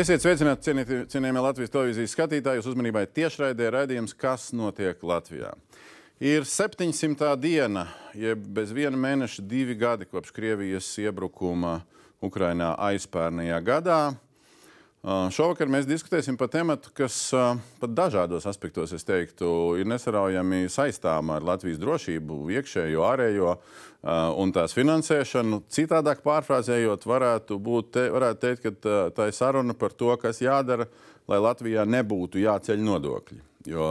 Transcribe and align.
Esiet 0.00 0.22
sveicināti, 0.22 0.72
cienījamie 1.12 1.40
Latvijas 1.44 1.72
televīzijas 1.74 2.14
skatītāji. 2.14 2.60
Jūsu 2.62 2.70
uzmanībai 2.72 3.02
tiešraidē 3.12 3.66
raidījums, 3.74 4.14
kas 4.16 4.46
notiek 4.56 5.02
Latvijā. 5.04 5.50
Ir 6.24 6.46
700. 6.48 7.34
diena, 7.36 7.82
jeb 8.16 8.46
bez 8.56 8.72
viena 8.72 8.96
mēneša, 8.96 9.44
divi 9.50 9.76
gadi 9.76 10.08
kopš 10.08 10.32
Krievijas 10.32 10.88
iebrukuma 11.02 11.82
Ukrainā 12.24 12.70
aizpērnajā 12.86 13.60
gadā. 13.66 13.98
Šovakar 15.00 15.70
mēs 15.72 15.86
diskutēsim 15.88 16.36
par 16.36 16.50
tematu, 16.52 16.90
kas 16.92 17.30
pat 17.32 17.92
dažādos 17.96 18.44
aspektos, 18.44 18.92
es 18.92 19.06
teiktu, 19.08 19.48
ir 19.80 19.88
nesaraujami 19.88 20.66
saistāma 20.68 21.38
ar 21.38 21.46
Latvijas 21.48 21.80
drošību, 21.80 22.42
iekšējo, 22.58 23.06
ārējo 23.08 23.54
un 24.36 24.52
tās 24.52 24.76
finansēšanu. 24.76 25.62
Citādāk 25.72 26.20
pārfrāzējot, 26.26 27.06
varētu, 27.08 27.56
būt, 27.56 27.92
te, 27.96 28.08
varētu 28.12 28.44
teikt, 28.44 28.66
ka 28.66 28.98
tā 29.16 29.30
ir 29.30 29.36
saruna 29.36 29.72
par 29.72 29.96
to, 29.96 30.12
kas 30.20 30.42
jādara, 30.44 30.84
lai 31.32 31.38
Latvijā 31.40 31.86
nebūtu 31.88 32.42
jāceļ 32.44 32.84
nodokļi. 32.84 33.46
Jo 33.68 33.86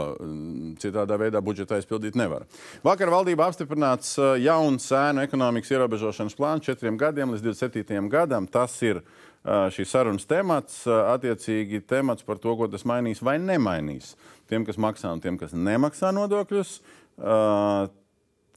citādā 0.81 1.13
veidā 1.21 1.41
budžeta 1.45 1.77
aizpildīt 1.77 2.15
nevar. 2.17 2.47
Vakar 2.85 3.11
valdība 3.13 3.45
apstiprināts 3.45 4.15
jauns 4.41 4.87
sēnu 4.89 5.21
ekonomikas 5.21 5.69
ierobežošanas 5.75 6.37
plāns 6.37 6.65
četriem 6.65 6.97
gadiem 6.97 7.35
līdz 7.35 7.45
27. 7.45 8.09
gadam. 8.09 8.49
Tas 8.49 8.73
ir 8.81 8.97
uh, 8.97 9.28
šīs 9.73 9.93
sarunas 9.93 10.27
temats, 10.29 10.83
attiecīgi 10.87 11.81
temats 11.89 12.25
par 12.27 12.37
to, 12.41 12.53
ko 12.57 12.67
tas 12.71 12.85
mainīs 12.87 13.23
vai 13.25 13.37
nemainīs. 13.41 14.13
Tiem, 14.49 14.65
kas 14.67 14.79
maksā 14.81 15.13
un 15.13 15.23
tiem, 15.23 15.39
kas 15.41 15.55
nemaksā 15.55 16.11
nodokļus, 16.15 16.75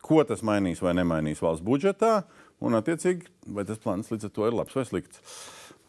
ko 0.02 0.24
tas 0.28 0.44
mainīs 0.44 0.82
vai 0.84 0.94
nemainīs 0.98 1.42
valsts 1.44 1.64
budžetā, 1.64 2.22
un 2.62 2.76
attiecīgi, 2.78 3.28
vai 3.56 3.64
tas 3.68 3.80
plāns 3.82 4.12
līdz 4.12 4.28
ar 4.28 4.34
to 4.36 4.46
ir 4.48 4.56
labs 4.58 4.76
vai 4.76 4.86
slikts. 4.88 5.22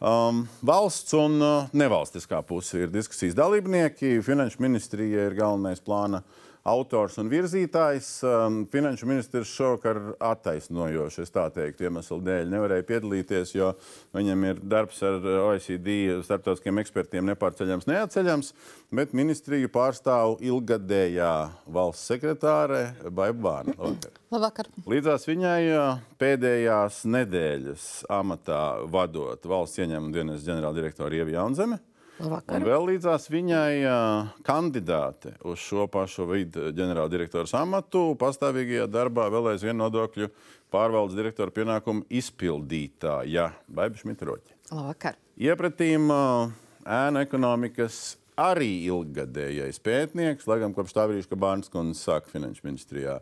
Um, 0.04 0.42
valsts 0.66 1.14
un 1.16 1.38
uh, 1.40 1.68
nevalstiskā 1.72 2.40
puse 2.44 2.82
ir 2.82 2.90
diskusijas 2.92 3.36
dalībnieki. 3.38 4.18
Finanšu 4.26 4.60
ministrija 4.60 5.28
ir 5.28 5.36
galvenais 5.38 5.80
plāna 5.80 6.20
uh, 6.20 6.43
autors 6.64 7.18
un 7.20 7.28
virzītājs. 7.28 8.08
Um, 8.24 8.62
finanšu 8.72 9.08
ministrs 9.08 9.52
šovakar 9.52 10.00
attaisnojoši, 10.32 11.24
es 11.26 11.32
tā 11.34 11.44
teiktu, 11.52 11.84
iemeslu 11.84 12.18
dēļ 12.24 12.48
nevarēja 12.54 12.86
piedalīties, 12.88 13.52
jo 13.56 13.72
viņam 14.16 14.46
ir 14.48 14.62
darbs 14.74 15.02
ar 15.04 15.20
OECD 15.50 16.22
starptautiskiem 16.24 16.80
ekspertiem 16.80 17.28
nepārceļams, 17.32 17.88
neatceļams, 17.90 18.52
bet 18.96 19.12
ministriju 19.16 19.68
pārstāv 19.74 20.38
ilgadējā 20.44 21.32
valsts 21.76 22.08
sekretāre 22.14 22.86
Baiba 23.04 23.44
Vārna. 23.44 23.76
Labvakar. 23.76 24.20
Labvakar. 24.32 24.70
Līdzās 24.88 25.28
viņai 25.28 25.60
uh, 25.76 26.04
pēdējās 26.20 27.02
nedēļas 27.12 27.88
amatā 28.12 28.62
vadot 28.90 29.44
valsts 29.52 29.84
ieņēmuma 29.84 30.16
dienas 30.16 30.46
ģenerāldirektoru 30.48 31.20
Ievi 31.20 31.36
Jaunzemi. 31.36 31.82
Labvakar. 32.20 32.60
Un 32.60 32.66
vēl 32.68 32.88
līdzās 32.92 33.26
viņai 33.32 33.70
uh, 33.82 34.32
kandidāte 34.46 35.34
uz 35.42 35.58
šo 35.62 35.88
pašu 35.90 36.28
vidu 36.30 36.68
ģenerāldirektora 36.76 37.48
amatu 37.58 38.12
pastāvīgajā 38.20 38.86
darbā 38.86 39.26
vēl 39.34 39.50
aizvien 39.54 39.78
nodokļu 39.80 40.30
pārvaldes 40.74 41.18
direktora 41.18 41.54
pienākumu 41.54 42.06
izpildītāja 42.14 43.50
Baiba 43.66 43.98
Šmitroķa. 43.98 44.54
Labvakar. 44.70 45.18
Iepratīm 45.42 46.06
uh, 46.14 46.52
ēnu 46.86 47.24
ekonomikas 47.26 48.18
arī 48.38 48.84
ilggadējais 48.86 49.82
pētnieks, 49.82 50.46
lai 50.50 50.60
gan 50.62 50.74
kopš 50.74 50.94
tā 50.94 51.08
brīža, 51.10 51.30
kad 51.30 51.42
Bārns 51.42 51.70
kundze 51.70 52.02
sāka 52.02 52.30
finanšu 52.30 52.66
ministrijā 52.66 53.20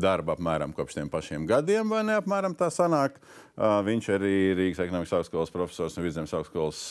darba 0.00 0.34
apmēram 0.34 0.72
kopš 0.74 0.98
tiem 0.98 1.10
pašiem 1.12 1.46
gadiem, 1.46 1.88
vai 1.92 2.02
ne 2.06 2.16
apmēram 2.18 2.56
tā 2.58 2.70
sanāk. 2.72 3.20
Viņš 3.58 4.08
arī 4.14 4.32
ir 4.52 4.58
Rīgas 4.60 4.84
ekonomikas 4.84 5.16
augstskolas 5.18 5.50
profesors 5.50 5.96
un 5.98 6.04
Vidzemes 6.06 6.34
augstskolas 6.38 6.82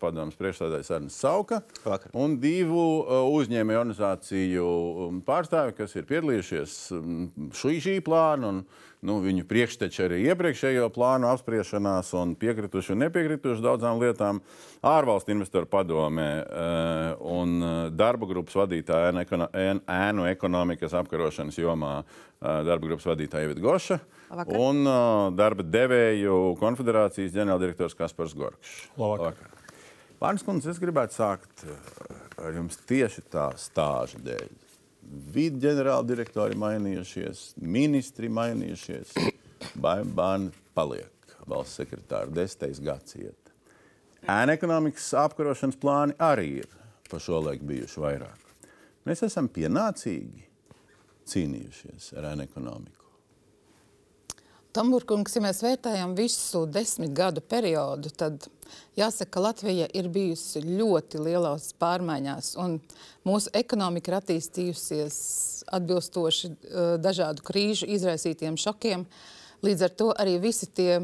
padomus 0.00 0.34
priekšstādājs 0.40 0.90
Arnis 0.96 1.18
Sauka. 1.22 1.60
Vakar. 1.84 2.10
Un 2.18 2.34
divu 2.42 2.82
uzņēmēju 3.36 3.82
organizāciju 3.84 4.66
pārstāvi, 5.28 5.76
kas 5.78 5.94
ir 5.94 6.08
piedalījušies 6.10 6.74
šī, 7.54 7.78
šī 7.84 7.96
plāna 8.02 8.50
un 8.50 8.60
nu, 9.06 9.20
viņu 9.22 9.44
priekšteči 9.46 10.02
arī 10.02 10.18
iepriekšējo 10.32 10.88
plānu 10.90 11.30
apspriešanās 11.30 12.10
un 12.18 12.34
piekrituši 12.40 12.96
un 12.96 13.04
nepiekrituši 13.04 13.62
daudzām 13.62 14.02
lietām. 14.02 14.42
Ārvalstu 14.82 15.30
investoru 15.36 15.70
padomē 15.70 16.30
un 17.22 17.60
darba 17.94 18.26
grupas 18.26 18.58
vadītāja 18.64 19.14
ēnu 19.14 20.26
ekonomikas 20.32 20.96
apkarošanas 20.98 21.62
jomā 21.62 22.00
darba 22.42 22.90
grupas 22.90 23.06
vadītāja 23.08 23.46
Evita 23.46 23.62
Goša 23.64 23.96
Labvakar. 24.26 24.58
un 24.58 24.82
darba 25.38 25.64
devēju 26.16 26.56
konfederācijas 26.60 27.34
ģenerāldirektors 27.34 27.96
Kaspars 27.96 28.34
Gorkšs. 28.34 28.88
Labvakar. 28.96 29.50
Pārnes 30.20 30.44
kundze, 30.44 30.70
es 30.70 30.80
gribētu 30.80 31.14
sākt 31.18 31.66
ar 32.40 32.54
jums 32.56 32.78
tieši 32.88 33.22
tā 33.30 33.50
stāža 33.56 34.18
dēļ. 34.24 34.48
Vidu 35.32 35.60
ģenerāldirektori 35.62 36.56
mainījušies, 36.58 37.54
ministri 37.60 38.28
mainījušies, 38.32 39.12
bērni 39.76 40.50
paliek. 40.74 41.12
Valsts 41.46 41.78
sekretāra 41.78 42.26
desmitais 42.26 42.80
gads 42.82 43.14
iet. 43.20 43.52
Ēna 44.26 44.56
ekonomikas 44.56 45.12
apkarošanas 45.20 45.78
plāni 45.78 46.16
arī 46.18 46.48
ir 46.64 46.72
pa 47.06 47.20
šo 47.22 47.38
laiku 47.44 47.68
bijuši 47.68 48.02
vairāk. 48.02 48.50
Mēs 49.06 49.22
esam 49.28 49.46
pienācīgi 49.46 50.42
cīnījušies 51.30 52.16
ar 52.18 52.32
ēnu 52.32 52.48
ekonomiku. 52.48 53.05
Tamburkungs, 54.76 55.32
ja 55.32 55.40
mēs 55.40 55.62
vērtējam 55.64 56.10
visu 56.18 56.66
desmit 56.68 57.14
gadu 57.16 57.40
periodu, 57.40 58.10
tad 58.12 58.44
jāsaka, 58.98 59.30
ka 59.32 59.42
Latvija 59.46 59.86
ir 59.96 60.10
bijusi 60.12 60.60
ļoti 60.66 61.22
lielās 61.24 61.70
pārmaiņās, 61.80 62.50
un 62.60 62.74
mūsu 63.24 63.54
ekonomika 63.56 64.12
ir 64.12 64.18
attīstījusies 64.18 65.16
atbilstoši 65.78 66.52
uh, 66.52 66.90
dažādu 67.00 67.46
krīžu 67.46 67.88
izraisītiem 67.96 68.60
šokiem. 68.60 69.06
Līdz 69.64 69.86
ar 69.88 69.96
to 69.96 70.10
arī 70.12 70.36
visi 70.44 70.68
tie 70.68 71.00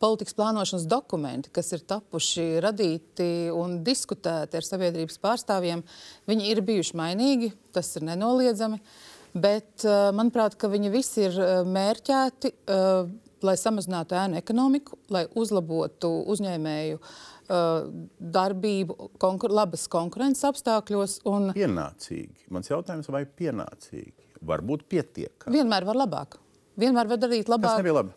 politikas 0.00 0.38
plānošanas 0.38 0.86
dokumenti, 0.88 1.50
kas 1.50 1.74
ir 1.74 1.82
tapuši, 1.90 2.46
radīti 2.62 3.50
un 3.50 3.80
diskutēti 3.84 4.60
ar 4.60 4.70
sabiedrības 4.70 5.18
pārstāvjiem, 5.18 5.82
viņi 6.30 6.52
ir 6.54 6.62
bijuši 6.62 7.02
mainīgi, 7.02 7.56
tas 7.74 7.90
ir 7.98 8.06
nenoliedzami. 8.06 8.78
Uh, 8.78 9.09
Bet 9.34 9.84
eh, 9.86 10.10
manuprāt, 10.16 10.56
viņi 10.58 10.90
visi 10.90 11.26
ir 11.28 11.36
eh, 11.38 11.50
mērķēti, 11.66 12.50
eh, 12.50 13.10
lai 13.46 13.56
samazinātu 13.56 14.16
ēnu 14.18 14.38
ekonomiku, 14.40 14.98
lai 15.14 15.26
uzlabotu 15.38 16.10
uzņēmēju 16.34 17.02
darbību 17.50 19.08
konkur 19.18 19.50
labas 19.50 19.88
konkurences 19.90 20.44
apstākļos. 20.46 21.16
Un... 21.26 21.48
Pienācīgi. 21.56 22.44
Mans 22.54 22.70
jautājums, 22.70 23.08
vai 23.10 23.24
pienācīgi? 23.26 24.36
Varbūt 24.46 24.84
pietiekami. 24.86 25.56
Vienmēr 25.56 25.88
var 25.88 25.98
labāk. 25.98 26.36
Vienmēr 26.78 27.10
var 27.10 27.18
darīt 27.18 27.50
labāk. 27.50 27.72
Tas 27.72 27.82
nebija 27.82 27.96
labi. 27.96 28.14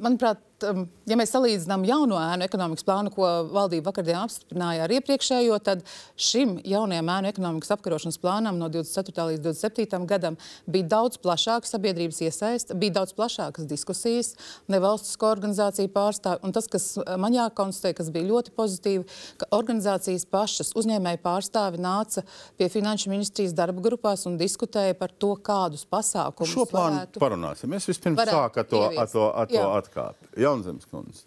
Manuprāt, 0.00 0.40
ja 0.64 1.16
mēs 1.18 1.32
salīdzinām 1.34 1.84
jauno 1.86 2.16
ēnu 2.20 2.46
ekonomikas 2.46 2.86
plānu, 2.86 3.12
ko 3.12 3.26
valdība 3.52 3.90
vakardien 3.90 4.18
apstiprināja 4.22 4.86
ar 4.86 4.94
iepriekšējo, 4.96 5.58
tad 5.64 5.82
šim 6.16 6.56
jaunajam 6.64 7.10
ēnu 7.12 7.30
ekonomikas 7.32 7.74
apkarošanas 7.76 8.18
plānam 8.22 8.56
no 8.60 8.70
24. 8.72 9.26
līdz 9.32 9.44
27. 9.44 10.06
gadam 10.08 10.38
bija 10.64 10.88
daudz 10.96 11.20
plašāka 11.20 11.68
sabiedrības 11.68 12.22
iesaista, 12.24 12.76
bija 12.78 12.96
daudz 13.00 13.12
plašākas 13.16 13.68
diskusijas, 13.68 14.32
nevalstisko 14.72 15.28
organizāciju 15.28 15.92
pārstāvi. 15.92 16.40
Un 16.46 16.56
tas, 16.56 16.68
kas 16.72 16.88
man 17.20 17.36
jākonstatē, 17.36 17.92
kas 18.00 18.10
bija 18.14 18.30
ļoti 18.30 18.54
pozitīvi, 18.56 19.04
ka 19.42 19.50
organizācijas 19.56 20.24
pašas 20.30 20.72
uzņēmēji 20.78 21.22
pārstāvi 21.24 21.82
nāca 21.82 22.24
pie 22.56 22.70
finanšu 22.72 23.12
ministrijas 23.12 23.54
darba 23.56 23.84
grupās 23.84 24.24
un 24.28 24.38
diskutēja 24.40 24.96
par 24.96 25.12
to, 25.12 25.34
kādus 25.36 25.84
pasākumus 25.90 26.54
šo 26.54 26.66
plānu 26.70 27.02
varētu... 27.02 27.22
parunāsim. 27.22 27.76
Es 27.76 27.88
vispirms 27.90 28.24
sāku 28.24 28.62
ar 28.62 28.70
to, 28.70 28.82
ar 28.88 29.12
to, 29.12 29.28
ar 29.28 29.52
to 29.52 29.66
atkāpi. 29.76 30.32
Jaunzemes 30.46 30.86
kundze, 30.90 31.26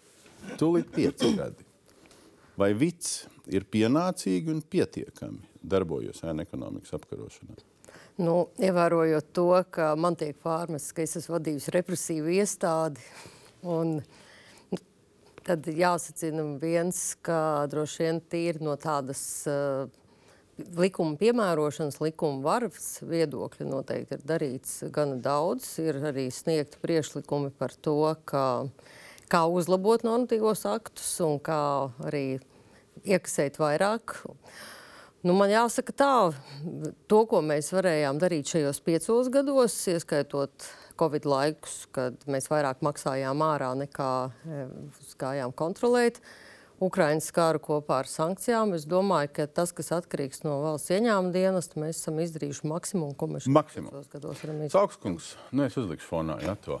tūlīt 0.60 0.88
pieci 0.94 1.34
gadi. 1.36 1.66
Vai 2.60 2.72
vids 2.76 3.24
ir 3.48 3.64
pienācīgi 3.72 4.52
un 4.52 4.60
pietiekami 4.60 5.46
darbojas 5.60 6.24
ēna 6.28 6.44
ekonomikas 6.46 6.96
apkarošanā? 6.98 7.60
Nu, 8.20 8.50
ievērojot 8.60 9.30
to, 9.36 9.48
ka 9.72 9.94
man 9.96 10.16
tiek 10.20 10.36
pārmests, 10.44 10.92
ka 10.92 11.04
es 11.04 11.16
esmu 11.20 11.38
vadījusi 11.38 11.72
represīvu 11.72 12.34
iestādi, 12.36 13.00
un 13.64 14.00
tad 15.46 15.64
jāsacina 15.72 16.44
viens, 16.60 17.00
ka 17.24 17.66
droši 17.72 18.04
vien 18.04 18.20
tīri 18.32 18.60
no 18.64 18.76
tādas 18.80 19.22
uh, 19.48 19.88
likuma 20.76 21.16
piemērošanas, 21.20 22.00
likuma 22.04 22.44
varas 22.44 22.90
viedokļa 23.08 23.70
noteikti 23.72 24.18
ir 24.18 24.26
darīts 24.28 24.76
gana 24.92 25.16
daudz. 25.16 25.72
Ir 25.80 26.02
arī 26.12 26.28
sniegti 26.34 26.82
priešlikumi 26.84 27.54
par 27.56 27.72
to, 27.72 28.02
ka 28.28 28.46
uh, 28.66 28.98
kā 29.30 29.44
uzlabot 29.50 30.04
normatīvos 30.06 30.66
aktus 30.68 31.12
un 31.24 31.38
kā 31.42 31.60
arī 32.08 32.40
iekasēt 33.06 33.60
vairāk. 33.60 34.18
Nu, 35.20 35.34
man 35.36 35.52
jāsaka 35.52 35.92
tā, 35.92 36.12
to, 37.10 37.24
ko 37.28 37.42
mēs 37.44 37.74
varējām 37.76 38.20
darīt 38.22 38.54
šajos 38.54 38.78
piecos 38.84 39.28
gados, 39.32 39.74
ieskaitot 39.92 40.64
Covid 41.00 41.26
laikus, 41.28 41.82
kad 41.92 42.16
mēs 42.30 42.48
vairāk 42.48 42.80
maksājām 42.84 43.44
ārā 43.44 43.74
nekā 43.82 44.12
e, 44.28 44.62
gājām 45.20 45.52
kontrolēt, 45.56 46.22
Ukraiņas 46.80 47.28
kāru 47.36 47.60
kopā 47.60 47.98
ar 48.00 48.08
sankcijām. 48.08 48.72
Es 48.78 48.86
domāju, 48.88 49.34
ka 49.36 49.46
tas, 49.60 49.74
kas 49.76 49.92
atkarīgs 49.98 50.40
no 50.46 50.56
valsts 50.62 50.94
ieņēmuma 50.96 51.34
dienesta, 51.36 51.80
mēs 51.82 52.00
esam 52.00 52.22
izdarījuši 52.24 52.72
maksimumu, 52.72 53.12
ko 53.20 53.28
mēs 53.34 53.48
Maksimumu. 53.52 54.00
gados 54.14 54.40
varam 54.40 54.62
izdarīt. 54.62 54.76
Saukskungs, 54.78 55.34
nu 55.52 55.68
es 55.68 55.76
uzlikšu 55.76 56.08
fonā 56.08 56.40
ja, 56.40 56.56
to. 56.64 56.80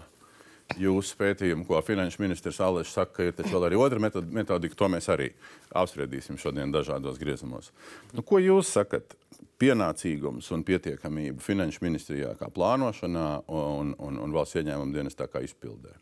Jūsu 0.78 1.16
pētījumu, 1.18 1.64
ko 1.66 1.80
finanšu 1.82 2.22
ministrs 2.22 2.60
Alēšs 2.62 2.94
saka, 2.94 3.12
ka 3.16 3.26
ir 3.26 3.34
taču 3.34 3.56
vēl 3.56 3.66
arī 3.66 3.78
otra 3.80 3.98
metod- 4.02 4.28
metodika, 4.30 4.76
to 4.78 4.86
mēs 4.92 5.08
arī 5.10 5.32
apspriedīsim 5.74 6.38
šodien 6.38 6.70
dažādos 6.72 7.18
griezumos. 7.18 7.72
Nu, 8.14 8.22
ko 8.22 8.38
jūs 8.38 8.70
sakat? 8.78 9.16
Pienācīgums 9.60 10.46
un 10.54 10.62
pietiekamība 10.64 11.42
finanšu 11.44 11.82
ministrijā 11.84 12.30
kā 12.38 12.48
plānošanā 12.48 13.26
un, 13.52 13.92
un, 13.98 14.16
un 14.24 14.32
valsts 14.32 14.56
ieņēmuma 14.56 14.94
dienestā 14.94 15.26
kā 15.28 15.42
izpildē. 15.44 15.92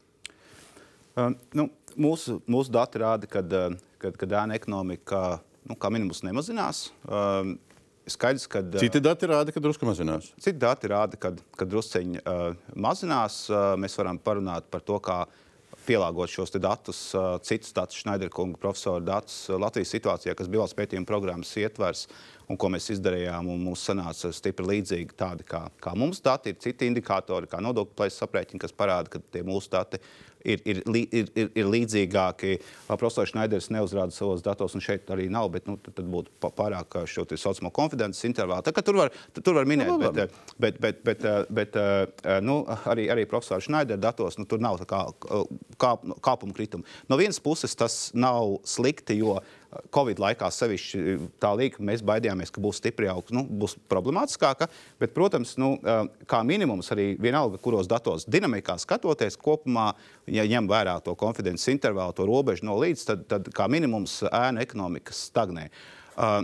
Uh, 1.19 1.33
nu, 1.59 1.67
mūsu, 1.99 2.39
mūsu 2.47 2.71
dati 2.71 3.03
rāda, 3.03 3.27
ka 3.27 3.43
kad 3.99 4.37
ēna 4.45 4.55
ekonomika 4.55 5.41
nu, 5.67 5.75
kā 5.75 5.91
minimums 5.91 6.23
nemazinās. 6.23 6.85
Uh, 7.03 7.57
skaidrs, 8.13 8.47
ka 8.51 8.63
Citi 8.79 9.01
dati 9.05 9.29
rāda, 9.31 9.53
ka 9.55 9.63
drusku 9.63 9.89
mazinās. 9.89 10.31
Citi 10.41 10.59
dati 10.61 10.91
rāda, 10.91 11.19
ka, 11.21 11.33
ka 11.59 11.67
drusceņi 11.69 12.23
uh, 12.23 12.57
mazinās. 12.77 13.45
Uh, 13.51 13.75
mēs 13.81 13.97
varam 13.99 14.21
parunāt 14.23 14.69
par 14.73 14.85
to, 14.87 14.99
kā 15.05 15.23
pielāgot 15.89 16.29
šos 16.29 16.53
datus, 16.61 17.01
uh, 17.17 17.37
citus 17.45 17.73
datus, 17.77 18.01
Schneiderkunga 18.03 18.61
profesora 18.61 19.05
datus 19.05 19.47
uh, 19.49 19.57
Latvijas 19.61 19.95
situācijā, 19.95 20.35
kas 20.37 20.51
bija 20.51 20.65
valsts 20.65 20.79
pētījuma 20.79 21.09
programmas 21.09 21.55
ietvers 21.57 22.07
un 22.49 22.57
ko 22.61 22.71
mēs 22.73 22.91
izdarījām. 22.95 23.49
un 23.53 23.63
Mums 23.65 23.85
sanāca 23.89 24.33
stipri 24.35 24.67
līdzīgi 24.73 25.17
tādi 25.19 25.47
kā, 25.49 25.67
kā 25.83 25.95
mums 25.97 26.21
dati. 26.25 26.53
Ir 26.53 26.63
citi 26.65 26.89
indikatori, 26.89 27.49
kā 27.51 27.61
nodokļu 27.65 27.97
plēses 27.97 28.25
aprēķini, 28.29 28.63
kas 28.63 28.77
parāda, 28.77 29.17
ka 29.17 29.23
tie 29.33 29.45
mūsu 29.47 29.73
dati 29.73 30.01
ir, 30.01 30.13
ir, 30.65 30.81
lī- 30.89 31.07
ir, 31.13 31.29
ir, 31.39 31.51
ir 31.59 31.69
līdzīgāki. 31.69 32.57
Profesors 32.89 33.33
Šnaiders 33.35 33.69
neuzrāda 33.75 34.15
savos 34.15 34.43
datos, 34.45 34.75
un 34.79 34.85
šeit 34.85 35.11
arī 35.15 35.29
nav, 35.33 35.51
bet 35.55 35.69
nu, 35.69 35.77
tad, 35.83 35.97
tad 35.99 36.09
būtu 36.09 36.33
pārāk 36.57 37.01
šo 37.11 37.27
te 37.29 37.37
saucamo 37.41 37.71
konfidences 37.75 38.25
intervālu. 38.29 38.65
Tā 38.67 38.73
kā 38.77 38.85
tur 38.87 38.99
var, 39.03 39.13
tur 39.43 39.59
var 39.59 39.69
minēt, 39.69 39.89
Nu, 39.89 39.99
bet, 39.99 40.35
bet, 40.61 40.81
bet, 40.83 41.03
bet, 41.07 41.23
bet 41.61 41.79
ā, 41.81 42.39
nu, 42.45 42.61
arī, 42.91 43.09
arī 43.13 43.25
profesora 43.31 43.63
Šnaidera 43.65 44.01
datos 44.09 44.37
nu, 44.39 44.45
tur 44.49 44.61
nav 44.63 44.81
tā 44.83 44.89
kā 44.91 45.05
kāp, 45.81 46.05
kāpuma 46.25 46.57
krituma. 46.57 46.85
No 47.09 47.17
vienas 47.21 47.41
puses 47.41 47.75
tas 47.79 48.11
nav 48.15 48.59
slikti, 48.69 49.19
jo 49.23 49.39
Covid 49.93 50.21
laikā 50.23 50.49
sevišķi 50.53 51.17
tā 51.43 51.51
līnija, 51.59 51.83
mēs 51.91 52.03
baidījāmies, 52.07 52.53
ka 52.55 52.63
būs 52.65 52.81
stipri 52.81 53.11
augsts, 53.13 53.35
nu, 53.37 53.43
būs 53.45 53.77
problemātiskāka. 53.91 54.71
Bet, 55.01 55.13
protams, 55.17 55.57
nu, 55.61 55.75
ā, 55.83 56.01
kā 56.31 56.41
minimums 56.47 56.89
arī 56.95 57.11
vienalga, 57.21 57.61
kuros 57.61 57.91
datos 57.91 58.25
dinamikā 58.31 58.79
skatoties 58.81 59.37
kopumā, 59.41 59.91
ja 60.31 60.47
ņem 60.49 60.71
vērā 60.71 60.97
to 61.05 61.13
konfidences 61.21 61.69
intervālu, 61.75 62.17
to 62.17 62.25
robežu 62.29 62.65
no 62.69 62.79
līdz, 62.81 63.05
tad, 63.11 63.27
tad 63.29 63.51
kā 63.55 63.69
minimums 63.69 64.23
ēna 64.31 64.65
ekonomika 64.65 65.17
stagnē. 65.17 65.69
Uh, 66.19 66.41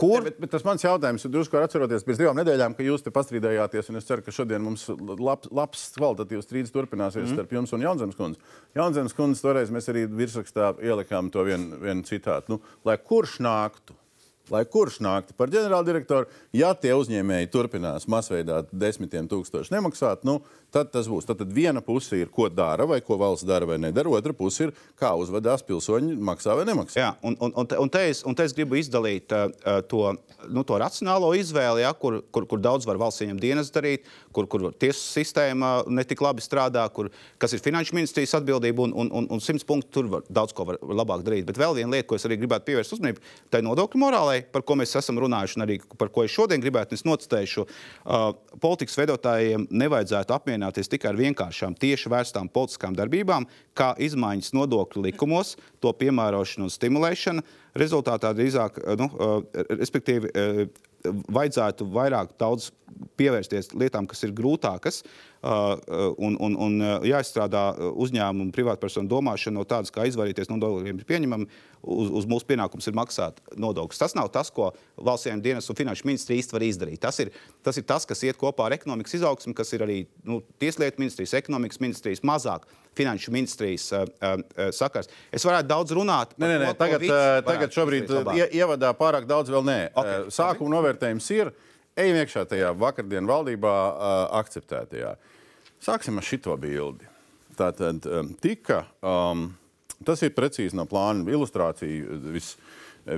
Kur? 0.00 0.24
Bet, 0.26 0.38
bet 0.42 0.52
tas 0.54 0.64
mans 0.66 0.84
jautājums 0.84 1.26
ir 1.26 1.32
drusku 1.34 1.58
atceroties 1.60 2.06
pēc 2.06 2.20
divām 2.20 2.38
nedēļām, 2.40 2.76
ka 2.76 2.86
jūs 2.86 3.04
te 3.04 3.12
pastrīdējāties. 3.14 3.90
un 3.90 4.00
Es 4.00 4.08
ceru, 4.08 4.24
ka 4.24 4.34
šodien 4.34 4.64
mums 4.64 4.88
labs, 4.90 5.50
labs 5.54 5.84
kvalitatīvs 5.98 6.48
strīds 6.48 6.74
turpināsies 6.74 7.28
mm. 7.28 7.34
starp 7.36 7.54
jums 7.56 7.74
un 7.76 7.84
Jaunzemes 7.86 8.18
kundzi. 8.18 8.42
Jaunzemes 8.76 9.16
kundze 9.16 9.44
toreiz 9.44 9.72
mēs 9.74 9.90
arī 9.92 10.06
virsrakstā 10.08 10.74
ielikām 10.84 11.30
to 11.34 11.44
vienu 11.46 11.78
vien 11.82 12.02
citātu. 12.06 12.56
Nu, 12.56 12.74
lai 12.88 12.98
kurš 13.02 13.38
nāktu, 13.44 13.96
lai 14.52 14.62
kurš 14.70 15.00
nāktu 15.02 15.34
par 15.38 15.50
ģenerāldirektoru, 15.52 16.28
ja 16.56 16.72
tie 16.78 16.94
uzņēmēji 16.96 17.50
turpinās 17.52 18.06
masveidā 18.10 18.62
desmitiem 18.70 19.28
tūkstoši 19.30 19.74
nemaksāt, 19.74 20.26
nu, 20.28 20.38
tad 20.76 20.92
tas 20.92 21.08
būs. 21.10 21.26
Tad, 21.28 21.40
tad 21.40 21.52
viena 21.56 21.80
puse 21.84 22.18
ir, 22.20 22.28
ko 22.32 22.48
dara, 22.52 22.86
vai 22.88 23.00
ko 23.04 23.16
valsts 23.20 23.46
dara 23.48 23.68
vai 23.68 23.78
nedara, 23.80 24.12
otra 24.12 24.34
puse 24.36 24.68
ir, 24.68 24.74
kā 25.00 25.12
uzvedās 25.16 25.64
pilsoņi, 25.66 26.16
maksā 26.28 26.56
vai 26.58 26.66
nemaksā. 26.68 27.00
Jā, 27.00 27.10
un, 27.26 27.36
un, 27.40 27.54
un, 27.56 27.68
te- 27.70 27.78
un, 27.80 27.92
te 27.92 28.04
es, 28.10 28.22
un 28.28 28.36
te 28.36 28.44
es 28.46 28.54
gribu 28.56 28.78
izdalīt 28.80 29.32
uh, 29.34 29.48
to, 29.88 30.12
nu, 30.52 30.64
to 30.68 30.78
racionālo 30.80 31.32
izvēli, 31.38 31.84
ja, 31.86 31.92
kur, 31.96 32.20
kur, 32.34 32.46
kur 32.50 32.62
daudz 32.62 32.88
var 32.88 33.00
valsts 33.00 33.24
ieņemt 33.24 33.42
dienas 33.42 33.72
darīt, 33.74 34.06
kur, 34.36 34.48
kur 34.52 34.68
tiesu 34.76 35.00
sistēma 35.00 35.72
netik 35.92 36.22
labi 36.24 36.44
strādā, 36.44 36.84
kur, 36.92 37.10
kas 37.42 37.56
ir 37.56 37.62
finanšu 37.64 37.96
ministrijas 37.96 38.36
atbildība, 38.40 38.84
un, 38.86 38.94
un, 39.04 39.12
un, 39.22 39.28
un 39.32 39.42
simts 39.44 39.64
punktu 39.66 39.92
tur 39.98 40.10
var 40.12 40.26
daudz 40.28 40.54
ko 40.56 40.68
var 40.68 40.80
labāk 40.82 41.24
darīt. 41.26 41.46
Bet 41.48 41.60
vēl 41.60 41.76
viena 41.80 41.96
lieta, 41.96 42.08
ko 42.10 42.18
es 42.18 42.26
arī 42.28 42.38
gribētu 42.42 42.68
pievērst 42.68 42.96
uzmanību, 42.98 43.24
tai 43.52 43.62
nodokļu 43.64 44.02
morālei, 44.02 44.42
par 44.52 44.64
ko 44.66 44.76
mēs 44.78 44.94
esam 45.00 45.20
runājuši, 45.22 45.58
un 45.58 45.66
arī 45.66 45.78
par 45.96 46.12
ko 46.12 46.26
es 46.26 46.34
šodien 46.34 46.62
gribētu, 46.62 46.98
es 46.98 47.06
nocitēšu, 47.08 47.66
uh, 47.66 48.28
politikas 48.62 48.98
veidotājiem 49.00 49.68
nevajadzētu 49.70 50.36
apmierināties 50.66 50.90
tikai 50.90 51.12
ar 51.12 51.18
vienkāršām 51.18 51.76
tieši 51.78 52.10
vērstām 52.10 52.48
politiskām 52.50 52.94
darbībām, 52.96 53.46
kā 53.74 53.94
izmaiņas 53.98 54.52
nodokļu 54.54 55.04
likumos, 55.06 55.56
to 55.80 55.92
piemērošana 55.92 56.66
un 56.66 56.70
stimulēšana. 56.70 57.42
Rezultātā 57.76 58.32
drīzāk, 58.34 58.80
uh, 58.82 58.96
nu, 58.96 59.08
uh, 59.14 59.42
respektīvi, 59.70 60.30
uh, 60.32 60.66
vajadzētu 61.06 61.86
vairāk 61.86 62.32
pievērsties 63.16 63.74
lietām, 63.76 64.06
kas 64.06 64.24
ir 64.24 64.32
grūtākas, 64.34 65.04
un, 66.18 66.36
un, 66.42 66.56
un 66.66 66.76
uh, 66.82 66.92
jāizstrādā 67.06 67.64
uh, 67.76 67.90
uzņēmumu 68.02 68.52
privātpersonu 68.56 69.08
domāšana 69.10 69.58
no 69.60 69.64
tādas, 69.68 69.92
kā 69.94 70.06
izvairīties 70.10 70.50
no 70.50 70.58
nodokļiem, 70.60 71.02
ir 71.02 71.08
pieņemama. 71.08 71.48
Uz, 71.86 72.08
uz 72.18 72.24
mūsu 72.26 72.48
pienākums 72.48 72.88
ir 72.90 72.96
maksāt 72.98 73.36
nodokļus. 73.62 74.00
Tas 74.00 74.16
nav 74.18 74.26
tas, 74.34 74.48
ko 74.50 74.72
valsts 75.06 75.28
dienas 75.44 75.68
un 75.70 75.76
finanšu 75.78 76.08
ministrija 76.08 76.42
īsti 76.42 76.56
var 76.56 76.64
izdarīt. 76.66 76.98
Tas 77.04 77.20
ir, 77.22 77.30
tas 77.62 77.78
ir 77.78 77.84
tas, 77.86 78.06
kas 78.08 78.24
iet 78.26 78.40
kopā 78.40 78.66
ar 78.66 78.74
ekonomikas 78.74 79.14
izaugsmu, 79.20 79.54
kas 79.54 79.70
ir 79.76 79.84
arī 79.86 80.00
nu, 80.26 80.40
tieslietu 80.58 80.98
ministrijas, 81.04 81.36
ekonomikas 81.38 81.78
ministrijas, 81.84 82.24
mazāk 82.26 82.66
finanšu 82.96 83.30
ministrijas 83.30 83.86
uh, 83.92 84.02
uh, 84.18 84.42
sakars. 84.74 85.06
Es 85.30 85.44
varētu 85.46 85.68
daudz 85.70 85.94
runāt. 85.94 86.34
Nē, 86.40 86.48
nē, 86.48 86.58
nē. 86.64 86.72
to, 86.72 86.80
Tagad, 86.80 87.06
uh, 87.06 87.38
tagad 87.46 87.76
šobrīd 87.76 88.10
uh, 88.10 88.32
ie- 88.34 88.50
ievadā 88.58 88.90
pārāk 88.98 89.28
daudz 89.30 89.52
vēl 89.54 89.66
nē. 89.68 89.78
Ok, 89.94 90.06
Uh, 90.16 90.28
Sākuma 90.32 90.72
novērtējums 90.78 91.30
ir. 91.36 91.52
Ejam 91.96 92.18
iekšā 92.20 92.42
tajā 92.50 92.74
vakardienas 92.76 93.30
valdībā 93.30 93.72
uh, 93.72 94.16
akceptētajā. 94.42 95.14
Sāksim 95.82 96.18
ar 96.18 96.26
šito 96.26 96.56
bildi. 96.60 97.06
Tātad 97.56 98.04
um, 98.10 98.32
tika, 98.40 98.82
um, 99.04 99.48
tas 100.04 100.22
ir 100.24 100.34
precīzi 100.36 100.76
no 100.76 100.84
plāna 100.88 101.24
ilustrācija, 101.32 102.18
vis, 102.34 102.52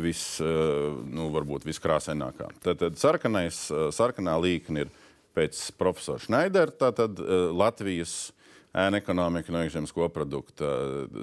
vis, 0.03 0.23
uh, 0.45 0.99
nu, 1.11 1.29
varbūt 1.35 1.67
viskrāsainākā. 1.67 2.51
Tātad 2.63 2.99
sarkanais, 3.01 3.65
uh, 3.73 3.89
sarkanā 3.95 4.37
līkne 4.43 4.85
ir 4.85 4.93
pēc 5.39 5.59
profesora 5.79 6.23
Šneidera, 6.23 6.75
tātad 6.87 7.19
uh, 7.23 7.49
Latvijas 7.55 8.31
ēna 8.79 9.01
ekonomika 9.03 9.55
no 9.55 9.65
iekšzemes 9.65 9.95
koprodukta 9.97 10.69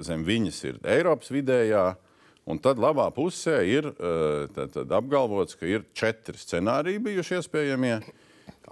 zem 0.04 0.26
viņas 0.26 0.60
ir 0.66 0.80
Eiropas 0.96 1.32
vidējā. 1.32 1.92
Un 2.46 2.60
tad 2.62 2.78
labā 2.78 3.08
pusē 3.10 3.56
ir 3.66 3.88
tad, 4.54 4.70
tad 4.70 4.92
apgalvots, 4.94 5.56
ka 5.58 5.66
ir 5.66 5.82
četri 5.98 6.38
scenāriji 6.38 7.00
bijuši 7.02 7.40
iespējamie. 7.40 7.96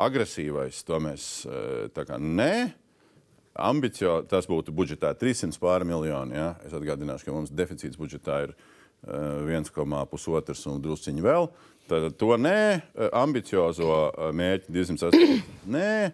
Agresīvais, 0.04 0.82
to 0.86 0.98
mēs 1.02 1.26
uh, 1.48 1.86
tā 1.94 2.06
kā 2.08 2.18
nē. 2.20 2.72
Ambicio, 3.54 4.16
tas 4.26 4.48
būtu 4.50 4.74
budžetā 4.74 5.12
300 5.14 5.60
pāri 5.62 5.86
miljoni. 5.86 6.34
Ja? 6.34 6.54
Es 6.66 6.74
atgādināšu, 6.74 7.28
ka 7.28 7.36
mums 7.36 7.52
deficīts 7.54 7.98
budžetā 8.00 8.40
ir 8.48 8.56
uh, 8.56 9.46
1,5 9.46 10.66
un 10.72 10.82
drusciņi 10.82 11.24
vēl. 11.24 11.48
Tad 11.90 12.14
to 12.18 12.34
nē, 12.40 12.58
Uh, 12.94 13.08
ambiciozo 13.10 14.12
mērķi 14.38 14.70
208. 14.70 15.40
Nē, 15.74 16.12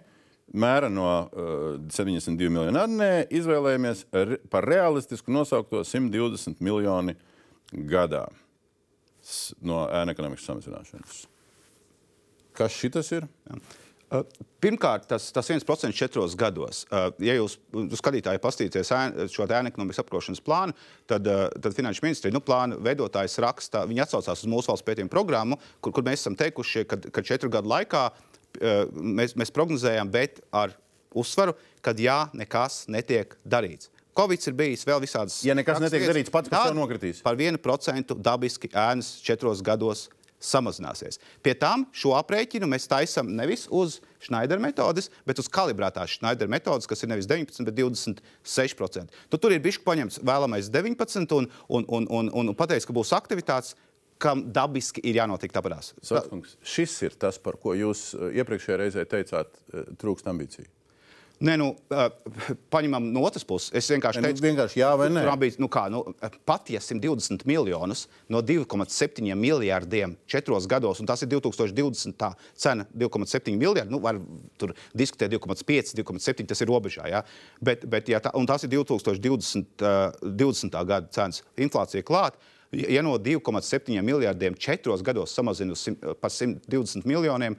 mēra 0.56 0.88
no 0.88 1.08
uh, 1.28 1.74
72 1.92 2.48
miljonu 2.48 2.80
arī 2.80 2.96
nē, 2.96 3.10
izvēlējāmies 3.36 4.06
re, 4.16 4.38
par 4.48 4.64
realistisku 4.64 5.32
nosaukto 5.34 5.82
120 5.84 6.64
miljoni 6.64 7.18
gadā 7.90 8.24
no 9.60 9.84
ēna 9.92 10.16
ekonomikas 10.16 10.48
samazināšanas. 10.48 11.26
Kas 12.60 12.76
šis 12.76 13.14
ir? 13.16 13.28
Uh, 13.50 13.80
Pirmkārt, 14.60 15.06
tas, 15.06 15.28
tas 15.32 15.48
1% 15.48 15.94
četros 15.94 16.34
gados. 16.36 16.82
Ja 17.22 17.36
jūs 17.36 17.54
skatītāji 17.96 18.40
paskatīsieties 18.42 18.90
šo 19.30 19.46
te 19.46 19.54
ēna 19.54 19.70
ekonomikas 19.70 20.02
apkarošanas 20.02 20.42
plānu, 20.44 20.74
tad, 21.08 21.28
tad 21.54 21.76
Finanšu 21.76 22.02
ministrija 22.04 22.34
nu, 22.34 22.42
plāna 22.44 22.76
veidotājs 22.82 23.38
raksta, 23.40 23.84
viņi 23.88 24.02
atsaucās 24.04 24.42
uz 24.42 24.50
mūsu 24.50 24.72
valsts 24.72 24.86
pētījumu 24.88 25.12
programmu, 25.14 25.60
kur, 25.80 25.94
kur 25.94 26.04
mēs 26.04 26.24
esam 26.24 26.36
teikuši, 26.36 26.84
ka, 26.90 26.98
ka 27.06 27.24
četru 27.24 27.52
gadu 27.54 27.70
laikā 27.70 28.02
mēs, 28.98 29.36
mēs 29.38 29.54
prognozējam, 29.54 30.10
bet 30.12 30.42
ar 30.50 30.74
uzsvaru, 31.14 31.54
ka 31.80 31.94
jā, 31.96 32.24
nekas 32.36 32.82
netiek 32.90 33.38
darīts. 33.46 33.92
Covid 34.18 34.42
ir 34.50 34.56
bijis 34.58 34.82
vēl 34.84 35.00
visādas. 35.06 35.38
Ja 35.46 35.54
nekas 35.54 35.78
netiek 35.80 36.02
darīts, 36.10 36.34
pats 36.34 36.50
par 36.50 36.66
sevi 36.66 36.82
nokritīs. 36.82 37.22
Par 37.24 37.38
1% 37.38 38.16
dabiski 38.18 38.68
ēnas 38.74 39.20
četros 39.24 39.62
gados 39.64 40.08
samazināsies. 40.40 41.20
Pie 41.44 41.54
tam 41.58 41.84
šo 41.92 42.14
aprēķinu 42.18 42.68
mēs 42.70 42.88
taisām 42.90 43.30
nevis 43.36 43.66
uz 43.70 44.00
Schneider 44.24 44.60
metodes, 44.60 45.10
bet 45.28 45.40
uz 45.40 45.48
kalibrētās 45.52 46.16
Schneider 46.16 46.50
metodes, 46.50 46.88
kas 46.88 47.04
ir 47.04 47.12
nevis 47.12 47.28
19, 47.30 47.64
bet 47.68 47.76
26%. 47.78 49.20
Tu 49.30 49.40
tur 49.40 49.54
ir 49.54 49.62
bijis 49.64 49.80
paņemts 49.84 50.20
vēlamais 50.24 50.72
19 50.72 51.36
un, 51.36 51.48
un, 51.68 51.86
un, 51.88 52.10
un, 52.10 52.32
un 52.42 52.56
pateiks, 52.56 52.88
ka 52.88 52.96
būs 52.96 53.14
aktivitātes, 53.16 53.76
kam 54.20 54.44
dabiski 54.52 55.00
ir 55.08 55.20
jānotiek. 55.20 55.54
Sakskungs, 56.04 56.58
šis 56.60 56.98
ir 57.06 57.16
tas, 57.20 57.40
par 57.40 57.56
ko 57.60 57.72
jūs 57.76 58.10
uh, 58.16 58.28
iepriekšējā 58.36 58.76
reizē 58.82 59.06
teicāt, 59.08 59.56
uh, 59.72 59.88
trūkst 60.00 60.28
ambīciju. 60.28 60.68
Nē, 61.40 61.54
nu, 61.56 61.70
paņemam 62.74 63.06
no 63.14 63.22
otras 63.24 63.46
puses. 63.48 63.70
Es 63.76 63.86
vienkārši 63.88 64.20
Nu, 64.20 64.28
teicu, 64.28 64.42
vienkārši 64.44 64.80
jā 64.82 64.90
vai 65.00 65.06
nē? 65.08 65.22
Ambīcija, 65.32 65.62
nu 65.64 65.70
kā, 65.72 65.86
nu, 65.92 66.02
pat 66.44 66.68
ja 66.68 66.82
120 66.84 67.46
miljonus 67.48 68.04
no 68.28 68.42
2,7 68.44 69.24
miljardiem 69.40 70.18
četros 70.28 70.68
gados, 70.68 71.00
un 71.00 71.08
tas 71.08 71.24
ir 71.24 71.30
2020. 71.32 72.12
tā 72.20 72.34
cena 72.52 72.84
2,7 72.92 73.56
miljardi, 73.56 73.88
nu, 73.88 74.02
var 74.04 74.20
tur 74.60 74.74
diskutēt 74.92 75.32
2,5, 75.32 75.96
2,7, 76.02 76.44
tas 76.52 76.60
ir 76.60 76.68
robežā. 76.68 77.08
Ja? 77.08 77.24
Bet, 77.60 77.88
bet 77.88 78.12
ja 78.12 78.20
tā, 78.20 78.34
un 78.36 78.44
tas 78.46 78.68
ir 78.68 78.74
2020. 78.76 79.80
Uh, 79.80 80.10
20. 80.40 80.76
gada 80.86 81.08
cenas 81.12 81.42
inflācija 81.60 82.04
klāt. 82.06 82.38
Ja 82.70 83.02
no 83.02 83.16
2,7 83.18 83.96
miljardiem 84.06 84.54
četros 84.54 85.02
gados 85.02 85.34
samazina 85.34 85.74
par 86.20 86.30
120 86.30 87.08
miljoniem, 87.08 87.56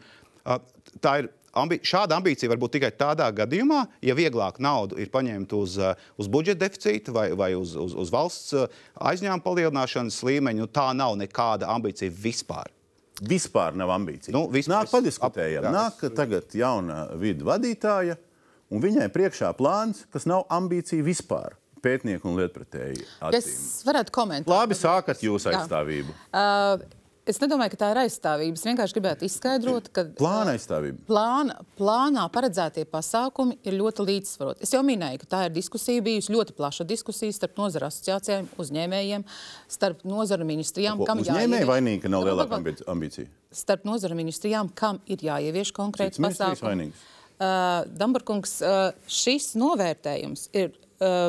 tā 1.04 1.18
ir 1.20 1.32
ambi 1.58 1.80
šāda 1.84 2.18
ambīcija 2.20 2.50
var 2.52 2.60
būt 2.62 2.78
tikai 2.78 2.92
tādā 2.98 3.28
gadījumā, 3.36 3.86
ja 4.02 4.16
vieglāk 4.18 4.60
naudu 4.64 5.00
ir 5.02 5.12
paņemt 5.14 5.54
uz, 5.58 5.78
uh, 5.82 5.96
uz 6.18 6.30
budžeta 6.32 6.66
deficīta 6.66 7.14
vai, 7.16 7.30
vai 7.38 7.52
uz, 7.58 7.76
uz, 7.76 7.96
uz 7.98 8.12
valsts 8.14 8.54
uh, 8.58 8.68
aizņēmuma 9.00 9.44
palielināšanas 9.46 10.22
līmeņa. 10.28 10.64
Nu, 10.64 10.70
tā 10.72 10.90
nav 10.98 11.18
nekāda 11.20 11.70
ambīcija 11.74 12.14
vispār. 12.14 12.72
Vispār 13.22 13.76
nav 13.78 13.92
ambīcija. 13.94 14.34
Nu, 14.34 14.48
vispār. 14.50 14.80
Nāk, 14.82 14.92
padiskutējam. 14.94 15.66
Ap- 15.66 15.70
jā. 15.70 15.74
Nāk 15.76 16.16
tagad 16.18 16.56
jauna 16.58 17.04
vidu 17.22 17.46
vadītāja, 17.50 18.16
un 18.72 18.82
viņai 18.82 19.10
priekšā 19.14 19.52
plāns, 19.60 20.06
kas 20.14 20.26
nav 20.30 20.48
ambīcija 20.50 21.06
vispār. 21.06 21.58
Pētnieku 21.82 22.30
un 22.30 22.38
lietpratēji. 22.38 23.02
Es 23.34 23.46
acīm. 23.48 23.62
varētu 23.90 24.14
komentēt. 24.14 24.50
Labi, 24.54 24.76
sākat 24.78 25.22
jūs 25.26 25.48
Jā. 25.50 25.56
aizstāvību. 25.58 26.14
Uh, 26.30 26.84
es 27.26 27.38
nedomāju, 27.42 27.72
ka 27.74 27.78
tā 27.84 27.90
ir 27.94 28.00
aizstāvība. 28.04 28.58
Es 28.58 28.64
vienkārši 28.66 28.96
gribētu 28.98 29.26
izskaidrot, 29.28 29.90
ka 29.94 30.04
Plāna 30.18 30.56
aizstāvība. 30.56 30.98
plāna, 31.08 31.56
plānā 31.78 32.24
paredzētie 32.34 32.86
pasākumi 32.90 33.58
ir 33.64 33.74
ļoti 33.80 34.06
līdzsvaroti. 34.08 34.62
Es 34.66 34.74
jau 34.74 34.82
minēju, 34.84 35.20
ka 35.24 35.30
tā 35.36 35.46
ir 35.46 35.56
diskusija 35.56 36.02
bijusi 36.02 36.34
ļoti 36.34 36.56
plaša 36.58 36.84
diskusija 36.90 37.32
starp 37.34 37.58
nozara 37.62 37.88
asociācijām, 37.92 38.48
uzņēmējiem, 38.58 39.24
starp 39.68 40.04
nozara 40.04 40.44
ministrijām. 40.48 41.06
kam 41.06 41.20
Uzņēmēji 41.20 41.70
vainīgi, 41.70 42.02
ka 42.02 42.10
nav 42.10 42.24
lielāka 42.26 42.58
Pagaid, 42.58 42.82
ambi- 42.82 42.90
ambīcija. 42.96 43.28
Starp 43.52 43.84
nozara 43.86 44.16
ministrijām, 44.16 44.70
kam 44.74 45.00
ir 45.06 45.18
jāievieš 45.18 45.72
ministrijas 45.78 46.18
pasākums. 46.20 46.62
vainīgs. 46.62 47.10
Uh, 47.42 47.86
Dambarkungs, 47.98 48.62
uh, 48.62 48.92
šis 49.08 49.56
novērtējums 49.58 50.50
ir 50.54 50.72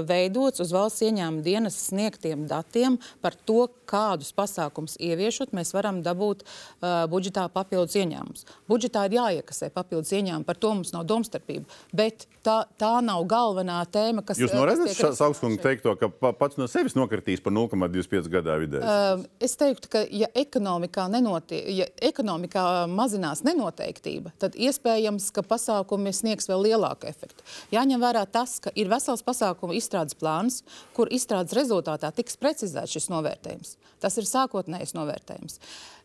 veidots 0.09 0.61
uz 0.63 0.73
valsts 0.75 1.03
ieņēmuma 1.07 1.43
dienas 1.47 1.77
sniegtiem 1.89 2.47
datiem 2.51 2.99
par 3.25 3.37
to, 3.49 3.69
kādus 3.89 4.31
pasākumus 4.37 4.95
ieviešot, 5.03 5.53
mēs 5.57 5.73
varam 5.77 6.01
dabūt 6.05 6.45
uh, 6.47 7.05
budžetā 7.13 7.49
papildus 7.53 7.97
ieņēmumus. 8.01 8.47
Budžetā 8.71 9.05
ir 9.11 9.19
jāiekasē 9.19 9.69
papildus 9.75 10.13
ieņēmumi, 10.17 10.47
par 10.49 10.57
to 10.61 10.73
mums 10.77 10.93
nav 10.95 11.05
domstarpība. 11.11 11.67
Bet 11.93 12.27
tā, 12.45 12.63
tā 12.81 12.93
nav 13.05 13.25
galvenā 13.31 13.81
tēma, 13.93 14.25
kas 14.25 14.41
Jūs 14.41 14.53
kas 14.53 14.59
noredzat 14.59 14.89
risināta 14.89 15.13
šeit. 15.13 15.19
teikto, 15.67 15.95
ka 16.01 16.09
pa- 16.09 16.33
pats 16.33 16.57
no 16.61 16.67
sevis 16.71 16.97
nokritīs 16.99 17.43
par 17.45 17.53
0,25 17.53 18.31
gadā 18.33 18.57
vidēji? 18.63 18.83
Um, 18.89 19.27
Es 19.43 19.57
teiktu, 19.59 19.89
ka, 19.91 20.05
ja 20.09 20.29
ekonomikā, 20.39 21.09
nenotie, 21.11 21.59
ja 21.75 21.87
ekonomikā 22.01 22.87
mazinās 22.89 23.43
nenoteiktība, 23.47 24.33
tad 24.41 24.55
iespējams, 24.55 25.29
ka 25.35 25.43
pasākumi 25.47 26.13
sniegs 26.15 26.49
vēl 26.51 26.69
lielāku 26.71 27.09
efektu. 27.11 27.43
Jāņem 27.75 28.01
vērā 28.03 28.23
tas, 28.31 28.59
ka 28.63 28.71
ir 28.79 28.89
vesels 28.93 29.23
pasākumu 29.63 29.79
izstrādes 29.79 30.19
plāns, 30.19 30.63
kur 30.95 31.09
izstrādes 31.11 31.55
rezultātā 31.55 32.13
tiks 32.13 32.37
precizēts 32.37 32.93
šis 32.93 33.11
novērtējums. 33.11 33.77
Tas 34.01 34.19
ir 34.19 34.27
sākotnējs 34.27 34.95
novērtējums. 34.95 35.61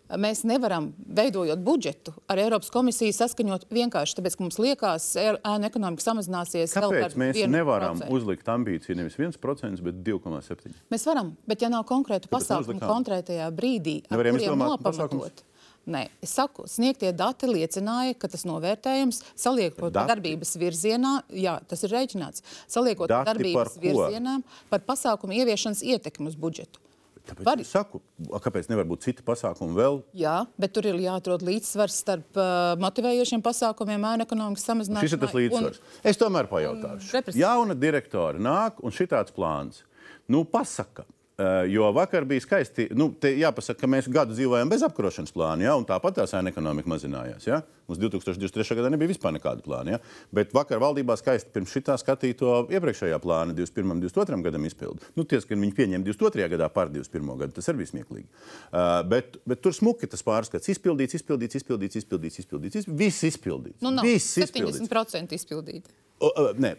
Mēs 0.08 0.46
nevaram, 0.48 0.94
veidojot 1.04 1.60
budžetu, 1.60 2.14
ar 2.32 2.40
Eiropas 2.40 2.70
komisiju 2.72 3.12
saskaņot 3.12 3.66
vienkārši 3.68 4.16
tāpēc, 4.16 4.38
ka 4.38 4.44
mums 4.46 4.58
liekas, 4.58 5.08
ka 5.18 5.34
ēna 5.44 5.68
ekonomika 5.68 6.06
samazināsies. 6.06 6.72
Kāpēc 6.72 7.18
mēs 7.20 7.36
1%. 7.36 7.52
nevaram 7.52 8.00
uzlikt 8.08 8.48
ambīciju 8.48 8.96
nevis 8.96 9.20
1%, 9.20 9.84
bet 9.84 10.00
2,7%? 10.08 10.80
Mēs 10.94 11.04
varam, 11.10 11.34
bet 11.44 11.66
ja 11.66 11.74
nav 11.74 11.84
pasākuma 12.32 12.78
neuzlikām? 12.78 12.88
konkrētajā 12.88 13.52
brīdī, 13.52 13.98
ar 14.08 14.24
kuriem 14.24 14.64
nopamatot. 14.64 15.44
Nē, 15.88 16.02
es 16.22 16.34
saku, 16.36 16.66
sniegtie 16.68 17.14
dati 17.16 17.48
liecināja, 17.48 18.16
ka 18.20 18.28
tas 18.28 18.44
novērtējums, 18.44 19.22
saliekot 19.40 19.94
Dati? 19.96 20.10
darbības 20.12 20.52
virzienā, 20.60 21.14
jā, 21.32 21.54
tas 21.68 21.84
ir 21.88 21.94
rēķināts, 21.96 22.44
saliekot 22.68 23.08
Dati 23.08 23.24
par 23.24 23.30
darbības 23.38 23.78
ko? 23.78 23.84
virzienā 23.86 24.34
par 24.70 24.84
pasākumu 24.84 25.38
ieviešanas 25.40 25.86
ietekmi 25.88 26.28
uz 26.28 26.36
budžetu. 26.36 26.84
Tāpēc 27.28 27.44
Var- 27.44 27.60
es 27.64 27.68
saku, 27.72 28.00
kāpēc 28.32 28.70
nevar 28.70 28.86
būt 28.88 29.02
citi 29.04 29.24
pasākumi 29.24 29.76
vēl? 29.76 29.98
Jā, 30.16 30.46
bet 30.60 30.72
tur 30.76 30.86
ir 30.88 30.96
jāatrod 30.96 31.42
līdzsvars 31.44 31.98
starp 32.04 32.38
uh, 32.40 32.76
motivējošiem 32.80 33.42
pasākumiem, 33.44 34.00
ēna 34.12 34.24
ekonomikas 34.28 34.64
samazināšanai. 34.68 35.04
Šis 35.08 35.16
ir 35.18 35.20
tas 35.24 35.34
un- 35.34 35.40
līdzsvars. 35.42 35.80
Es 36.04 36.18
tomēr 36.20 36.48
pajautāšu. 36.48 37.12
represija. 37.18 37.48
Jauna 37.48 37.76
direktora 37.76 38.40
nāk 38.40 38.80
un 38.84 38.92
šitāds 38.92 39.32
plāns. 39.36 39.84
Nu, 40.28 40.44
pasaka. 40.46 41.04
Eh, 41.38 41.68
Jo 41.72 41.92
vakar 41.96 42.26
bija 42.26 42.44
skaisti. 42.44 42.90
Nu, 42.98 43.10
te 43.14 43.32
jāpasaka, 43.38 43.80
ka 43.82 43.90
mēs 43.90 44.10
gadu 44.12 44.36
dzīvojam 44.36 44.70
bez 44.72 44.84
apkarošanas 44.88 45.34
plāna, 45.36 45.68
ja, 45.68 45.76
un 45.80 45.86
tāpat 45.88 46.20
tā 46.20 46.28
sēna 46.30 46.52
ekonomika 46.54 46.90
mazinājās. 46.92 47.48
Ja. 47.48 47.62
Mums 47.88 48.02
2023. 48.02 48.76
gadā 48.76 48.92
nebija 48.92 49.14
vispār 49.14 49.32
nekāda 49.36 49.64
plāna. 49.64 49.96
Ja. 49.96 50.00
Bet 50.36 50.52
vakar 50.56 50.82
valdībā 50.84 51.16
skaisti 51.20 51.54
pirms 51.56 51.72
šitā 51.72 51.96
skatīja 52.02 52.40
to 52.42 52.56
iepriekšējā 52.74 53.20
plāna 53.24 53.56
21. 53.56 53.96
un 53.96 54.04
22. 54.04 54.42
gadam 54.50 54.68
izpildu. 54.68 55.14
Nu, 55.16 55.24
ties, 55.24 55.48
ka 55.48 55.56
viņi 55.56 55.74
pieņēma 55.78 56.04
22. 56.04 56.50
gadā 56.58 56.68
par 56.74 56.92
21. 56.92 57.32
gadu, 57.40 57.56
tas 57.56 57.72
arī 57.72 57.86
bija 57.86 57.94
smieklīgi. 57.94 58.28
Uh, 58.28 59.00
bet, 59.08 59.40
bet 59.48 59.64
tur 59.64 59.76
smuki 59.78 60.10
tas 60.12 60.26
pārskats. 60.26 60.68
Izpildīts, 60.74 61.16
izpildīts, 61.22 61.62
izpildīts, 61.62 62.02
izpildīts, 62.02 62.42
izpildīts. 62.44 62.82
izpildīts 62.82 63.06
viss 63.08 63.24
izpildīts. 63.28 63.82
Nu, 63.84 63.92
nav 63.94 64.06
viss 64.08 64.38
izpildīts. 64.42 64.82
70% 64.88 65.38
izpildīti. 65.38 65.94
O, 66.18 66.30
o, 66.30 66.46
Nē, 66.58 66.74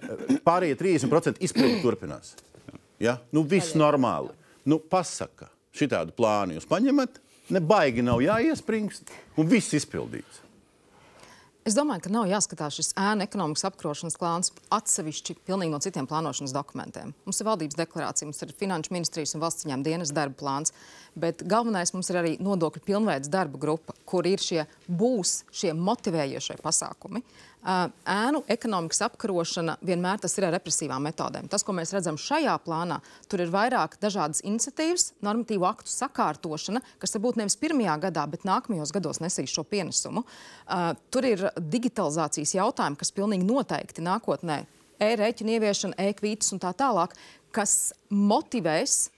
pārējie 0.46 0.76
30% 0.80 1.42
izpildi 1.46 1.80
turpinās. 1.84 2.34
Ja? 3.02 3.18
Nu, 3.34 3.44
viss 3.46 3.76
normāli. 3.78 4.32
Nu, 4.68 4.76
pasaka, 4.84 5.48
šitādu 5.72 6.12
plānu 6.18 6.58
jūs 6.58 6.66
paņemat, 6.68 7.22
ne 7.56 7.60
baigi 7.64 8.02
nav 8.04 8.20
jāiespringst, 8.20 9.14
un 9.40 9.48
viss 9.48 9.72
izpildīts. 9.78 10.42
Es 11.68 11.74
domāju, 11.76 12.06
ka 12.06 12.10
nav 12.12 12.24
jāskatās 12.30 12.76
šis 12.78 12.94
ēna 12.96 13.26
ekonomikas 13.28 13.66
apkarošanas 13.68 14.16
plāns 14.16 14.52
atsevišķi 14.72 15.34
pilnīgi 15.48 15.72
no 15.72 15.80
citiem 15.84 16.06
plānošanas 16.08 16.54
dokumentiem. 16.56 17.10
Mums 17.26 17.40
ir 17.42 17.48
valdības 17.48 17.76
deklarācija, 17.76 18.28
mums 18.28 18.40
ir 18.44 18.54
finanšu 18.56 18.94
ministrijas 18.96 19.34
un 19.36 19.42
valsts 19.42 19.68
ņēmuma 19.68 19.84
dienas 19.84 20.12
darba 20.16 20.36
plāns, 20.40 20.72
bet 21.12 21.44
galvenais 21.48 21.92
mums 21.92 22.08
ir 22.08 22.20
arī 22.22 22.32
nodokļu 22.40 22.84
pilnveids 22.88 23.28
darba 23.32 23.60
grupa, 23.60 23.96
kur 24.08 24.28
ir 24.28 24.40
šie 24.40 24.64
būs 24.88 25.42
šie 25.52 25.74
motivējošie 25.76 26.56
pasākumi. 26.64 27.20
Ēnu 27.64 28.44
ekonomikas 28.48 29.00
apkarošana 29.08 29.74
vienmēr 29.84 30.20
tas 30.22 30.36
ir 30.38 30.46
ar 30.46 30.54
represīvām 30.54 31.02
metodēm. 31.08 31.48
Tas, 31.50 31.64
ko 31.66 31.74
mēs 31.76 31.92
redzam 31.92 32.16
šajā 32.20 32.54
plānā, 32.64 33.00
tur 33.28 33.42
ir 33.42 33.50
vairāk 33.52 33.98
dažādas 34.00 34.44
iniciatīvas, 34.46 35.10
normatīvu 35.26 35.66
aktu 35.68 35.92
sakārtošana, 35.92 36.82
kas 37.02 37.16
varbūt 37.16 37.40
nevis 37.42 37.58
pirmajā 37.60 37.98
gadā, 38.06 38.24
bet 38.30 38.46
nākamajos 38.48 38.94
gados 38.94 39.20
nesīs 39.24 39.52
šo 39.52 39.66
pienesumu. 39.68 40.22
Uh, 40.22 40.92
tur 41.10 41.26
ir 41.26 41.48
digitalizācijas 41.58 42.54
jautājumi, 42.60 43.00
kas 43.00 43.14
pilnīgi 43.16 43.48
noteikti 43.48 44.06
nākotnē 44.06 44.62
e-rēķinu 45.02 45.58
ieviešana, 45.58 45.98
e-kvītas 46.08 46.54
un 46.54 46.62
tā 46.62 46.72
tālāk, 46.78 47.14
kas 47.54 47.92
motivēs, 48.10 49.08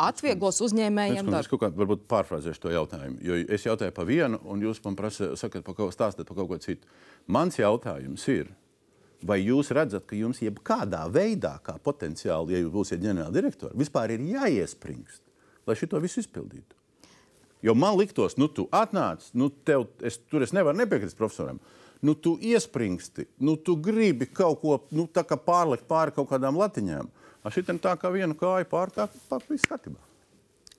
atvieglos 0.00 0.60
uzņēmējiem 0.64 1.22
Es, 1.22 1.28
es 1.28 1.32
darbu. 1.36 1.50
kaut 1.54 1.62
kā 1.62 1.70
varbūt 1.78 2.04
pārfrāzēšu 2.10 2.62
to 2.64 2.74
jautājumu. 2.74 3.18
Jo 3.24 3.38
es 3.56 3.66
jautāju 3.66 3.94
par 3.96 4.08
vienu, 4.08 4.40
un 4.50 4.62
jūs 4.64 4.82
man 4.84 4.96
prasa, 4.98 5.32
sakat, 5.40 5.64
par 5.66 5.76
kaut, 5.78 5.94
stāstat 5.94 6.28
par 6.28 6.38
kaut 6.40 6.50
ko 6.52 6.58
citu. 6.62 6.88
Mans 7.26 7.58
jautājums 7.58 8.24
ir, 8.32 8.50
vai 9.24 9.40
jūs 9.40 9.72
redzat, 9.76 10.06
ka 10.06 10.16
jums 10.18 10.42
jebkādā 10.44 11.04
veidā, 11.12 11.56
kā 11.64 11.78
potenciāli, 11.82 12.56
ja 12.56 12.62
jūs 12.62 12.72
būsiet 12.74 13.02
ģenerāldirektori, 13.04 13.78
vispār 13.80 14.16
ir 14.16 14.24
jāiespringst, 14.34 15.22
lai 15.66 15.78
šito 15.78 16.00
visu 16.02 16.20
izpildītu? 16.24 16.76
Jo 17.64 17.72
man 17.74 17.96
liktos, 17.96 18.36
nu, 18.36 18.50
tu 18.52 18.66
atnāc, 18.76 19.24
nu, 19.32 19.48
tev, 19.64 19.86
es, 20.04 20.18
tur 20.28 20.44
es 20.44 20.52
nevaru 20.52 20.76
nepiekrist 20.76 21.16
profesoram. 21.16 21.62
Nu, 22.04 22.12
tu 22.12 22.34
iespringsti, 22.36 23.24
nu, 23.40 23.54
tu 23.56 23.78
gribi 23.80 24.26
kaut 24.28 24.58
ko 24.60 24.76
nu, 24.92 25.06
pārlikt 25.08 25.86
pāri 25.88 26.12
kaut 26.12 26.28
kādām 26.28 26.58
latiņām. 26.60 27.08
Šitam 27.52 27.78
tā 27.78 27.92
kā 28.00 28.10
vienu 28.12 28.34
kāju 28.38 28.64
pāri 28.70 29.08
viss 29.50 29.68
kārtībā. 29.68 30.00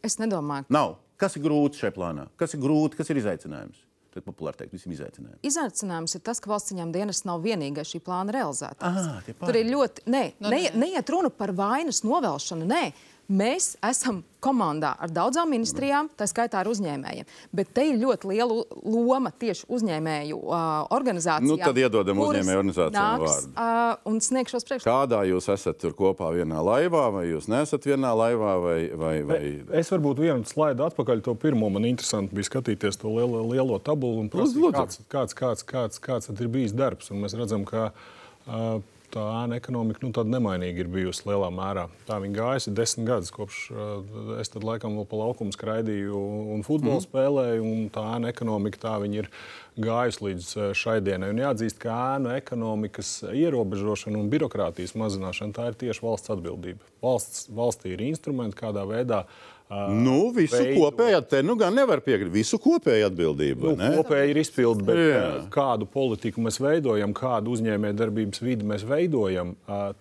Es 0.06 0.18
nedomāju, 0.22 0.66
Nav. 0.70 0.98
Kas 1.18 1.38
ir 1.38 1.46
grūti 1.46 1.80
šajā 1.80 1.94
plānā? 1.96 2.28
Kas 2.36 2.54
ir 2.54 2.60
grūti, 2.60 2.98
kas 3.00 3.10
ir 3.10 3.22
izaicinājums? 3.22 3.78
Ir 4.16 4.24
populāri 4.24 4.56
teikt, 4.62 4.72
visiem 4.72 4.94
izaicinājumiem. 4.96 5.40
Izaicinājums 5.44 6.14
ir 6.16 6.22
tas, 6.24 6.40
ka 6.40 6.48
valsts 6.48 6.72
ieņēmuma 6.72 6.96
dienas 6.96 7.20
nav 7.28 7.42
vienīgais 7.44 7.90
šī 7.92 8.00
plāna 8.04 8.32
realizētājs. 8.32 9.10
Ah, 9.12 9.32
Tur 9.42 9.58
ir 9.60 9.68
ļoti. 9.68 10.06
Nē, 10.08 10.22
Nu, 10.40 10.52
ne, 10.54 10.70
neiet 10.72 11.10
runa 11.12 11.28
par 11.30 11.52
vainas 11.52 12.00
novelšanu. 12.08 12.64
Nē. 12.70 12.94
Mēs 13.26 13.72
esam 13.82 14.20
komandā 14.46 14.92
ar 15.02 15.10
daudzām 15.10 15.50
ministrijām, 15.50 16.12
tā 16.14 16.28
skaitā 16.30 16.60
ar 16.60 16.68
uzņēmējiem. 16.70 17.26
Bet 17.58 17.72
te 17.74 17.88
ir 17.90 17.98
ļoti 17.98 18.30
liela 18.30 18.58
loma 18.86 19.32
tieši 19.34 19.66
uzņēmēju 19.74 20.38
uh, 20.38 20.60
organizācijām. 20.94 21.48
Nu, 21.50 21.58
tad 21.58 21.80
iedodam 21.82 22.22
uzņēmēju 22.22 22.62
organizācijām 22.62 23.24
vārdu. 23.24 23.50
Uh, 23.56 24.12
un 24.12 24.22
sniegšos 24.22 24.68
priekšlikumus. 24.70 24.86
Kādā 24.86 25.24
jūs 25.26 25.50
esat 25.56 25.82
tur 25.82 25.98
kopā 25.98 26.30
vienā 26.38 26.62
laivā, 26.62 27.08
vai 27.18 27.26
jūs 27.32 27.50
neesat 27.50 27.90
vienā 27.90 28.14
laivā, 28.14 28.54
vai, 28.62 28.80
vai, 28.94 29.16
vai... 29.26 29.42
Es 29.82 29.90
varbūt 29.94 30.22
vienu 30.22 30.46
slaidu 30.46 30.86
atpakaļ 30.86 31.26
to 31.26 31.34
pirmo. 31.42 31.74
Man 31.74 31.90
interesanti 31.90 32.38
bija 32.38 32.52
skatīties 32.52 33.02
to 33.02 33.10
lielo, 33.10 33.42
lielo 33.50 33.82
tabulu 33.82 34.22
un 34.22 34.30
prasīt, 34.30 34.62
kāds, 34.78 35.02
kāds, 35.10 35.40
kāds, 35.42 35.66
kāds, 35.66 36.04
kāds 36.04 36.30
tad 36.30 36.46
ir 36.46 36.54
bijis 36.54 36.78
darbs. 36.78 37.10
Un 37.10 37.26
mēs 37.26 37.34
redzam, 37.42 37.66
ka 37.66 37.90
uh, 37.90 38.78
tā 39.16 39.24
ēna 39.42 39.60
ekonomika 39.60 40.04
nu, 40.04 40.12
tāda 40.16 40.36
nemainīga 40.36 40.84
ir 40.84 40.90
bijusi 40.92 41.26
lielā 41.30 41.48
mērā. 41.56 41.88
Tā 42.08 42.20
viņa 42.24 42.36
gājusi 42.36 42.74
desmit 42.76 43.08
gadus, 43.08 43.32
kopš 43.36 43.62
uh, 43.72 44.40
es 44.42 44.52
tad 44.54 44.68
laikam 44.68 44.98
vēl 45.00 45.08
pa 45.10 45.22
laukumu 45.22 45.56
skraidīju 45.56 46.20
un 46.56 46.66
futbolu 46.68 47.00
mm. 47.00 47.06
spēlēju, 47.08 47.64
un 47.70 47.88
tā 47.96 48.04
ēna 48.18 48.34
ekonomika 48.34 48.84
tā 48.86 48.94
viņa 49.04 49.22
ir 49.24 49.32
gājusi 49.80 50.28
līdz 50.28 50.52
uh, 50.60 50.70
šai 50.78 51.00
dienai. 51.06 51.32
Un 51.34 51.42
jāatzīst, 51.46 51.80
ka 51.82 51.96
ēnu 52.18 52.36
ekonomikas 52.36 53.16
ierobežošana 53.32 54.20
un 54.20 54.32
birokrātijas 54.34 54.96
mazināšana 55.00 55.56
tā 55.56 55.72
ir 55.72 55.80
tieši 55.86 56.06
valsts 56.06 56.36
atbildība. 56.36 56.94
Valsts, 57.06 57.50
valstī 57.56 57.96
ir 57.96 58.06
instrumenti, 58.06 58.60
kādā 58.60 58.86
veidā 58.90 59.24
uh, 59.24 59.55
Nu, 59.90 60.30
visu 60.30 60.62
veidu. 60.62 60.78
kopēju 60.78 61.22
te 61.30 61.42
nu 61.44 61.56
gan 61.58 61.74
nevar 61.74 62.00
piekrist. 62.06 62.34
Visu 62.34 62.58
kopēju 62.62 63.08
atbildību. 63.10 63.72
Nu, 63.80 63.88
kopēji 63.98 64.30
ir 64.36 64.40
izpildi, 64.44 64.86
bet 64.86 64.98
Jā. 65.02 65.24
kādu 65.54 65.88
politiku 65.90 66.42
mēs 66.46 66.60
veidojam, 66.62 67.14
kādu 67.18 67.56
uzņēmējdarbības 67.56 68.40
vidi 68.46 68.64
mēs 68.70 68.86
veidojam, 68.86 69.56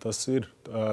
tas 0.04 0.20
ir 0.28 0.42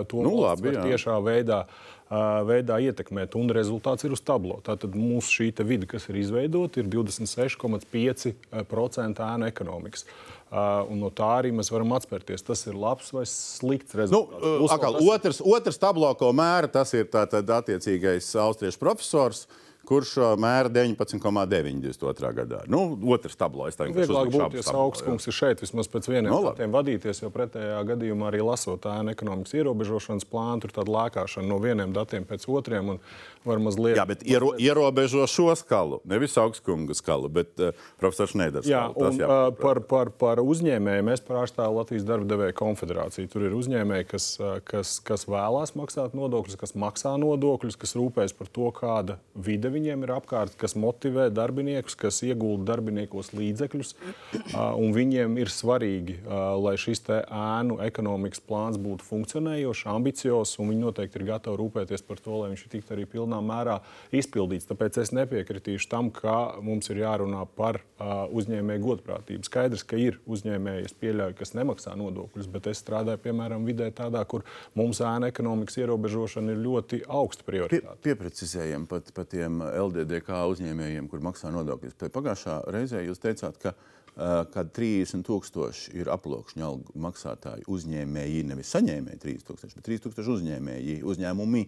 to 0.07 0.23
nu, 0.23 0.31
labi, 0.39 0.71
tiešā 0.77 1.19
veidā. 1.25 1.65
Veidā 2.11 2.75
ietekmēt, 2.83 3.37
un 3.39 3.47
rezultāts 3.55 4.03
ir 4.03 4.11
uz 4.11 4.19
tablo. 4.19 4.59
Tātad 4.65 4.91
mūsu 4.99 5.31
šī 5.31 5.45
vide, 5.63 5.87
kas 5.87 6.09
ir 6.11 6.19
izveidota, 6.19 6.83
ir 6.83 6.87
26,5% 6.91 9.23
ēnu 9.23 9.47
ekonomikas. 9.47 10.03
Uh, 10.51 10.81
un 10.91 10.99
no 10.99 11.07
tā 11.15 11.29
arī 11.39 11.53
mēs 11.55 11.69
varam 11.71 11.93
atspērties. 11.95 12.43
Tas 12.43 12.65
ir 12.67 12.75
labs 12.75 13.13
vai 13.15 13.23
slikts 13.29 13.95
rezultāts. 13.95 14.41
Nu, 14.43 14.65
uh, 14.65 14.73
akal, 14.75 14.97
otrs, 15.13 15.39
otrs 15.39 15.79
tablo, 15.79 16.09
ko 16.19 16.33
mēra, 16.35 16.67
tas 16.67 16.91
ir 16.91 17.07
tātad 17.07 17.47
attiecīgais 17.55 18.27
austriešu 18.35 18.81
profesors. 18.81 19.45
Uh, 19.47 19.70
kurš 19.87 20.13
mēra 20.39 20.69
19,92. 20.71 22.31
gadā. 22.37 22.61
Nu, 22.71 22.83
otrs 23.13 23.37
tablo. 23.39 23.67
Es 23.69 23.79
teiktu, 23.79 23.95
ka 23.95 24.05
vieglāk 24.05 24.31
būtu, 24.33 24.61
ja 24.61 24.75
augstkungs 24.77 25.27
ir 25.27 25.35
šeit 25.35 25.63
vismaz 25.63 25.89
pēc 25.91 26.09
vieniem 26.11 26.29
no, 26.29 26.41
nu, 26.41 26.51
datiem 26.51 26.73
vadīties, 26.73 27.23
jo 27.23 27.31
pretējā 27.33 27.81
gadījumā 27.89 28.29
arī 28.29 28.43
lasot 28.45 28.85
ēnu 28.91 29.13
ekonomikas 29.15 29.55
ierobežošanas 29.57 30.27
plānu, 30.29 30.61
tur 30.63 30.75
tāda 30.77 30.95
lēkāšana 30.95 31.49
no 31.49 31.59
vieniem 31.63 31.95
datiem 31.95 32.27
pēc 32.29 32.47
otriem. 32.51 32.97
Var 33.41 33.57
mazliet, 33.57 33.95
Jā, 33.97 34.03
bet 34.05 34.21
iero, 34.29 34.51
ierobežo 34.61 35.23
šo 35.25 35.47
skalu, 35.57 35.97
nevis 36.05 36.35
augstkunga 36.37 36.93
skalu, 36.93 37.25
bet 37.33 37.57
uh, 37.57 37.71
profesors 37.97 38.35
Neiders. 38.37 38.67
Jā, 38.69 38.83
un, 38.93 39.17
uh, 39.17 39.47
par, 39.57 39.79
par, 39.89 40.11
par 40.13 40.43
uzņēmēju 40.43 41.07
mēs 41.07 41.23
pārstāvam 41.25 41.79
Latvijas 41.79 42.05
darba 42.05 42.29
devēja 42.29 42.53
konfederāciju. 42.59 43.31
Tur 43.33 43.47
ir 43.47 43.55
uzņēmēji, 43.57 44.07
kas, 44.11 44.27
kas, 44.67 44.93
kas 45.07 45.25
vēlās 45.25 45.73
maksāt 45.73 46.13
nodokļus, 46.17 46.59
kas 46.61 46.77
maksā 46.77 47.15
nodokļus, 47.21 47.79
kas 47.81 47.97
rūpēs 47.97 48.37
par 48.37 48.51
to, 48.53 48.69
kāda 48.77 49.17
vide 49.33 49.70
viņiem 49.73 50.05
ir 50.05 50.13
apkārt, 50.15 50.55
kas 50.59 50.75
motivē 50.79 51.29
darbiniekus, 51.33 51.95
kas 51.99 52.21
iegulda 52.27 52.71
darbiniekos 52.73 53.33
līdzekļus. 53.37 53.95
Viņiem 55.01 55.37
ir 55.41 55.51
svarīgi, 55.51 56.17
lai 56.61 56.75
šis 56.79 57.03
ēnu 57.11 57.79
ekonomikas 57.85 58.43
plāns 58.45 58.77
būtu 58.81 59.05
funkcionējošs, 59.07 59.87
ambiciozs, 59.91 60.59
un 60.61 60.71
viņi 60.71 60.83
noteikti 60.83 61.19
ir 61.19 61.27
gatavi 61.31 61.59
rūpēties 61.61 62.03
par 62.07 62.21
to, 62.21 62.35
lai 62.41 62.51
viņš 62.51 62.65
tiktu 62.71 62.95
arī 62.95 63.07
pilnā 63.09 63.39
mērā 63.45 63.79
izpildīts. 64.15 64.67
Tāpēc 64.69 64.99
es 65.01 65.13
nepiekritīšu 65.15 65.89
tam, 65.91 66.11
ka 66.13 66.57
mums 66.63 66.91
ir 66.93 67.01
jārunā 67.03 67.45
par 67.57 67.81
uzņēmēju 68.01 68.85
godprātību. 68.85 69.47
Skaidrs, 69.47 69.85
ka 69.87 69.99
ir 69.99 70.19
uzņēmēji, 70.29 70.87
es 70.89 70.97
pieļauju, 71.01 71.37
kas 71.39 71.55
nemaksā 71.57 71.95
nodokļus, 71.99 72.49
bet 72.51 72.69
es 72.71 72.81
strādāju 72.83 73.23
piemēram 73.25 73.65
vidē 73.67 73.89
tādā, 73.95 74.23
kur 74.29 74.45
mums 74.77 75.01
ēna 75.05 75.31
ekonomikas 75.31 75.79
ierobežošana 75.81 76.55
ir 76.55 76.63
ļoti 76.65 77.03
augsta 77.07 77.47
prioritāte. 77.47 77.97
Pie, 78.01 78.11
pieprecizējam 78.11 78.87
pat, 78.89 79.11
pat 79.15 79.31
tiem 79.33 79.60
LDDK 79.69 80.43
uzņēmējiem, 80.51 81.09
kur 81.11 81.23
maksā 81.25 81.51
nodokļus. 81.53 81.97
Pagājušā 82.13 82.57
reizē 82.73 83.03
jūs 83.05 83.21
teicāt, 83.23 83.59
ka 83.61 83.73
uh, 83.73 84.41
kad 84.53 84.71
30 84.75 85.25
tūkstoši 85.27 85.95
ir 86.01 86.11
aploksņa 86.13 86.67
algu 86.67 86.95
maksātāji 87.07 87.67
uzņēmēji, 87.71 88.47
nevis 88.51 88.73
saņēmēji 88.75 89.21
30 89.25 89.51
tūkstoši, 89.51 89.77
bet 89.77 89.89
30 89.89 90.07
tūkstoši 90.07 90.33
uzņēmēji, 90.37 90.97
uzņēmumi. 91.13 91.67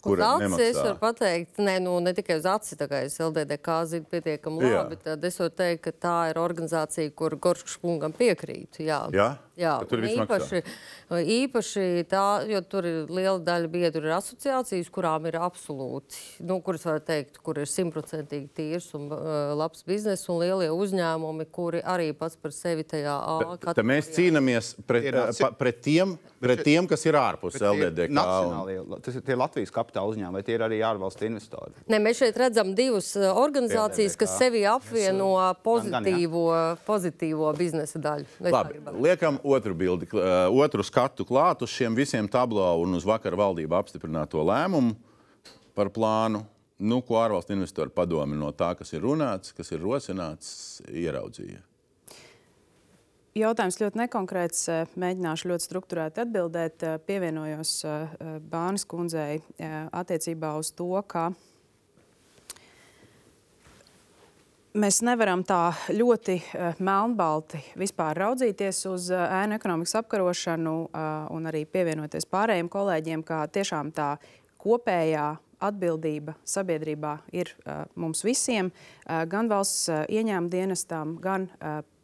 Kur 0.00 0.20
acis 0.24 0.60
es 0.64 0.78
varu 0.78 0.96
pateikt, 1.00 1.58
ne, 1.60 1.76
nu, 1.82 1.98
ne 2.00 2.12
tikai 2.16 2.38
uz 2.40 2.46
aci, 2.48 2.76
tā 2.80 2.88
kā 2.88 3.02
es 3.04 3.18
LDDK 3.20 3.76
zinu 3.90 4.08
pietiekami 4.08 4.62
labi, 4.64 4.96
jā. 4.96 5.02
tad 5.10 5.26
es 5.28 5.36
varu 5.40 5.52
teikt, 5.60 5.82
ka 5.84 5.92
tā 6.06 6.16
ir 6.30 6.40
organizācija, 6.40 7.12
kur 7.16 7.36
Goršs 7.36 7.76
kungam 7.82 8.14
piekrīt. 8.16 8.80
Jā, 8.80 9.02
jā? 9.12 9.28
Jā. 9.58 9.74
tur 9.90 10.04
īpaši, 10.06 10.62
īpaši 11.10 11.86
tā, 12.10 12.24
jo 12.50 12.60
tur 12.70 12.86
ir 12.88 13.10
liela 13.10 13.38
daļa 13.42 13.70
biedru 13.72 14.06
ir 14.06 14.14
asociācijas, 14.16 14.90
kurām 14.92 15.26
ir 15.30 15.38
absolūti, 15.40 16.20
nu, 16.46 16.60
kuras 16.64 16.86
var 16.86 17.00
teikt, 17.04 17.40
kur 17.44 17.60
ir 17.60 17.70
simtprocentīgi 17.70 18.48
tīrs 18.56 18.90
un 18.98 19.08
uh, 19.10 19.52
labs 19.58 19.84
biznes 19.86 20.22
un 20.30 20.40
lielie 20.42 20.70
uzņēmumi, 20.74 21.48
kuri 21.52 21.82
arī 21.82 22.10
pats 22.16 22.38
par 22.40 22.54
sevi 22.54 22.86
tajā 22.88 23.16
A 23.20 23.36
kategorijā. 23.60 23.86
Mēs 23.90 24.10
cīnāmies 24.14 24.72
pret, 24.88 25.08
pa, 25.40 25.50
pret, 25.58 25.80
tiem, 25.84 26.16
pret 26.42 26.64
tiem, 26.66 26.88
kas 26.90 27.04
ir 27.08 27.18
ārpus 27.20 27.58
LDDK. 27.60 28.24
Un... 28.50 28.96
Tas 29.04 29.18
ir 29.18 29.24
tie 29.26 29.36
Latvijas 29.38 29.72
kapitāla 29.74 30.12
uzņēmumi, 30.12 30.40
vai 30.40 30.44
tie 30.46 30.56
ir 30.56 30.64
arī 30.66 30.80
ārvalstu 30.86 31.26
investori? 31.28 31.74
Ne, 31.90 32.00
mēs 32.02 32.22
šeit 32.22 32.38
redzam 32.40 32.72
divas 32.78 33.12
uh, 33.18 33.30
organizācijas, 33.40 34.16
kas 34.20 34.36
sevi 34.40 34.64
apvieno 34.68 35.32
uh, 35.36 35.50
pozitīvo, 35.64 36.46
pozitīvo 36.86 37.52
biznesa 37.58 38.00
daļu. 38.02 38.28
Labi, 38.50 38.80
liekam 39.04 39.40
otru 39.50 39.74
bildi, 39.76 40.08
uh, 40.14 40.48
otru 40.62 40.84
skatu 40.86 41.26
klāt 41.28 41.64
uz 41.66 41.72
šiem 41.74 41.96
visiem 41.98 42.28
tablo 42.30 42.66
un 42.82 42.98
uz 42.98 43.06
vakar 43.08 43.36
valdību 43.38 43.78
apstiprināto 43.78 44.44
lēmumu 44.46 44.96
par 45.76 45.92
plānu. 45.94 46.44
Nu, 46.80 47.02
ko 47.04 47.18
ārvalstu 47.20 47.52
investori 47.52 47.92
padomi 47.92 48.38
no 48.40 48.54
tā, 48.56 48.72
kas 48.78 48.94
ir 48.96 49.04
runāts, 49.04 49.52
kas 49.52 49.68
ir 49.74 49.82
rosināts, 49.84 50.52
ieraudzīja? 50.88 51.60
Jautājums 53.38 53.76
ļoti 53.78 54.00
nekonkrēts. 54.00 54.62
Eh, 54.72 54.94
mēģināšu 54.98 55.52
ļoti 55.52 55.66
struktūrēti 55.68 56.24
atbildēt. 56.24 56.82
Eh, 56.82 56.96
pievienojos 57.06 57.74
eh, 57.86 58.16
Bānas 58.50 58.82
kundzei 58.90 59.38
attiecībā 59.60 60.56
uz 60.58 60.72
to, 60.74 60.90
ka 61.06 61.28
mēs 64.74 65.00
nevaram 65.06 65.42
tā 65.46 65.72
ļoti 65.94 66.36
melnbalti 66.82 67.60
vispār 67.78 68.18
raudzīties 68.20 68.82
uz 68.90 69.10
ēnu 69.14 69.56
ekonomikas 69.58 69.96
apkarošanu 70.00 70.74
un 71.34 71.50
arī 71.50 71.64
pievienoties 71.66 72.28
pārējiem 72.30 72.70
kolēģiem, 72.72 73.24
kā 73.26 73.42
tiešām 73.52 73.92
tā 73.96 74.14
kopējā 74.60 75.32
atbildība 75.60 76.34
sabiedrībā 76.48 77.16
ir 77.36 77.52
mums 78.00 78.22
visiem, 78.24 78.70
gan 79.04 79.50
valsts 79.50 79.90
ieņēmuma 80.08 80.52
dienestam, 80.52 81.16
gan 81.20 81.48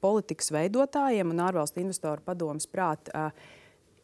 politikas 0.04 0.52
veidotājiem 0.52 1.32
un 1.32 1.44
ārvalstu 1.46 1.80
investoru 1.80 2.24
padomus 2.24 2.68
prāt 2.68 3.08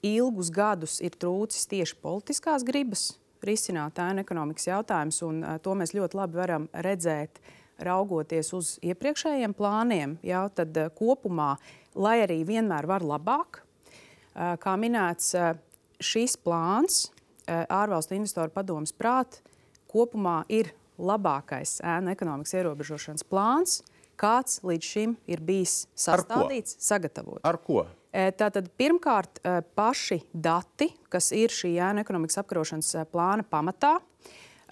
ilgus 0.02 0.50
gadus 0.54 1.00
ir 1.04 1.18
trūcis 1.20 1.68
tieši 1.70 1.98
politiskās 2.02 2.64
gribas 2.66 3.10
risināt 3.42 3.98
ēnu 3.98 4.22
ekonomikas 4.22 4.68
jautājumus, 4.70 5.18
un 5.26 5.42
to 5.62 5.74
mēs 5.78 5.92
ļoti 5.98 6.18
labi 6.18 6.38
varam 6.38 6.68
redzēt, 6.86 7.42
raugoties 7.86 8.52
uz 8.56 8.74
iepriekšējiem 8.84 9.54
plāniem. 9.58 10.16
Jā, 10.26 10.44
tad 10.54 10.76
kopumā, 10.98 11.56
lai 11.94 12.20
arī 12.24 12.42
vienmēr 12.48 12.88
var 12.90 13.04
labāk, 13.06 13.62
kā 14.32 14.76
minēts, 14.80 15.34
šis 16.02 16.38
plāns 16.40 17.08
ārvalstu 17.46 18.16
investoru 18.16 18.50
padomus 18.54 18.94
prāt 18.96 19.40
kopumā 19.92 20.42
ir 20.48 20.70
labākais 21.02 21.80
ēnu 21.84 22.12
ekonomikas 22.14 22.54
ierobežošanas 22.56 23.26
plāns, 23.28 23.80
kāds 24.20 24.60
līdz 24.62 24.86
šim 24.86 25.16
ir 25.26 25.42
bijis 25.42 25.82
sastādīts, 25.98 26.76
sagatavots. 26.84 27.42
Ar 27.48 27.58
ko? 27.60 27.84
Tātad 28.12 28.68
pirmkārt 28.76 29.40
paši 29.76 30.20
dati, 30.32 30.90
kas 31.10 31.30
ir 31.32 31.52
šī 31.52 31.74
ēnu 31.80 32.04
ekonomikas 32.04 32.42
apkarošanas 32.42 33.08
plāna 33.12 33.44
pamatā, 33.48 33.96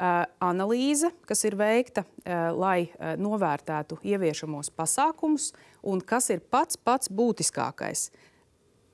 analīze, 0.00 1.10
kas 1.28 1.44
ir 1.44 1.56
veikta, 1.60 2.04
lai 2.56 2.88
novērtētu 3.20 4.00
ieviešamos 4.06 4.72
pasākumus, 4.76 5.50
un 5.84 6.00
kas 6.00 6.30
ir 6.32 6.40
pats 6.40 6.78
pats 6.80 7.10
būtiskākais. 7.12 8.08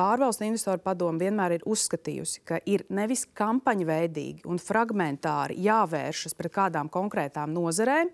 Ārvalstu 0.02 0.44
investoru 0.44 0.82
padomu 0.84 1.22
vienmēr 1.22 1.56
ir 1.56 1.62
uzskatījusi, 1.64 2.42
ka 2.44 2.58
ir 2.68 2.84
nevis 2.92 3.24
kampaņu 3.38 3.86
veidīgi 3.88 4.44
un 4.44 4.60
fragmentāri 4.60 5.56
jāvēršas 5.64 6.36
pret 6.36 6.52
kādām 6.52 6.90
konkrētām 6.92 7.54
nozarēm, 7.56 8.10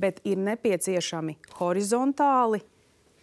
bet 0.00 0.18
ir 0.26 0.40
nepieciešami 0.42 1.36
horizontāli, 1.60 2.64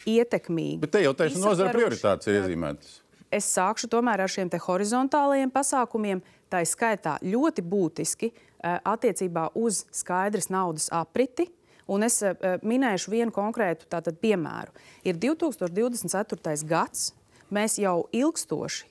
ietekmīgi. 0.08 0.80
Bet 0.86 0.94
te 0.94 1.04
jau 1.04 1.12
taisa 1.18 1.42
nozara 1.42 1.74
prioritātes 1.76 2.30
ir 2.30 2.40
iezīmētas. 2.40 3.00
Es 3.34 3.50
sākšu 3.58 3.90
tomēr 3.92 4.24
ar 4.24 4.32
šiem 4.32 4.48
horizontālajiem 4.48 5.52
pasākumiem. 5.52 6.22
Tā 6.48 6.62
ir 6.64 6.70
skaitā 6.70 7.18
ļoti 7.28 7.60
būtiski 7.60 8.30
uh, 8.32 8.47
attiecībā 8.88 9.50
uz 9.58 9.86
skaidras 9.96 10.50
naudas 10.54 10.90
apriti. 10.94 11.48
Un 11.88 12.04
es 12.04 12.20
uh, 12.26 12.36
minēšu 12.68 13.14
vienu 13.14 13.32
konkrētu 13.32 13.88
tātad, 13.88 14.20
piemēru. 14.20 14.74
Ir 15.08 15.20
2024. 15.24 16.58
gads. 16.68 17.14
Mēs 17.48 17.78
jau 17.80 18.10
ilgstoši, 18.12 18.90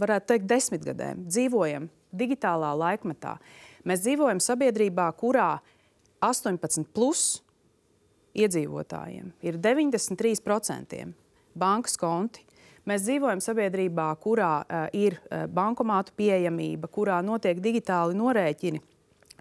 varētu 0.00 0.30
teikt, 0.30 0.46
desmitgadēm 0.48 1.26
dzīvojam 1.28 1.90
digitālā 2.16 2.70
laikmetā. 2.72 3.34
Mēs 3.84 4.00
dzīvojam 4.06 4.40
sabiedrībā, 4.40 5.10
kurā 5.20 5.58
18 6.24 6.88
plus 6.96 7.42
iedzīvotājiem 8.38 9.32
ir 9.44 9.58
93% 9.60 11.04
bankas 11.58 11.98
konti. 12.00 12.44
Mēs 12.88 13.04
dzīvojam 13.04 13.42
sabiedrībā, 13.44 14.06
kurā 14.22 14.52
uh, 14.62 14.86
ir 14.96 15.18
uh, 15.18 15.44
bankomātu 15.52 16.14
pieejamība, 16.16 16.88
kurā 16.88 17.18
notiek 17.24 17.60
digitāli 17.60 18.16
norēķini, 18.16 18.80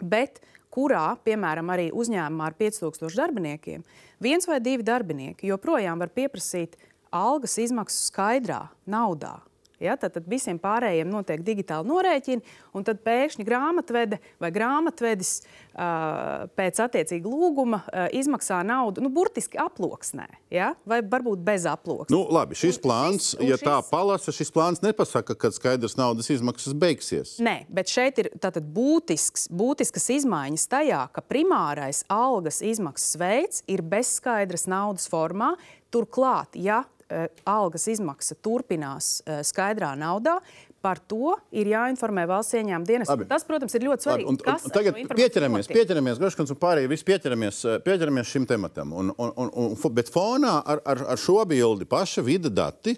bet 0.02 0.42
kurā, 0.74 1.18
piemēram, 1.26 1.72
arī 1.74 1.90
uzņēmumā 1.96 2.52
ar 2.52 2.58
5000 2.60 3.18
darbiniekiem, 3.18 3.84
viens 4.24 4.48
vai 4.50 4.60
divi 4.64 4.86
darbinieki 4.86 5.50
joprojām 5.52 6.00
var 6.04 6.14
pieprasīt 6.14 6.78
algas 7.12 7.58
izmaksu 7.62 8.10
skaidrā 8.12 8.68
naudā. 8.86 9.38
Ja, 9.80 9.94
tad, 10.00 10.16
tad 10.16 10.26
visiem 10.26 10.58
pārējiem 10.58 11.10
notiek 11.14 11.44
digitāli 11.46 11.86
norēķini, 11.92 12.42
un 12.74 12.86
tad 12.88 13.04
pēkšņi 13.06 13.44
grāmatvede 13.46 14.18
vai 14.42 14.50
grāmatvedis 14.56 15.32
uh, 15.44 16.48
pēc 16.58 16.80
attiecīga 16.82 17.30
lūguma 17.30 17.84
uh, 17.86 18.08
izmaksā 18.18 18.64
naudu 18.66 19.04
nu, 19.06 19.12
burtiski 19.14 19.60
aploksnē, 19.62 20.26
ja? 20.50 20.72
vai 20.90 21.04
varbūt 21.06 21.44
bez 21.46 21.68
aploksnes. 21.70 22.10
Nu, 22.16 22.24
labi, 22.34 22.58
šis 22.58 22.80
Un 22.82 22.86
plāns, 22.88 23.30
šis- 23.36 23.46
ja 23.52 23.60
tā 23.62 23.78
šis- 23.84 23.92
palasa, 23.94 24.34
šis 24.34 24.52
plāns 24.56 24.82
nepasaka, 24.82 25.38
kad 25.38 25.54
skaidrs 25.54 25.98
naudas 26.00 26.32
izmaksas 26.34 26.74
beigsies. 26.74 27.36
Nē, 27.46 27.60
bet 27.70 27.94
šeit 27.94 28.18
ir 28.24 28.32
tātad 28.42 28.66
būtisks, 28.74 29.48
būtiskas 29.54 30.10
izmaiņas 30.18 30.68
tajā, 30.74 31.04
ka 31.14 31.22
primārais 31.22 32.02
algas 32.10 32.64
izmaksas 32.66 33.14
veids 33.22 33.62
ir 33.70 33.86
bezskaidras 33.86 34.66
naudas 34.66 35.06
formā. 35.12 35.54
Turklāt, 35.94 36.58
ja 36.60 36.82
algas 37.48 37.88
izmaksa 37.92 38.36
turpinās 38.44 39.22
e, 39.24 39.40
skaidrā 39.48 39.94
naudā, 40.00 40.38
par 40.84 41.00
to 41.10 41.34
ir 41.56 41.70
jāinformē 41.72 42.28
valsts 42.30 42.56
ieņēmuma 42.60 42.88
dienas. 42.88 43.10
Labi. 43.12 43.28
Tas, 43.30 43.46
protams, 43.48 43.76
ir 43.76 43.86
ļoti 43.88 44.08
svarīgi. 44.08 44.30
un, 44.30 44.38
un, 44.38 44.52
ar 44.54 44.76
tagad 44.76 45.00
pieķeramies, 45.18 45.70
pieķeramies 45.72 46.22
Groškans 46.22 46.54
un 46.54 46.60
pārējie 46.62 46.92
visi 46.92 47.08
pieķeramies, 47.08 47.62
eh, 47.66 47.80
pieķeramies 47.86 48.32
šim 48.32 48.48
tematam. 48.50 48.94
Un, 48.94 49.12
un, 49.16 49.34
un, 49.44 49.52
un, 49.66 49.76
bet 49.98 50.12
fonā 50.14 50.60
ar, 50.62 50.84
ar, 50.86 51.04
ar 51.16 51.22
šo 51.22 51.42
bildi 51.50 51.88
paša 51.90 52.24
vida 52.28 52.52
dati, 52.54 52.96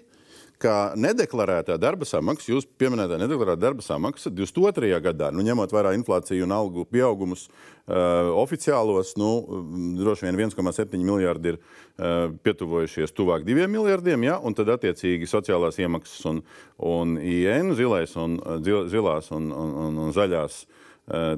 ka 0.60 0.92
nedeklarētā 0.98 1.76
darba 1.80 2.06
samaksa, 2.08 2.50
jūs 2.52 2.66
pieminētā 2.80 3.16
nedeklarētā 3.22 3.60
darba 3.62 3.84
samaksa 3.84 4.32
22. 4.32 4.90
gadā, 5.04 5.30
nu, 5.32 5.44
ņemot 5.46 5.72
vērā 5.72 5.94
inflāciju 5.96 6.44
un 6.44 6.52
algu 6.56 6.84
pieaugumus 6.90 7.46
uh, 7.48 8.28
oficiālos, 8.42 9.14
nu, 9.20 9.30
mm, 9.60 9.94
droši 10.02 10.28
vien 10.28 10.40
1,7 10.50 11.00
miljardi 11.00 11.54
ir 11.54 11.60
uh, 11.60 12.28
pietuvojušies 12.44 13.16
tuvāk 13.16 13.46
2 13.48 13.70
miljardiem, 13.72 14.28
ja, 14.28 14.36
un 14.38 14.56
tad 14.58 14.72
attiecīgi 14.76 15.28
sociālās 15.30 15.80
iemaksas 15.80 16.28
un, 16.28 16.44
un 16.78 17.16
IN, 17.20 17.74
zilais 17.78 18.12
un, 18.20 18.36
uh, 18.44 18.60
zil- 18.64 18.86
zilās 18.92 19.32
un, 19.36 19.48
un, 19.50 19.74
un, 19.88 20.04
un 20.08 20.14
zaļās 20.16 20.64
Eh, 20.64 20.79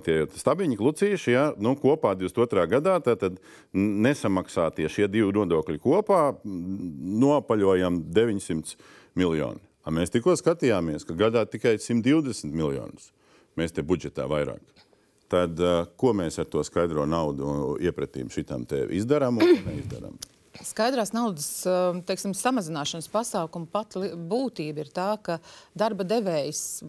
tie 0.04 0.16
stabiņi, 0.36 0.76
klucīši, 0.80 1.32
ja, 1.32 1.44
nu, 1.62 1.74
kopā 1.80 2.14
22. 2.18 2.66
gadā 2.70 2.98
tad 3.04 3.38
nesamaksātie 3.72 4.88
šie 4.92 5.08
divi 5.10 5.32
nodokļi 5.36 5.80
kopā 5.82 6.22
nopaļojam 6.44 8.02
900 8.12 8.76
miljonu. 9.18 9.62
A 9.82 9.90
mēs 9.90 10.12
tikko 10.14 10.36
skatījāmies, 10.38 11.06
ka 11.06 11.16
gadā 11.18 11.42
tikai 11.50 11.74
120 11.82 12.52
miljonus 12.54 13.10
mēs 13.58 13.74
te 13.74 13.82
budžetā 13.84 14.28
vairāk. 14.30 14.62
Tad, 15.32 15.58
ko 15.96 16.12
mēs 16.16 16.36
ar 16.42 16.46
to 16.52 16.62
skaidro 16.66 17.06
naudu 17.08 17.78
iepratīm 17.80 18.28
šitam 18.30 18.66
te 18.68 18.84
izdarām 18.92 19.40
un 19.40 19.56
neizdarām? 19.64 20.18
Skaidrās 20.60 21.14
naudas 21.16 21.46
um, 21.64 22.02
teiksim, 22.04 22.34
samazināšanas 22.36 23.06
pasākuma 23.08 23.64
pati 23.72 24.02
li- 24.02 24.10
būtība 24.28 24.84
ir 24.84 24.90
tā, 24.92 25.14
ka 25.24 25.38
darba 25.72 26.04
devējs 26.04 26.82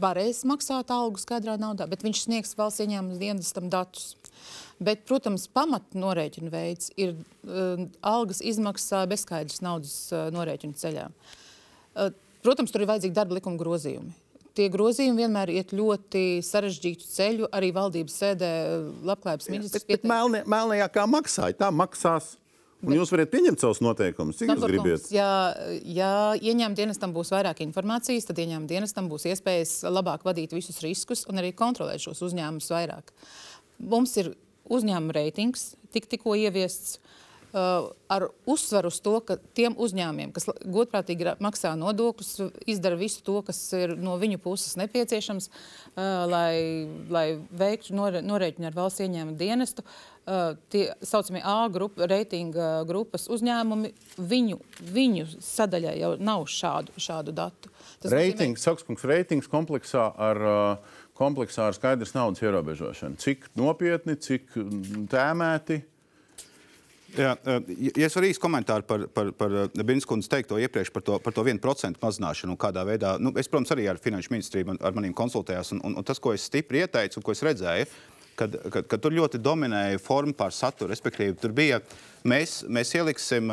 varēs 0.00 0.40
maksāt 0.48 0.88
algu 0.94 1.20
skaidrā 1.20 1.58
naudā, 1.60 1.84
bet 1.90 2.04
viņš 2.06 2.22
sniegs 2.24 2.56
valsts 2.56 2.80
ieņēmuma 2.86 3.20
dienestam 3.20 3.68
datus. 3.72 4.14
Bet, 4.82 5.04
protams, 5.06 5.44
pamatnorēķina 5.52 6.50
veids 6.50 6.88
ir 6.96 7.12
um, 7.44 7.86
algas 8.00 8.40
izmaksā 8.40 9.04
bezskaidras 9.12 9.60
naudas 9.62 9.94
uh, 10.10 10.30
norēķina 10.32 10.80
ceļā. 10.80 11.06
Uh, 11.92 12.10
protams, 12.42 12.72
tur 12.72 12.82
ir 12.82 12.90
vajadzīgi 12.90 13.14
darba 13.20 13.36
likuma 13.38 13.60
grozījumi. 13.60 14.16
Tie 14.56 14.66
grozījumi 14.72 15.22
vienmēr 15.22 15.52
iet 15.52 15.70
ļoti 15.76 16.40
sarežģītu 16.44 17.06
ceļu. 17.08 17.46
Arī 17.56 17.70
valdības 17.76 18.16
sēdē 18.24 18.50
uh, 18.66 18.88
labklājības 19.12 19.52
ministrs 19.52 20.08
melnie, 20.08 20.42
melnajā 20.48 20.88
kā 20.96 21.06
maksāja, 21.08 21.60
tā 21.60 21.70
maksās. 21.72 22.38
Un 22.82 22.96
jūs 22.96 23.12
varat 23.14 23.30
pieņemt 23.30 23.62
savus 23.62 23.78
noteikumus, 23.84 24.40
cik 24.40 24.48
jūs 24.50 24.58
Saprotams, 24.58 24.82
gribat. 24.82 25.10
Ja, 25.14 25.28
ja 25.86 26.10
ieņēmuma 26.34 26.78
dienestam 26.78 27.14
būs 27.14 27.30
vairāk 27.30 27.62
informācijas, 27.62 28.26
tad 28.26 28.40
ieņēmuma 28.42 28.70
dienestam 28.70 29.10
būs 29.10 29.28
iespējas 29.30 29.76
labāk 29.86 30.26
vadīt 30.26 30.54
visus 30.56 30.82
riskus 30.82 31.22
un 31.30 31.38
arī 31.42 31.52
kontrolēt 31.54 32.02
šos 32.02 32.24
uzņēmumus 32.26 32.72
vairāk. 32.74 33.14
Mums 33.78 34.16
ir 34.18 34.32
uzņēmuma 34.72 35.14
reitings, 35.14 35.72
tik, 35.94 36.10
tikko 36.10 36.34
ieviests. 36.42 36.98
Uh, 37.52 37.90
ar 38.08 38.24
uzsvaru 38.48 38.88
uz 38.88 38.96
to, 39.04 39.18
ka 39.28 39.34
tiem 39.52 39.74
uzņēmumiem, 39.76 40.30
kas 40.32 40.46
godprātīgi 40.64 41.34
maksā 41.44 41.74
nodokļus, 41.76 42.30
izdara 42.64 42.96
visu 42.96 43.20
to, 43.26 43.34
kas 43.44 43.58
ir 43.76 43.92
no 44.00 44.14
viņu 44.16 44.38
puses 44.40 44.72
nepieciešams, 44.80 45.50
uh, 45.52 46.24
lai, 46.32 46.54
lai 47.12 47.26
veiktu 47.52 47.92
norēķinu 47.92 48.70
ar 48.70 48.78
valsts 48.78 49.04
ieņēmuma 49.04 49.36
dienestu. 49.36 49.84
Uh, 49.84 50.11
tie 50.70 50.84
saucamie 51.02 51.42
A 51.44 51.66
grupa, 51.72 52.06
reitinga 52.06 52.84
grupas 52.86 53.26
uzņēmumi, 53.32 53.92
viņu, 54.18 54.58
viņu 54.94 55.28
sadaļā 55.42 55.96
jau 55.98 56.12
nav 56.22 56.46
šādu, 56.50 56.94
šādu 57.02 57.34
datu. 57.34 57.72
Tas 58.02 58.14
Reitings, 58.14 58.62
Sakskungs, 58.62 59.06
reitings 59.08 59.50
kompleksā 59.50 60.08
ar, 60.14 60.42
uh, 60.46 60.98
kompleksā 61.18 61.70
ar 61.70 61.78
skaidrs 61.78 62.14
naudas 62.16 62.42
ierobežošanu. 62.42 63.18
Cik 63.22 63.50
nopietni, 63.58 64.18
cik 64.18 64.54
tēmēti? 65.12 65.82
Jā, 67.12 67.34
ja 67.76 68.06
es 68.06 68.14
varu 68.16 68.28
īsi 68.30 68.40
komentāru 68.40 68.86
par, 68.88 69.02
par, 69.12 69.28
par 69.36 69.54
Binskundas 69.84 70.30
teikto 70.32 70.56
iepriekš 70.56 70.88
par 70.94 71.04
to, 71.04 71.18
par 71.20 71.34
to 71.36 71.44
1% 71.44 72.00
mazināšanu 72.00 72.54
un 72.54 72.60
kādā 72.60 72.86
veidā. 72.88 73.18
Nu, 73.20 73.34
es, 73.36 73.50
protams, 73.52 73.74
arī 73.74 73.84
ar 73.90 74.00
Finanšu 74.00 74.32
ministriju 74.32 74.70
man, 74.70 74.80
ar 74.80 74.96
maniem 74.96 75.12
konsultējos. 75.16 75.74
Un, 75.76 75.82
un, 75.84 75.98
un 76.00 76.08
tas, 76.08 76.22
ko 76.22 76.32
es 76.32 76.46
stipri 76.48 76.80
ieteicu 76.80 77.20
un 77.20 77.26
ko 77.26 77.34
es 77.36 77.44
redzēju, 77.44 77.90
kad, 78.38 78.56
kad, 78.72 78.86
kad 78.90 79.02
tur 79.02 79.14
ļoti 79.16 79.40
dominēja 79.42 80.00
forma 80.02 80.34
pār 80.36 80.54
saturu. 80.56 80.92
Respektīvi, 80.92 81.36
tur 81.40 81.54
bija, 81.56 81.80
mēs, 82.28 82.62
mēs 82.68 82.94
ieliksim 82.98 83.52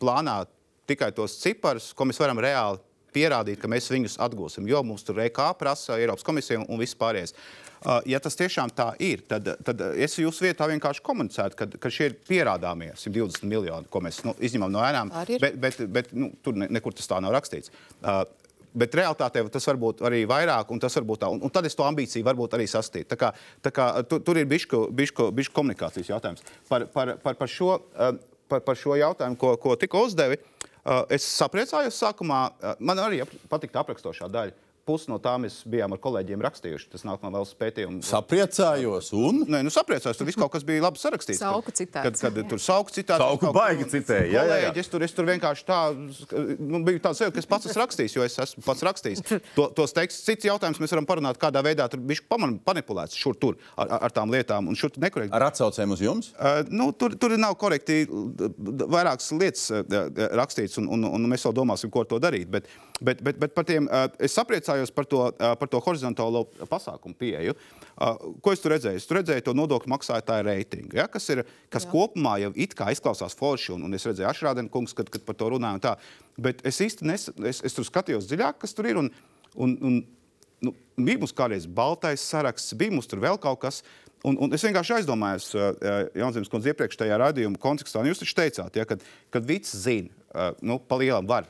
plānā 0.00 0.40
tikai 0.88 1.12
tos 1.16 1.36
ciparus, 1.42 1.92
ko 1.96 2.08
mēs 2.08 2.20
varam 2.20 2.40
reāli 2.42 2.80
pierādīt, 3.14 3.60
ka 3.60 3.70
mēs 3.70 3.88
viņus 3.92 4.18
atgūsim. 4.24 4.68
Jo 4.68 4.82
mums 4.86 5.04
tur 5.06 5.20
EK 5.24 5.40
prasa, 5.58 5.96
Eiropas 5.98 6.26
komisija 6.26 6.60
un, 6.62 6.78
viss 6.80 6.96
pārējais. 6.98 7.34
Ja 8.10 8.18
tas 8.18 8.34
tiešām 8.34 8.72
tā 8.74 8.88
ir, 9.06 9.20
tad, 9.30 9.52
tad 9.64 9.82
es 9.94 10.16
jūsu 10.18 10.48
vietā 10.48 10.66
vienkārši 10.66 11.02
komunicētu, 11.06 11.58
ka, 11.58 11.68
ka 11.78 11.92
šie 11.94 12.08
ir 12.10 12.16
pierādāmie 12.26 12.90
120 12.98 13.46
miljoni, 13.46 13.86
ko 13.90 14.02
mēs 14.02 14.24
nu, 14.26 14.34
izņemam 14.42 14.72
no 14.74 14.82
ēnām. 14.82 15.12
Bet, 15.38 15.60
bet, 15.62 15.78
bet 15.94 16.10
nu, 16.16 16.32
tur 16.42 16.58
ne, 16.58 16.66
nekur 16.74 16.96
tas 16.98 17.06
tā 17.10 17.20
nav 17.22 17.36
rakstīts. 17.36 17.70
Bet 18.74 18.94
realitātē 18.98 19.42
tas 19.52 19.66
var 19.70 19.78
būt 19.80 20.02
arī 20.04 20.24
vairāk, 20.28 20.70
un 20.74 20.82
tas 20.82 20.94
var 20.98 21.06
būt 21.08 21.22
tā. 21.22 21.30
Un, 21.32 21.40
un 21.44 21.52
tad 21.52 21.66
es 21.66 21.76
to 21.78 21.86
ambīciju 21.86 22.26
varbūt 22.26 22.58
arī 22.58 22.68
sasniegtu. 22.68 23.08
Tā 23.14 23.18
kā, 23.20 23.32
tā 23.64 23.72
kā 23.74 23.88
tu, 24.08 24.20
tur 24.24 24.40
ir 24.40 24.48
bišku, 24.50 24.88
bišku, 24.94 25.30
bišku 25.34 25.56
komunikācijas 25.56 26.12
jautājums. 26.12 26.44
Par, 26.68 26.86
par, 26.92 27.16
par, 27.24 27.38
par, 27.40 27.52
šo, 27.52 27.78
uh, 27.78 28.14
par, 28.50 28.62
par 28.66 28.78
šo 28.78 28.98
jautājumu, 29.00 29.40
ko, 29.40 29.54
ko 29.62 29.76
tikko 29.80 30.04
uzdevi, 30.10 30.38
uh, 30.38 31.04
es 31.14 31.26
sapriecājos 31.40 31.98
sākumā. 32.04 32.42
Uh, 32.60 32.74
man 32.80 33.00
arī 33.06 33.22
patika 33.48 33.82
aprakstošā 33.84 34.28
daļa. 34.32 34.67
Pusi 34.88 35.10
no 35.12 35.18
tā 35.20 35.34
mēs 35.40 35.60
bijām 35.68 35.92
ar 35.92 36.00
kolēģiem 36.00 36.40
rakstījuši. 36.48 36.88
Tas 36.94 37.02
nāk 37.04 37.20
no 37.26 37.28
valsts 37.34 37.56
pētījuma. 37.60 38.00
Sapriecājos 38.08 39.10
un 39.18 39.42
Nē, 39.48 39.60
nu 39.66 39.72
sapriecājos, 39.72 40.16
tur 40.16 40.26
viss 40.28 40.38
kaut 40.40 40.50
kas 40.54 40.64
bija 40.64 40.80
labi 40.86 40.96
sarakstīts. 41.00 41.42
Sauku 41.42 41.68
Kad- 41.68 41.76
citāts. 41.82 42.20
Kad, 42.22 42.34
kad 42.38 42.48
tur 42.48 42.58
sauku 42.64 42.94
citāts. 42.96 43.20
Sauku 43.20 43.42
kaut- 43.46 43.54
baigi 43.58 43.84
citēja, 43.92 44.26
jā, 44.32 44.42
jā, 44.48 44.56
jā. 44.64 44.70
Kolēģi, 44.72 44.78
Es 44.78 44.88
tur, 44.88 45.02
es 45.04 45.12
tur 45.12 45.26
vienkārši 45.28 45.64
tā, 45.68 45.78
nu, 46.58 46.80
biju 46.86 47.00
tāds 47.04 47.20
sajūta, 47.20 47.34
ka 47.36 47.38
es 47.44 47.48
pats 47.50 47.66
esmu 47.68 47.82
rakstījis, 47.82 48.14
jo 48.16 48.22
es 48.24 48.38
esmu 48.38 48.64
pats 48.64 48.82
rakstījis. 48.88 49.22
To, 49.58 49.66
tos 49.74 49.92
tekstus, 49.92 50.24
cits 50.24 50.46
jautājums 50.48 50.78
mēs 50.80 50.92
varam 50.94 51.06
parunāt, 51.08 51.36
kādā 51.40 51.60
veidā 51.64 51.84
tur 51.90 52.00
bija 52.00 52.22
manipulēts 52.38 53.16
šur 53.18 53.34
tur 53.36 53.56
ar, 53.76 53.88
ar- 53.98 54.12
tām 54.14 54.30
lietām 54.32 54.68
un 54.70 54.74
šur 54.78 54.90
tur 54.94 55.02
nekorekti. 55.02 55.34
ar 55.34 55.42
atsaucēm 55.50 55.92
uz 55.92 56.00
jums? 56.00 56.30
Uh, 56.38 56.62
nu, 56.70 56.92
tur, 56.92 57.10
tur 57.18 57.34
nav 57.36 57.56
korekti 57.58 58.06
vairākas 58.88 59.32
lietas 59.34 59.66
uh, 59.74 59.82
rakstīts, 60.38 60.78
un, 60.78 60.86
un, 60.94 61.04
un 61.04 61.26
mēs 61.28 61.44
vēl 61.48 61.56
domāsim, 61.58 61.90
ko 61.90 62.00
ar 62.04 62.06
to 62.06 62.18
darīt. 62.22 62.46
Bet, 62.50 62.68
bet, 63.02 63.20
bet, 63.26 63.38
bet 63.42 63.54
par 63.56 63.64
tiem, 63.68 63.88
uh, 63.90 64.06
es 64.22 64.32
sapriecājos 64.38 64.77
par 64.94 65.06
to, 65.08 65.20
par 65.38 65.70
to 65.70 65.80
horizontālo 65.84 66.44
pasākumu 66.70 67.16
pieeju. 67.18 67.54
Ko 68.44 68.54
es 68.54 68.62
tur 68.62 68.74
redzēju? 68.74 69.00
Es 69.00 69.08
tur 69.08 69.18
redzēju 69.18 69.44
to 69.48 69.54
nodokļu 69.58 69.90
maksātāju 69.90 70.46
reitingu, 70.46 70.98
ja, 71.00 71.08
kas, 71.10 71.26
ir, 71.34 71.42
kas 71.72 71.86
Jā. 71.86 71.92
kopumā 71.92 72.36
jau 72.44 72.52
it 72.54 72.76
kā 72.78 72.92
izklausās 72.94 73.34
forši, 73.38 73.72
un, 73.74 73.88
un 73.88 73.98
es 73.98 74.06
redzēju 74.06 74.28
Ašrādena 74.30 74.70
kungs, 74.72 74.94
kad, 74.96 75.10
kad 75.10 75.24
par 75.26 75.38
to 75.38 75.50
runāju. 75.54 75.80
un 75.80 75.84
tā. 75.84 75.96
Bet 76.38 76.62
es 76.68 76.78
īsti 76.84 77.08
nes, 77.08 77.28
es, 77.50 77.62
es 77.66 77.74
tur 77.74 77.86
skatījos 77.88 78.30
dziļāk, 78.30 78.60
kas 78.62 78.76
tur 78.76 78.86
ir. 78.90 79.00
Un, 79.02 79.10
un, 79.58 79.74
un, 79.82 79.98
nu, 80.64 80.74
bija 80.96 81.18
mums 81.18 81.34
kādreiz 81.34 81.66
baltais 81.66 82.22
saraksts, 82.22 82.76
bija 82.78 82.94
mums 82.94 83.10
tur 83.10 83.22
vēl 83.24 83.40
kaut 83.42 83.60
kas. 83.66 83.82
Un, 84.26 84.38
un 84.42 84.54
es 84.54 84.64
vienkārši 84.66 84.96
aizdomājos, 84.96 85.52
uh, 85.54 85.68
Jaunzemes 86.18 86.50
kundze, 86.50 86.72
iepriekš 86.72 86.98
tajā 86.98 87.18
radījuma 87.22 87.60
kontekstā. 87.62 88.02
Jūs 88.06 88.22
taču 88.22 88.34
teicāt, 88.38 88.78
ja, 88.78 88.86
kad, 88.88 89.04
kad 89.34 89.46
Vits 89.46 89.74
zina, 89.78 90.10
uh, 90.32 90.50
nu, 90.62 90.80
pa 90.82 90.98
lielam 90.98 91.28
var. 91.28 91.46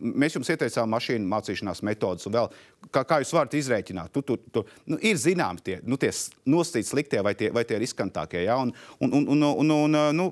Mēs 0.00 0.36
jums 0.36 0.50
ieteicām 0.52 0.90
mašīnu 0.94 1.28
mācīšanās 1.30 1.82
metodas, 1.86 2.26
un 2.28 2.34
vēl 2.36 2.50
kā, 2.90 3.04
kā 3.04 3.20
jūs 3.22 3.34
varat 3.36 3.56
izrēķināt. 3.58 4.12
Tu, 4.14 4.22
tu, 4.26 4.38
tu, 4.54 4.64
nu, 4.90 4.98
ir 5.04 5.18
zināms, 5.20 5.64
tie, 5.66 5.78
nu, 5.84 5.98
tie 6.00 6.12
nosacīti 6.48 6.88
sliktie 6.88 7.22
vai 7.26 7.34
tie, 7.38 7.50
vai 7.54 7.66
tie 7.68 7.78
riskantākie. 7.82 8.44
Ja? 8.46 8.58
Un, 8.62 8.72
un, 9.00 9.12
un, 9.20 9.28
un, 9.36 9.46
un, 9.50 9.72
un, 9.76 9.98
nu, 10.16 10.28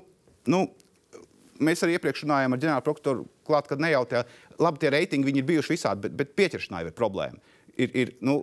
nu, 0.49 0.63
mēs 1.63 1.85
arī 1.85 1.97
iepriekš 1.97 2.25
runājām 2.25 2.55
ar 2.55 2.63
ģenerālu 2.63 2.87
prokuroru, 2.87 3.25
klāt, 3.47 3.69
kad 3.69 3.81
ne 3.83 3.93
jau 3.93 4.03
tie, 4.09 4.25
labi, 4.61 4.81
tie 4.81 4.93
reitingi 4.95 5.33
ir 5.35 5.47
bijuši 5.47 5.75
visādi, 5.75 6.07
bet, 6.07 6.17
bet 6.19 6.35
pieķeršanā 6.39 6.83
jau 6.83 6.91
ir 6.91 6.97
problēma. 6.97 7.57
Ir, 7.79 7.93
ir, 7.95 8.13
nu, 8.25 8.39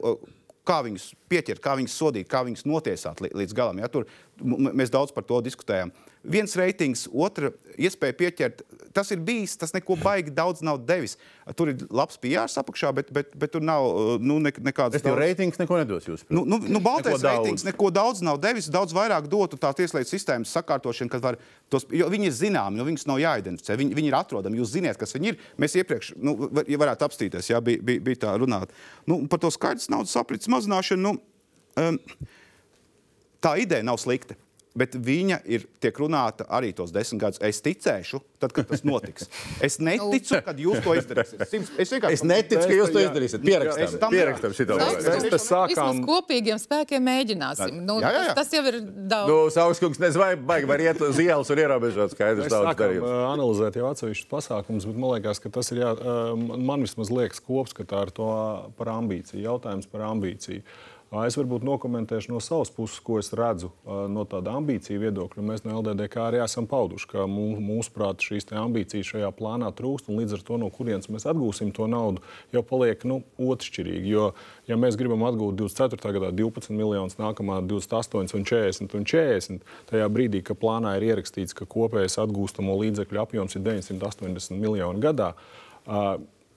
kā 0.67 0.81
viņus 0.87 1.11
pieķert, 1.31 1.63
kā 1.63 1.77
viņus 1.79 1.97
sodīt, 2.01 2.29
kā 2.31 2.43
viņus 2.47 2.67
notiesāt 2.69 3.23
līdz 3.25 3.55
galam. 3.57 3.81
Ja? 3.83 3.91
Tur 3.93 4.07
mēs 4.43 4.93
daudz 4.93 5.15
par 5.15 5.25
to 5.27 5.41
diskutējam. 5.45 5.93
Viens 6.27 6.57
reitings, 6.59 7.05
otra 7.15 7.53
iespēja 7.79 8.15
pieķert. 8.19 8.63
Tas 8.97 9.13
ir 9.15 9.21
bijis, 9.23 9.55
tas 9.61 9.71
neko 9.75 9.95
baigi 10.01 10.33
daudz 10.35 10.63
nav 10.65 10.81
devis. 10.89 11.15
Tur 11.55 11.71
ir 11.71 11.85
labs 11.95 12.19
PR 12.19 12.51
apakšā, 12.51 12.91
bet, 12.97 13.13
bet, 13.15 13.35
bet 13.39 13.53
tur 13.55 13.63
nav 13.63 13.85
nu, 14.19 14.39
ne, 14.43 14.51
nekādas. 14.51 14.99
Tas 14.99 15.07
jau 15.07 15.15
reitings 15.19 15.61
neko 15.61 15.79
nedos. 15.79 16.09
Jūs, 16.09 16.25
nu, 16.33 16.43
nu, 16.49 16.59
nu, 16.59 16.81
baltais 16.83 17.15
neko 17.15 17.23
reitings 17.23 17.63
daudz. 17.63 17.67
neko 17.69 17.91
daudz 17.95 18.23
nav 18.27 18.41
devis. 18.43 18.71
Daudz 18.73 18.97
vairāk 18.97 19.29
dotu 19.31 19.61
tā 19.61 19.71
tieslietu 19.77 20.11
sistēmas 20.11 20.55
sakārtošana, 20.57 21.13
kad 21.13 21.23
var 21.25 21.39
tos, 21.73 21.87
jo 21.95 22.09
viņi 22.11 22.31
ir 22.31 22.35
zināmi, 22.35 22.81
jo 22.81 22.89
viņus 22.89 23.07
nav 23.11 23.21
jāidentificē. 23.23 23.79
Viņi, 23.79 23.99
viņi 24.01 24.11
ir 24.11 24.19
atrodami, 24.19 24.59
jūs 24.63 24.73
zināt, 24.75 24.99
kas 24.99 25.15
viņi 25.15 25.33
ir. 25.33 25.39
Mēs 25.63 25.79
iepriekš, 25.79 26.17
nu, 26.19 26.35
ja 26.67 26.81
varētu 26.83 27.07
apstīties, 27.07 27.53
jā, 27.53 27.63
bija, 27.63 27.85
bija, 27.87 28.03
bija 28.09 28.25
tā 28.27 28.35
runāt. 28.41 28.75
Nu, 29.07 29.23
par 29.31 29.43
to 29.45 29.53
skaidrs 29.55 29.93
naudas 29.93 30.17
aprits 30.19 30.51
mazināšanu. 30.51 31.07
Nu, 31.07 31.15
um, 31.79 32.03
tā 33.45 33.57
ideja 33.63 33.87
nav 33.87 34.01
slikta 34.03 34.39
bet 34.77 34.97
viņa 35.01 35.41
ir 35.49 35.65
tiek 35.81 35.97
runāta 36.01 36.47
arī 36.53 36.73
tos 36.77 36.93
desmit 36.95 37.23
gadus. 37.23 37.41
Es 37.45 37.63
ticēšu, 37.65 38.21
tad, 38.43 38.53
kad 38.57 38.69
tas 38.69 38.85
notiks. 38.87 39.29
Es 39.65 39.79
neticu, 39.83 40.39
kad 40.45 40.59
jūs 40.61 40.83
to 40.85 40.97
izdarīsiet. 40.99 41.45
Es, 41.81 41.93
es 42.13 42.25
neticu, 42.27 42.63
ka 42.63 42.77
jūs 42.77 42.93
to 42.93 43.03
izdarīsiet. 43.05 43.45
Pierakstam, 43.47 44.13
pierakstam 44.13 44.57
šito. 44.57 44.79
Mēs 44.81 45.29
te 45.33 45.41
sākām. 45.41 46.01
Mēs 46.01 46.09
kopīgiem 46.09 46.61
spēkiem 46.61 47.07
mēģināsim. 47.09 47.79
Nu, 47.87 47.99
jā, 48.05 48.13
jā, 48.13 48.25
jā. 48.27 48.35
Tas, 48.37 48.51
tas 48.51 48.59
jau 48.59 48.65
ir 48.73 48.81
daudz. 48.85 49.31
Nu, 49.33 49.39
Sauskungs, 49.55 50.01
nezinu, 50.03 50.25
vai 50.25 50.33
baigi 50.53 50.71
var 50.71 50.85
iet 50.85 51.01
uz 51.07 51.21
ielas 51.23 51.53
un 51.53 51.63
ierobežot 51.63 52.17
skaidrs 52.17 52.51
daudz 52.53 52.77
darījums. 52.81 53.15
Analizēt 53.31 53.81
jau 53.81 53.89
atsevišķus 53.93 54.33
pasākumus, 54.33 54.89
bet 54.91 55.01
man 55.01 55.17
liekas, 55.17 55.41
ka 55.41 55.53
tas 55.57 55.73
ir 55.73 55.81
jā, 55.85 55.95
man 56.37 56.85
vismaz 56.85 57.13
liekas 57.15 57.41
kopskatā 57.45 58.05
ar 58.05 58.13
to 58.15 58.29
par 58.77 58.93
ambīciju. 58.99 59.41
Jautājums 59.47 59.89
par 59.89 60.05
ambīciju. 60.11 60.67
Es 61.25 61.37
varbūt 61.39 61.63
nokomentēšu 61.65 62.33
no 62.33 62.41
savas 62.43 62.69
puses, 62.75 62.99
ko 63.01 63.21
es 63.21 63.31
redzu 63.37 63.71
no 63.87 64.25
tāda 64.29 64.57
ambīcija 64.59 64.99
viedokļa. 65.01 65.45
Mēs 65.49 65.63
no 65.65 65.79
LDDK 65.79 66.19
arī 66.25 66.41
esam 66.43 66.67
pauduši, 66.69 67.09
ka 67.13 67.25
mūsuprāt 67.31 68.25
šīs 68.27 68.51
ambīcijas 68.51 69.13
šajā 69.13 69.31
plānā 69.39 69.71
trūkst, 69.79 70.11
un 70.11 70.21
līdz 70.21 70.37
ar 70.37 70.45
to, 70.49 70.59
no 70.61 70.69
kurienes 70.75 71.09
mēs 71.13 71.29
atgūsim 71.31 71.71
to 71.77 71.87
naudu, 71.89 72.25
jau 72.53 72.65
paliek 72.67 73.07
nu, 73.09 73.21
otršķirīgi. 73.39 74.13
Jo, 74.13 74.29
ja 74.67 74.81
mēs 74.81 74.99
gribam 74.99 75.25
atgūt 75.31 75.57
24. 75.63 76.13
gadā 76.19 76.33
12 76.35 76.75
miljonus, 76.75 77.17
nākamā 77.23 77.63
28 77.65 78.37
un 78.37 78.47
40 78.51 78.99
un 78.99 79.07
40, 79.07 79.67
tajā 79.93 80.13
brīdī, 80.13 80.43
kad 80.45 80.59
plānā 80.61 80.99
ir 80.99 81.11
ierakstīts, 81.13 81.57
ka 81.57 81.71
kopējais 81.71 82.19
atgūstamo 82.27 82.77
līdzekļu 82.83 83.23
apjoms 83.23 83.57
ir 83.57 83.65
980 83.71 84.59
miljoni 84.59 85.07
gadā, 85.07 85.33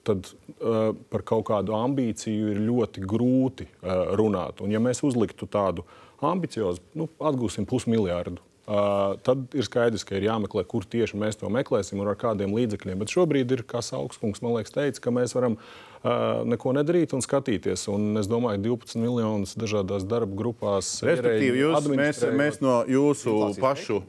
tad 0.06 0.30
uh, 0.30 0.92
par 1.12 1.24
kaut 1.28 1.46
kādu 1.50 1.74
ambīciju 1.76 2.52
ir 2.52 2.62
ļoti 2.68 3.04
grūti 3.08 3.66
uh, 3.68 4.14
runāt. 4.18 4.62
Un, 4.64 4.72
ja 4.74 4.80
mēs 4.82 5.02
uzliktu 5.06 5.48
tādu 5.50 5.86
ambiciozu, 6.24 6.82
nu, 6.98 7.08
atgūsim 7.20 7.68
pusmiljardu. 7.68 8.42
Uh, 8.70 9.16
tad 9.26 9.50
ir 9.56 9.66
skaidrs, 9.66 10.04
ka 10.06 10.14
ir 10.14 10.28
jāmeklē, 10.28 10.62
kur 10.68 10.84
tieši 10.86 11.18
mēs 11.18 11.40
to 11.40 11.48
meklēsim 11.50 11.98
un 12.02 12.10
ar 12.12 12.18
kādiem 12.20 12.52
līdzekļiem. 12.54 13.00
Bet 13.02 13.10
šobrīd 13.10 13.56
ir, 13.56 13.64
kā 13.66 13.80
Augstskungs 13.82 14.44
man 14.44 14.58
liekas, 14.58 14.76
teica, 14.76 15.02
ka 15.02 15.14
mēs 15.16 15.34
varam 15.34 15.56
uh, 15.56 15.89
neko 16.00 16.72
nedarīt 16.72 17.12
un 17.16 17.20
skatīties. 17.24 17.84
Un 17.92 18.16
es 18.20 18.28
domāju, 18.30 18.62
12 18.64 19.00
miljonus 19.02 19.52
dažādās 19.60 20.06
darba 20.08 20.36
grupās. 20.38 20.92
Respektīvi, 21.04 21.60
jūs, 21.60 21.88
mēs, 21.92 22.22
mēs 22.36 22.60
no 22.64 22.80
jūsu 22.88 23.34
pašu, 23.60 24.00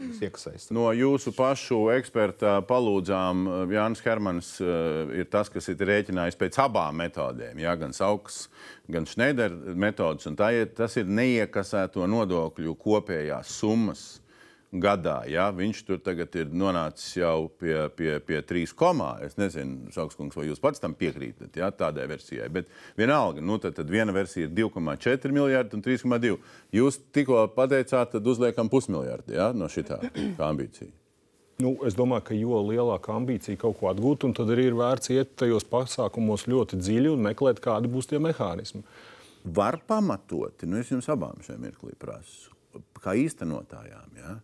no 0.72 0.88
jūsu 0.96 1.34
pašu 1.36 1.82
eksperta 1.98 2.60
palūdzām, 2.70 3.44
Jānis 3.76 4.04
Hermans 4.06 4.54
ir 4.62 5.28
tas, 5.32 5.52
kas 5.52 5.68
ir 5.74 5.84
rēķinājis 5.92 6.40
pēc 6.40 6.62
abām 6.64 7.02
metodēm, 7.04 7.60
jā, 7.60 7.76
gan 7.82 7.96
Sauks, 7.96 8.46
gan 8.92 9.08
Schneider 9.10 9.54
metodas. 9.76 10.30
Tā 10.40 10.54
ir, 10.56 10.72
tas 10.78 10.96
ir 11.02 11.12
neiekasēto 11.12 12.08
nodokļu 12.08 12.78
kopējās 12.80 13.52
summas 13.60 14.22
gadā. 14.72 15.22
Ja? 15.30 15.50
Viņš 15.56 15.82
tur 15.88 16.00
tagad 16.04 16.36
ir 16.40 16.52
nonācis 16.56 17.18
jau 17.20 17.50
pie, 17.60 17.76
pie, 17.96 18.14
pie 18.24 18.40
3,5. 18.48 19.10
Es 19.28 19.38
nezinu, 19.40 19.92
Šaukskungs, 19.94 20.38
vai 20.38 20.48
jūs 20.48 20.62
pats 20.64 20.82
tam 20.84 20.96
piekrītat 20.98 21.60
ja? 21.60 21.72
tādai 21.76 22.08
versijai. 22.12 22.48
Bet 22.54 22.72
vienalga, 23.00 23.44
nu, 23.44 23.60
tad, 23.62 23.76
tad 23.80 23.92
viena 23.92 24.16
versija 24.16 24.48
ir 24.48 24.56
2,4 24.56 25.36
miljardi 25.36 25.78
un 25.78 25.86
3,2. 25.86 26.38
Jūs 26.78 27.02
tikko 27.12 27.46
pateicāt, 27.56 28.16
tad 28.16 28.28
uzliekam 28.28 28.72
pusmiljardu 28.72 29.36
ja? 29.36 29.52
no 29.56 29.70
šitā 29.72 30.00
ambīcija. 30.52 30.92
Nu, 31.62 31.76
es 31.86 31.94
domāju, 31.94 32.24
ka 32.26 32.34
jo 32.34 32.58
lielāka 32.66 33.14
ambīcija 33.14 33.60
kaut 33.62 33.76
ko 33.78 33.92
atgūt, 33.92 34.24
tad 34.38 34.50
arī 34.50 34.72
ir 34.72 34.78
vērts 34.80 35.12
iet 35.14 35.36
tajos 35.38 35.68
pasākumos 35.70 36.48
ļoti 36.50 36.80
dziļi 36.80 37.12
un 37.12 37.28
meklēt, 37.28 37.62
kādi 37.62 37.92
būs 37.92 38.10
tie 38.10 38.18
mehānismi. 38.24 38.82
Var 39.46 39.78
pamatoti, 39.90 40.66
nu 40.70 40.80
es 40.82 40.90
jums 40.90 41.10
abām 41.12 41.38
šajā 41.46 41.60
mirklī 41.62 41.94
prasu, 42.02 42.50
kā 43.04 43.14
īstenotājām. 43.18 44.18
Ja? 44.18 44.40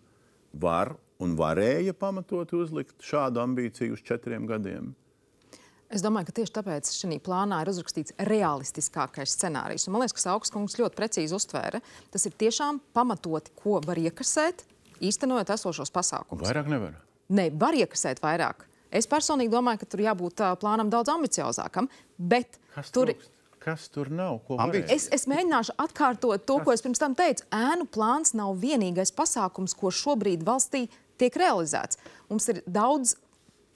Var 0.62 0.96
un 1.24 1.36
varēja 1.38 1.96
pamatot 1.98 2.54
uzlikt 2.58 3.02
šādu 3.04 3.42
ambīciju 3.44 3.98
uz 3.98 4.04
četriem 4.06 4.48
gadiem? 4.50 4.94
Es 5.88 6.04
domāju, 6.04 6.28
ka 6.28 6.36
tieši 6.42 6.52
tāpēc 6.58 6.90
šī 6.92 7.18
plānā 7.24 7.62
ir 7.64 7.70
uzrakstīts 7.72 8.18
realistiskākais 8.28 9.38
scenārijs. 9.38 9.88
Un 9.88 9.96
man 9.96 10.04
liekas, 10.04 10.20
ka 10.20 10.34
Augstskungs 10.34 10.76
ļoti 10.82 11.00
precīzi 11.00 11.36
uztvēra. 11.38 11.80
Tas 12.12 12.28
ir 12.28 12.36
tiešām 12.36 12.82
pamatoti, 12.96 13.54
ko 13.56 13.80
var 13.86 14.00
iekasēt, 14.02 14.66
īstenojot 15.00 15.54
esošos 15.56 15.94
pasākumus. 15.96 16.44
Vairāk 16.44 16.68
nevar. 16.74 17.00
Ne, 17.32 17.48
var 17.56 17.78
iekasēt 17.80 18.20
vairāk. 18.24 18.68
Es 18.92 19.08
personīgi 19.08 19.52
domāju, 19.52 19.82
ka 19.82 19.90
tur 19.94 20.04
jābūt 20.04 20.44
plānam 20.60 20.92
daudz 20.92 21.12
ambiciozākam. 21.12 21.88
Bet 22.18 22.60
Kas 22.76 22.92
tur 22.96 23.14
ir 23.14 23.24
kas 23.68 23.90
tur 23.92 24.08
nav. 24.14 24.40
Es, 24.88 25.10
es 25.12 25.28
mēģināšu 25.28 25.76
atkārtot 25.84 26.46
to, 26.48 26.60
kas? 26.60 26.66
ko 26.66 26.76
es 26.76 26.86
pirms 26.86 27.04
tam 27.04 27.16
teicu. 27.20 27.44
Ēnu 27.52 27.90
plāns 27.92 28.34
nav 28.38 28.56
vienīgais 28.62 29.12
pasākums, 29.16 29.76
ko 29.78 29.92
šobrīd 29.92 30.46
valstī 30.48 30.88
tiek 31.20 31.36
realizēts. 31.40 32.00
Mums 32.32 32.48
ir 32.54 32.62
daudz 32.64 33.18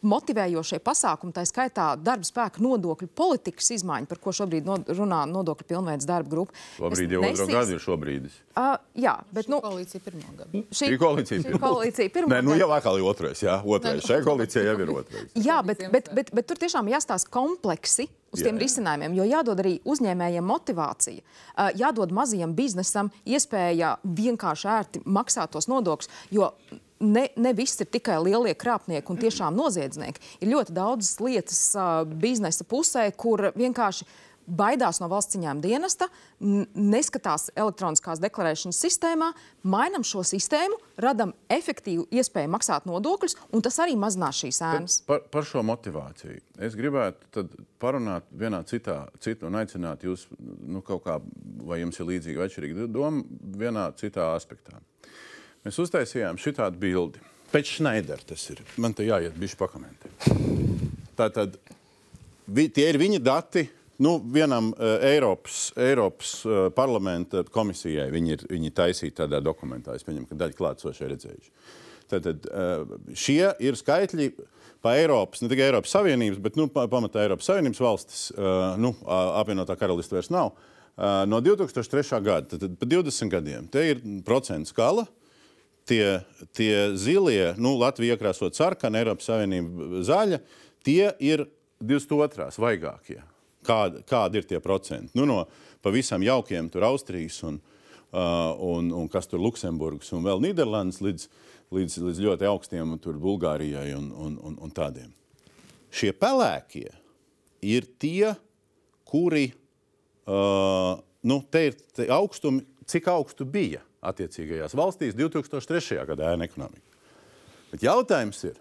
motivējošie 0.06 0.80
pasākumi, 0.84 1.34
tā 1.36 1.44
skaitā 1.48 1.92
darba 2.02 2.28
spēka 2.28 2.62
nodokļu 2.64 3.10
politikas 3.18 3.72
izmaiņa, 3.78 4.10
par 4.10 4.22
ko 4.24 4.34
šobrīd 4.36 4.68
nod, 4.68 4.90
runā 4.98 5.24
nodokļu 5.30 5.68
pilnveids 5.70 6.08
darba 6.10 6.32
grupa. 6.32 6.58
Šobrīd 6.78 7.16
jau 7.16 7.24
otro 7.28 7.48
gadu 7.52 7.76
ir 7.76 7.84
šobrīd. 7.84 8.30
Uh, 8.52 8.74
jā, 9.00 9.16
bet 9.32 9.52
nu, 9.52 9.62
koalīcija 9.64 10.04
pirmo 10.04 10.34
gadu. 10.38 10.64
Šī, 10.70 10.94
šī 10.94 11.02
koalīcija, 11.02 11.44
šī 11.46 11.62
koalīcija 11.62 12.14
pirmo 12.14 12.34
Nē, 12.34 12.42
nu 12.46 12.58
jau 12.60 12.72
atkal 12.76 13.00
ir 13.00 13.08
otrais, 13.08 13.44
jā, 13.46 13.60
otrais. 13.64 14.04
Šai 14.08 14.22
koalīcijai 14.26 14.66
jau 14.68 14.78
ir 14.82 14.96
otrais. 14.96 15.38
jā, 15.38 15.62
bet, 15.66 15.86
bet, 15.94 16.12
bet, 16.18 16.34
bet 16.36 16.50
tur 16.50 16.60
tiešām 16.62 16.90
jāstāsta 16.92 17.32
kompleksi 17.32 18.10
uz 18.32 18.40
tiem 18.40 18.56
jā, 18.56 18.58
jā. 18.58 18.62
risinājumiem, 18.66 19.18
jo 19.20 19.26
jādod 19.28 19.60
arī 19.64 19.74
uzņēmējiem 19.92 20.48
motivācija, 20.48 21.24
jādod 21.80 22.14
mazajam 22.16 22.56
biznesam 22.56 23.12
iespēja 23.28 23.98
vienkārši 24.04 24.72
ērti 24.72 25.04
maksāt 25.06 25.52
tos 25.56 25.68
nodokļus, 25.72 26.12
jo 26.34 26.52
ne, 27.02 27.28
ne 27.36 27.54
viss 27.58 27.82
ir 27.82 27.90
tikai 27.92 28.18
lielie 28.24 28.56
krāpnieki 28.58 29.14
un 29.14 29.22
tiešām 29.22 29.58
noziedznieki. 29.58 30.22
Ir 30.42 30.54
ļoti 30.54 30.76
daudzas 30.78 31.18
lietas 31.24 31.62
uh, 31.76 32.02
biznesa 32.06 32.68
pusē, 32.68 33.08
kur 33.18 33.50
vienkārši 33.58 34.08
baidās 34.52 35.00
no 35.02 35.08
valsts 35.12 35.36
ciņām 35.36 35.62
dienesta, 35.64 36.08
neskatās 36.42 37.50
elektroniskās 37.56 38.22
deklarēšanas 38.24 38.80
sistēmā, 38.84 39.32
mainām 39.64 40.04
šo 40.08 40.24
sistēmu, 40.28 40.78
radām 41.02 41.34
efektīvu 41.52 42.08
iespēju 42.12 42.52
maksāt 42.52 42.88
nodokļus, 42.90 43.38
un 43.56 43.64
tas 43.66 43.80
arī 43.84 43.96
mazinās 44.00 44.42
šīs 44.42 44.62
ēnas. 44.68 45.00
Par, 45.08 45.24
par 45.32 45.48
šo 45.48 45.64
motivāciju 45.68 46.42
es 46.62 46.78
gribētu 46.78 47.46
parunāt 47.82 48.28
vienā 48.38 48.64
citā, 48.70 49.04
citu 49.24 49.48
un 49.50 49.60
aicināt 49.62 50.06
jūs 50.06 50.28
nu, 50.40 50.84
kaut 50.86 51.06
kā, 51.06 51.20
vai 51.68 51.82
jums 51.82 52.00
ir 52.02 52.10
līdzīga 52.12 52.42
vai 52.42 52.50
atšķirīga 52.50 52.90
doma, 52.92 53.24
vienā 53.62 53.90
citā 54.00 54.34
aspektā. 54.36 54.82
Mēs 55.62 55.78
uztaisījām 55.78 56.39
šādu 56.41 56.80
bildi. 56.82 57.19
Pēc 57.52 57.76
Schneidera 57.76 58.24
tas 58.26 58.47
ir. 58.50 58.63
Man 58.82 58.95
te 58.97 59.06
jāiet 59.06 59.36
bišķi 59.38 59.60
pakomentēt. 59.60 60.24
Tātad 61.19 61.60
vi, 62.47 62.65
tie 62.74 62.88
ir 62.89 62.97
viņa 63.02 63.19
dati. 63.21 63.67
Nu, 64.02 64.15
vienam 64.34 64.71
uh, 64.71 64.95
Eiropas, 65.06 65.67
Eiropas 65.78 66.32
uh, 66.47 66.63
parlamenta 66.74 67.43
komisijai 67.54 68.08
viņi 68.10 68.34
ir 68.34 68.47
viņi 68.50 68.74
taisīti 68.74 69.19
tādā 69.19 69.38
dokumentā. 69.45 69.93
Es 69.93 70.08
pieņemu, 70.08 70.26
ka 70.32 70.39
daļa 70.39 70.58
klātsošie 70.58 71.12
redzējuši. 71.12 71.54
Tātad 72.10 72.50
uh, 72.50 72.97
šie 73.13 73.52
ir 73.62 73.78
skaitļi 73.78 74.32
pa 74.82 74.95
Eiropas, 74.97 75.43
ne 75.45 75.52
tikai 75.52 75.69
Eiropas 75.69 75.93
Savienības, 75.93 76.41
bet 76.41 76.58
nu, 76.58 76.65
pamatā 76.74 77.21
Eiropas 77.28 77.52
Savienības 77.52 77.86
valstis. 77.86 78.28
Uh, 78.34 78.74
nu, 78.82 78.95
apvienotā 79.06 79.78
karaliste 79.78 80.17
vairs 80.17 80.34
nav. 80.34 80.56
Uh, 80.97 81.21
no 81.30 81.38
2003. 81.45 82.26
gada, 82.26 82.58
tad 82.58 82.80
pa 82.82 82.89
20 82.89 83.30
gadiem, 83.38 83.69
te 83.69 83.86
ir 83.93 84.02
procentu 84.26 84.74
skala. 84.74 85.06
Uh, 85.06 85.21
tie, 85.91 86.21
tie 86.56 86.75
zilie, 86.95 87.51
nu, 87.60 87.75
Latvija 87.80 88.15
iekrāsot 88.15 88.56
sarkanu, 88.56 88.99
Eiropas 89.01 89.27
Savienība 89.27 90.04
zaļa, 90.08 90.39
tie 90.86 91.12
ir 91.23 91.45
22. 91.84 92.47
svaigākie. 92.56 93.19
Kādi, 93.65 94.01
kādi 94.10 94.41
ir 94.41 94.47
tie 94.49 94.62
procenti? 94.63 95.12
Nu, 95.17 95.27
no 95.30 95.43
pavisam 95.86 96.23
jaukiem, 96.25 96.69
tur 96.73 96.88
Austrijas 96.88 97.41
un, 97.45 97.60
uh, 97.60 98.54
un, 98.71 98.89
un 99.04 99.10
kas 99.12 99.30
tur 99.30 99.41
Luksemburgas 99.43 100.10
un 100.17 100.25
vēl 100.25 100.41
Nīderlandes 100.41 101.01
līdz, 101.04 101.27
līdz, 101.75 101.99
līdz 102.08 102.23
ļoti 102.25 102.49
augstiem, 102.49 102.95
tur 103.04 103.19
Bulgārijai 103.21 103.91
un, 103.97 104.10
un, 104.15 104.39
un, 104.41 104.58
un 104.65 104.73
tādiem. 104.73 105.12
Šie 105.93 106.13
pelēkie 106.15 106.88
ir 107.67 107.86
tie, 108.01 108.32
kuri, 109.06 109.51
uh, 110.25 110.95
nu, 111.27 111.41
te 111.51 111.67
ir 111.69 111.77
te 111.93 112.08
augstumi, 112.10 112.65
cik 112.89 113.12
augstu 113.12 113.45
bija 113.45 113.84
attiecīgajās 114.02 114.76
valstīs 114.78 115.16
2003. 115.18 116.02
gadā 116.10 116.34
ēna 116.34 116.48
ekonomika. 116.50 116.86
Bet 117.72 117.86
jautājums 117.86 118.44
ir, 118.50 118.58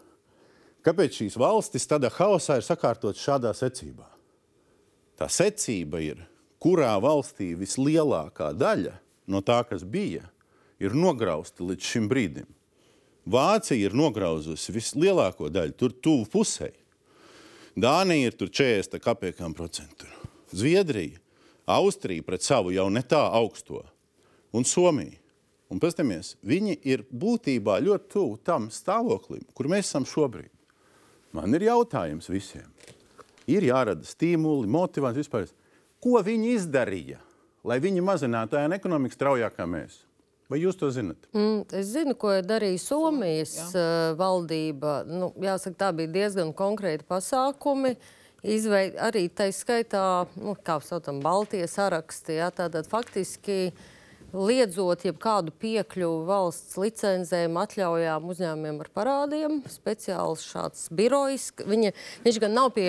kāpēc 0.87 1.23
šīs 1.23 1.39
valstis 1.41 1.89
tādā 1.91 2.13
haosā 2.15 2.61
ir 2.61 2.67
sakārtotas 2.67 3.23
šādā 3.25 3.53
secībā? 3.57 4.07
Tā 5.19 5.29
secība 5.29 6.01
ir, 6.05 6.21
kurā 6.63 6.93
valstī 7.03 7.53
vislielākā 7.59 8.53
daļa 8.57 8.95
no 9.31 9.43
tā, 9.45 9.61
kas 9.69 9.85
bija, 9.85 10.25
ir 10.81 10.97
nograusta 10.97 11.65
līdz 11.67 11.93
šim 11.93 12.09
brīdim. 12.11 12.49
Vācija 13.31 13.77
ir 13.77 13.95
nograuzusi 13.97 14.73
vislielāko 14.73 15.51
daļu, 15.53 15.77
tur 15.77 15.93
tuvu 15.93 16.25
pusē. 16.33 16.71
Dānija 17.77 18.31
ir 18.31 18.37
tur 18.37 18.49
40 18.49 18.97
kapekām 19.05 19.53
procentu. 19.55 20.09
Zviedrija, 20.51 21.21
Austrija 21.71 22.25
pret 22.27 22.43
savu 22.43 22.73
jau 22.75 22.89
ne 22.91 23.03
tā 23.07 23.21
augsto, 23.37 23.85
un 24.57 24.65
Somija. 24.67 25.20
Un 25.71 25.79
paskatāmies, 25.79 26.35
viņi 26.43 26.75
ir 26.91 27.05
būtībā 27.15 27.77
ļoti 27.85 28.11
tuvu 28.11 28.39
tam 28.43 28.67
stāvoklim, 28.75 29.45
kur 29.55 29.69
mēs 29.71 29.87
esam 29.87 30.07
šobrīd. 30.09 30.51
Man 31.37 31.55
ir 31.55 31.69
jautājums 31.69 32.27
visiem. 32.27 32.67
Ir 33.51 33.63
jārada 33.69 34.03
stimuli, 34.07 34.67
motivācija 34.71 35.23
vispār. 35.23 35.47
Ko 36.03 36.19
viņi 36.27 36.57
izdarīja, 36.57 37.21
lai 37.63 37.79
viņi 37.83 38.03
mazinātu 38.03 38.59
ēnu 38.59 38.75
ekonomiku 38.81 39.15
straujāk 39.15 39.55
kā 39.55 39.67
mēs? 39.71 40.01
Vai 40.51 40.59
jūs 40.59 40.75
to 40.81 40.89
zinat? 40.91 41.29
Mm, 41.31 41.63
es 41.79 41.93
zinu, 41.93 42.17
ko 42.19 42.33
darīja 42.43 42.83
Somijas 42.83 43.55
uh, 43.71 44.11
valdība. 44.19 45.05
Nu, 45.07 45.31
jāsaka, 45.39 45.77
tā 45.85 45.93
bija 45.95 46.11
diezgan 46.17 46.51
konkrēti 46.57 47.07
pasākumi. 47.07 47.95
Izveid, 48.43 48.99
arī 48.99 49.29
tā 49.31 49.47
skaitā, 49.55 50.03
nu, 50.41 50.57
kā 50.67 50.81
saucam, 50.83 51.23
Baltijas 51.23 51.79
saraksti. 51.79 52.41
Jā, 52.41 52.51
tātad 52.57 52.91
faktiski 52.91 53.61
uh, 53.69 53.89
liedzot 54.35 55.05
jebkādu 55.05 55.53
piekļuvu 55.61 56.25
valsts 56.29 56.77
licencēm, 56.81 57.57
atļaujām 57.61 58.29
uzņēmumiem 58.33 58.81
ar 58.85 58.91
parādiem. 58.95 59.59
Speciāls 59.71 60.45
šāds 60.47 60.87
birojs. 60.95 61.51
Viņa, 61.67 61.93
viņš 62.25 62.41
gan 62.43 62.57
nav 62.57 62.73
pie 62.77 62.89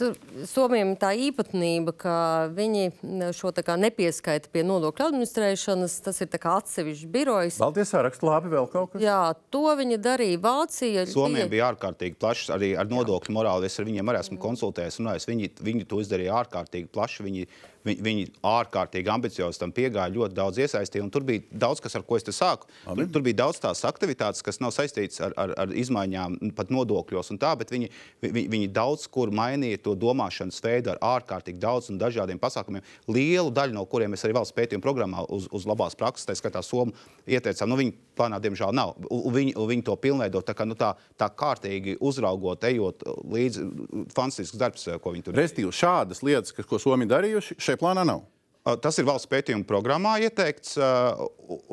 tur, 0.00 0.16
Somijam 0.48 0.94
tā 1.00 1.12
īpatnība, 1.28 1.94
ka 1.96 2.16
viņi 2.54 3.32
šo 3.36 3.52
kā 3.62 3.76
nepieskaita 3.80 4.50
pie 4.52 4.64
nodokļu 4.66 5.08
administrēšanas. 5.10 5.98
Tas 6.06 6.22
ir 6.24 6.32
atsevišķs 6.32 7.10
birojs. 7.12 7.60
Baltijas 7.62 7.92
sarakstu 7.94 8.28
labi 8.28 8.52
vēl 8.52 8.68
kaut 8.72 8.94
kas? 8.94 9.04
Jā, 9.04 9.34
to 9.52 9.64
viņa 9.78 9.98
darīja 10.02 10.40
Vācija. 10.42 11.06
Somija 11.10 11.48
bija 11.50 11.70
ārkārtīgi 11.72 12.18
plašs 12.20 12.52
arī 12.54 12.72
ar 12.78 12.88
nodokļu 12.90 13.36
morāli. 13.36 13.68
Es 13.68 13.78
ar 13.78 13.88
viņiem 13.88 14.12
arī 14.12 14.22
esmu 14.24 14.40
konsultējies 14.42 15.00
viņi, 15.28 15.52
viņi 15.62 15.88
to 15.88 16.00
izdarīja 16.02 16.40
ārkārtīgi 16.42 16.90
plaši. 16.92 17.26
Viņi, 17.26 17.46
Viņi, 17.86 18.02
viņi 18.06 18.26
ārkārtīgi 18.46 19.10
ambiciozi 19.10 19.58
tam 19.58 19.72
piegāja, 19.74 20.12
ļoti 20.14 20.36
daudz 20.36 20.60
iesaistīja. 20.62 21.08
Tur 21.12 21.24
bija 21.26 21.42
daudz, 21.64 21.82
kas 21.82 21.96
ar 21.98 22.04
ko 22.06 22.18
es 22.18 22.26
te 22.26 22.34
sāku. 22.34 22.68
Tur, 22.86 23.04
tur 23.16 23.24
bija 23.26 23.40
daudz 23.42 23.58
tās 23.62 23.82
aktivitātes, 23.88 24.44
kas 24.46 24.60
nav 24.62 24.70
saistītas 24.76 25.22
ar, 25.24 25.34
ar, 25.40 25.54
ar 25.64 25.74
izmaiņām, 25.82 26.38
pat 26.56 26.70
nodokļos 26.74 27.32
un 27.34 27.40
tā, 27.42 27.52
bet 27.58 27.72
viņi, 27.74 27.90
viņi, 28.22 28.46
viņi 28.52 28.70
daudz 28.74 29.08
kur 29.12 29.32
mainīja 29.34 29.80
to 29.82 29.96
domāšanas 29.98 30.62
veidu 30.62 30.94
ar 30.94 31.02
ārkārtīgi 31.16 31.62
daudz 31.62 31.90
un 31.90 31.98
dažādiem 32.02 32.40
pasākumiem. 32.42 32.86
Lielu 33.10 33.50
daļu 33.54 33.76
no 33.76 33.84
kuriem 33.90 34.14
mēs 34.14 34.26
arī 34.28 34.38
valsts 34.38 34.56
pētījuma 34.56 34.84
programmā 34.84 35.26
uz, 35.32 35.48
uz 35.50 35.66
labās 35.68 35.98
prakses, 35.98 36.28
tā 36.28 36.38
skaitā 36.38 36.62
Somu, 36.62 36.94
ieteicām. 37.26 37.70
Nu, 37.70 37.78
viņi 37.80 37.94
plānā, 38.16 38.38
diemžēl, 38.42 38.72
nav. 38.76 38.94
Un 39.10 39.32
viņi, 39.34 39.54
un 39.58 39.68
viņi 39.70 39.84
to 39.86 39.96
pilnveido 40.00 40.42
tā, 40.44 40.54
kā, 40.56 40.66
nu, 40.68 40.76
tā, 40.78 40.92
tā 41.18 41.28
kārtīgi 41.28 41.96
uzraugot, 42.02 42.64
ejot 42.68 43.04
līdzi. 43.32 43.66
Fantastisks 44.14 44.58
darbs, 44.60 44.86
ko 45.02 45.14
viņi 45.14 45.26
tur 45.26 45.36
darīja. 45.36 45.48
Restīvi 45.48 45.74
šādas 45.76 46.22
lietas, 46.26 46.54
kas, 46.56 46.68
ko 46.68 46.80
Somija 46.82 47.14
darījuši, 47.16 47.58
šeit 47.72 47.82
plānā 47.82 48.06
nav. 48.06 48.28
Tas 48.62 48.94
ir 49.00 49.06
valsts 49.08 49.26
pētījuma 49.26 49.64
programmā 49.66 50.12
ieteikts, 50.22 50.76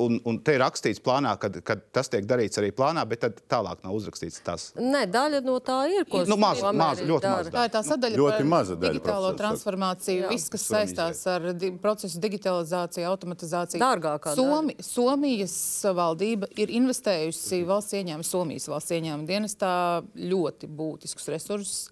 un, 0.02 0.16
un 0.26 0.38
te 0.42 0.56
ir 0.56 0.58
rakstīts 0.58 0.98
plānā, 1.04 1.36
ka 1.38 1.76
tas 1.94 2.10
tiek 2.10 2.26
darīts 2.26 2.58
arī 2.58 2.72
plānā, 2.74 3.04
bet 3.06 3.28
tālāk 3.46 3.84
nav 3.84 3.94
uzrakstīts 3.94 4.40
tas. 4.42 4.64
Nē, 4.74 5.04
daļa 5.06 5.38
no 5.46 5.54
tā 5.62 5.76
ir. 5.92 6.08
Ko 6.10 6.24
nu, 6.26 6.34
maz, 6.42 6.64
maz, 6.74 7.04
ļoti 7.06 7.22
dara. 7.28 7.44
maz. 7.44 7.52
Tā 7.54 7.68
ir 7.68 7.74
tā 7.76 7.84
sadaļa 7.86 8.20
ļoti 8.24 8.50
maza 8.50 8.74
daļa. 8.74 8.98
Digitālo 8.98 9.30
transformāciju, 9.38 10.24
Jā. 10.24 10.34
viss, 10.34 10.50
kas 10.50 10.66
saistās 10.66 11.22
ar 11.30 11.52
di 11.54 11.70
procesu 11.78 12.18
digitalizāciju, 12.26 13.06
automatizāciju. 13.14 13.86
Dārgākā 13.86 14.34
Somi, 14.34 14.74
Somijas 14.82 15.56
valdība 15.94 16.50
ir 16.58 16.74
investējusi 16.74 17.62
valsts 17.70 18.00
ieņēmuma, 18.02 18.26
Somijas 18.26 18.66
valsts 18.72 18.98
ieņēmuma 18.98 19.30
dienestā 19.30 19.74
ļoti 20.18 20.74
būtiskus 20.74 21.30
resursus, 21.38 21.84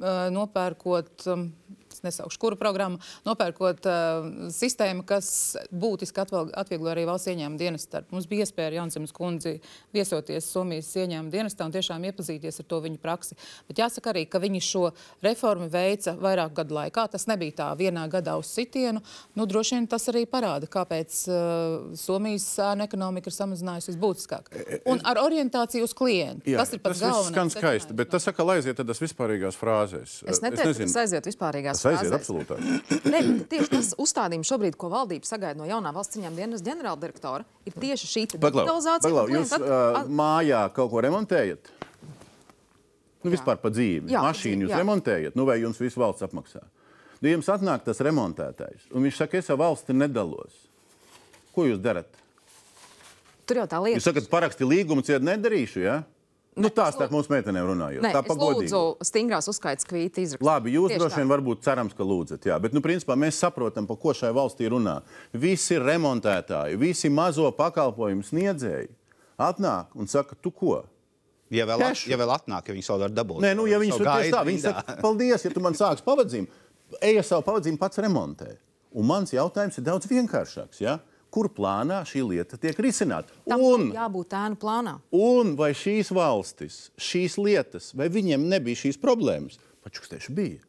nopērkot 0.00 1.28
es 1.96 2.04
nesaukšu, 2.04 2.40
kuru 2.40 2.58
programmu, 2.60 3.00
nopērkot 3.26 3.88
uh, 3.88 4.28
sistēmu, 4.52 5.04
kas 5.08 5.28
būtiski 5.72 6.22
atvieglo 6.22 6.92
arī 6.92 7.06
valsts 7.08 7.30
ieņēmuma 7.32 7.60
dienestu. 7.60 8.02
Mums 8.12 8.28
bija 8.30 8.46
iespēja 8.46 8.70
ar 8.70 8.78
Jansemas 8.80 9.14
kundzi 9.16 9.56
viesoties 9.96 10.48
Somijas 10.52 10.92
ieņēmuma 10.96 11.32
dienestā 11.32 11.66
un 11.66 11.74
tiešām 11.74 12.04
iepazīties 12.10 12.60
ar 12.62 12.68
to 12.68 12.80
viņu 12.84 13.00
praksi. 13.02 13.38
Bet 13.70 13.80
jāsaka 13.82 14.12
arī, 14.12 14.26
ka 14.30 14.40
viņi 14.42 14.62
šo 14.64 14.84
reformu 15.24 15.68
veica 15.72 16.16
vairāku 16.20 16.58
gadu 16.60 16.76
laikā. 16.76 17.06
Tas 17.12 17.26
nebija 17.30 17.56
tā 17.62 17.70
vienā 17.78 18.06
gadā 18.12 18.36
uz 18.40 18.50
sitienu. 18.52 19.02
Nu, 19.38 19.46
droši 19.48 19.78
vien 19.78 19.88
tas 19.90 20.06
arī 20.12 20.26
parāda, 20.30 20.68
kāpēc 20.70 21.22
uh, 21.30 21.96
Somijas 21.98 22.46
sēna 22.56 22.86
ekonomika 22.88 23.30
ir 23.30 23.36
samazinājusies 23.36 23.98
būtiskāk. 24.00 24.50
E, 24.52 24.64
e, 24.78 24.80
un 24.90 25.02
ar 25.06 25.20
orientāciju 25.22 25.86
uz 25.86 25.94
klientu. 25.96 26.46
Jā, 26.50 26.60
tas 26.62 26.74
ir 26.76 26.82
pats 26.84 27.02
galvenais. 27.02 27.30
Tas 27.30 27.34
skan 27.34 27.52
skaisti, 27.54 27.96
bet 27.96 28.12
tas 28.12 28.28
atkal 28.30 28.54
aiziet 28.56 28.78
tādās 28.80 29.00
vispārīgās 29.02 29.58
frāzēs. 29.58 30.18
Es 30.26 30.42
neteicu, 30.44 30.72
es 30.74 30.80
ka 30.80 30.88
tas 30.88 30.98
aiziet 31.04 31.30
vispārīgās 31.30 31.85
tas 31.86 32.02
aiziet 32.02 32.16
absolūtāk. 32.18 32.60
ne, 33.14 33.22
tieši 33.50 33.70
tas 33.72 33.90
uzstādījums 34.02 34.50
šobrīd, 34.50 34.76
ko 34.80 34.90
valdība 34.92 35.28
sagaida 35.28 35.58
no 35.60 35.68
jaunā 35.68 35.92
valsts 35.96 36.18
ciņām 36.18 36.36
dienas 36.38 36.64
ģenerāldirektora, 36.66 37.46
ir 37.68 37.76
tieši 37.76 38.10
šī 38.10 38.24
digitalizācija. 38.34 39.06
Paglau, 39.06 39.26
jūs 39.32 39.54
at... 39.56 39.64
uh, 39.64 40.10
mājā 40.10 40.62
kaut 40.76 40.92
ko 40.92 41.02
remontējat? 41.06 41.72
Nu, 43.26 43.32
vispār 43.32 43.58
pa 43.58 43.72
dzīvi. 43.72 44.12
Jā, 44.12 44.22
Mašīnu 44.22 44.66
jūs 44.66 44.74
jā. 44.74 44.82
remontējat, 44.82 45.38
nu 45.38 45.46
vai 45.48 45.58
jums 45.62 45.80
visu 45.82 45.98
valsts 46.02 46.26
apmaksā? 46.26 46.62
Nu, 47.18 47.30
jums 47.32 47.48
atnāk 47.50 47.86
tas 47.86 48.02
remontētājs, 48.04 48.90
un 48.92 49.06
viņš 49.06 49.22
saka, 49.22 49.40
es 49.40 49.48
ar 49.50 49.58
valsti 49.62 49.96
nedalos. 49.96 50.60
Ko 51.56 51.64
jūs 51.66 51.80
darat? 51.82 52.10
Tur 53.46 53.62
jau 53.62 53.66
tā 53.70 53.80
lieta. 53.82 53.98
Jūs 53.98 54.06
sakat, 54.10 54.28
paraksti 54.30 54.68
līgumu, 54.68 55.02
ciet 55.06 55.24
nedarīšu, 55.24 55.82
jā? 55.82 55.96
Ja? 56.02 56.15
Nu, 56.56 56.70
tā 56.72 56.86
starp 56.88 57.12
mūsu 57.12 57.28
meitenēm 57.28 57.66
runājot. 57.68 58.00
Nē, 58.00 58.10
tā 58.16 58.22
pa 58.24 58.34
lūdzu, 58.38 58.78
stingrās 59.04 59.44
uzskaitas 59.52 59.84
kvīti 59.84 60.22
izrakstīt. 60.24 60.46
Labi, 60.48 60.72
jūs 60.72 60.88
Tieši 60.88 61.00
droši 61.02 61.20
vien 61.20 61.28
varbūt 61.28 61.64
cerams, 61.66 61.92
ka 61.96 62.04
lūdzat, 62.08 62.46
jā, 62.48 62.56
bet, 62.64 62.72
nu, 62.72 62.80
principā 62.84 63.12
mēs 63.20 63.36
saprotam, 63.42 63.84
par 63.88 63.98
ko 64.00 64.14
šai 64.16 64.30
valstī 64.36 64.70
runā. 64.72 64.94
Visi 65.36 65.76
remontētāji, 65.76 66.78
visi 66.80 67.10
mazo 67.12 67.50
pakalpojumu 67.58 68.24
sniedzēji 68.24 68.88
atnāk 69.48 69.92
un 70.00 70.08
saka, 70.08 70.38
tu 70.40 70.48
ko? 70.48 70.78
Ja 71.52 71.66
vēl, 71.68 71.84
at, 71.90 72.06
ja 72.08 72.16
vēl 72.18 72.32
atnāk, 72.38 72.70
ja 72.70 72.74
viņi 72.78 72.86
savu 72.88 73.04
var 73.04 73.12
dabūt. 73.12 73.42
Nē, 73.44 73.52
nu, 73.58 73.68
ja 73.68 73.76
viņi 73.82 73.98
tur 74.00 74.08
tieši 74.08 74.32
tā, 74.32 74.40
viņi 74.48 74.62
saka, 74.64 74.96
paldies, 75.04 75.44
ja 75.44 75.52
tu 75.52 75.62
man 75.62 75.76
sāks 75.76 76.06
pavadzījumu, 76.08 76.48
ej 77.04 77.20
savu 77.20 77.44
pavadzījumu 77.50 77.82
pats 77.84 78.00
remontē. 78.00 78.56
Un 78.96 79.04
mans 79.12 79.34
jautājums 79.34 79.76
ir 79.76 79.84
daudz 79.84 80.08
vienkāršāks, 80.08 80.80
jā? 80.80 80.96
Ja? 80.96 81.15
Kur 81.36 81.50
plānā 81.52 82.00
šī 82.08 82.24
lieta 82.30 82.56
tiek 82.60 82.78
risināta. 82.80 83.34
Tam 83.44 83.60
un, 83.60 83.90
jābūt 83.92 84.32
ēnu 84.38 84.56
plānā. 84.60 84.96
Un 85.12 85.52
vai 85.58 85.74
šīs 85.76 86.12
valstis, 86.16 86.86
šīs 86.96 87.36
lietas, 87.36 87.92
vai 87.96 88.08
viņiem 88.12 88.48
nebija 88.48 88.86
šīs 88.86 89.00
problēmas? 89.02 89.60
Pačukstēši 89.84 90.32
bija. 90.36 90.62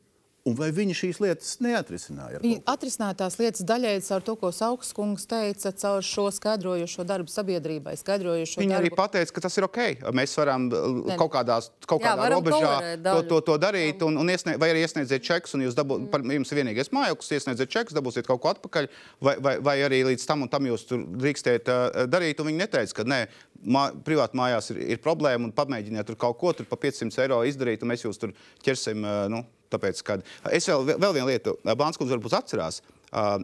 Un 0.48 0.56
vai 0.56 0.70
viņi 0.72 0.96
šīs 0.96 1.18
lietas 1.20 1.58
neatrisināja? 1.64 2.40
Viņi 2.40 2.62
atrisināja 2.70 3.18
tās 3.20 3.36
lietas 3.40 3.66
daļēji 3.68 4.04
caur 4.06 4.24
to, 4.24 4.36
ko 4.40 4.52
Sauks 4.56 4.94
kungs 4.96 5.28
teica, 5.28 5.74
caur 5.82 6.06
šo 6.06 6.30
skaidrojošo 6.32 7.04
darbu 7.08 7.32
sabiedrībai. 7.32 7.98
Viņi 7.98 8.56
darbu. 8.56 8.78
arī 8.78 8.92
pateica, 8.96 9.34
ka 9.36 9.44
tas 9.44 9.60
ir 9.60 9.68
ok. 9.68 9.80
Mēs 10.16 10.36
varam 10.40 10.70
uh, 10.72 10.86
ne. 11.10 11.18
kaut, 11.20 11.34
kādās, 11.34 11.68
kaut 11.84 12.06
Jā, 12.06 12.14
kādā 12.14 12.30
robežā 12.32 12.72
to, 13.04 13.18
to, 13.28 13.42
to 13.50 13.58
darīt, 13.60 14.06
un, 14.08 14.22
un 14.22 14.32
iesniegt, 14.32 14.62
vai 14.62 14.72
arī 14.72 14.86
iesniedziet 14.86 15.26
čekus, 15.28 15.58
un 15.58 15.66
jūs 15.66 15.76
dabū, 15.76 16.00
mm. 16.00 16.08
par, 16.14 16.24
jums 16.38 16.56
vienīgais 16.60 16.94
mājoklis, 16.96 17.34
iesniedziet 17.40 17.74
čekus, 17.74 17.98
dabūsiet 17.98 18.30
kaut 18.30 18.44
ko 18.46 18.54
atpakaļ, 18.54 18.88
vai, 19.28 19.36
vai, 19.44 19.58
vai 19.68 19.76
arī 19.84 20.04
līdz 20.14 20.30
tam 20.30 20.48
un 20.48 20.54
tam 20.54 20.70
jūs 20.70 20.88
tur 20.88 21.04
drīkstēt 21.18 21.74
uh, 21.74 22.02
darīt. 22.08 22.40
Viņi 22.48 22.64
neteica, 22.64 23.02
ka 23.02 23.08
nē, 23.10 23.20
mā, 23.68 23.90
privāti 24.08 24.40
mājās 24.40 24.72
ir, 24.72 24.80
ir 24.96 25.04
problēma, 25.04 25.50
un 25.50 25.56
pamēģiniet 25.58 26.08
tur 26.08 26.20
kaut 26.24 26.40
ko 26.40 26.56
tur 26.56 26.72
pa 26.72 26.80
500 26.88 27.26
eiro 27.26 27.44
izdarīt, 27.50 27.84
un 27.84 27.92
mēs 27.92 28.08
jūs 28.08 28.24
tur 28.24 28.36
ķersim. 28.64 29.04
Uh, 29.04 29.28
nu, 29.34 29.44
Tāpēc, 29.74 30.02
kad 30.08 30.26
es 30.54 30.68
vēl, 30.70 30.86
vēl 30.96 31.16
vienu 31.20 31.30
lietu, 31.30 31.58
Bānskundze 31.68 32.16
varbūt 32.16 32.38
atcerās, 32.40 32.82
uh, 33.12 33.38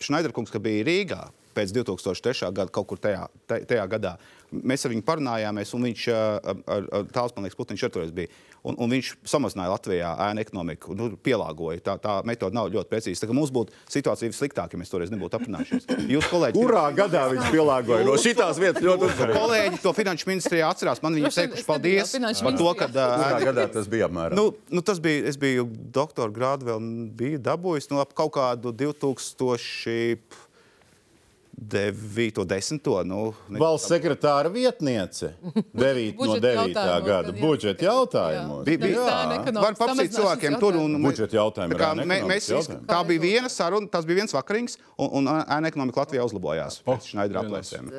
Šnaiderkungs, 0.00 0.52
kad 0.52 0.64
bija 0.64 0.84
Rīgā, 0.86 1.20
pēc 1.54 1.72
2003. 1.74 2.50
gada, 2.54 2.70
kaut 2.72 2.88
kur 2.90 3.00
tajā, 3.02 3.26
tajā 3.48 3.86
gadā. 3.90 4.14
Mēs 4.50 4.84
ar 4.86 4.94
viņu 4.94 5.04
parunājāmies, 5.06 5.74
un 5.76 5.86
viņš 5.88 6.06
tāls, 7.14 7.34
man 7.36 7.46
liekas, 7.46 7.58
Putins 7.58 7.84
toreiz 7.92 8.14
bija. 8.14 8.30
Un, 8.66 8.76
un 8.76 8.92
viņš 8.92 9.10
samazināja 9.30 9.72
Latvijā 9.72 10.10
ēnu 10.26 10.42
ekonomiku, 10.42 10.94
nu, 10.96 11.08
pielāgoja. 11.24 11.80
Tā, 11.84 11.94
tā 12.02 12.16
metode 12.28 12.56
nav 12.56 12.68
ļoti 12.72 12.90
precīza. 12.90 13.24
Tā, 13.24 13.36
mums 13.36 13.52
būtu 13.54 13.72
situācija 13.88 14.34
sliktāka, 14.36 14.76
ja 14.76 14.82
mēs 14.82 14.92
toreiz 14.92 15.12
nebūtu 15.12 15.38
aprunājušies. 15.38 15.88
Jūs, 16.10 16.28
kolēģi, 16.28 16.60
Kurā 16.60 16.84
gadā 16.96 17.24
viņš 17.32 17.54
pielāgoja 17.54 18.04
no 18.04 18.18
šitās 18.20 18.60
vietas 18.60 18.84
ļoti 18.84 19.08
uzmanīgi? 19.08 19.38
kolēģi 19.40 19.80
to 19.84 19.94
finanšu 19.96 20.28
ministrijā 20.28 20.68
atcerās. 20.74 21.00
Man 21.04 21.16
viņi 21.16 21.32
teikuši 21.38 21.66
paldies 21.68 22.14
par 22.44 22.60
to, 22.60 22.74
ka 22.82 22.90
Kurā 22.92 23.40
gadā 23.46 23.66
tas 23.72 23.88
bija 23.90 24.10
apmēram? 24.10 24.36
Nu, 24.36 24.50
nu 24.68 24.84
tas 24.84 25.00
bija, 25.02 25.24
es 25.30 25.40
biju 25.40 25.64
doktora 25.96 26.32
grādu 26.34 26.68
vēl 26.68 26.92
biju 27.16 27.40
dabūjis 27.48 27.88
nu, 27.94 28.02
ap 28.04 28.12
kaut 28.18 28.34
kādu 28.36 28.74
2000. 28.76 30.48
9, 31.60 32.44
10. 32.44 32.80
Nu, 33.04 33.34
Valsts 33.60 33.90
sekretāra 33.92 34.48
vietniece 34.48 35.34
9 35.76 36.14
no 36.16 36.24
Budžeta 36.24 36.46
9. 36.46 36.56
jautājumos 36.56 37.04
gada 37.04 37.34
jā. 37.34 37.40
budžeta 37.40 37.84
jautājumos. 37.84 38.62
Bija, 38.64 38.80
bija. 38.80 39.08
Ekonomikas 39.36 39.60
Var 39.60 39.76
samazināšanas 39.76 40.16
cilvēkiem 40.16 40.56
tur. 40.62 40.78
Un, 40.80 40.96
Budžeta 41.04 41.36
jautājumi 41.36 41.76
tā, 41.76 41.90
mē, 42.00 42.18
mēs, 42.30 42.48
jautājumi. 42.48 42.86
tā 42.88 43.00
bija 43.10 43.22
viena 43.26 43.50
saruna, 43.52 43.90
tas 43.92 44.08
bija 44.08 44.22
viens 44.22 44.32
vakarings, 44.32 44.78
un, 44.96 45.10
un 45.20 45.28
ēna 45.34 45.68
ekonomika 45.68 46.00
Latvijā 46.00 46.24
uzlabojās 46.30 46.80
pēc 46.86 47.10
Šnaidra 47.12 47.44
aplēsēm. 47.44 47.92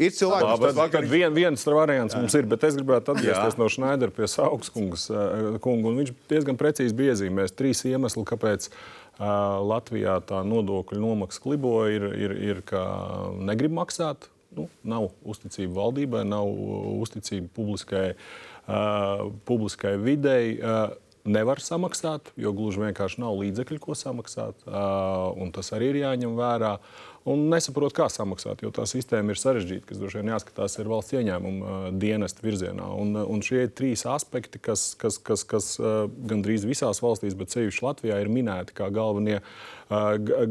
Ir 0.00 0.16
cilvēki, 0.16 0.48
kas 0.64 0.80
Tad, 0.80 0.94
tad 0.96 1.10
vien, 1.10 1.28
viens 1.36 1.66
variants 1.68 2.16
mums 2.16 2.38
ir, 2.38 2.48
bet 2.48 2.64
es 2.64 2.78
gribētu 2.80 3.12
atgriezties 3.12 3.60
no 3.60 3.68
Šnaidera 3.72 4.14
pie 4.14 4.30
Saugskungas 4.30 5.10
eh, 5.12 5.60
kunga. 5.62 5.92
un 5.92 6.00
Viņš 6.00 6.16
diezgan 6.32 6.58
precīzi 6.60 6.96
bija 6.96 7.16
iezīmējis 7.16 7.56
trīs 7.58 7.84
iemesli, 7.92 8.24
kāpēc 8.28 8.70
uh, 8.70 9.01
Latvijā 9.20 10.16
tā 10.26 10.40
nodokļu 10.46 11.00
nomaksa 11.00 11.42
klibo 11.44 11.74
ir, 11.90 12.06
ir, 12.16 12.32
ir 12.32 12.62
ka 12.66 12.82
negrib 13.38 13.74
maksāt. 13.76 14.30
Nu, 14.52 14.66
nav 14.84 15.10
uzticība 15.24 15.78
valdībai, 15.78 16.26
nav 16.28 16.48
uzticība 17.00 17.48
publiskai, 17.56 18.08
uh, 18.66 19.30
publiskai 19.48 19.94
videi. 20.00 20.58
Uh, 20.60 20.92
nevar 21.24 21.62
samaksāt, 21.62 22.32
jo 22.36 22.52
gluži 22.56 22.82
vienkārši 22.82 23.22
nav 23.22 23.38
līdzekļu, 23.38 23.78
ko 23.82 23.96
samaksāt. 23.96 24.58
Uh, 24.66 25.38
tas 25.54 25.72
arī 25.76 25.92
ir 25.92 26.02
jāņem 26.02 26.36
vērā. 26.38 26.76
Un 27.28 27.44
nesaprot, 27.52 27.94
kā 27.94 28.08
samaksāt, 28.10 28.64
jo 28.64 28.72
tā 28.74 28.82
sistēma 28.90 29.30
ir 29.30 29.38
sarežģīta, 29.38 29.86
kas 29.86 30.00
droši 30.00 30.18
vien 30.18 30.32
jāskatās 30.32 30.74
ir 30.82 30.88
valsts 30.90 31.14
ieņēmuma 31.14 31.68
uh, 31.68 31.84
dienesta 32.02 32.42
virzienā. 32.42 32.88
Un, 32.98 33.12
uh, 33.14 33.28
un 33.30 33.44
šie 33.46 33.68
trīs 33.70 34.02
aspekti, 34.10 34.58
kas, 34.58 34.88
kas, 34.98 35.20
kas, 35.22 35.44
kas 35.46 35.68
uh, 35.78 36.08
gandrīz 36.10 36.66
visās 36.66 36.98
valstīs, 37.04 37.38
bet 37.38 37.54
sevišķi 37.54 37.86
Latvijā, 37.86 38.18
ir 38.18 38.32
minēti 38.32 38.74
kā 38.74 38.90
galvenie, 38.94 39.38
uh, 39.38 39.72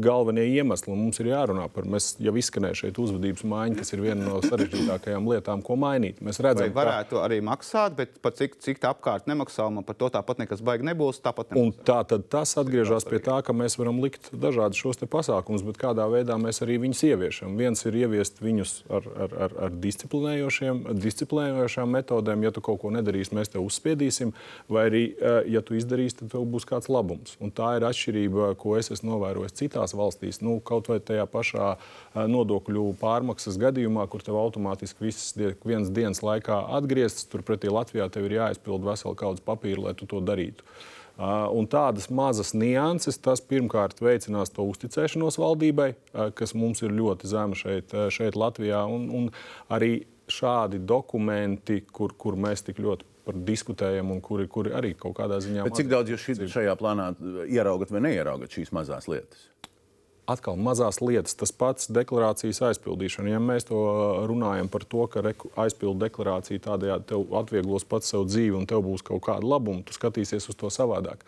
galvenie 0.02 0.44
iemesli. 0.56 0.92
Un 0.92 1.00
mums 1.06 1.20
ir 1.22 1.30
jārunā 1.32 1.66
par, 1.72 1.86
mēs 1.88 2.14
jau 2.22 2.34
izskanēja 2.38 2.78
šeit 2.84 2.98
uzvedības 3.02 3.44
maiņa, 3.48 3.78
kas 3.80 3.92
ir 3.94 4.02
viena 4.04 4.26
no 4.26 4.40
sarežģītākajām 4.44 5.28
lietām, 5.32 5.62
ko 5.66 5.76
mainīt. 5.80 6.20
Mēs 6.24 6.40
redzam, 6.44 6.70
ka 6.70 6.78
varētu 6.78 7.20
arī 7.22 7.40
maksāt, 7.44 7.96
bet 7.98 8.16
par 8.22 8.36
cik, 8.38 8.56
cik 8.62 8.82
tā 8.82 8.92
apkārt 8.94 9.28
nemaksā, 9.30 9.66
man 9.72 9.86
par 9.88 9.98
to 9.98 10.10
tāpat 10.12 10.42
nekas 10.42 10.62
baigi 10.64 10.86
nebūs. 10.86 11.20
Un 11.58 11.72
tā 11.84 11.98
tad 12.08 12.28
tas 12.32 12.54
atgriežas 12.60 13.06
pie 13.08 13.20
tā, 13.24 13.40
ka 13.44 13.56
mēs 13.56 13.78
varam 13.80 14.00
likt 14.04 14.30
dažādus 14.32 14.80
šos 14.80 15.02
pasākumus, 15.02 15.64
bet 15.66 15.80
kādā 15.80 16.06
veidā 16.12 16.38
mēs 16.40 16.62
arī 16.64 16.78
viņus 16.84 17.02
ieviešam. 17.10 17.58
Viens 17.58 17.82
ir 17.88 17.98
ieviest 18.04 18.38
viņus 18.42 18.76
ar, 18.92 19.08
ar, 19.26 19.36
ar, 19.46 19.56
ar 19.66 19.76
disciplinējošiem, 19.82 20.84
disciplinējošām 21.02 21.96
metodēm. 21.98 22.46
Ja 22.46 22.54
tu 22.54 22.62
kaut 22.64 22.82
ko 22.84 22.92
nedarīsi, 22.94 23.34
mēs 23.36 23.52
tev 23.52 23.66
uzspiedīsim, 23.66 24.32
vai 24.72 24.86
arī, 24.90 25.02
ja 25.50 25.62
tu 25.66 25.76
izdarīsi, 25.78 26.20
tad 26.22 26.32
tev 26.36 26.46
būs 26.52 26.68
kāds 26.68 26.90
labums. 26.92 27.36
Un 27.42 27.50
tā 27.54 27.74
ir 27.78 27.88
atšķirība, 27.88 28.52
ko 28.60 28.76
es 28.78 28.92
esmu 28.94 29.12
novērojis 29.12 29.31
citās 29.56 29.94
valstīs. 29.96 30.40
Nu, 30.44 30.58
kaut 30.64 30.90
vai 30.92 30.98
tajā 31.00 31.26
pašā 31.30 31.68
eh, 31.74 32.24
nodokļu 32.30 32.86
pārmaksas 33.00 33.58
gadījumā, 33.60 34.06
kur 34.12 34.24
tev 34.24 34.38
automātiski 34.40 35.08
viss 35.08 35.34
tiek 35.36 35.60
vienas 35.66 35.92
dienas 35.94 36.22
laikā 36.24 36.62
atgriezts, 36.78 37.28
turpretī 37.32 37.72
Latvijā 37.72 38.08
tev 38.12 38.28
ir 38.28 38.38
jāizpild 38.40 38.84
vesela 38.86 39.18
kaudz 39.18 39.44
papīra, 39.44 39.88
lai 39.88 39.94
tu 39.98 40.08
to 40.10 40.22
darītu. 40.24 40.66
Uh, 40.66 40.88
Un 41.52 41.66
tādas 41.68 42.08
mazas 42.08 42.54
nianses, 42.56 43.18
tas 43.20 43.42
pirmkārt 43.44 44.00
veicinās 44.00 44.50
to 44.50 44.64
uzticēšanos 44.64 45.36
valdībai, 45.38 45.92
uh, 45.92 46.30
kas 46.34 46.54
mums 46.56 46.80
ir 46.82 46.94
ļoti 46.96 47.28
zema 47.28 47.58
šeit, 47.58 47.92
šeit 48.10 48.38
Latvijā. 48.40 48.80
Un, 48.88 49.10
un 49.12 49.28
arī 49.68 50.06
šādi 50.32 50.80
dokumenti, 50.80 51.82
kur, 51.92 52.14
kur 52.16 52.38
mēs 52.40 52.64
tik 52.64 52.80
ļoti 52.80 53.11
par 53.26 53.38
diskutējam 53.46 54.10
un 54.14 54.20
kuri, 54.24 54.48
kuri 54.50 54.74
arī 54.78 54.92
kaut 54.98 55.16
kādā 55.20 55.38
ziņā. 55.44 55.66
Bet 55.68 55.78
cik 55.78 55.90
daudz 55.92 56.10
jūs 56.12 56.26
šī, 56.26 56.38
šajā 56.50 56.76
plānā 56.80 57.12
ieraugat 57.46 57.94
vai 57.94 58.04
neieraugat 58.08 58.58
šīs 58.58 58.74
mazās 58.74 59.10
lietas? 59.10 59.48
atkal 60.30 60.58
mazās 60.60 61.00
lietas, 61.02 61.34
tas 61.38 61.52
pats 61.54 61.90
deklarācijas 61.92 62.62
aizpildīšana. 62.70 63.34
Ja 63.34 63.40
mēs 63.42 63.66
to 63.68 63.80
runājam 64.30 64.70
par 64.72 64.86
to, 64.88 65.06
ka 65.10 65.24
aizpildu 65.64 65.98
deklarāciju 66.04 66.62
tādējādi 66.62 67.08
tev 67.12 67.34
atvieglos 67.42 67.86
pats 67.88 68.12
sev 68.12 68.26
dzīvi 68.30 68.56
un 68.58 68.68
tev 68.70 68.84
būs 68.86 69.04
kaut 69.06 69.24
kāda 69.26 69.48
labuma, 69.54 69.82
tu 69.86 69.96
skatīsies 69.96 70.48
uz 70.52 70.58
to 70.58 70.70
savādāk. 70.72 71.24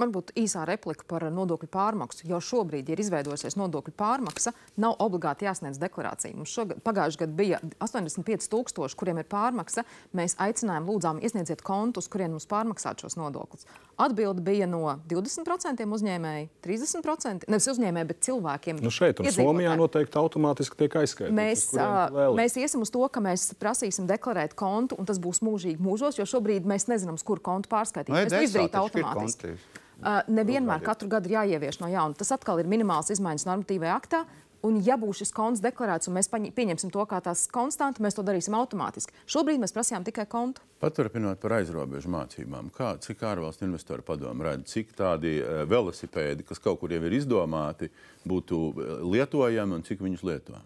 Varbūt 0.00 0.32
īsā 0.40 0.62
replika 0.68 1.04
par 1.08 1.26
nodokļu 1.34 1.68
pārmaksu. 1.72 2.24
Jau 2.30 2.40
šobrīd, 2.44 2.88
ja 2.88 2.96
ir 2.96 3.02
izveidojusies 3.02 3.58
nodokļu 3.60 3.92
pārmaksa, 4.00 4.54
nav 4.80 4.96
obligāti 5.02 5.44
jāsniedz 5.44 5.80
deklarācija. 5.82 6.36
Mums 6.38 6.54
šogad, 6.54 6.80
pagājušajā 6.86 7.24
gadā 7.24 7.36
bija 7.36 7.60
85,000, 7.84 8.96
kuriem 8.96 9.20
ir 9.20 9.28
pārmaksa. 9.28 9.84
Mēs 10.16 10.38
aicinājām, 10.40 10.88
lūdzām, 10.88 11.20
iesniedziet 11.24 11.64
kontus, 11.66 12.08
kuriem 12.12 12.32
mums 12.36 12.48
pārmaksāt 12.48 13.04
šos 13.04 13.18
nodokļus. 13.20 13.68
Atbilde 14.00 14.40
bija 14.44 14.68
no 14.70 14.94
20% 15.10 15.84
uzņēmēji, 15.84 16.48
30% 16.64 17.50
nevis 17.52 17.68
uzņēmēji, 17.74 18.08
bet 18.08 18.22
cilvēkiem. 18.24 18.80
Nu 18.80 18.92
šeit 18.94 19.20
un. 19.20 19.28
Somijā 19.34 19.74
noteikti 19.76 20.16
automātiski 20.20 20.78
tiek 20.80 20.96
aizskaitīts. 21.02 21.36
Mēs, 21.36 21.66
vēlies. 21.76 22.38
mēs 22.40 22.56
iesim 22.62 22.86
uz 22.86 22.92
to, 22.94 23.04
ka 23.12 23.20
mēs 23.24 23.50
prasīsim 23.60 24.08
deklarēt 24.08 24.56
kontu, 24.58 24.96
un 24.96 25.08
tas 25.08 25.20
būs 25.20 25.42
mūžīgi 25.44 25.84
mūžos, 25.84 26.16
jo 26.20 26.28
šobrīd 26.28 26.68
mēs 26.68 26.88
nezinām, 26.88 27.20
uz 27.20 27.26
kuru 27.26 27.44
kontu 27.44 27.72
pārskaitīt. 27.72 28.14
Nu, 28.14 28.24
mēs 28.24 28.56
to 28.56 28.64
ir 28.64 28.80
automātiski. 28.80 29.54
Uh, 30.00 30.22
nevienmēr 30.32 30.80
katru 30.84 31.10
gadu 31.12 31.28
ir 31.28 31.38
jāievieš 31.38 31.82
no 31.82 31.90
jauna. 31.92 32.16
Tas 32.16 32.32
atkal 32.32 32.62
ir 32.62 32.68
minimāls 32.70 33.12
izmaiņas 33.12 33.48
normatīvajā 33.48 33.96
aktā. 33.96 34.24
Un, 34.66 34.76
ja 34.84 34.98
būs 35.00 35.22
šis 35.22 35.30
konts 35.32 35.62
deklarēts, 35.64 36.10
un 36.10 36.18
mēs 36.18 36.28
pieņemsim 36.28 36.90
to 36.92 37.04
kā 37.08 37.22
tās 37.24 37.46
konstantu, 37.48 38.02
mēs 38.04 38.16
to 38.16 38.24
darīsim 38.26 38.52
automātiski. 38.58 39.14
Šobrīd 39.30 39.60
mēs 39.62 39.72
prasījām 39.72 40.04
tikai 40.04 40.26
kontu. 40.28 40.60
Paturpinot 40.84 41.40
par 41.40 41.54
aizrobežu 41.56 42.12
mācībām, 42.12 42.68
kā, 42.76 42.90
cik 43.00 43.24
ārvalstu 43.24 43.64
investoru 43.64 44.04
padomu 44.04 44.44
redz, 44.44 44.68
cik 44.74 44.92
tādi 44.98 45.38
uh, 45.40 45.62
velosipēdi, 45.68 46.44
kas 46.48 46.60
kaut 46.60 46.82
kur 46.82 46.92
jau 46.92 47.00
ir 47.08 47.16
izdomāti, 47.16 47.88
būtu 48.28 48.60
eh, 48.68 48.90
lietojami 49.14 49.78
un 49.78 49.86
cik 49.86 50.04
viņus 50.04 50.26
lieto? 50.28 50.60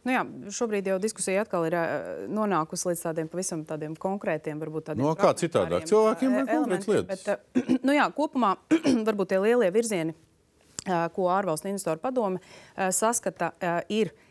Nu 0.00 0.14
jā, 0.14 0.22
šobrīd 0.56 0.86
jau 0.88 0.96
diskusija 1.02 1.42
atkal 1.44 1.66
ir 1.68 1.76
eh, 1.76 2.22
nonākusi 2.32 2.88
līdz 2.88 3.02
tādiem 3.04 3.28
pavisam 3.28 3.66
tādiem 3.68 3.92
konkrētiem, 4.00 4.60
varbūt 4.62 4.88
tādiem 4.88 5.04
Nu, 5.04 5.12
kā 5.18 5.34
citādāk? 5.36 5.84
Cilvēkiem 5.90 6.30
eh, 6.30 6.38
vajag 6.38 6.50
konkrētas 6.54 6.88
elementiem, 6.88 6.94
lietas. 6.96 7.26
Bet, 7.26 7.60
eh, 7.68 7.76
nu 7.86 7.96
jā, 7.98 8.06
kopumā 8.16 8.54
varbūt 9.08 9.32
tie 9.34 9.42
lielie 9.44 9.68
virzieni, 9.74 10.16
ko 11.12 11.28
ārvalstu 11.28 11.68
investoru 11.68 12.00
padome 12.00 12.40
saskata, 12.96 13.52
ir. 13.92 14.14
eh, 14.14 14.26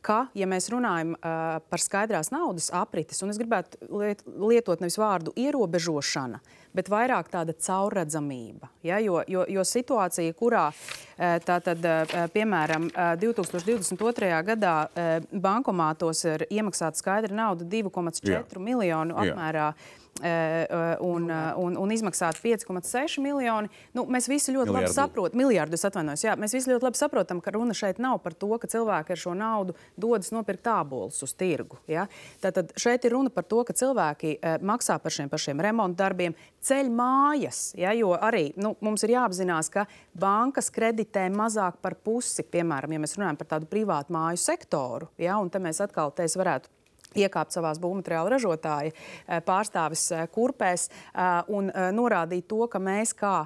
Ka, 0.00 0.28
ja 0.38 0.46
mēs 0.46 0.68
runājam 0.70 1.16
uh, 1.16 1.56
par 1.66 1.82
skaidrās 1.82 2.30
naudas 2.30 2.68
aprites, 2.70 3.18
un 3.26 3.32
es 3.32 3.38
gribētu 3.40 3.80
liet, 3.98 4.22
lietot 4.38 4.78
nevis 4.80 4.94
vārdu 4.96 5.32
ierobežošana, 5.34 6.38
bet 6.76 6.86
vairāk 6.92 7.32
tāda 7.32 7.50
caurredzamība. 7.58 8.70
Ja? 8.86 9.00
Jo, 9.02 9.24
jo, 9.26 9.42
jo 9.50 9.64
situācija, 9.66 10.36
kurā 10.38 10.68
eh, 10.70 11.40
tātad, 11.42 11.82
eh, 11.82 12.28
piemēram 12.30 12.86
eh, 12.92 13.12
2022. 13.26 14.30
gadā 14.52 14.76
eh, 14.94 15.18
bankomātos 15.34 16.22
ir 16.30 16.46
iemaksāta 16.46 17.02
skaidra 17.02 17.34
nauda 17.34 17.66
2,4 17.66 18.22
Jā. 18.30 18.44
miljonu 18.62 19.18
Jā. 19.18 19.32
apmērā. 19.34 19.70
eh, 19.74 20.05
Un, 20.16 21.30
eh, 21.30 21.52
un, 21.60 21.76
un 21.76 21.90
izmaksāt 21.92 22.38
5,6 22.40 23.18
miljoni. 23.20 23.68
Nu, 23.92 24.06
mēs 24.08 24.28
visi 24.30 24.54
ļoti 24.54 24.72
labi 24.72 24.86
Miljardu. 24.86 24.94
saprotam, 24.94 25.40
miljardus 25.42 25.84
atvainojos. 25.84 26.24
Jā, 26.24 26.36
mēs 26.40 26.54
visi 26.56 26.70
ļoti 26.72 26.86
labi 26.86 27.00
saprotam, 27.00 27.42
ka 27.44 27.52
runa 27.52 27.76
šeit 27.76 28.00
nav 28.00 28.22
par 28.24 28.32
to, 28.32 28.48
ka 28.60 28.70
cilvēki 28.70 29.12
ar 29.12 29.20
šo 29.20 29.34
naudu 29.36 29.76
dodas 29.96 30.32
nopirkt 30.32 30.64
tābolus 30.64 31.20
uz 31.26 31.34
tirgu. 31.36 31.76
Ja? 31.90 32.06
Tātad 32.40 32.72
šeit 32.80 33.04
ir 33.04 33.12
runa 33.12 33.32
par 33.34 33.44
to, 33.44 33.60
ka 33.68 33.76
cilvēki 33.76 34.38
eh, 34.38 34.56
maksā 34.64 34.96
par 35.02 35.12
šiem 35.12 35.28
pašiem 35.32 35.60
remontu 35.60 36.00
darbiem, 36.00 36.36
ceļ 36.64 36.88
mājas. 36.96 37.60
Ja? 37.76 37.92
Jo 37.96 38.14
arī 38.16 38.48
nu, 38.56 38.72
mums 38.80 39.04
ir 39.04 39.16
jāapzinās, 39.18 39.68
ka 39.74 39.84
bankas 40.16 40.72
kreditē 40.72 41.26
mazāk 41.34 41.82
par 41.84 41.98
pusi, 42.00 42.46
piemēram, 42.46 42.96
ja 42.96 43.04
mēs 43.04 43.18
runājam 43.18 43.42
par 43.42 43.52
tādu 43.52 43.68
privātu 43.68 44.16
māju 44.16 44.40
sektoru. 44.40 45.10
Ja? 45.20 45.36
Un 45.42 45.52
te 45.52 45.60
mēs 45.60 45.82
atkal 45.84 46.14
te 46.16 46.24
varētu 46.36 46.72
iekāpt 47.20 47.54
savā 47.56 47.72
būvmateriālu 47.80 48.32
ražotāja 48.34 48.92
eh, 48.92 49.40
pārstāvis 49.46 50.06
eh, 50.14 50.24
kurpēs 50.32 50.88
eh, 50.88 51.52
un 51.52 51.70
norādīt 51.96 52.46
to, 52.50 52.64
ka 52.70 52.80
mēs 52.82 53.14
kā 53.16 53.36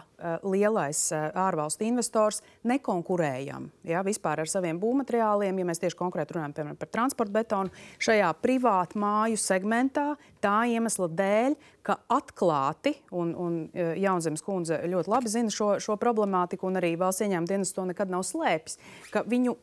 lielais 0.45 0.99
ārvalstu 1.17 1.87
investors 1.87 2.43
nekonkurējam 2.69 3.71
ja, 3.89 4.03
vispār 4.05 4.43
ar 4.43 4.51
saviem 4.53 4.77
būvmateriāliem, 4.77 5.63
ja 5.63 5.69
mēs 5.71 5.81
tieši 5.81 5.97
konkrēti 5.97 6.37
runājam 6.37 6.53
piemēram, 6.59 6.77
par 6.77 6.91
transporta 6.93 7.33
betonu, 7.39 7.73
šajā 8.05 8.29
privātu 8.43 9.01
māju 9.01 9.41
segmentā 9.41 10.11
tā 10.45 10.59
iemesla 10.69 11.09
dēļ, 11.09 11.57
ka 11.89 11.97
atklāti, 12.13 12.93
un, 13.17 13.33
un 13.33 13.57
Jaunzemes 13.73 14.45
kundze 14.45 14.83
ļoti 14.93 15.15
labi 15.15 15.33
zina 15.33 15.57
šo, 15.57 15.71
šo 15.81 15.97
problemātiku, 16.01 16.69
un 16.69 16.77
arī 16.83 16.93
valsts 17.01 17.25
ieņēmuma 17.25 17.55
dienas 17.55 17.73
to 17.73 17.89
nekad 17.89 18.13
nav 18.13 18.27
slēpis, 18.29 18.77
ka 19.15 19.25
viņu 19.25 19.57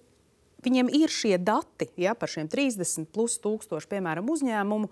viņiem 0.65 0.89
ir 0.93 1.13
šie 1.13 1.35
dati 1.37 1.89
ja, 2.01 2.15
par 2.17 2.31
šiem 2.31 2.49
30 2.51 3.09
plus 3.13 3.37
tūkstošu, 3.43 3.89
piemēram, 3.91 4.29
uzņēmumu, 4.33 4.89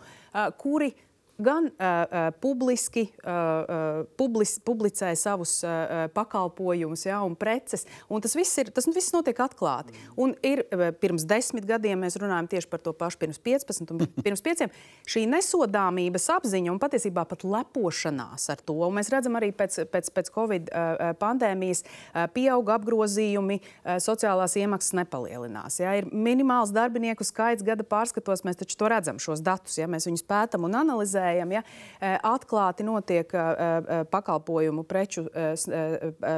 kuri 0.61 0.93
gan 1.37 1.67
uh, 1.67 2.31
publiski 2.39 3.09
uh, 3.23 4.05
publis, 4.17 4.55
publicē 4.63 5.11
savus 5.19 5.57
uh, 5.65 6.05
pakalpojumus 6.15 7.05
ja, 7.05 7.19
un 7.25 7.35
preces. 7.35 7.83
Un 8.09 8.23
tas 8.23 8.35
viss, 8.37 8.55
ir, 8.61 8.71
tas 8.75 8.87
viss 8.87 9.11
notiek 9.15 9.39
atklāti. 9.43 9.95
Un 10.21 10.35
ir, 10.45 10.63
pirms 11.01 11.25
desmit 11.27 11.67
gadiem 11.67 11.99
mēs 12.05 12.15
runājam 12.21 12.47
tieši 12.55 12.69
par 12.71 12.83
to 12.83 12.93
pašu, 12.95 13.19
pirms 13.25 13.41
15 13.43 13.91
un 13.95 14.05
pirms 14.25 14.43
5. 14.45 14.69
Šī 15.11 15.25
nesodāmības 15.31 16.29
apziņa 16.37 16.71
un 16.71 16.79
patiesībā 16.81 17.25
pat 17.27 17.43
lepošanās 17.43 18.47
ar 18.53 18.63
to. 18.63 18.77
Un 18.87 18.95
mēs 18.99 19.11
redzam 19.11 19.35
arī 19.39 19.51
pēc, 19.55 19.81
pēc, 19.91 20.11
pēc 20.15 20.31
Covid 20.35 20.71
uh, 20.71 21.11
pandēmijas 21.19 21.83
uh, 21.83 22.25
pieauga 22.31 22.79
apgrozījumi, 22.79 23.59
uh, 23.59 23.97
sociālās 24.03 24.55
iemaksas 24.61 24.95
nepalielinās. 25.01 25.81
Ja. 25.83 25.97
Ir 25.99 26.07
minimāls 26.15 26.71
darbinieku 26.75 27.27
skaits 27.27 27.65
gada 27.65 27.83
pārskatos, 27.87 28.45
mēs 28.47 28.63
taču 28.63 28.79
to 28.79 28.91
redzam, 28.91 29.19
šos 29.19 29.43
datus. 29.43 29.79
Ja. 29.81 29.91
Mēs 29.91 30.07
viņus 30.07 30.25
pētam 30.29 30.67
un 30.69 30.79
analizējam 30.79 31.24
analizējam, 31.25 31.51
ja 31.51 31.63
atklāti 32.23 32.85
notiek 32.85 33.31
pakalpojumu 34.11 34.83
preču 34.83 35.25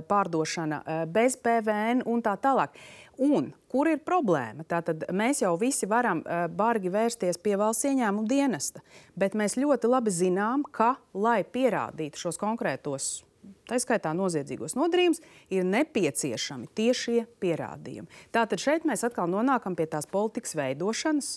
pārdošana 0.07 1.05
bez 1.07 1.38
PVN 1.38 2.05
un 2.05 2.21
tā 2.21 2.38
tālāk. 2.38 2.75
Un 3.17 3.51
kur 3.67 3.88
ir 3.89 4.03
problēma? 4.05 4.63
Tātad 4.69 5.07
mēs 5.09 5.41
jau 5.41 5.55
visi 5.57 5.88
varam 5.89 6.21
uh, 6.21 6.45
bargi 6.53 6.91
vērsties 6.93 7.39
pie 7.41 7.55
valsts 7.57 7.88
ieņēmuma 7.89 8.29
dienesta, 8.29 8.83
bet 9.17 9.33
mēs 9.33 9.57
ļoti 9.57 9.89
labi 9.89 10.13
zinām, 10.13 10.61
ka, 10.61 10.99
lai 11.17 11.41
pierādītu 11.41 12.27
šos 12.27 12.38
konkrētos 12.38 13.23
tā 13.67 13.77
skaitā 13.81 14.13
noziedzīgos 14.15 14.77
nodarījumus, 14.77 15.21
ir 15.53 15.65
nepieciešami 15.67 16.69
tiešie 16.77 17.25
pierādījumi. 17.41 18.07
Tātad 18.35 18.61
šeit 18.63 18.88
mēs 18.88 19.03
atkal 19.07 19.29
nonākam 19.31 19.75
pie 19.75 19.88
tās 19.91 20.07
politikas 20.09 20.55
veidošanas, 20.57 21.31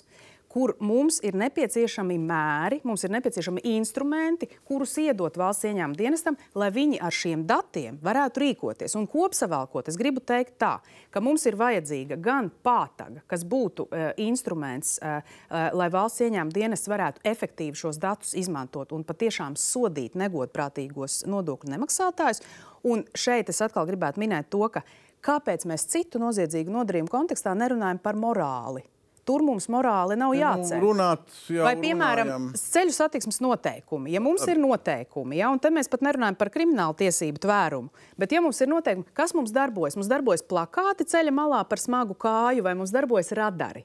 kur 0.50 0.74
mums 0.82 1.20
ir 1.22 1.36
nepieciešami 1.38 2.16
mēri, 2.18 2.80
mums 2.86 3.04
ir 3.06 3.12
nepieciešami 3.14 3.62
instrumenti, 3.76 4.48
kurus 4.66 4.96
iedot 4.98 5.36
valsts 5.38 5.68
ieņēmuma 5.68 5.98
dienestam, 5.98 6.38
lai 6.58 6.72
viņi 6.74 6.98
ar 7.06 7.14
šiem 7.14 7.44
datiem 7.46 8.00
varētu 8.02 8.42
rīkoties. 8.42 8.96
Un 8.98 9.06
kopsavilkot, 9.10 9.92
es 9.92 9.98
gribu 10.00 10.22
teikt 10.26 10.56
tā, 10.58 10.72
ka 11.14 11.22
mums 11.22 11.46
ir 11.46 11.58
vajadzīga 11.60 12.18
gan 12.22 12.50
pātaga, 12.66 13.22
kas 13.30 13.46
būtu 13.46 13.86
uh, 13.86 14.10
instruments, 14.18 14.96
uh, 14.98 15.20
uh, 15.22 15.70
lai 15.78 15.90
valsts 15.94 16.26
ieņēmuma 16.26 16.56
dienests 16.56 16.90
varētu 16.90 17.22
efektīvi 17.30 17.78
šos 17.84 18.02
datus 18.02 18.34
izmantot 18.34 18.90
un 18.96 19.06
patiešām 19.06 19.54
sodīt 19.54 20.18
negodprātīgos 20.18 21.22
nodokļu 21.30 21.76
nemaksātājus. 21.76 22.42
Un 22.90 23.06
šeit 23.14 23.52
es 23.52 23.62
atkal 23.62 23.86
gribētu 23.86 24.22
minēt 24.22 24.50
to, 24.50 24.66
ka 24.72 24.82
kāpēc 25.22 25.68
mēs 25.70 25.86
citu 25.92 26.18
noziedzīgu 26.18 26.74
nodarījumu 26.74 27.12
kontekstā 27.12 27.54
nerunājam 27.54 28.00
par 28.02 28.18
morāli 28.18 28.82
tur 29.30 29.44
mums 29.46 29.68
morāli 29.70 30.16
nav 30.18 30.32
Nu, 30.34 30.38
jāceļ. 30.40 30.80
runāt, 30.82 31.22
jau 31.46 31.62
Vai, 31.68 31.76
piemēram, 31.78 32.26
runājam. 32.26 32.50
ceļu 32.58 32.96
satiksmes 32.98 33.38
noteikumi. 33.44 34.10
Ja 34.16 34.20
mums 34.24 34.42
ir 34.50 34.58
noteikumi, 34.58 35.38
ja, 35.38 35.52
un 35.54 35.62
te 35.62 35.70
mēs 35.70 35.88
pat 35.92 36.02
nerunājam 36.02 36.36
par 36.40 36.50
kriminālu 36.50 36.98
tiesību 36.98 37.38
tvērumu, 37.46 37.90
bet 38.18 38.32
ja 38.34 38.42
mums 38.42 38.58
ir 38.60 38.68
noteikumi, 38.72 39.06
kas 39.14 39.34
mums 39.38 39.54
darbojas? 39.54 39.94
Mums 40.00 40.10
darbojas 40.10 40.42
plakāti 40.42 41.06
ceļa 41.06 41.30
malā 41.36 41.62
par 41.70 41.78
smagu 41.78 42.14
kāju, 42.18 42.62
vai 42.66 42.74
mums 42.74 42.90
darbojas 42.90 43.30
radari? 43.38 43.84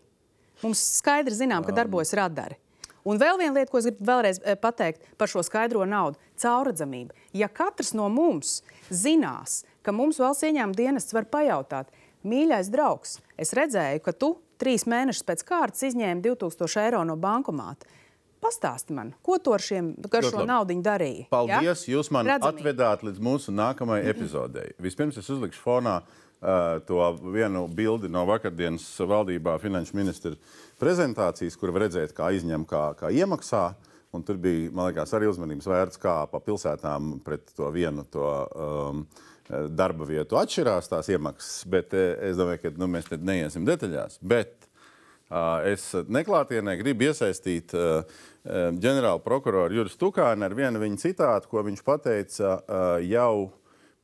Mums 0.64 0.82
skaidri 1.02 1.36
zinām, 1.36 1.66
ka 1.68 1.72
darbojas 1.76 2.14
radari. 2.18 2.56
Un 3.06 3.20
vēl 3.22 3.38
viena 3.38 3.54
lieta, 3.60 3.70
ko 3.70 3.78
es 3.78 3.86
gribu 3.86 4.08
vēlreiz 4.08 4.39
eh, 4.41 4.56
pateikt 4.58 5.04
par 5.20 5.28
šo 5.30 5.43
skaidro 5.46 5.84
naudu- 5.86 6.18
caurredzamība. 6.41 7.12
Ja 7.38 7.48
katrs 7.48 7.93
no 7.93 8.08
mums 8.10 8.64
zinās, 8.89 9.64
ka 9.84 9.91
mums 9.93 10.18
valsts 10.18 10.48
ieņēmuma 10.48 10.76
dienests 10.80 11.14
var 11.14 11.26
pajautāt, 11.30 11.91
mīļais 12.26 12.72
draugs, 12.74 13.20
es 13.38 13.54
redzēju, 13.54 14.02
ka 14.02 14.12
tu 14.12 14.32
trīs 14.62 14.88
mēnešus 14.89 15.26
pēc 15.28 15.45
kārtas 15.47 15.86
izņēma 15.89 16.24
2000 16.26 16.84
eiro 16.86 17.03
no 17.08 17.18
bankomāta. 17.20 17.88
Pastāsti 18.45 18.93
man, 18.93 19.14
ko 19.26 19.39
tu 19.41 19.56
ar, 19.56 19.64
šiem, 19.64 19.93
ar 20.06 20.28
šo 20.28 20.43
naudu 20.45 20.76
darīji? 20.86 21.26
Paldies! 21.32 21.86
Ja? 21.88 21.95
Jūs 21.95 22.12
man 22.14 22.28
Redzamība. 22.30 22.62
atvedāt 22.62 23.06
līdz 23.08 23.24
mūsu 23.24 23.53
nākamajai 23.56 24.12
epizodei. 24.12 24.68
Vispirms 24.82 25.18
es 25.18 25.30
uzlikšu 25.34 25.64
fonā 25.64 25.95
uh, 26.03 26.78
to 26.86 26.99
vienu 27.34 27.66
bildi 27.72 28.12
no 28.12 28.26
vakardienas 28.30 28.86
valdībā 29.01 29.58
finanšu 29.64 29.97
ministra 29.97 30.36
prezentācijas, 30.82 31.58
kur 31.58 31.74
var 31.74 31.88
redzēt, 31.88 32.14
kā 32.18 32.30
izņem, 32.38 32.68
kā, 32.70 32.91
kā 32.99 33.10
iemaksā. 33.10 33.68
Un 34.16 34.24
tur 34.24 34.38
bija, 34.39 34.70
man 34.72 34.91
liekas, 34.91 35.12
arī 35.18 35.28
uzmanības 35.28 35.66
vērts, 35.68 35.99
kā 35.99 36.20
pa 36.32 36.39
pilsētām 36.43 37.18
pret 37.26 37.49
to 37.58 37.68
vienu 37.74 38.06
to, 38.14 38.30
um, 38.56 39.01
darba 39.50 40.08
vietu 40.10 40.39
atšķirās 40.39 40.89
tās 40.89 41.10
iemaksas. 41.14 41.66
Bet 41.70 41.93
eh, 41.93 42.14
es 42.30 42.39
domāju, 42.39 42.64
ka 42.64 42.74
nu, 42.82 42.89
mēs 42.91 43.12
neiesim 43.16 43.68
detaļās. 43.68 44.18
Bet 44.26 44.56
uh, 44.64 44.72
es 45.66 45.91
neklātienē 45.93 46.78
gribu 46.80 47.10
iesaistīt 47.10 47.74
ģenerāla 48.46 49.22
prokuroru 49.26 49.74
Juris 49.74 49.98
Tukānu 49.98 50.46
ar 50.46 50.54
vienu 50.54 50.82
viņa 50.82 51.02
citātu, 51.02 51.50
ko 51.50 51.64
viņš 51.66 51.82
pateica 51.86 52.60
jau 53.02 53.50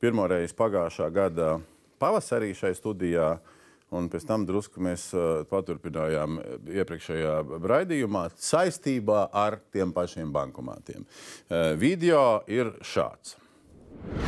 pirmoreiz 0.02 0.54
pagājušā 0.58 1.06
gada 1.14 1.60
pavasarī 2.02 2.50
šai 2.58 2.74
studijā. 2.74 3.36
Un 3.92 4.06
pēc 4.08 4.24
tam 4.24 4.46
drusku 4.48 4.80
mēs 4.80 5.10
paturpinājām 5.50 6.38
iepriekšējā 6.80 7.34
raidījumā 7.60 8.24
saistībā 8.40 9.26
ar 9.36 9.58
tiem 9.70 9.92
pašiem 9.92 10.32
bankomātiem. 10.32 11.04
Video 11.76 12.40
ir 12.48 12.72
šāds. 12.80 13.36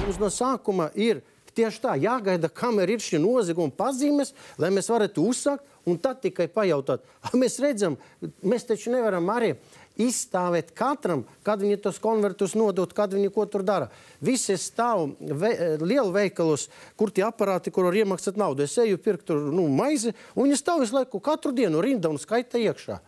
Mums 0.05 0.21
no 0.21 0.31
sākuma 0.33 0.91
ir 0.95 1.23
tieši 1.55 1.81
tā 1.85 1.95
jāgaida, 2.01 2.51
kamēr 2.51 2.95
ir 2.97 3.03
šī 3.03 3.21
nozieguma 3.23 3.73
pazīmes, 3.75 4.35
lai 4.59 4.73
mēs 4.75 4.91
varētu 4.91 5.23
uzsākt 5.31 5.89
un 5.89 5.99
tad 6.01 6.21
tikai 6.25 6.49
pajautāt. 6.49 7.05
"Ah, 7.23 7.35
Mēs 7.41 7.61
redzam, 7.63 7.97
mēs 8.43 8.67
taču 8.67 8.91
nevaram 8.91 9.29
arī 9.31 9.55
izstāvēt 10.01 10.73
katram, 10.75 11.23
kad 11.47 11.61
viņi 11.63 11.79
tos 11.83 12.01
konvertus 12.03 12.57
nodot, 12.59 12.93
kad 12.93 13.13
viņi 13.15 13.31
ko 13.31 13.47
tur 13.47 13.63
dara. 13.63 13.89
Visi 14.21 14.57
stāv 14.59 15.15
ve 15.21 15.79
lielveikalos, 15.79 16.69
kur 16.97 17.11
tie 17.15 17.23
aparāti, 17.23 17.71
kur 17.71 17.85
var 17.85 17.95
iemaksāt 17.95 18.37
naudu. 18.37 18.65
Es 18.65 18.75
eju 18.79 18.99
pirkt 18.99 19.29
tur 19.31 19.53
nu, 19.55 19.69
maizi, 19.69 20.15
un 20.35 20.49
viņi 20.49 20.59
stāv 20.59 20.83
visu 20.83 20.99
laiku 20.99 21.21
katru 21.23 21.53
dienu 21.53 21.81
rinda 21.85 22.11
un 22.11 22.19
skaita 22.19 22.59
iekšā. 22.59 22.99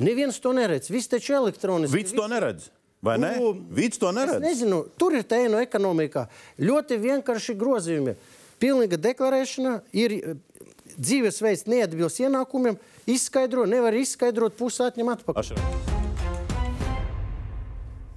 Neviens 0.00 0.38
to 0.40 0.52
neredz. 0.56 0.88
Viss 0.88 1.10
taču 1.10 1.34
elektroniski. 1.34 1.98
Vīts 1.98 2.14
to 2.16 2.28
neredz. 2.30 2.70
Vai 3.02 3.16
ne? 3.18 3.32
Nu, 3.40 3.54
Vīts 3.72 3.96
to 4.00 4.10
Es 4.10 4.16
neredz. 4.18 4.42
nezinu, 4.44 4.82
tur 5.00 5.14
ir 5.16 5.24
tēna 5.24 5.62
ekonomikā. 5.64 6.26
Ļoti 6.60 6.98
vienkārši 7.00 7.56
grozījumi. 7.56 8.14
Pilnīga 8.60 8.98
deklarēšana 9.00 9.78
ir 9.96 10.36
dzīvesveids 11.00 11.64
neatbilst 11.70 12.20
ienākumiem, 12.20 12.76
izskaidro, 13.08 13.64
nevar 13.64 13.96
izskaidrot, 13.96 14.52
pusi 14.58 14.84
atņem 14.84 15.14
atpakaļ. 15.14 15.40
Ašra. 15.40 15.88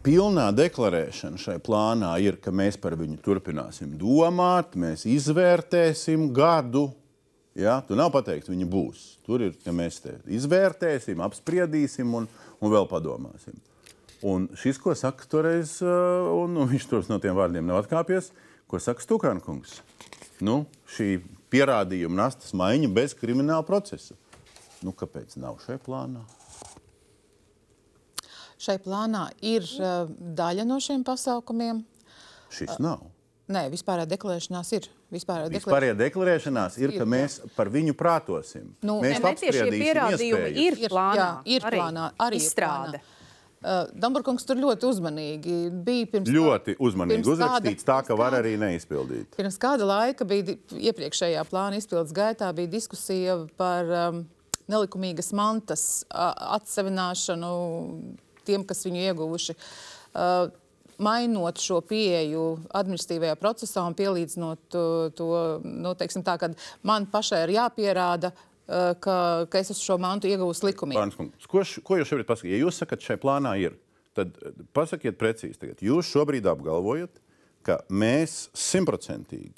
Pilnā 0.03 0.49
deklarēšana 0.51 1.39
šai 1.39 1.61
plānā 1.63 2.11
ir, 2.19 2.36
ka 2.43 2.51
mēs 2.51 2.75
par 2.75 2.97
viņu 2.99 3.21
turpināsim 3.23 3.93
domāt, 3.95 4.75
mēs 4.75 5.05
izvērtēsim 5.07 6.25
gadu. 6.36 6.89
Ja? 7.55 7.77
Tu 7.88 7.95
nav 7.95 8.11
pateikt, 8.11 8.49
viņa 8.51 8.67
būs. 8.67 9.05
Tur 9.23 9.45
ir, 9.47 9.53
ka 9.63 9.71
mēs 9.71 10.01
te 10.03 10.17
izvērtēsim, 10.27 11.23
apspriedīsim 11.23 12.17
un, 12.19 12.27
un 12.59 12.73
vēl 12.73 12.89
padomāsim. 12.91 13.55
Un 14.24 14.47
šis, 14.55 14.78
ko 14.80 14.93
saka 14.95 15.28
toreiz, 15.28 15.78
uh, 15.84 16.30
un 16.32 16.53
nu, 16.55 16.63
viņš 16.69 16.86
tur 16.88 17.07
no 17.11 17.19
tiem 17.19 17.36
vārdiem 17.36 17.65
nav 17.67 17.82
atkāpies, 17.84 18.32
ko 18.71 18.80
saka 18.80 19.03
Stukānkungs. 19.03 19.82
Nu, 20.43 20.63
šī 20.95 21.17
pierādījuma 21.51 22.21
nastas 22.24 22.55
maiņa 22.55 22.89
bez 22.95 23.15
krimināla 23.19 23.65
procesa. 23.67 24.15
Nu, 24.84 24.95
kāpēc 24.95 25.36
nav 25.39 25.59
šai 25.63 25.76
plānā? 25.84 26.24
Šai 28.63 28.78
plānā 28.84 29.28
ir 29.43 29.67
uh, 29.80 30.07
daļa 30.07 30.63
no 30.67 30.80
šiem 30.84 31.03
pasākumiem. 31.07 31.84
Šis 32.53 32.80
nav. 32.84 33.03
Nē, 33.51 33.65
vispārējā 33.74 34.07
deklarēšanās 34.13 34.69
ir. 34.78 34.88
Vispārējā 35.11 35.51
Vispārējā 35.51 35.95
deklarēšanās 35.99 36.78
ir, 36.80 36.93
ka 36.95 37.03
Ir, 37.03 37.09
mēs 37.11 37.41
par 37.57 37.67
viņu 37.74 37.91
prātosim. 37.99 38.71
Nu, 38.88 39.01
mēs 39.03 39.19
apspriedīsim 39.19 39.84
pierādījumi 39.84 40.53
ir 40.63 40.80
plānā. 40.88 41.17
Jā, 41.19 41.57
ir 41.57 41.67
arī 41.67 41.82
plānā. 41.82 42.05
Arī 42.24 42.39
ir 42.39 42.47
izstrāde. 42.47 43.01
plānā. 43.03 43.22
Uh, 43.64 43.86
Damburkungs 43.95 44.43
tur 44.43 44.59
ļoti 44.59 44.88
uzmanīgi 44.89 45.57
bija. 45.88 46.07
Pirms 46.11 46.28
Ļoti 46.36 46.76
uzmanīgi 46.84 47.22
pirms 47.24 47.30
kāda- 47.30 47.47
uzrakstīts, 47.61 47.86
tā 47.88 47.99
ka 48.05 48.18
var 48.20 48.36
arī 48.36 48.57
neizpildīt. 48.59 49.30
Pirms 49.38 49.55
kāda 49.57 49.88
laika 49.88 50.28
bija 50.28 50.57
iepriekšējā 50.91 51.45
plāna 51.47 51.80
izpildes 51.80 52.11
gaitā 52.11 52.49
bija 52.53 52.68
diskusija 52.74 53.38
par 53.55 53.86
um, 53.86 54.20
nelikumīgas 54.68 55.32
mantas 55.32 56.03
a, 56.11 56.34
atsevināšanu 56.59 57.53
tiem, 58.43 58.66
kas 58.68 58.84
viņu 58.84 59.05
ieguvuši. 59.07 59.55
Uh, 60.14 60.51
mainot 61.03 61.57
šo 61.57 61.80
pieeju 61.82 62.59
administratīvajā 62.76 63.36
procesā 63.39 63.88
un 63.88 63.95
pielīdzinot 63.97 64.59
to, 64.70 64.84
to 65.18 65.30
nu, 65.64 65.95
teiksim 65.95 66.22
tā, 66.24 66.36
ka 66.38 66.51
man 66.84 67.07
pašai 67.09 67.45
ir 67.47 67.55
jāpierāda, 67.55 68.30
uh, 68.36 68.49
ka, 68.68 69.16
ka 69.51 69.59
es 69.59 69.74
esmu 69.74 69.84
šo 69.84 69.97
mantu 70.01 70.30
ieguvusi 70.32 70.70
likumīgi. 70.70 71.28
Ko, 71.51 71.64
ko 71.84 71.99
jūs 71.99 72.11
šobrīd 72.11 72.30
pasakāt? 72.30 72.51
Ja 72.53 72.61
jūs 72.61 72.80
sakat, 72.80 73.03
šai 73.03 73.18
plānā 73.22 73.55
ir, 73.61 73.76
tad 74.18 74.38
eh, 74.39 74.55
pasakiet 74.76 75.20
precīzi. 75.20 75.59
Tagad. 75.59 75.84
Jūs 75.84 76.11
šobrīd 76.14 76.47
apgalvojat, 76.49 77.20
ka 77.64 77.82
mēs 77.91 78.47
simtprocentīgi 78.57 79.53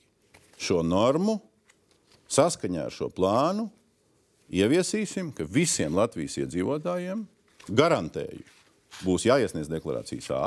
šo 0.61 0.81
normu 0.85 1.39
saskaņā 2.31 2.87
ar 2.87 2.93
šo 2.93 3.09
plānu 3.13 3.67
ieviesīsim, 4.53 5.31
ka 5.35 5.45
visiem 5.49 5.97
Latvijas 5.97 6.37
iedzīvotājiem 6.41 7.25
garantēju 7.69 8.45
būs 9.03 9.25
jāiesniedz 9.27 9.69
deklarācijas 9.69 10.29
A, 10.31 10.43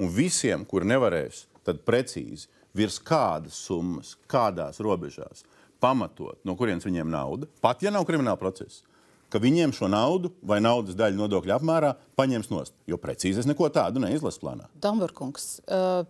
un 0.00 0.10
visiem, 0.14 0.64
kur 0.64 0.86
nevarēs, 0.86 1.44
tad 1.66 1.82
precīzi 1.84 2.48
virs 2.76 3.00
kādas 3.02 3.58
summas, 3.66 4.14
kādās 4.30 4.80
robežās 4.82 5.44
pamatot, 5.80 6.38
no 6.44 6.56
kurienes 6.58 6.86
viņiem 6.86 7.10
nauda, 7.10 7.48
pat 7.64 7.82
ja 7.84 7.92
nav 7.94 8.06
krimināla 8.08 8.38
procesa, 8.40 8.84
ka 9.30 9.40
viņiem 9.42 9.72
šo 9.76 9.88
naudu 9.90 10.32
vai 10.42 10.60
naudas 10.62 10.98
daļu 10.98 11.20
nodokļu 11.22 11.56
apmērā 11.56 11.94
paņems 12.18 12.50
nost. 12.52 12.74
Jo 12.90 12.98
precīzi 13.00 13.42
es 13.42 13.48
neko 13.48 13.70
tādu 13.72 14.02
neizlasu 14.02 14.42
plānā. 14.42 14.66
Damburkungs, 14.82 15.60
uh, 15.70 16.02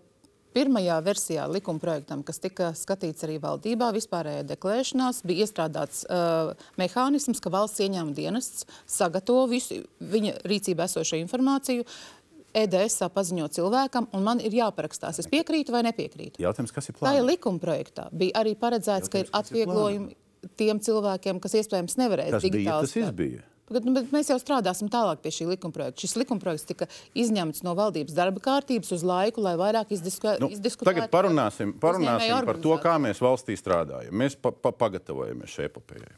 pirmajā 0.57 0.97
versijā 1.07 1.45
likuma 1.51 1.83
projektam, 1.83 2.25
kas 2.27 2.41
tika 2.43 2.71
skatīts 2.79 3.27
arī 3.27 3.39
valdībā, 3.43 3.91
vispārējā 3.95 4.45
deklarēšanās, 4.49 5.23
bija 5.29 5.47
iestrādāts 5.47 6.03
uh, 6.07 6.55
mehānisms, 6.81 7.43
ka 7.43 7.53
valsts 7.53 7.83
ieņēmuma 7.85 8.17
dienests 8.17 8.67
sagatavo 8.91 9.47
visu 9.53 9.83
viņa 10.01 10.41
rīcībā 10.51 10.89
esošo 10.91 11.21
informāciju. 11.21 11.87
EDS 12.55 12.99
paziņo 13.15 13.49
cilvēkam, 13.55 14.09
un 14.17 14.25
man 14.27 14.41
ir 14.41 14.53
jāparakstās. 14.59 15.19
Es 15.23 15.29
piekrītu 15.31 15.71
vai 15.75 15.83
nepiekrītu? 15.87 16.41
Jautājums, 16.43 16.73
kas 16.75 16.89
ir 16.91 16.95
Tā 16.97 16.99
plānā? 17.05 17.19
ir 17.21 17.29
likuma 17.29 17.59
projektā. 17.63 18.09
Bija 18.13 18.41
arī 18.43 18.57
paredzēts, 18.59 19.09
ka 19.13 19.19
ir 19.23 19.27
Jautājums, 19.29 19.31
kas 19.31 19.51
ir 19.51 19.63
atvieglojumi 19.67 20.17
tiem 20.57 20.81
cilvēkiem, 20.81 21.41
kas 21.41 21.55
iespējams 21.61 21.97
nevarēs 22.01 22.31
Tas 22.35 22.43
bija, 22.43 22.53
digitāli 22.59 22.81
tas 22.89 22.91
strādāt. 22.91 23.09
izbija. 23.15 23.47
Bet, 23.71 23.85
nu, 23.87 23.93
bet 23.95 24.09
mēs 24.11 24.27
jau 24.33 24.35
strādāsim 24.43 24.89
tālāk 24.91 25.21
pie 25.23 25.31
šī 25.31 25.45
likuma 25.53 25.71
projekta. 25.71 26.01
Šis 26.03 26.17
likuma 26.19 26.41
projekts 26.43 26.65
tika 26.67 26.89
izņemts 27.15 27.63
no 27.63 27.77
valdības 27.79 28.17
darba 28.17 28.41
kārtības 28.43 28.91
uz 28.97 29.05
laiku, 29.07 29.45
lai 29.47 29.53
vairāk 29.61 29.93
izdisku, 29.95 30.33
Nu, 30.43 30.49
izdiskutētu. 30.51 30.91
tagad 30.91 31.11
parunāsim, 31.13 31.77
parunāsim 31.79 32.45
par 32.49 32.59
to, 32.59 32.75
kā 32.83 32.97
mēs 32.99 33.21
valstī 33.23 33.55
strādājam. 33.55 34.11
Mēs 34.11 34.35
pa, 34.35 34.51
pa, 34.51 34.73
pagatavojamies 34.75 35.55
šai 35.55 35.69
epopējai. 35.69 36.11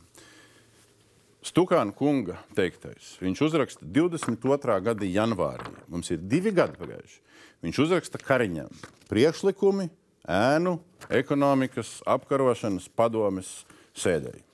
Stukāna 1.43 1.90
kunga 1.97 2.36
teiktais. 2.55 3.16
Viņš 3.22 3.40
uzraksta 3.49 3.86
22. 3.86 4.78
gada 4.86 5.09
janvārī. 5.09 5.72
Mums 5.90 6.12
ir 6.14 6.22
divi 6.22 6.53
gadi 6.55 6.78
pagājuši. 6.78 7.18
Viņš 7.66 7.80
uzraksta 7.82 8.20
Kariņam 8.22 8.70
priekšlikumi 9.11 9.88
ēnu 10.30 10.76
ekonomikas 11.11 11.99
apkarošanas 12.07 12.86
padomes 12.95 13.51
sēdēji. 13.99 14.45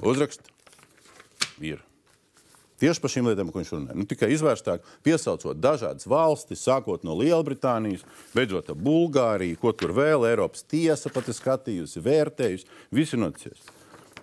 Uzraksta 0.00 0.48
ir. 1.60 1.84
Tieši 2.80 3.00
par 3.00 3.12
šīm 3.12 3.28
lietām, 3.30 3.48
ko 3.48 3.60
viņš 3.62 3.70
runāja. 3.72 3.96
Nu, 3.96 4.04
tikai 4.08 4.28
izvērstāk, 4.34 4.84
piesaucot 5.04 5.56
dažādas 5.56 6.04
valstis, 6.08 6.60
sākot 6.60 7.06
no 7.08 7.14
Lielbritānijas, 7.16 8.04
beidzot 8.36 8.68
ar 8.72 8.76
Bulgāriju, 8.76 9.56
ko 9.60 9.72
tur 9.72 9.94
vēl 9.96 10.26
Eiropas 10.28 10.64
tiesa 10.68 11.12
pat 11.12 11.30
ir 11.32 11.36
skatījusi, 11.36 12.04
vērtējusi. 12.04 12.68
Ir 12.92 13.20
noticis. 13.20 13.75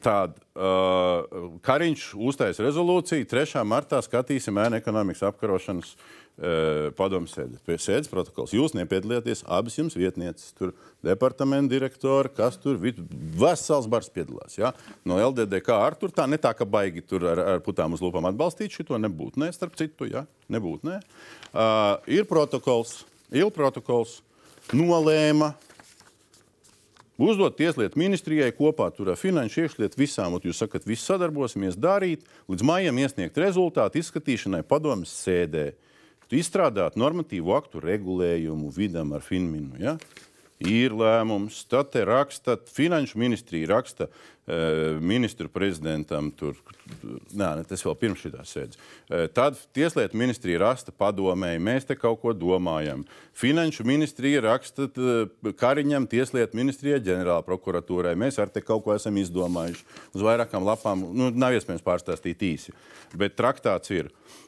Tāda 0.04 0.36
uh, 0.60 1.54
Kariņš 1.64 2.10
uztaisīja 2.20 2.68
rezolūciju, 2.68 3.28
3. 3.30 3.62
martā 3.68 4.02
skatīsim 4.04 4.58
ēnu 4.60 4.76
ekonomikas 4.82 5.24
apkarošanas 5.30 5.94
uh, 5.94 6.90
padomu 6.98 7.30
sēdi. 7.32 7.60
Pie 7.64 7.78
sēdes 7.80 8.12
protokols. 8.12 8.52
Jūs 8.56 8.76
nepiedalieties, 8.76 9.46
abas 9.48 9.78
jums 9.80 9.96
vietnieces, 9.96 10.52
tur 10.58 10.74
departamenta 11.06 11.72
direktori, 11.72 12.34
kas 12.36 12.60
tur 12.60 12.80
vid- 12.84 13.00
vesels 13.40 13.88
bars 13.92 14.12
piedalās. 14.14 14.58
Ja? 14.60 14.74
No 15.08 15.22
LDDK 15.24 15.78
ar 15.78 15.98
tur 16.00 16.12
tā, 16.16 16.28
ne 16.28 16.40
tā, 16.42 16.52
ka 16.58 16.68
baigi 16.68 17.06
tur 17.08 17.28
ar, 17.32 17.44
ar 17.56 17.64
putām 17.64 17.96
uz 17.96 18.04
lūpām 18.04 18.28
atbalstīt 18.34 18.76
šito 18.76 19.00
nebūtu. 19.00 19.40
Nē, 19.44 19.54
starp 19.56 19.80
citu, 19.80 20.10
ja? 20.12 20.26
nebūtu. 20.52 20.90
Nē. 20.92 21.00
Uh, 21.54 21.96
ir 22.12 22.28
protokols, 22.30 23.02
ir 23.32 23.48
protokols, 23.56 24.20
nolēma 24.76 25.54
Uzdot 27.22 27.60
tieslietu 27.60 28.00
ministrijai 28.02 28.50
kopā 28.58 28.90
ar 28.90 29.18
finanšu 29.20 29.68
iekšlietu 29.68 30.00
visām, 30.00 30.34
un 30.34 30.42
jūs 30.42 30.64
sakat, 30.64 30.88
visi 30.90 31.06
sadarbosimies 31.06 31.78
darīt, 31.78 32.26
līdz 32.50 32.66
maijam 32.66 32.98
iesniegt 32.98 33.38
rezultātu 33.38 34.02
izskatīšanai 34.02 34.64
padomas 34.66 35.14
sēdē. 35.22 35.74
Izstrādāt 36.34 36.96
normatīvu 36.98 37.52
aktu 37.54 37.78
regulējumu 37.84 38.72
vidam 38.74 39.12
ar 39.14 39.22
Finminu. 39.22 39.78
Ja? 39.78 40.00
Ir 40.64 40.96
lēmums, 40.98 41.60
tad 41.70 41.92
te 41.94 42.02
raksta, 42.08 42.56
finanšu 42.74 43.20
ministrija 43.22 43.70
raksta 43.70 44.08
ministru 45.00 45.48
prezidentam, 45.48 46.28
tur, 46.36 46.58
nē, 47.32 47.52
tas 47.70 47.84
vēl 47.86 47.96
pirms 48.00 48.24
šīs 48.26 48.50
sēdes. 48.52 48.80
E, 49.08 49.22
tad 49.32 49.56
tieslietu 49.76 50.20
ministrija 50.20 50.60
raksta 50.66 50.92
padomēji, 50.92 51.62
mēs 51.64 51.88
te 51.88 51.96
kaut 51.96 52.20
ko 52.20 52.34
domājam. 52.36 53.06
Finanšu 53.40 53.86
ministrija 53.88 54.44
raksta 54.44 54.90
Kariņam, 55.60 56.10
tieslietu 56.12 56.60
ministrijai, 56.60 57.00
ģenerāla 57.06 57.46
prokuratūrai. 57.48 58.18
Mēs 58.20 58.42
ar 58.44 58.52
te 58.52 58.62
kaut 58.62 58.84
ko 58.84 58.98
esam 58.98 59.16
izdomājuši. 59.22 59.88
Uz 60.14 60.28
vairākām 60.28 60.68
lapām 60.68 61.08
nu, 61.16 61.32
nav 61.32 61.56
iespējams 61.56 61.86
pārstāstīt 61.86 62.44
īsi, 62.44 62.76
bet 63.16 63.40
traktāts 63.40 63.96
ir. 63.96 64.12
Uh, 64.12 64.44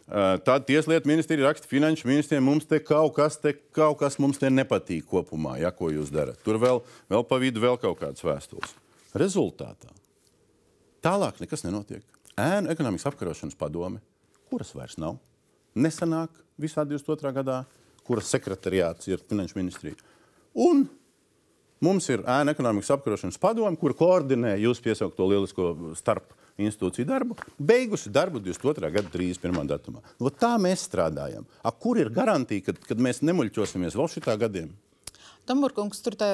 Tad 0.45 0.65
Tieslietu 0.65 1.07
ministrija 1.09 1.47
raksta 1.47 1.67
finanšu 1.67 2.07
ministrijai, 2.07 2.41
mums 2.41 2.67
te 2.69 2.77
kaut 2.83 3.15
kas, 3.15 3.39
te 3.41 3.55
kaut 3.73 3.97
kas 3.99 4.19
mums 4.21 4.37
te 4.37 4.51
nepatīk 4.53 5.07
kopumā, 5.09 5.57
ja 5.57 5.71
ko 5.73 5.89
jūs 5.89 6.13
darat. 6.13 6.37
Tur 6.45 6.61
vēl, 6.61 6.83
vēl 7.09 7.25
pa 7.25 7.39
vidu 7.41 7.63
vēl 7.63 7.79
kaut 7.81 7.97
kādas 8.03 8.25
vēstules. 8.25 8.75
Rezultātā 9.15 9.93
tālāk 11.05 11.39
nekas 11.43 11.63
nenotiek. 11.65 12.03
Ēnu 12.39 12.71
ekonomikas 12.73 13.07
apkarošanas 13.11 13.57
padome, 13.59 14.01
kuras 14.49 14.73
vairs 14.75 14.97
nav, 14.99 15.19
nesanāk 15.77 16.33
visā 16.59 16.83
22. 16.87 17.31
gadā, 17.35 17.61
kuras 18.05 18.29
sekretariāts 18.33 19.07
ir 19.07 19.23
finanšu 19.29 19.59
ministrija. 19.61 19.97
Un 20.55 20.87
Mums 21.83 22.07
ir 22.07 22.23
ēna 22.23 22.53
ekonomikas 22.55 22.93
apkarošanas 22.95 23.37
padome, 23.41 23.75
kur 23.77 23.93
koordinē 23.97 24.53
jūsu 24.61 24.83
piesaukto 24.85 25.27
lielisko 25.27 25.73
starp 25.99 26.31
institūciju 26.55 27.07
darbu, 27.09 27.35
beigusi 27.59 28.11
darbu 28.15 28.39
22. 28.39 28.91
gada 28.95 29.11
31. 29.11 29.67
datumā. 29.67 29.99
No 30.23 30.31
tā 30.31 30.53
mēs 30.61 30.85
strādājam. 30.87 31.43
A, 31.59 31.73
kur 31.75 31.99
ir 31.99 32.13
garantija, 32.15 32.69
ka 32.69 32.77
kad 32.93 33.03
mēs 33.03 33.19
nemuļķosimies 33.27 33.97
vēl 33.99 34.07
šitā 34.13 34.37
gadiem? 34.39 34.71
Tamburkungs, 35.45 35.99
tur 36.05 36.15
tā, 36.19 36.29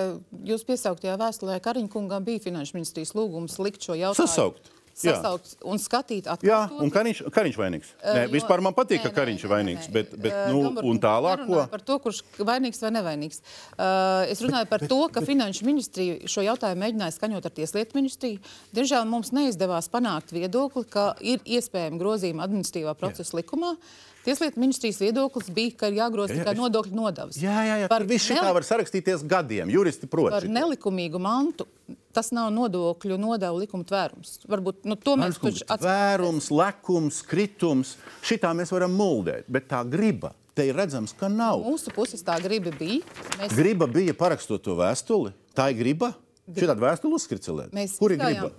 jūs 0.48 0.64
piesauktajā 0.68 1.18
vēstulē 1.20 1.58
Kariņkungam 1.64 2.24
bija 2.28 2.44
finanšu 2.46 2.78
ministrijas 2.80 3.16
lūgums 3.18 3.58
likt 3.60 3.84
šo 3.84 3.98
jautājumu. 4.00 4.28
Sasaukt. 4.28 4.72
Jā. 5.02 5.14
Sasaukt 5.16 5.54
un 5.66 5.80
skatīt 5.80 6.28
Jā, 6.28 6.34
atkārtot. 6.36 6.82
un 6.84 6.90
Kariņš, 6.92 7.20
Kariņš 7.34 7.58
vainīgs. 7.58 7.92
Uh, 8.04 8.10
Nē, 8.12 8.24
jo- 8.26 8.32
vispār 8.36 8.62
man 8.62 8.76
patīk, 8.76 9.00
nē, 9.00 9.04
ka 9.06 9.10
nē, 9.10 9.16
Kariņš 9.16 9.40
nē, 9.40 9.48
ir 9.48 9.52
vainīgs, 9.54 9.88
nē, 9.88 9.94
bet, 9.96 10.12
bet 10.20 10.34
Uh, 10.36 10.52
nu, 10.52 10.60
Tamburkungs, 10.66 10.90
un 10.92 11.00
tālāk 11.00 11.46
ko? 11.48 11.62
Par 11.72 11.82
to, 11.88 11.98
kurš 12.04 12.20
vainīgs 12.38 12.82
vai 12.84 12.92
nevainīgs. 12.98 13.40
Uh, 13.72 14.28
es 14.30 14.44
runāju 14.44 14.68
par 14.70 14.84
to, 14.84 15.00
ka 15.16 15.24
Finanšu 15.26 15.66
ministrija 15.66 16.20
šo 16.28 16.44
jautājumu 16.46 16.84
mēģināja 16.84 17.16
skaņot 17.18 17.48
ar 17.50 17.56
Tieslietu 17.56 17.98
ministriju. 17.98 18.44
Diemžēl 18.76 19.08
mums 19.08 19.32
neizdevās 19.32 19.90
panākt 19.90 20.36
viedokli, 20.36 20.84
ka 20.92 21.16
ir 21.24 21.40
iespējami 21.48 21.98
grozījumi 21.98 22.44
administratīvā 22.44 22.94
procesa 23.00 23.40
likumā. 23.40 23.78
Tieslietu 24.26 24.60
ministrijas 24.62 25.00
viedoklis 25.02 25.48
bija, 25.50 25.72
ka 25.78 25.88
ir 25.90 25.96
jāgroza 25.98 26.30
Jā, 26.30 26.36
jā, 26.38 26.44
tikai 26.44 26.54
es- 26.54 26.60
nodokļu 26.62 26.94
nodevas. 26.94 27.38
Jā, 27.42 27.56
jā, 27.66 27.76
jā. 27.82 27.88
Par 27.90 28.04
visu 28.06 28.30
šitā 28.34 28.44
neli- 28.44 28.54
var 28.54 28.62
sarakstīties 28.68 29.24
gadiem. 29.28 29.70
Juristi 29.74 30.06
prot. 30.08 30.30
Par 30.32 30.42
šito. 30.44 30.54
nelikumīgu 30.54 31.20
mantu 31.20 31.66
tas 32.14 32.30
nav 32.32 32.52
nodokļu 32.54 33.18
nodevu 33.18 33.60
likuma 33.64 33.84
tvērums. 33.84 34.46
Varbūt 34.48 34.86
nu, 34.86 34.96
to 34.96 35.16
mēs 35.18 35.40
taču 35.40 35.64
atceramies. 35.66 35.88
Vērums, 35.88 36.50
lekums, 36.52 37.22
kritums. 37.26 37.96
Šitā 38.22 38.54
mēs 38.54 38.70
varam 38.72 38.94
muldēt, 38.96 39.46
bet 39.50 39.68
tā 39.68 39.82
griba. 39.90 40.34
Te 40.54 40.68
ir 40.68 40.76
redzams, 40.76 41.14
ka 41.18 41.28
nav. 41.30 41.64
Mūsu 41.64 41.94
puses 41.96 42.22
tā 42.22 42.36
griba 42.44 42.72
bija. 42.78 43.02
Mēs, 43.40 43.56
Griba 43.56 43.88
bija 43.88 44.14
parakstot 44.14 44.62
to 44.62 44.76
vēstuli. 44.76 45.34
Tā 45.56 45.72
ir 45.72 45.78
griba. 45.82 46.14
Šitā 46.52 46.76
vēstule 46.78 47.16
uzskricelēt. 47.16 47.72
mēs 47.72 47.98
Kur 47.98 48.12
ir 48.12 48.18
griba? 48.20 48.52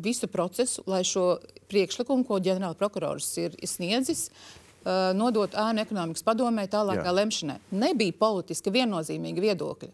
visu 0.00 0.26
procesu, 0.26 0.82
lai 0.86 1.02
šo 1.04 1.38
priekšlikumu, 1.68 2.26
ko 2.26 2.40
ģenerāla 2.40 2.74
prokurors 2.74 3.28
ir 3.38 3.50
sniedzis, 3.62 4.30
nodot 5.16 5.54
ēnu 5.56 5.82
ekonomikas 5.84 6.26
padomē 6.26 6.66
tālākā 6.70 7.06
Jā. 7.08 7.16
lemšanai. 7.16 7.58
Nebija 7.80 8.16
politiski 8.18 8.72
viennozīmīgi 8.74 9.44
viedokļi. 9.44 9.90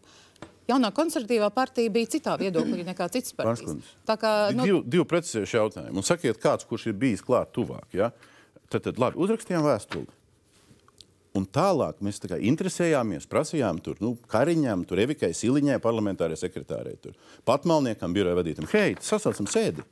Jaunā 0.69 0.91
konservatīvā 0.95 1.49
partija 1.55 1.91
bija 1.91 2.09
citā 2.13 2.37
viedoklī 2.39 2.85
nekā 2.87 3.07
citas 3.11 3.33
partijas. 3.35 3.91
Tā 4.07 4.15
kā 4.19 4.31
nu, 4.55 4.63
Divi, 4.67 4.81
divi 4.93 5.05
precizējuši 5.09 5.57
jautājumi. 5.57 5.97
Un 5.99 6.07
sakiet, 6.07 6.39
kāds, 6.41 6.67
kurš 6.69 6.91
ir 6.91 6.97
bijis 7.01 7.23
klāt 7.25 7.51
tuvāk. 7.55 7.87
Ja? 7.97 8.11
Tad, 8.71 8.85
tad 8.85 9.01
labi, 9.01 9.19
uzrakstījām 9.19 9.65
vēstuli. 9.67 10.07
Un 11.35 11.45
tālāk 11.47 12.01
mēs 12.03 12.19
tā 12.19 12.33
kā 12.33 12.37
interesējāmies, 12.43 13.27
prasījām 13.31 13.79
tur, 13.83 13.95
nu, 14.03 14.17
Kariņam, 14.31 14.83
tur 14.87 14.99
Evikai 14.99 15.31
Siliņai, 15.35 15.77
parlamentārai 15.83 16.35
sekretārei, 16.39 16.97
tur 16.99 17.15
Patmalniekam, 17.47 18.11
biroja 18.15 18.35
vadītam. 18.35 18.67
Hei, 18.73 18.97
sasaucam 18.99 19.47
sēdi. 19.47 19.85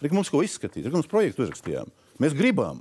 Rik 0.00 0.16
mums 0.16 0.32
ko 0.32 0.40
izskatīt, 0.44 0.86
Rik 0.86 0.96
mums 0.96 1.10
projektu 1.12 1.44
uzrakstījām. 1.44 1.92
Mēs 2.24 2.36
gribam. 2.36 2.80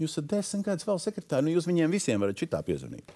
Jūs 0.00 0.12
esat 0.12 0.28
desmit 0.28 0.66
gadus 0.66 0.84
vēl 0.88 0.98
sekretāri, 1.00 1.46
nu 1.46 1.54
jūs 1.56 1.66
viņiem 1.70 1.92
visiem 1.94 2.20
varat 2.20 2.36
šitā 2.36 2.60
piezvanīt. 2.66 3.14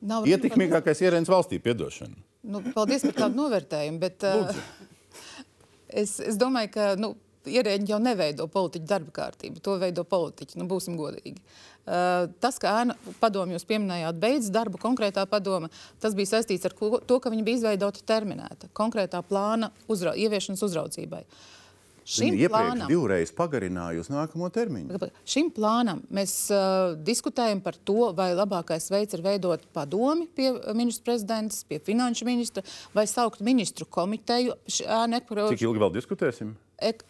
nav 0.00 0.24
runa 0.24 0.38
par- 0.38 0.50
Ietekmīgākais 0.50 1.02
ierēns 1.04 1.28
valstī, 1.28 1.58
piedošana. 1.60 2.16
Nu, 2.48 2.62
paldies 2.72 3.02
par 3.02 3.16
tādu 3.18 3.36
novērtējumu. 3.42 3.98
Bet, 3.98 4.24
uh, 4.24 4.54
es, 5.88 6.18
es 6.20 6.38
domāju, 6.40 6.70
ka 6.72 6.94
nu, 6.96 7.16
ierēģi 7.48 7.92
jau 7.92 7.98
neveido 8.02 8.46
politiķu 8.52 8.86
darba 8.88 9.10
kārtību. 9.18 9.60
To 9.64 9.76
veido 9.80 10.04
politiķi. 10.04 10.58
Nu, 10.60 10.68
būsim 10.70 10.96
godīgi. 10.96 11.42
Uh, 11.88 12.28
tas, 12.40 12.58
ka 12.60 12.82
ēna 12.82 12.96
padomu 13.20 13.56
jūs 13.56 13.64
pieminējāt, 13.68 14.18
beidz 14.20 14.50
darbu 14.52 14.80
konkrētā 14.80 15.24
padoma, 15.28 15.70
tas 16.00 16.16
bija 16.16 16.34
saistīts 16.34 16.68
ar 16.68 16.74
to, 16.76 17.20
ka 17.20 17.32
viņi 17.32 17.44
bija 17.46 17.60
izveidota 17.62 18.04
terminēta 18.04 18.68
konkrētā 18.76 19.22
plāna 19.24 19.70
uzra 19.88 20.12
ieviešanas 20.12 20.64
uzraudzībai. 20.68 21.22
Šim 22.08 22.32
Viņa 22.32 22.46
iepriekš 22.46 22.68
plānam, 22.70 22.88
divreiz 22.88 23.30
pagarināja 23.36 24.00
uz 24.00 24.08
nākamo 24.08 24.48
termiņu. 24.52 25.08
Šim 25.28 25.50
plānam 25.52 26.00
mēs 26.14 26.32
uh, 26.54 26.94
diskutējam 27.04 27.60
par 27.64 27.76
to, 27.76 28.14
vai 28.16 28.30
labākais 28.32 28.88
veids 28.88 29.16
ir 29.18 29.24
veidot 29.26 29.66
padomi 29.76 30.24
pie 30.32 30.54
ministra 30.72 31.10
prezidents, 31.10 31.60
pie 31.68 31.82
finanšu 31.84 32.28
ministra, 32.28 32.64
vai 32.96 33.04
saukt 33.10 33.44
ministru 33.44 33.84
komiteju. 33.84 34.56
Š, 34.64 34.88
nepro... 35.12 35.50
Cik 35.52 35.66
ilgi 35.68 35.84
vēl 35.84 35.92
diskutēsim? 35.98 36.56
Ek... 36.80 37.04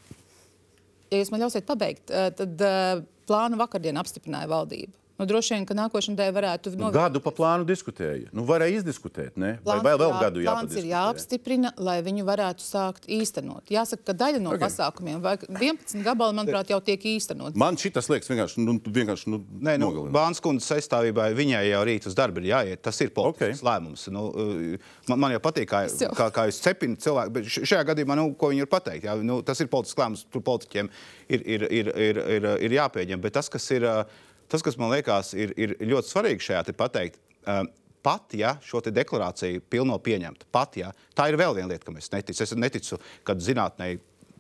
Ja 1.08 1.22
jūs 1.22 1.30
man 1.32 1.44
ļausiet 1.44 1.68
pabeigt, 1.68 2.10
uh, 2.10 2.32
tad 2.34 2.66
uh, 2.66 3.04
plānu 3.30 3.60
vakardien 3.60 4.02
apstiprināja 4.02 4.50
valdība. 4.50 4.96
Nu, 5.18 5.26
droši 5.26 5.56
vien, 5.56 5.64
ka 5.66 5.74
nākošais 5.74 6.12
nedēļa 6.12 6.32
varētu 6.36 6.70
būt. 6.76 6.78
Nu, 6.78 6.88
gadu 6.94 7.18
pa 7.18 7.32
plānu 7.34 7.64
diskutēja. 7.66 8.28
Nu, 8.30 8.44
varēja 8.46 8.78
izdiskutēt, 8.78 9.34
ne? 9.34 9.56
Plāns 9.64 9.82
vai 9.82 9.90
vēl, 9.90 9.98
vēl 10.04 10.12
gadu 10.14 10.42
jāapstiprina? 10.44 10.68
Plāns 10.68 10.78
ir 10.78 10.86
jāapstiprina, 10.92 11.72
lai 11.88 11.96
viņu 12.06 12.26
varētu 12.28 12.62
sākt 12.62 13.08
īstenot. 13.10 13.72
Jāsaka, 13.74 14.04
ka 14.06 14.14
daļa 14.20 14.38
no 14.44 14.52
okay. 14.52 14.62
pasākumiem, 14.62 15.18
vai 15.24 15.32
11 15.42 16.04
gabali, 16.06 16.36
manuprāt, 16.38 16.70
jau 16.70 16.78
tiek 16.86 17.02
īstenot. 17.16 17.58
Man 17.58 17.74
šis 17.82 18.12
liekas 18.12 18.30
vienkārši, 18.30 18.62
nu, 18.62 18.76
vienkārši 18.78 19.32
nu, 19.34 19.40
Nē, 19.66 19.74
nu, 19.82 19.88
Bāns 20.14 20.38
kundzes 20.44 20.70
aizstāvībā 20.76 21.26
viņai 21.34 21.64
jau 21.66 21.82
rīt 21.90 22.06
uz 22.06 22.14
darbu 22.14 22.44
ir 22.44 22.52
jāiet. 22.52 22.84
Tas 22.86 23.02
ir 23.02 23.10
politisks 23.16 23.58
okay. 23.58 23.66
lēmums. 23.72 24.06
Nu, 24.14 24.28
uh, 24.30 24.94
man, 25.10 25.24
man 25.24 25.34
jau 25.34 25.42
patīk, 25.48 25.66
kā, 25.74 25.82
kā, 26.14 26.30
kā 26.38 26.46
jūs 26.46 26.62
cepinat 26.62 27.02
cilvēku, 27.02 27.34
bet 27.40 27.50
šajā 27.58 27.82
gadījumā, 27.90 28.20
nu, 28.22 28.30
ko 28.38 28.52
viņi 28.54 28.62
ir 28.62 28.70
pateikt, 28.70 29.10
jā, 29.10 29.18
nu, 29.26 29.42
tas 29.42 29.58
ir 29.66 29.72
politisks 29.74 29.98
lēmums, 29.98 30.24
tur 30.30 30.46
politiķiem 30.46 30.94
ir, 31.26 31.42
ir, 31.42 31.68
ir, 31.82 31.92
ir, 32.06 32.24
ir, 32.38 32.50
ir 32.70 32.78
jāpieņem. 32.78 33.26
Bet 33.26 33.40
tas, 33.40 33.50
kas 33.50 33.66
ir. 33.74 33.90
Uh, 33.90 34.24
tas, 34.50 34.64
kas 34.64 34.78
man 34.80 34.92
liekas, 34.94 35.34
ir, 35.36 35.54
ir 35.56 35.76
ļoti 35.80 36.12
svarīgi 36.12 36.48
šajā 36.48 36.76
pateikt. 36.78 37.20
Um, 37.48 37.70
pat 38.02 38.34
ja 38.36 38.54
šo 38.64 38.80
deklarāciju 38.80 39.60
pilno 39.68 39.98
pieņemtu, 40.00 40.46
pat 40.54 40.76
ja 40.78 40.92
tā 41.18 41.28
ir 41.28 41.36
vēl 41.40 41.56
viena 41.56 41.72
lieta, 41.72 41.84
kam 41.88 41.98
es 41.98 42.12
neticu. 42.12 42.44
Es 42.44 42.54
neticu, 42.56 43.00
ka 43.26 43.34
zinātnē 43.34 43.96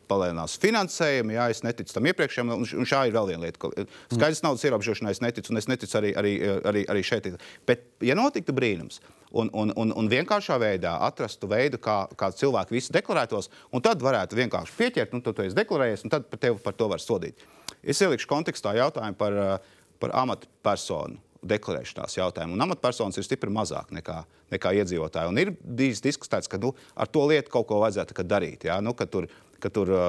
palielinās 0.08 0.56
finansējumu, 0.62 1.34
jā, 1.36 1.48
es 1.52 1.60
neticu 1.66 1.92
tam 1.94 2.08
iepriekšējam, 2.08 2.54
un, 2.54 2.64
un 2.80 2.88
šā 2.88 3.04
ir 3.08 3.14
vēl 3.16 3.28
viena 3.32 3.44
lieta. 3.44 3.70
Skaidrs 4.14 4.42
naudas 4.44 4.64
ierobežošanai 4.64 5.12
es 5.12 5.22
neticu, 5.24 5.52
un 5.52 5.60
es 5.60 5.68
neticu 5.68 5.98
arī, 6.00 6.14
arī, 6.16 6.34
arī, 6.70 6.84
arī 6.94 7.04
šeit. 7.04 7.28
Bet, 7.68 7.84
ja 8.04 8.16
notiktu 8.18 8.54
brīnums, 8.56 9.02
un, 9.30 9.50
un, 9.52 9.72
un, 9.76 9.92
un 10.00 10.10
vienkāršā 10.10 10.56
veidā 10.62 10.94
atrastu 11.04 11.50
veidu, 11.50 11.80
kā, 11.84 12.00
kā 12.18 12.30
cilvēki 12.32 12.78
visi 12.78 12.94
deklarētos, 12.96 13.50
un 13.74 13.84
tad 13.84 14.02
varētu 14.04 14.38
vienkārši 14.38 14.76
pieķert, 14.78 15.16
nu, 15.16 15.22
tu, 15.24 15.34
tu 15.36 15.44
esi 15.44 15.56
deklarējies, 15.58 16.06
un 16.06 16.14
tad 16.14 16.28
par 16.32 16.40
tevi 16.40 16.62
par 16.64 16.76
to 16.78 16.88
var 16.88 17.04
sodīt. 17.04 17.44
Es 17.84 18.00
ielikšu 18.02 18.30
kontekstā 18.30 18.72
jautājumu 18.78 19.18
par 19.18 19.36
uh, 19.36 19.74
par 20.02 20.14
amatpersonu 20.24 21.20
deklarēšanās 21.48 22.16
jautājumu. 22.18 22.56
Un 22.56 22.66
amatpersonas 22.66 23.18
ir 23.18 23.26
stipri 23.26 23.52
mazāk 23.54 23.92
nekā, 23.94 24.22
nekā 24.54 24.72
iedzīvotāji. 24.80 25.30
Un 25.30 25.42
ir 25.42 25.52
bijis 25.62 26.02
diskutēts, 26.04 26.50
ka 26.50 26.58
nu, 26.62 26.72
ar 26.98 27.10
to 27.10 27.22
lietu 27.30 27.52
kaut 27.54 27.68
ko 27.70 27.82
vajadzētu 27.84 28.26
darīt. 28.26 28.66
Ja? 28.68 28.80
Nu, 28.84 28.94
ka 28.98 29.06
tur, 29.06 29.28
ka 29.62 29.70
tur 29.70 29.92
uh, 29.94 30.08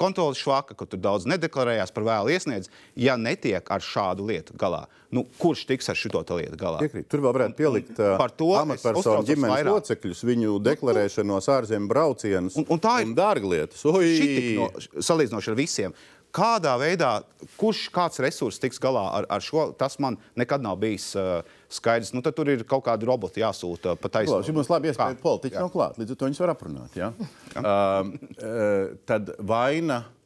kontrols 0.00 0.40
švaka, 0.40 0.74
ka 0.78 0.86
tur 0.88 1.00
daudz 1.02 1.26
nedeklarējās 1.28 1.92
par 1.92 2.06
vēlu 2.06 2.32
iesniedz, 2.32 2.70
ja 2.96 3.18
netiek 3.20 3.66
ar 3.72 3.84
šādu 3.84 4.24
lietu 4.30 4.56
galā. 4.60 4.86
Nu, 5.12 5.26
kurš 5.40 5.66
tiks 5.68 5.90
ar 5.92 5.98
šo 5.98 6.22
lietu 6.38 6.56
galā? 6.60 6.80
Piekrīt. 6.84 7.08
Tur 7.10 7.24
vēl 7.26 7.36
varētu 7.36 7.58
pielikt 7.58 7.98
uh, 7.98 8.14
par 8.20 8.32
to 8.32 8.52
amatpersonu 8.56 9.26
ģimenes 9.28 9.56
vairāk. 9.56 9.74
locekļus, 9.74 10.22
viņu 10.30 10.56
deklarēšanos, 10.64 11.50
ārzemju 11.58 11.90
braucienus 11.90 12.56
un, 12.56 12.68
un, 12.70 12.80
un 12.80 13.14
dārglietas. 13.18 13.84
No, 13.84 14.70
salīdzinoši 15.10 15.52
ar 15.52 15.60
visiem. 15.60 16.00
Kādā 16.30 16.76
veidā, 16.78 17.10
kurš 17.58 17.88
kāds 17.94 18.20
resurs 18.22 18.60
tiks 18.62 18.78
galā 18.82 19.02
ar, 19.18 19.26
ar 19.34 19.42
šo, 19.42 19.70
tas 19.78 19.98
man 20.02 20.18
nekad 20.38 20.62
nav 20.62 20.78
bijis 20.82 21.08
uh, 21.18 21.40
skaidrs. 21.72 22.12
Nu, 22.14 22.22
tur 22.22 22.52
ir 22.52 22.62
kaut 22.68 22.84
kādi 22.86 23.08
roboti 23.08 23.42
jāsūta 23.42 23.96
pa 23.98 24.12
taisnību. 24.12 24.44
Šī 24.46 24.54
mums 24.54 24.70
labi 24.70 24.92
iespēja 24.92 25.18
politiķi 25.22 25.58
nav 25.58 25.72
klāt, 25.74 25.98
līdz 25.98 26.14
ar 26.14 26.20
to 26.20 26.30
viņus 26.30 26.42
var 26.44 26.54
aprunāt. 26.54 26.96
Ja? 27.00 27.10
Ja. 27.56 27.64
Uh, 27.64 28.14
uh, 28.38 28.96
tad 29.10 29.34
vaina 29.42 30.04
uh, 30.04 30.16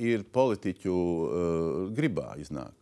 ir 0.00 0.24
politiķu 0.32 0.94
uh, 0.94 1.92
gribā 1.92 2.32
iznāk. 2.40 2.72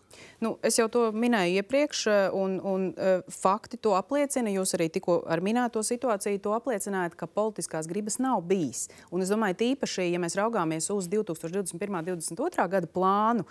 Nu, 0.43 0.57
es 0.67 0.75
jau 0.75 0.89
to 0.91 1.05
minēju 1.15 1.61
iepriekš, 1.61 2.01
eh, 2.11 2.25
un, 2.35 2.57
un 2.67 2.89
uh, 2.91 3.21
fakti 3.31 3.79
to 3.79 3.93
apliecina. 3.95 4.51
Jūs 4.51 4.75
arī 4.75 4.89
tikko 4.91 5.21
ar 5.31 5.43
minēto 5.45 5.85
situāciju 5.87 6.41
to 6.43 6.55
apliecinājāt, 6.57 7.15
ka 7.19 7.31
politiskās 7.31 7.87
gribas 7.91 8.19
nav 8.23 8.43
bijis. 8.51 8.89
Un 9.15 9.23
es 9.23 9.31
domāju, 9.31 9.61
tīpaši, 9.63 10.09
ja 10.11 10.23
mēs 10.23 10.35
raugāmies 10.39 10.91
uz 10.95 11.07
2021. 11.13 11.95
un 11.95 12.09
2022. 12.11 12.67
gada 12.75 12.91
plānu, 12.91 13.47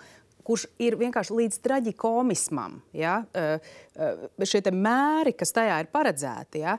kurš 0.46 0.66
ir 0.82 0.96
vienkārši 1.00 1.34
līdz 1.38 1.58
traģikomismam. 1.64 2.78
Ja? 2.96 3.20
Šie 4.48 4.60
mēri, 4.74 5.34
kas 5.38 5.54
tajā 5.54 5.78
ir 5.82 5.90
paredzēti, 5.92 6.62
ja? 6.64 6.76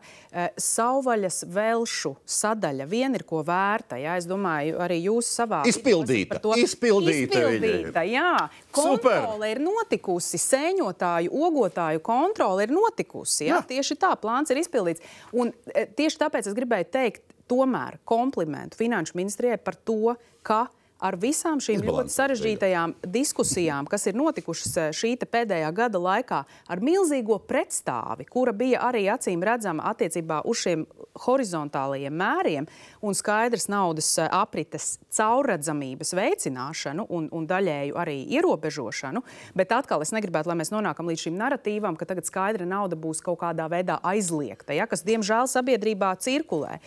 savvaļas 0.60 1.44
velšu 1.54 2.14
sadaļa 2.26 2.88
vien 2.90 3.16
ir 3.16 3.26
ko 3.28 3.44
vērta. 3.48 4.00
Ja? 4.02 4.18
Es 4.20 4.28
domāju, 4.30 4.78
arī 4.84 5.00
jūs 5.06 5.30
savā 5.40 5.64
izpildīta. 5.70 6.42
To, 6.44 6.56
izpildīta, 6.60 7.40
izpildīta 7.40 8.06
jā. 8.10 8.34
Kontrole 8.74 9.52
ir 9.54 9.64
notikusi, 9.64 10.42
sēņotāju, 10.42 11.34
ogotāju 11.48 12.04
kontrole 12.06 12.68
ir 12.68 12.76
notikusi. 12.76 13.48
Ja? 13.48 13.60
Jā. 13.60 13.64
Tieši 13.76 14.00
tā, 14.02 14.14
plāns 14.20 14.52
ir 14.54 14.60
izpildīts. 14.64 15.04
Un 15.36 15.54
tieši 15.72 16.20
tāpēc 16.26 16.50
es 16.50 16.58
gribēju 16.58 16.92
teikt, 16.94 17.26
tomēr 17.52 18.00
komplimentu 18.08 18.80
Finanšu 18.80 19.18
ministrijai 19.20 19.60
par 19.62 19.76
to, 19.76 20.16
ka 20.46 20.66
ar 21.04 21.18
visām 21.20 21.60
šīm 21.64 21.84
ļoti 21.84 22.14
sarežģītajām 22.14 22.96
diskusijām, 23.12 23.88
kas 23.92 24.08
ir 24.08 24.18
notikušas 24.18 24.78
eh, 24.80 24.90
šī 24.96 25.14
pēdējā 25.24 25.70
gada 25.76 26.00
laikā, 26.02 26.42
ar 26.44 26.84
milzīgo 26.84 27.40
pretstāvi, 27.48 28.28
kura 28.30 28.54
bija 28.56 28.84
arī 28.88 29.06
acīm 29.12 29.44
redzama 29.44 29.90
attiecībā 29.92 30.42
uz 30.50 30.64
šiem 30.64 30.86
horizontālajiem 31.26 32.16
mēriem 32.18 32.68
un 33.06 33.18
skaidrs 33.18 33.68
naudas 33.72 34.10
eh, 34.18 34.30
aprites 34.32 34.98
caurredzamības 35.14 36.14
veicināšanu 36.18 37.08
un, 37.14 37.28
un 37.36 37.48
daļēju 37.50 37.98
arī 38.00 38.18
ierobežošanu. 38.38 39.24
Bet 39.58 39.76
atkal 39.76 40.06
es 40.06 40.14
negribētu, 40.16 40.52
lai 40.52 40.60
mēs 40.62 40.74
nonākam 40.74 41.10
līdz 41.12 41.28
šim 41.28 41.40
narratīvam, 41.40 42.00
ka 42.00 42.08
tagad 42.10 42.30
skaidra 42.30 42.68
nauda 42.70 43.00
būs 43.00 43.22
kaut 43.26 43.42
kādā 43.44 43.68
veidā 43.72 44.00
aizliegta, 44.08 44.76
ja, 44.78 44.88
kas 44.90 45.06
diemžēl 45.06 45.50
sabiedrībā 45.52 46.16
cirkulē. 46.24 46.80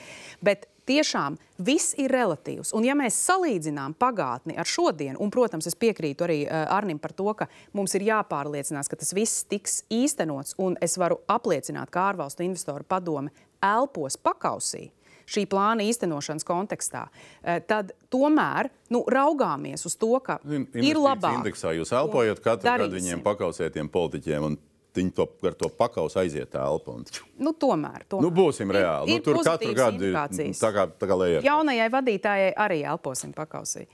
Bet 0.45 0.67
tiešām 0.87 1.37
viss 1.67 1.95
ir 2.01 2.13
relatīvs. 2.13 2.73
Un, 2.77 2.87
ja 2.87 2.97
mēs 2.99 3.19
salīdzinām 3.27 3.97
pagātni 3.99 4.57
ar 4.59 4.69
šodienu, 4.69 5.19
un, 5.23 5.33
protams, 5.35 5.69
es 5.69 5.79
piekrītu 5.79 6.27
arī 6.27 6.39
uh, 6.45 6.67
Arnim 6.77 7.01
par 7.03 7.15
to, 7.17 7.29
ka 7.39 7.49
mums 7.77 7.97
ir 7.99 8.07
jāpārliecinās, 8.09 8.91
ka 8.91 8.99
tas 9.01 9.15
viss 9.17 9.47
tiks 9.51 9.83
īstenots, 9.93 10.57
un 10.63 10.79
es 10.85 10.97
varu 11.01 11.21
apliecināt, 11.33 11.91
ka 11.93 12.11
ārvalstu 12.13 12.47
investoru 12.47 12.87
padome 12.89 13.35
elpos 13.65 14.19
pakausī. 14.21 14.91
Šī 15.27 15.43
plāna 15.51 15.83
īstenošanas 15.83 16.47
kontekstā, 16.47 17.09
uh, 17.11 17.59
tad 17.67 17.93
tomēr 18.13 18.71
nu, 18.95 19.03
raugāmies 19.11 19.83
uz 19.89 19.99
to, 19.99 20.13
ka 20.23 20.39
In, 20.47 20.69
ir 20.79 21.01
labāk. 21.01 21.41
Indeksā 21.41 21.75
jūs 21.75 21.91
elpojat 21.97 22.43
katru 22.45 22.71
gadu 22.71 22.93
viņiem 22.95 23.25
pakausētiem 23.27 23.91
politiķiem, 23.91 24.51
un 24.53 24.59
viņi 24.97 25.15
to, 25.17 25.27
ar 25.49 25.57
to 25.59 25.71
pakaus 25.73 26.17
aiziet 26.21 26.51
telpu. 26.55 26.99
Un... 26.99 27.07
Nu, 27.43 27.53
tomēr, 27.53 28.07
tomēr. 28.09 28.27
Nu, 28.27 28.33
būsim 28.35 28.73
reāli. 28.75 29.13
Ir, 29.13 29.21
nu, 29.21 29.21
ir 29.21 29.27
tur 29.27 29.41
katru 29.47 29.73
gadu 29.77 30.11
ir 30.11 30.17
tā 30.59 30.73
kā, 30.75 30.87
tā 30.91 31.09
kā 31.11 31.19
lejā. 31.23 31.43
Jaunajai 31.47 31.89
vadītājai 31.95 32.53
arī 32.67 32.83
elposim 32.89 33.35
pakausī. 33.37 33.87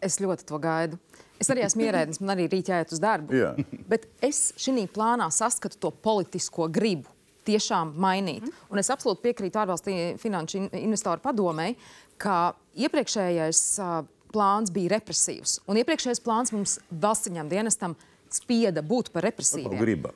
Es 0.00 0.20
ļoti 0.22 0.46
to 0.48 0.60
gaidu. 0.62 1.00
Es 1.40 1.48
arī 1.52 1.64
esmu 1.64 1.86
ierēdnis, 1.86 2.20
man 2.20 2.34
arī 2.34 2.46
rīt 2.52 2.68
jāiet 2.68 2.92
uz 2.92 3.00
darbu. 3.00 3.32
Jā. 3.36 3.54
Bet 3.88 4.06
es 4.24 4.50
šī 4.60 4.84
plānā 4.92 5.30
saskatu 5.32 5.80
to 5.80 5.90
politisko 6.04 6.68
gribu 6.72 7.08
tiešām 7.48 7.94
mainīt. 8.00 8.44
Mm. 8.44 8.64
Un 8.72 8.82
es 8.82 8.90
absolūti 8.92 9.24
piekrītu 9.24 9.60
ārvalstu 9.62 9.94
finanšu 10.20 10.66
investoru 10.76 11.22
padomēji, 11.24 11.78
ka 12.20 12.52
iepriekšējais 12.76 13.62
uh, 13.80 14.02
plāns 14.34 14.72
bija 14.74 14.94
represīvs. 14.96 15.58
Un 15.70 15.80
iepriekšējais 15.80 16.22
plāns 16.24 16.52
mums 16.54 16.78
valsts 16.90 17.30
dienestam 17.30 17.96
spieda 18.36 18.82
būt 18.86 19.12
par 19.14 19.26
represīviem. 19.28 19.78
Griba. 19.80 20.12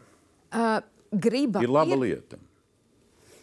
Uh, 0.54 0.80
griba 1.10 1.62
ir 1.64 1.72
laba 1.72 1.96
ir... 1.96 2.02
lieta. 2.06 2.40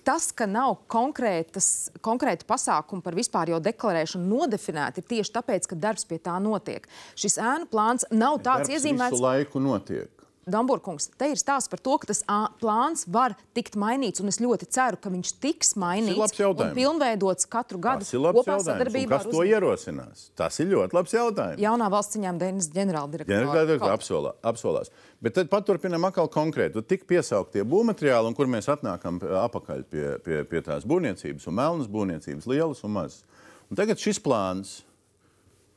Tas, 0.01 0.31
ka 0.33 0.47
nav 0.49 0.79
konkrēti 0.89 2.45
pasākumi 2.49 3.03
par 3.05 3.13
vispār 3.13 3.51
jau 3.53 3.59
deklarēšanu 3.61 4.25
nodefinēti, 4.25 5.03
ir 5.03 5.09
tieši 5.11 5.33
tāpēc, 5.35 5.67
ka 5.69 5.77
darbs 5.77 6.07
pie 6.09 6.17
tā 6.17 6.39
notiek. 6.41 6.87
Šis 7.13 7.37
ēnu 7.37 7.69
plāns 7.69 8.07
nav 8.09 8.39
tāds 8.41 8.71
iezīmēts. 8.73 9.13
Visu 9.13 9.27
laiku 9.27 9.61
notiek. 9.61 10.09
Damburkungs, 10.51 11.07
te 11.17 11.31
ir 11.31 11.39
stāsts 11.39 11.71
par 11.71 11.81
to, 11.83 11.95
ka 12.01 12.09
tas 12.11 12.21
plāns 12.61 13.05
var 13.11 13.35
tikt 13.57 13.77
mainīts, 13.79 14.21
un 14.23 14.31
es 14.31 14.39
ļoti 14.43 14.67
ceru, 14.71 14.99
ka 15.01 15.11
viņš 15.13 15.31
tiks 15.43 15.73
mainīts 15.79 16.37
un 16.45 16.73
pilnveidots 16.75 17.47
katru 17.51 17.79
gadu. 17.81 18.05
Labs 18.21 18.47
jautājums. 18.47 19.09
Kas 19.11 19.27
to 19.31 19.45
ierosinās? 19.47 20.27
Tas 20.37 20.59
ir 20.61 20.71
ļoti 20.73 20.97
labs 20.97 21.15
jautājums. 21.15 21.63
Jaunā 21.63 21.87
valsts 21.93 22.17
ciņām 22.17 22.41
dienas 22.41 22.69
ģenerāldirektora. 22.75 23.91
Apsolā, 23.95 24.35
apsolās. 24.51 24.91
Bet 25.21 25.35
tad 25.37 25.49
paturpinām 25.51 26.05
atkal 26.09 26.29
konkrēti. 26.33 26.81
Tik 26.91 27.07
piesauktie 27.09 27.63
būvmateriāli, 27.67 28.31
un 28.31 28.37
kur 28.37 28.49
mēs 28.49 28.69
atnākam 28.73 29.19
apakaļ 29.21 29.83
pie, 29.89 30.05
pie, 30.25 30.41
pie 30.49 30.61
tās 30.65 30.87
būvniecības, 30.89 31.45
un 31.47 31.59
melnas 31.59 31.91
būvniecības, 31.91 32.47
lielas 32.49 32.81
un 32.87 32.95
mazas. 32.97 33.21
Un 33.69 33.79
tagad 33.79 34.01
šis 34.01 34.19
plāns 34.19 34.81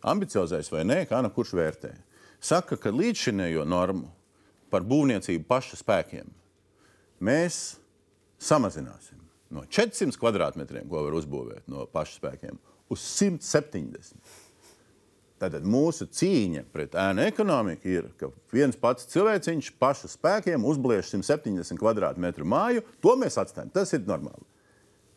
ambiciozais 0.04 0.68
vai 0.72 0.82
nē, 0.88 1.04
kā 1.08 1.20
nu 1.24 1.30
kurš 1.32 1.54
vērtē, 1.56 1.92
saka, 2.42 2.76
ka 2.80 2.92
līdzšinējo 2.92 3.64
normu 3.68 4.10
par 4.74 4.86
būvniecību 4.90 5.46
paša 5.46 5.78
spēkiem 5.78 6.30
mēs 7.22 7.76
samazināsim 8.42 9.20
no 9.54 9.62
400 9.70 10.18
kvadrātmetriem, 10.18 10.88
ko 10.90 11.04
var 11.06 11.14
uzbūvēt 11.14 11.68
no 11.70 11.86
paša 11.90 12.18
spēkiem, 12.18 12.58
uz 12.90 13.04
170. 13.06 14.40
Tātad 15.44 15.66
mūsu 15.66 16.06
cīņa 16.14 16.64
pret 16.72 16.94
ēnu 16.98 17.24
ekonomiku 17.26 17.90
ir, 17.90 18.08
ka 18.18 18.30
viens 18.54 18.78
pats 18.80 19.08
cilvēciņš 19.12 19.72
paša 19.82 20.10
spēkiem 20.12 20.64
uzbliež 20.66 21.10
170 21.10 21.78
kvadrātmetru 21.80 22.46
māju. 22.48 22.84
To 23.04 23.16
mēs 23.20 23.36
atstājam. 23.42 23.72
Tas 23.74 23.92
ir 23.96 24.06
normāli. 24.06 24.46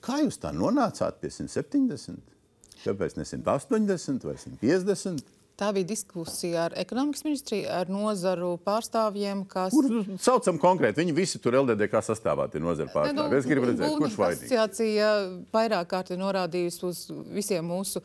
Kā 0.03 0.19
jūs 0.23 0.39
tā 0.41 0.51
nonācāt 0.55 1.21
pie 1.21 1.31
170? 1.33 2.17
Kāpēc 2.83 3.17
ne 3.17 3.25
180 3.29 4.27
vai 4.27 4.35
150? 4.41 5.36
Tā 5.57 5.71
bija 5.73 5.87
diskusija 5.89 6.67
ar 6.67 6.73
ekonomikas 6.77 7.23
ministriju, 7.25 7.65
ar 7.73 7.89
nozaru 7.89 8.51
pārstāvjiem, 8.61 9.39
kas. 9.49 9.73
Kur 9.73 9.87
saucam 10.21 10.59
konkrēti? 10.61 11.01
Viņi 11.01 11.15
visi 11.17 11.41
tur 11.41 11.57
LDDK 11.57 12.03
sastāvā 12.05 12.45
ir 12.53 12.61
nozara 12.61 12.91
pārstāvji. 12.93 13.39
Es 13.39 13.47
gribu 13.49 13.71
redzēt, 13.71 13.95
kurš 13.97 14.19
vainīgs. 14.21 14.43
Asociācija 14.45 15.07
vairāk 15.57 15.89
kārt 15.89 16.11
ir 16.13 16.21
norādījusi 16.21 16.85
uz 16.85 17.01
visiem 17.33 17.65
mūsu 17.65 18.03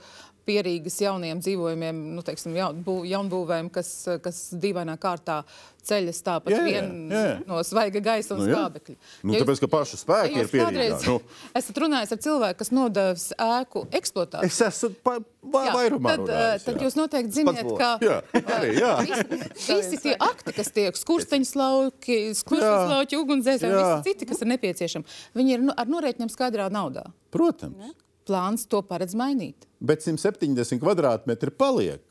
pierīgas 0.49 0.97
jauniem 1.03 1.41
dzīvojumiem, 1.43 1.99
nu, 2.17 2.23
teiksim, 2.27 2.55
jaun, 2.59 2.81
bū, 2.87 3.03
jaunbūvēm, 3.11 3.69
kas, 3.75 3.91
kas 4.25 4.49
dīvainā 4.63 4.97
kārtā 5.03 5.43
ceļas 5.83 6.21
tāpat 6.23 6.53
Jā, 6.55 6.59
jā, 6.63 6.65
vien 6.69 7.11
jā. 7.11 7.23
no 7.49 7.59
svaiga 7.67 7.99
gaisa 8.05 8.37
un 8.37 8.43
Nu, 8.45 8.47
skābekļa. 8.53 8.95
Nu, 9.27 9.33
Ja 9.35 9.41
tāpēc, 9.43 9.61
ka 9.65 9.69
paša 9.73 9.99
spēki 9.99 10.39
ir 10.45 10.51
pierīgā. 10.53 10.99
Nu. 11.09 11.17
Esat 11.59 11.81
runājis 11.83 12.13
ar 12.15 12.21
cilvēku, 12.23 12.59
kas 12.61 12.71
nodevis 12.71 13.25
ēku 13.35 13.83
eksploatāciju. 13.99 14.47
Es 14.47 14.61
esmu 14.63 14.93
pa, 15.03 15.17
va, 15.43 15.65
Jā, 15.67 15.73
vairumā 15.75 16.13
tad, 16.15 16.23
runājis, 16.23 16.61
eh, 16.61 16.67
tad 16.69 16.79
jā. 16.79 16.87
jūs 16.87 16.99
noteikti 17.01 17.35
ziniet, 17.41 17.65
būvu. 17.67 17.79
ka 17.81 17.91
Jā, 18.07 18.21
arī, 18.59 18.71
jā. 18.79 18.93
visi, 19.03 19.79
visi 19.81 20.01
tie 20.07 20.15
akti, 20.23 20.55
kas 20.61 20.71
tiek 20.79 21.01
skursteņslauki, 21.03 22.21
skursteņslauki, 22.45 23.19
ugunsdzēsēji 23.19 23.73
un 23.73 23.79
Jā. 23.83 23.91
visi 23.97 24.13
citi, 24.13 24.31
kas 24.31 24.43
ir 24.47 24.53
nepieciešami, 24.55 25.19
viņi 25.39 25.57
ir 25.59 25.67
nu, 25.67 25.75
ar 25.77 25.91
norēķiniem 25.91 26.31
skaidrā 26.33 26.71
naudā. 26.73 27.09
Protams. 27.35 27.91
Plāns 28.23 28.69
to 28.71 28.79
paredz 28.87 29.17
mainīt. 29.19 29.67
Bet 29.83 30.05
170 30.07 30.79
kvadrātmetri 30.83 31.51
paliek 31.51 32.03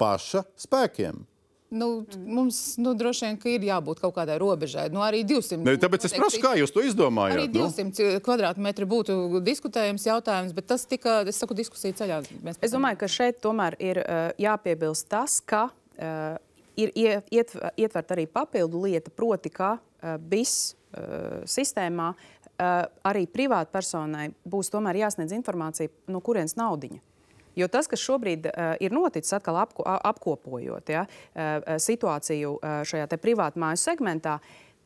paša 0.00 0.42
spēkiem. 0.58 1.22
Nu, 1.72 1.86
mums 2.26 2.74
nu, 2.76 2.90
droši 2.98 3.24
vien 3.24 3.36
ka 3.40 3.48
ir 3.48 3.62
jābūt 3.64 4.02
kaut 4.02 4.12
kādai 4.18 4.34
robežai. 4.42 4.90
Nu, 4.92 5.00
arī 5.00 5.22
200. 5.24 5.56
Ne, 5.64 5.72
tāpēc 5.80 6.04
es 6.04 6.12
prasu, 6.12 6.40
kā 6.42 6.50
jūs 6.58 6.74
to 6.74 6.82
Arī 6.82 6.90
izdomājāt? 6.90 7.54
Nu? 7.54 7.70
200 7.70 8.18
kvadrātmetri 8.26 8.84
būtu 8.90 9.40
diskutējams 9.46 10.04
jautājums, 10.04 10.52
bet 10.52 10.66
tas 10.68 10.84
tika, 10.90 11.22
es 11.30 11.38
saku, 11.40 11.56
diskusija 11.56 11.96
ceļā. 12.02 12.18
Mēs 12.44 12.60
Es 12.60 12.74
domāju, 12.76 12.98
ka 13.00 13.08
šeit 13.08 13.40
tomēr 13.40 13.78
ir 13.80 14.02
uh, 14.02 14.34
jāpiebilst 14.42 15.08
tas, 15.14 15.38
ka 15.40 15.70
uh, 15.70 16.36
ir 16.76 16.92
ie- 16.92 17.22
ietv- 17.40 17.64
ietvert 17.80 18.12
arī 18.18 18.26
papildu 18.28 18.82
lieta, 18.84 19.08
proti, 19.14 19.48
ka 19.48 19.78
uh, 19.78 20.18
BIS 20.20 20.74
uh, 20.74 21.40
sistēmā 21.48 22.10
uh, 22.12 22.84
arī 23.08 23.24
privātpersonai 23.32 24.28
būs 24.44 24.68
tomēr 24.76 25.00
jāsniedz 25.06 25.32
informācija, 25.40 25.88
no 26.12 26.20
kurienes 26.20 26.58
naudiņa. 26.60 27.00
Jo 27.58 27.68
tas, 27.72 27.88
kas 27.90 28.02
šobrīd 28.02 28.48
uh, 28.48 28.74
ir 28.80 28.94
noticis, 28.94 29.32
atkal 29.36 29.60
apko, 29.62 29.84
apkopojot 29.84 30.92
ja, 30.92 31.06
uh, 31.06 31.72
situāciju 31.82 32.58
uh, 32.58 32.82
šajā 32.88 33.08
te 33.10 33.20
privātmāju 33.20 33.80
segmentā, 33.80 34.38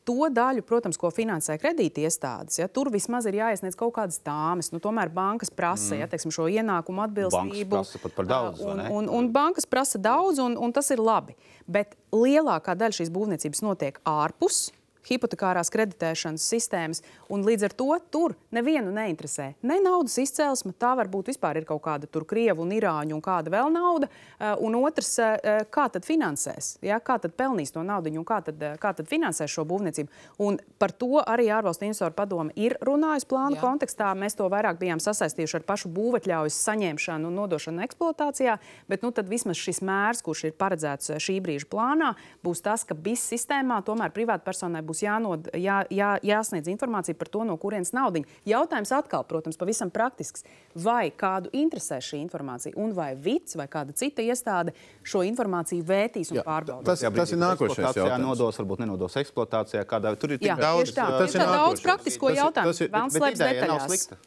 to 0.07 0.29
daļu, 0.31 0.63
protams, 0.63 0.97
ko 0.99 1.09
finansē 1.11 1.57
kredītiestādes, 1.59 2.61
ja, 2.61 2.69
tur 2.71 2.87
vismaz 2.93 3.27
ir 3.27 3.41
jāiesniedz 3.41 3.75
kaut 3.79 3.91
kādas 3.97 4.21
tāmas. 4.23 4.71
Nu, 4.71 4.79
tomēr 4.83 5.11
bankas 5.11 5.51
prasa 5.51 5.95
mm. 5.95 5.99
ja, 5.99 6.07
teiksim, 6.11 6.31
šo 6.31 6.47
ienākumu 6.51 7.03
atbilstību. 7.03 7.73
prasa 7.75 8.01
pat 8.03 8.15
par 8.15 8.29
daudz, 8.29 8.63
Un, 8.63 8.83
un, 8.87 9.11
un 9.19 9.29
bankas 9.33 9.67
prasa 9.67 9.99
daudz, 9.99 10.39
un, 10.43 10.55
un 10.55 10.75
tas 10.75 10.87
ir 10.95 11.03
labi. 11.03 11.35
Bet 11.67 11.97
lielākā 12.15 12.77
daļa 12.79 13.01
šīs 13.01 13.11
būvniecības 13.11 13.63
notiek 13.67 13.99
ārpus 14.07 14.69
hipotekārās 15.07 15.71
kreditēšanas 15.73 16.47
sistēmas, 16.51 17.03
un 17.29 17.45
līdz 17.47 17.67
ar 17.69 17.75
to 17.77 17.89
tur 18.11 18.35
nevienu 18.55 18.91
neinteresē. 18.95 19.53
Ne 19.67 19.79
naudas 19.83 20.17
izcelsme, 20.21 20.73
tā 20.77 20.93
varbūt 20.99 21.31
vispār 21.33 21.61
ir 21.61 21.67
kaut 21.69 21.83
kāda 21.85 22.09
tur 22.09 22.25
krievu 22.27 22.65
un 22.65 22.73
irāņu 22.75 23.17
un 23.17 23.23
kāda 23.23 23.53
vēl 23.53 23.71
nauda, 23.73 24.09
eh, 24.39 24.55
un 24.59 24.75
otrs, 24.75 25.19
eh, 25.19 25.65
kā 25.71 25.89
tad 25.91 26.05
finansēs, 26.05 26.77
ja? 26.81 26.99
kā 26.99 27.19
tad 27.21 27.35
pelnīs 27.37 27.71
to 27.71 27.83
naudu 27.83 28.07
un 28.17 28.25
kā 28.25 28.43
tad, 28.43 28.61
eh, 28.61 28.77
kā 28.77 28.95
tad 28.95 29.07
finansēs 29.07 29.51
šo 29.51 29.65
būvniecību. 29.65 30.07
Un 30.39 30.59
par 30.79 30.91
to 30.91 31.23
arī 31.25 31.47
ārvalstu 31.51 31.87
investoru 31.87 32.13
padome 32.13 32.51
ir 32.55 32.77
runājusi 32.81 33.27
plānu 33.27 33.57
Jā. 33.57 33.61
kontekstā. 33.61 34.13
Mēs 34.15 34.35
to 34.35 34.47
vairāk 34.49 34.77
bijām 34.79 35.01
sasaistījuši 35.01 35.55
ar 35.59 35.65
pašu 35.67 35.91
būvatļaujas 35.93 36.57
saņemšanu 36.67 37.27
un 37.27 37.35
nodošanu 37.35 37.83
eksploatācijā, 37.85 38.57
bet 38.87 39.03
nu, 39.03 39.11
tad 39.11 39.29
vismaz 39.29 39.59
šis 39.59 39.81
mērs, 39.81 40.23
kurš 40.25 40.45
ir 40.49 40.53
paredzēts 40.53 41.13
eh, 41.13 41.21
šī 41.21 41.39
brīža 41.43 41.69
plānā, 41.71 42.13
būs 42.43 42.63
tas, 42.65 42.83
ka 42.87 42.95
BIS 42.95 43.25
sistēmā 43.33 43.81
tomēr 43.87 44.13
privātpersonai 44.15 44.83
būs 44.85 44.96
jānod, 45.03 45.49
jā, 45.53 45.85
jā, 45.91 46.19
jāsniedz 46.23 46.67
informācija 46.71 47.15
par 47.17 47.27
to, 47.29 47.43
no 47.43 47.57
kurienes 47.57 47.93
naudiņa. 47.93 48.25
Jautājums 48.45 48.91
atkal, 48.97 49.23
protams, 49.23 49.57
pavisam 49.57 49.89
praktisks. 49.91 50.43
Vai 50.75 51.09
kādu 51.11 51.49
interesē 51.53 51.97
šī 52.03 52.19
informācija, 52.21 52.73
un 52.77 52.93
vai 52.93 53.15
VITS 53.15 53.55
vai 53.57 53.67
kāda 53.67 53.95
cita 53.97 54.21
iestāde 54.21 54.73
šo 55.03 55.23
informāciju 55.25 55.83
vērtīs 55.83 56.31
un 56.31 56.37
Jā, 56.37 56.43
pārbaudīs? 56.43 56.85
tas- 56.85 57.01
brīdī, 57.01 57.33
ir 57.33 57.37
nākošais 57.43 57.95
jautājums. 57.97 58.21
Nodos, 58.27 58.57
varbūt 58.57 58.79
nenodos 58.79 59.15
eksploatācijā. 59.15 59.85
Kādā, 59.85 60.15
tur 60.19 60.31
ir 60.31 60.37
tik 60.37 60.47
Jā, 60.49 60.57
daudz. 60.57 60.91
tā. 60.93 61.07
tas 61.17 61.33
Ir 61.35 61.41
ir 61.41 61.47
daudz 61.47 61.81
praktisko 61.81 62.27
Tas 62.29 62.37
ir- 62.37 62.43
jautājumu. 62.43 62.63
tas 62.71 62.81
ir- 62.81 62.89
Vēlams 62.89 63.13
bet 63.13 63.21
slēpjas 63.21 63.35
ideja. 63.35 63.61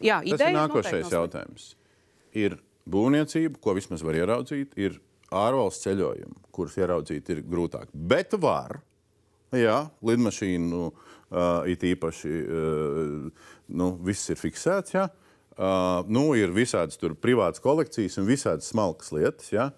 Jā, 0.01 0.21
Tas 0.21 0.27
ir 0.27 0.35
ideja 0.35 0.69
nākošais 0.69 1.11
jautājums. 1.11 1.75
Ir 2.35 2.59
būvniecība, 2.89 3.61
ko 3.61 3.75
vismaz 3.75 4.03
var 4.03 4.15
ieraudzīt, 4.15 4.69
ir 4.77 5.01
ārvalstu 5.31 5.87
ceļojumi, 5.91 6.37
kurus 6.53 6.75
ieraudzīt 6.77 7.29
ir 7.31 7.43
grūtāk. 7.43 7.87
Bet 7.95 8.33
var, 8.33 8.81
jā, 9.59 9.77
lidmašīnu 10.07 10.81
uh, 10.87 11.69
it 11.71 11.85
īpaši, 11.87 12.33
uh, 12.45 13.47
nu, 13.77 13.91
viss 14.07 14.31
ir 14.33 14.41
fiksēts. 14.41 14.95
Jā. 14.97 15.09
Uh, 15.61 16.07
nu, 16.09 16.31
ir 16.39 16.55
visādas 16.55 17.01
privātas 17.21 17.63
kolekcijas 17.63 18.19
un 18.21 18.29
visādas 18.29 18.71
smalkas 18.71 19.11
lietas. 19.13 19.51
Jā. 19.53 19.71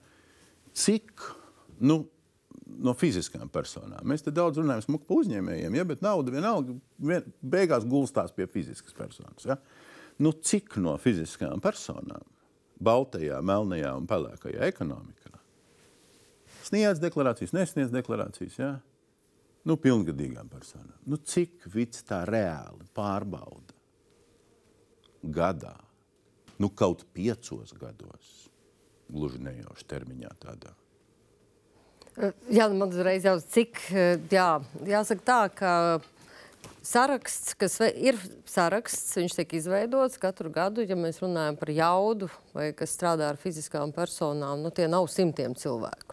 Cik 0.76 1.24
nu, 1.82 2.02
no 2.82 2.94
fiziskām 2.98 3.50
personām? 3.52 4.04
Mēs 4.08 4.24
te 4.24 4.34
daudz 4.34 4.60
runājam 4.60 4.86
smuku 4.86 5.08
par 5.08 5.24
uzņēmējiem, 5.24 5.78
ja, 5.80 5.86
bet 5.88 6.04
nauda 6.04 6.34
vienalga 6.34 6.76
vien, 7.02 7.26
beigās 7.42 7.88
gulstās 7.88 8.34
pie 8.36 8.46
fiziskas 8.50 8.94
personas. 8.96 9.48
Ja. 9.48 9.58
Nu, 10.22 10.34
cik 10.36 10.76
no 10.80 10.94
fiziskām 11.00 11.60
personām 11.64 12.22
Baltajā, 12.82 13.38
Melnajā 13.46 13.92
un 13.96 14.08
Pelēkajā 14.10 14.68
ekonomikā 14.68 15.22
sniedz 16.72 17.02
deklarācijas, 17.02 17.52
nesniedz 17.56 17.92
deklarācijas? 17.92 18.56
Ja? 18.58 18.72
Nu, 19.68 19.76
pilngadīgām 19.78 20.48
personām. 20.50 20.96
Nu, 21.06 21.18
cik 21.18 21.68
vids 21.70 22.02
tā 22.06 22.24
reāli 22.26 22.86
pārbauda 22.96 23.76
gadā? 25.22 25.76
Nu, 26.58 26.70
kaut 26.70 27.04
piecos 27.14 27.74
gados, 27.78 28.32
gluži 29.10 29.38
nejauši 29.42 29.86
termiņā 29.90 30.32
tādā. 30.42 30.74
Jā, 32.52 32.66
nu, 32.68 32.76
man 32.76 32.90
uzreiz 32.90 33.24
jau 33.24 33.38
cik, 33.40 33.78
eh, 33.96 34.18
jā, 34.30 34.48
jāsaka 34.84 35.24
tā, 35.24 35.38
ka 35.56 35.72
saraksts, 36.84 37.54
kas 37.56 37.78
ir 37.88 38.18
saraksts, 38.48 39.14
viņš 39.16 39.36
tiek 39.38 39.54
izveidots 39.56 40.20
katru 40.20 40.50
gadu, 40.52 40.84
ja 40.84 40.98
mēs 40.98 41.22
runājam 41.22 41.56
par 41.60 41.72
jaudu 41.72 42.28
vai 42.52 42.72
kas 42.76 42.92
strādā 42.98 43.30
ar 43.30 43.40
fiziskām 43.40 43.94
personām, 43.94 44.60
nu 44.60 44.74
tie 44.74 44.90
nav 44.90 45.08
simtiem 45.08 45.54
cilvēku. 45.56 46.11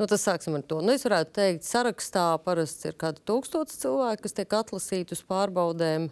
Nu, 0.00 0.08
tas 0.08 0.24
sāksim 0.24 0.56
ar 0.56 0.64
to. 0.66 0.80
Nu, 0.82 0.94
es 0.96 1.04
varētu 1.06 1.34
teikt, 1.36 1.66
sarakstā 1.68 2.26
parasti 2.44 2.90
ir 2.90 2.98
kādi 3.00 3.22
tūkstoši 3.28 3.80
cilvēki, 3.84 4.22
kas 4.24 4.36
tiek 4.38 4.54
atlasīti 4.58 5.16
uz 5.16 5.22
pārbaudēm. 5.28 6.08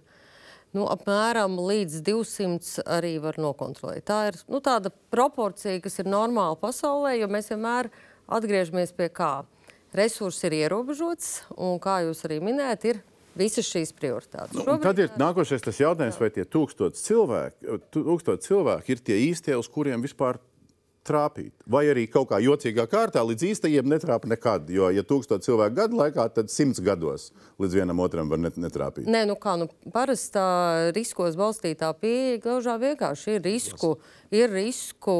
Nu, 0.76 0.84
apmēram 0.86 1.56
līdz 1.66 2.02
200 2.06 2.84
arī 2.86 3.16
var 3.22 3.40
nokontrolēt. 3.42 4.04
Tā 4.06 4.20
ir 4.28 4.38
nu, 4.46 4.60
tāda 4.62 4.92
proporcija, 5.10 5.80
kas 5.82 5.98
ir 5.98 6.10
normāla 6.10 6.54
pasaulē, 6.60 7.16
jo 7.18 7.26
mēs 7.32 7.50
vienmēr 7.50 7.90
atgriežamies 8.30 8.94
pie 8.94 9.08
kā. 9.10 9.32
Resursi 9.96 10.46
ir 10.46 10.60
ierobežots, 10.60 11.40
un 11.58 11.80
kā 11.82 12.04
jūs 12.04 12.22
arī 12.28 12.38
minējat, 12.46 12.86
ir 12.92 13.00
visas 13.34 13.66
šīs 13.66 13.90
prioritātes. 13.96 14.54
Nu, 14.54 14.76
un 14.76 14.82
tad 14.82 15.00
ir 15.02 15.10
nākošais 15.18 15.64
tas 15.64 15.80
jautājums, 15.80 16.20
vai 16.20 16.30
tie 16.34 16.44
tūkstoši 16.46 17.02
cilvēki, 17.08 17.80
tūkstoši 17.96 18.46
cilvēki 18.46 18.94
ir 18.94 19.02
tie 19.10 19.18
īstie, 19.26 19.56
uz 19.58 19.66
kuriem 19.70 20.04
vispār 20.04 20.38
trāpīt. 21.06 21.52
Vai 21.70 21.84
arī 21.90 22.04
kaut 22.10 22.28
kā 22.30 22.40
jocīgā 22.42 22.84
kārtā 22.90 23.22
līdz 23.24 23.46
īstajiem 23.50 23.88
netrāpa 23.88 24.28
nekad. 24.30 24.68
Jo, 24.72 24.90
ja 24.92 25.04
tūkstoši 25.06 25.46
cilvēku 25.46 25.76
gadu 25.78 25.98
laikā, 26.00 26.26
tad 26.34 26.52
simts 26.52 26.82
gados 26.84 27.30
līdz 27.60 27.78
vienam 27.80 28.02
otram 28.04 28.30
var 28.30 28.40
net, 28.42 28.58
netrāpīt. 28.60 29.08
Nē, 29.10 29.24
nu 29.30 29.36
kā, 29.40 29.56
nu, 29.60 29.68
parasti 29.94 30.34
tā 30.36 30.46
riskos 30.96 31.38
balstītā 31.40 31.90
pieeja 32.00 32.40
gluži 32.44 32.76
vienkārši 32.84 33.36
ir 33.38 33.44
risku, 33.46 33.94
ir 34.34 34.52
risku 34.52 35.16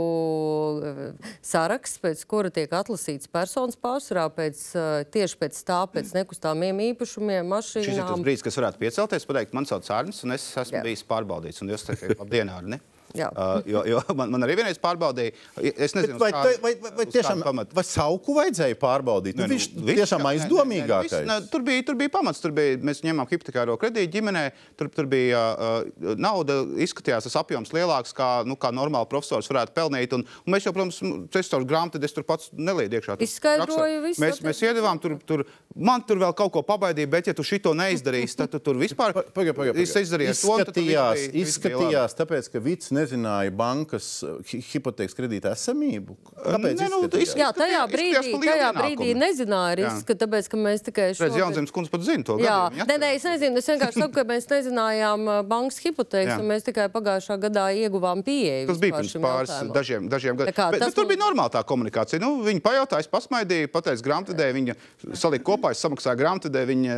eh, 0.84 1.32
saraksts, 1.44 2.00
pēc 2.02 2.24
kura 2.30 2.52
tiek 2.54 2.72
atlasīts 2.76 3.30
personas 3.32 3.78
pārsvarā 3.80 4.28
pēc, 4.36 4.62
eh, 4.76 4.92
tieši 5.16 5.40
pēc 5.40 5.64
tā, 5.66 5.80
pēc 5.92 6.14
nekustāmiem 6.18 6.84
īpašumiem, 6.90 7.56
Šis 7.60 7.76
ir 7.82 7.90
tas 7.90 7.98
mašīnām. 8.04 8.24
brīdis, 8.26 8.44
kas 8.46 8.60
varētu 8.60 8.80
piecelties, 8.84 9.28
pateikt, 9.28 9.56
man 9.56 9.68
sauc 9.68 9.88
Arnis, 9.94 10.22
un 10.24 10.36
es 10.36 10.46
esmu 10.56 10.80
Jā. 10.80 10.86
Bijis 10.86 11.04
pārbaudīts. 11.08 11.64
Un 11.64 11.72
jūs 11.72 11.88
teicat, 11.88 12.18
labdien, 12.20 12.52
Arni! 12.52 12.80
Uh, 13.10 13.60
jo, 13.66 13.82
jo 13.90 14.00
man, 14.18 14.30
man 14.30 14.46
arī 14.46 14.54
vienreiz 14.60 14.78
pārbaudīja. 14.80 15.32
Es 15.74 15.94
nezinu, 15.96 16.14
Bet 16.14 16.22
vai, 16.22 16.30
kā- 16.32 16.42
vai, 16.62 16.72
vai, 16.84 16.90
vai, 17.00 17.06
tiešām 17.10 17.42
pamatu. 17.42 17.74
vai 17.74 17.84
sauku 17.86 18.36
vajadzēja 18.36 18.76
pārbaudīt? 18.78 19.34
Nu, 19.38 19.46
nu, 19.48 19.54
viņš 19.54 19.66
viss, 19.74 19.96
tiešām 19.98 20.20
jā, 20.20 20.22
nē, 20.22 20.28
nē, 20.28 20.34
aizdomīgākais. 20.36 21.14
nē, 21.16 21.22
viss, 21.24 21.30
nē, 21.30 21.50
Tur 21.50 21.64
bija, 21.66 21.82
tur 21.88 21.98
bija 21.98 22.12
pamats. 22.14 22.40
Tur 22.44 22.54
bija, 22.54 22.76
mēs 22.86 23.02
ņēmām 23.02 23.26
hipotekāro 23.32 23.74
kredītu 23.82 24.12
ģimenē. 24.18 24.44
Tur, 24.78 24.90
tur 24.94 25.08
bija 25.10 25.40
uh, 25.58 26.14
nauda, 26.20 26.60
izskatījās 26.86 27.26
tas 27.26 27.36
apjoms 27.40 27.72
lielāks, 27.74 28.14
kā, 28.16 28.30
nu, 28.46 28.54
kā 28.60 28.70
normāli 28.74 29.10
profesors 29.10 29.50
varētu 29.50 29.74
pelnīt. 29.76 30.14
Un, 30.16 30.22
un 30.46 30.54
mēs 30.54 30.68
jau, 30.68 30.74
protams, 30.76 31.02
es 31.40 31.50
caur 31.50 31.66
grāmatu 31.66 31.98
es 32.06 32.14
tur 32.16 32.24
pats 32.28 32.50
nelieku 32.54 33.00
iekšā. 33.00 33.18
Izskaidroju 33.26 34.02
visu 34.06 34.22
Mēs, 34.22 34.40
mēs 34.44 34.62
iedavām, 34.64 35.00
tur, 35.02 35.16
tur, 35.26 35.44
man 35.74 36.02
tur 36.06 36.20
vēl 36.22 36.34
kaut 36.38 36.52
ko 36.54 36.62
pabaidīja, 36.66 37.10
bet 37.10 37.30
ja 37.30 37.34
tu 37.36 37.44
šito 37.46 37.72
neizdarīsi, 37.76 38.36
tad 38.38 38.52
tu 38.54 38.60
tur 38.70 38.78
vispār 38.80 39.14
Pagaid, 39.34 39.54
pagaid, 39.56 39.76
Es 39.80 39.94
izdarīju 39.96 40.34
to, 40.40 40.56
tad 40.64 40.74
bija 40.76 41.08
labi. 41.10 41.28
izskatījās 41.42 42.14
tāpēc, 42.18 42.48
ka 42.52 42.60
Vits 42.62 42.90
nezināja 43.00 43.50
bankas 43.56 44.08
uh, 44.22 44.36
hi- 44.50 44.60
hipotēkas 44.70 45.16
kredīta 45.18 45.52
esamību. 45.56 46.16
Kāpēc? 46.40 46.76
Nē, 46.80 46.88
nu, 46.92 47.00
izskatījās? 47.08 47.34
Jā, 47.40 47.48
tajā 47.56 47.82
brīdī, 47.92 48.32
tajā 48.44 48.70
brīdī 48.76 49.08
nezināja 49.18 49.78
riska, 49.82 50.16
tāpēc, 50.22 50.48
ka 50.52 50.60
mēs 50.60 50.84
tikai 50.86 51.08
Redz, 51.10 51.20
šogad- 51.22 51.40
Jaunzemes 51.42 51.74
kundze 51.74 51.90
pat 51.92 52.04
zina 52.06 52.24
to 52.28 52.38
Jā, 52.40 52.58
gadījumu, 52.70 52.86
nē, 52.92 52.96
nē, 53.04 53.10
es 53.18 53.26
nezinu. 53.28 53.58
Es 53.60 53.68
vienkārši 53.72 54.00
saku, 54.04 54.14
ka 54.20 54.24
mēs 54.30 54.48
nezinājām 54.50 55.26
uh, 55.28 55.40
bankas 55.50 55.80
hipotēkas, 55.84 56.34
Jā. 56.34 56.38
un 56.42 56.48
mēs 56.52 56.66
tikai 56.68 56.86
pagājušā 56.94 57.36
gadā 57.42 57.66
ieguvām 57.80 58.22
pieeju. 58.26 58.68
Tas 58.70 58.80
bija 58.82 58.98
pirms 59.00 59.14
pāris 59.16 59.50
jautājumam. 59.54 59.74
dažiem, 59.76 60.08
dažiem 60.12 60.34
Tā 60.36 60.44
gadiem. 60.44 60.56
kā 60.60 60.68
Bet, 60.76 60.80
bet 60.86 60.94
tur 60.94 61.04
mums- 61.06 61.14
bija 61.14 61.22
normāla 61.24 61.52
tā 61.56 61.62
komunikācija. 61.66 62.20
Nu, 62.22 62.32
viņa 62.46 62.60
pajautāja, 62.64 63.04
es 63.06 63.10
pasmaidīju, 63.10 63.70
pateicu 63.72 64.06
grāmatvedēju, 64.06 64.56
viņa 64.60 64.74
salika 65.16 65.44
kopā, 65.50 65.70
es 65.74 65.80
samaksāju 65.84 66.20
grāmatvedēju. 66.20 66.70
Viņa... 66.70 66.96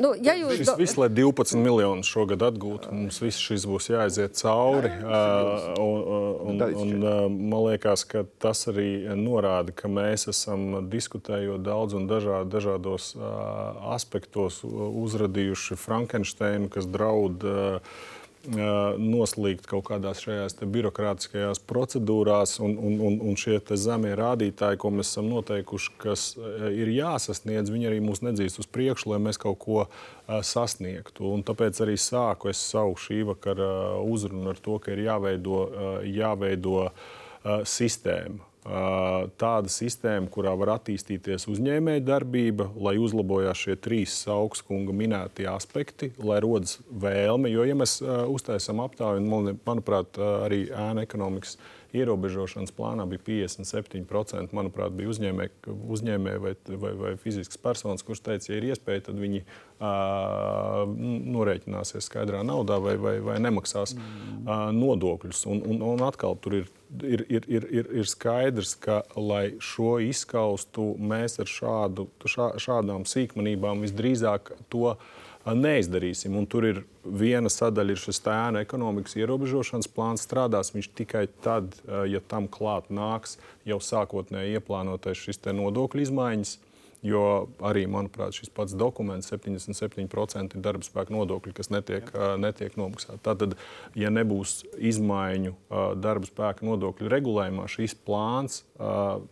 Nu, 0.00 0.12
ja 0.22 0.34
jūs 0.38 0.56
Šis 0.60 0.70
viss, 0.78 0.96
lai 1.00 1.08
12 1.08 1.56
miljonus 1.60 2.06
šogad 2.10 2.42
atgūtu, 2.46 2.92
mums 2.94 3.18
viss 3.22 3.40
šis 3.40 3.64
būs 3.68 3.90
jāaiziet 3.92 4.36
cauri. 4.40 4.90
Uh, 5.00 5.39
un, 5.80 6.04
un, 6.50 6.62
un, 6.62 6.94
uh, 7.02 7.24
man 7.30 7.66
liekas, 7.68 8.04
ka 8.08 8.24
tas 8.42 8.64
arī 8.70 8.90
norāda, 9.18 9.74
ka 9.76 9.90
mēs 9.90 10.28
esam 10.30 10.86
diskutējot 10.92 11.64
daudz 11.66 11.96
un 11.98 12.08
dažād, 12.10 12.50
dažādos 12.52 13.12
uh, 13.18 13.92
aspektos 13.96 14.62
uzradījuši 14.64 15.78
Frankensteinu, 15.80 16.70
kas 16.72 16.88
draud. 16.90 17.44
Uh, 17.44 18.18
Noslīgt 18.40 19.66
kaut 19.68 19.84
kādās 19.90 20.22
šajās 20.24 20.56
birokrātiskajās 20.64 21.60
procedūrās, 21.68 22.54
un, 22.64 22.78
un, 22.80 22.96
un, 23.04 23.18
un 23.28 23.36
šie 23.36 23.58
zemie 23.76 24.14
rādītāji, 24.16 24.80
ko 24.80 24.90
mēs 24.96 25.12
esam 25.12 25.28
noteikuši, 25.28 25.92
kas 26.00 26.24
ir 26.72 26.88
jāsasniedz, 26.94 27.68
viņi 27.68 27.90
arī 27.90 28.00
mūs 28.00 28.24
nedzīst 28.24 28.62
uz 28.62 28.68
priekšu, 28.72 29.12
lai 29.12 29.20
mēs 29.20 29.36
kaut 29.40 29.60
ko 29.60 29.84
sasniegtu. 30.26 31.28
Un 31.28 31.44
tāpēc 31.44 31.82
arī 31.84 31.98
sāku 32.00 32.54
savu 32.56 32.96
šī 32.96 33.22
vakara 33.28 34.00
uzrunu 34.00 34.54
ar 34.54 34.62
to, 34.64 34.80
ka 34.80 34.96
ir 34.96 35.04
jāveido, 35.04 35.64
jāveido 36.08 36.86
sistēma. 37.44 38.49
Uh, 38.60 39.24
Tāda 39.40 39.70
sistēma, 39.72 40.28
kurā 40.28 40.50
var 40.60 40.74
attīstīties 40.74 41.46
uzņēmēja 41.48 42.02
darbība, 42.04 42.66
lai 42.76 42.98
uzlabojās 43.00 43.62
šie 43.64 43.76
trīs 43.80 44.18
augstskunga 44.28 44.92
minētie 44.92 45.46
aspekti, 45.48 46.10
lai 46.20 46.42
rodas 46.44 46.76
vēlme. 46.92 47.48
Jo, 47.48 47.64
ja 47.64 47.78
mēs 47.80 47.96
uh, 48.04 48.26
uztaisām 48.28 48.82
aptauju, 48.84 49.22
un 49.22 49.30
man, 49.32 49.60
manuprāt, 49.64 50.20
uh, 50.20 50.42
arī 50.44 50.66
ēna 50.76 51.06
ekonomikas 51.08 51.56
ierobežošanas 51.96 52.74
plānā 52.76 53.06
bija 53.10 53.22
57%. 53.26 54.54
Manuprāt, 54.56 54.94
bija 54.96 55.10
uzņēmēji 55.12 55.76
uzņēmē 55.96 56.36
vai, 56.42 56.54
vai, 56.70 56.92
vai 57.02 57.14
fizisks 57.20 57.60
personis, 57.60 58.04
kurš 58.06 58.24
teica, 58.26 58.52
ja 58.52 58.58
ir 58.60 58.68
iespēja, 58.70 59.06
tad 59.10 59.20
viņi 59.20 59.42
uh, 59.44 60.84
norēķināsies 61.36 62.10
skaidrā 62.10 62.42
naudā 62.46 62.80
vai, 62.82 62.96
vai, 63.00 63.16
vai 63.24 63.38
nemaksās 63.42 63.96
uh, 63.96 64.68
nodokļus. 64.76 65.46
Un, 65.50 65.64
un, 65.66 65.82
un 65.94 66.06
atkal 66.06 66.38
tur 66.40 66.62
ir 66.62 66.70
ir, 67.02 67.24
ir, 67.28 67.44
ir, 67.46 67.66
ir, 67.70 67.88
ir 68.02 68.08
skaidrs, 68.08 68.74
ka, 68.82 69.00
lai 69.16 69.54
šo 69.62 69.98
izskaustu, 70.02 70.92
mēs 70.98 71.38
ar 71.42 71.50
šādu, 71.50 72.08
šā, 72.26 72.52
šādām 72.60 73.06
sīkmanībām 73.08 73.84
visdrīzāk 73.84 74.54
to 74.72 74.96
neizdarīsim. 75.46 76.36
Un 76.36 76.46
tur 76.50 76.66
ir 76.68 76.80
viena 77.04 77.50
sadaļa, 77.52 77.94
ir 77.94 78.00
šis 78.00 78.20
ēna 78.28 78.64
ekonomikas 78.64 79.16
ierobežošanas 79.18 79.90
plāns. 79.90 80.24
Strādās 80.26 80.74
viņš 80.74 80.90
tikai 80.98 81.26
tad, 81.44 81.76
ja 82.08 82.20
tam 82.20 82.48
klāt 82.48 82.90
nāks 82.92 83.38
jau 83.68 83.80
sākotnēji 83.80 84.58
ieplānotais 84.60 85.20
šis 85.20 85.40
nodokļu 85.48 86.08
izmaiņas. 86.08 86.58
Jo 87.00 87.48
arī, 87.64 87.86
manuprāt, 87.88 88.36
šis 88.36 88.50
pats 88.52 88.74
dokuments 88.76 89.30
77% 89.32 90.56
ir 90.56 90.64
darba 90.64 90.84
spēka 90.84 91.14
nodokļi, 91.14 91.54
kas 91.56 91.70
netiek, 91.72 92.10
uh, 92.12 92.34
netiek 92.36 92.76
nomaksāti. 92.76 93.22
Tātad, 93.24 93.56
ja 93.96 94.10
nebūs 94.12 94.66
izmaiņu 94.76 95.54
uh, 95.54 95.94
darba 95.96 96.28
spēka 96.28 96.66
nodokļu 96.68 97.08
regulējumā, 97.08 97.64
šis 97.72 97.96
plāns, 98.04 98.66
uh, 98.76 99.22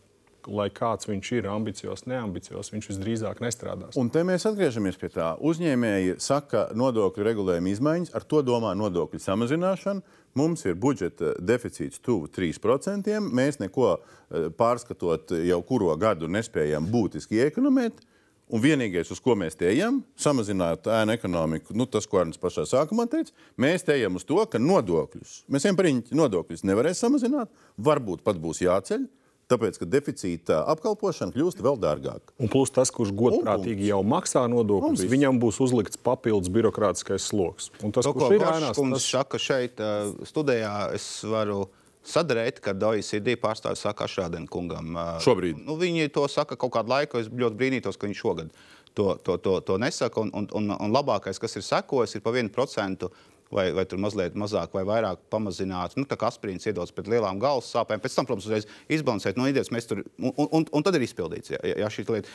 lai 0.46 0.68
kāds 0.74 1.08
viņš 1.08 1.30
ir, 1.38 1.48
ambiciozs, 1.50 2.06
neambiciozs, 2.08 2.70
viņš 2.72 2.90
visdrīzāk 2.92 3.42
nestrādās. 3.44 3.98
Un 4.00 4.10
te 4.12 4.22
mēs 4.26 4.46
atgriežamies 4.48 4.98
pie 5.00 5.10
tā. 5.12 5.32
Uzņēmēji 5.44 6.18
saka, 6.22 6.68
nodokļu 6.78 7.26
regulējuma 7.26 7.72
izmaiņas, 7.72 8.14
ar 8.16 8.26
to 8.28 8.42
domā 8.46 8.74
nodokļu 8.78 9.20
samazināšanu. 9.24 10.04
Mums 10.38 10.62
ir 10.68 10.76
budžeta 10.78 11.34
deficīts 11.42 12.02
tuvu 12.04 12.28
3%. 12.30 13.16
Mēs 13.34 13.58
neko 13.62 13.96
eh, 13.96 14.48
pārskatot 14.54 15.34
jau 15.48 15.58
kuro 15.66 15.96
gadu 15.98 16.30
nespējam 16.30 16.86
būtiski 16.92 17.42
iekonomēt. 17.46 18.04
Un 18.48 18.62
vienīgais, 18.64 19.10
uz 19.12 19.20
ko 19.20 19.34
mēs 19.36 19.58
te 19.60 19.66
ejam, 19.68 19.98
samazināt 20.16 20.86
ēnu 20.88 21.12
ekonomiku, 21.12 21.74
nu, 21.76 21.84
tas, 21.84 22.06
ko 22.08 22.22
Arnēs 22.22 22.40
pašā 22.40 22.64
sākumā 22.64 23.04
teica, 23.12 23.34
mēs 23.60 23.84
te 23.84 23.92
ejam 23.92 24.16
uz 24.16 24.24
to, 24.24 24.38
ka 24.48 24.56
nodokļus, 24.62 25.42
mēs 25.52 25.66
īņķi, 25.68 26.16
nodokļus 26.16 26.64
nevarēs 26.64 27.02
samazināt, 27.04 27.52
varbūt 27.76 28.24
pat 28.24 28.40
būs 28.40 28.62
jāceļ, 28.64 29.04
tāpēc, 29.48 29.78
ka 29.80 29.88
deficīta 29.88 30.60
apkalpošana 30.74 31.32
kļūst 31.34 31.62
vēl 31.64 31.78
dārgāka. 31.80 32.34
Un 32.40 32.50
plus 32.52 32.72
tas, 32.74 32.92
kurš 32.94 33.14
godprātīgi 33.16 33.88
jau 33.88 34.02
maksā 34.06 34.44
nodokļus, 34.52 35.06
viņam 35.08 35.40
būs 35.42 35.60
uzlikts 35.64 36.00
papildus 36.00 36.52
birokrātiskais 36.52 37.26
sloks. 37.30 37.70
Un 37.82 37.94
tas, 37.96 38.06
To, 38.06 38.12
ko 38.12 38.26
kurš 38.26 38.36
ir 38.36 38.46
ēnās, 38.46 38.76
kundze 38.78 39.00
tas 39.00 39.10
saka 39.16 39.40
šeit, 39.42 39.80
uh, 39.80 40.12
studijā, 40.28 40.74
es 40.96 41.08
varu 41.28 41.66
sadarīt, 42.08 42.60
kad 42.64 42.82
OECD 42.88 43.34
pārstāvis 43.40 43.82
saka 43.84 44.06
Ašrādena 44.06 44.48
kungam. 44.48 44.94
uh, 44.96 45.16
Šobrīd. 45.24 45.64
Nu, 45.66 45.76
viņi 45.80 46.08
to 46.14 46.26
saka 46.32 46.56
kaut 46.56 46.72
kādu 46.76 46.94
laiku, 46.94 47.20
es 47.20 47.28
ļoti 47.32 47.58
brīnītos, 47.58 47.98
ka 48.00 48.08
viņi 48.08 48.20
šogad 48.20 48.52
to, 48.94 49.14
to, 49.24 49.36
to, 49.38 49.58
to 49.60 49.78
nesaka. 49.80 50.20
Un, 50.24 50.30
un, 50.34 50.48
un, 50.56 50.70
un 50.76 50.94
labākais, 50.94 51.40
kas 51.40 51.56
ir 51.60 51.66
sekojis, 51.66 52.16
ir 52.18 52.24
pa 52.24 52.32
1%. 52.36 53.10
Vai, 53.48 53.70
vai 53.72 53.86
tur 53.88 53.96
mazliet 53.96 54.34
mazāk 54.36 54.74
vai 54.76 54.82
vairāk 54.84 55.22
pamazināt, 55.32 55.94
nu, 55.96 56.04
tā 56.04 56.18
kā 56.20 56.28
aspirīns 56.28 56.68
iedodas 56.68 56.92
pēc 56.92 57.06
lielām 57.08 57.38
galvas 57.40 57.70
sāpēm. 57.72 58.02
Pēc 58.04 58.18
tam, 58.18 58.26
protams, 58.28 58.44
uzreiz 58.44 58.66
izbalansēt 58.92 59.40
no 59.40 59.46
idejas, 59.48 59.70
mēs 59.72 59.88
tur, 59.88 60.02
un, 60.20 60.34
un, 60.44 60.66
un 60.68 60.84
tad 60.84 60.98
ir 60.98 61.06
izpildīts. 61.06 61.54
Jā, 61.54 61.62
jā, 61.80 61.88
šī 61.94 62.04
lieta. 62.10 62.34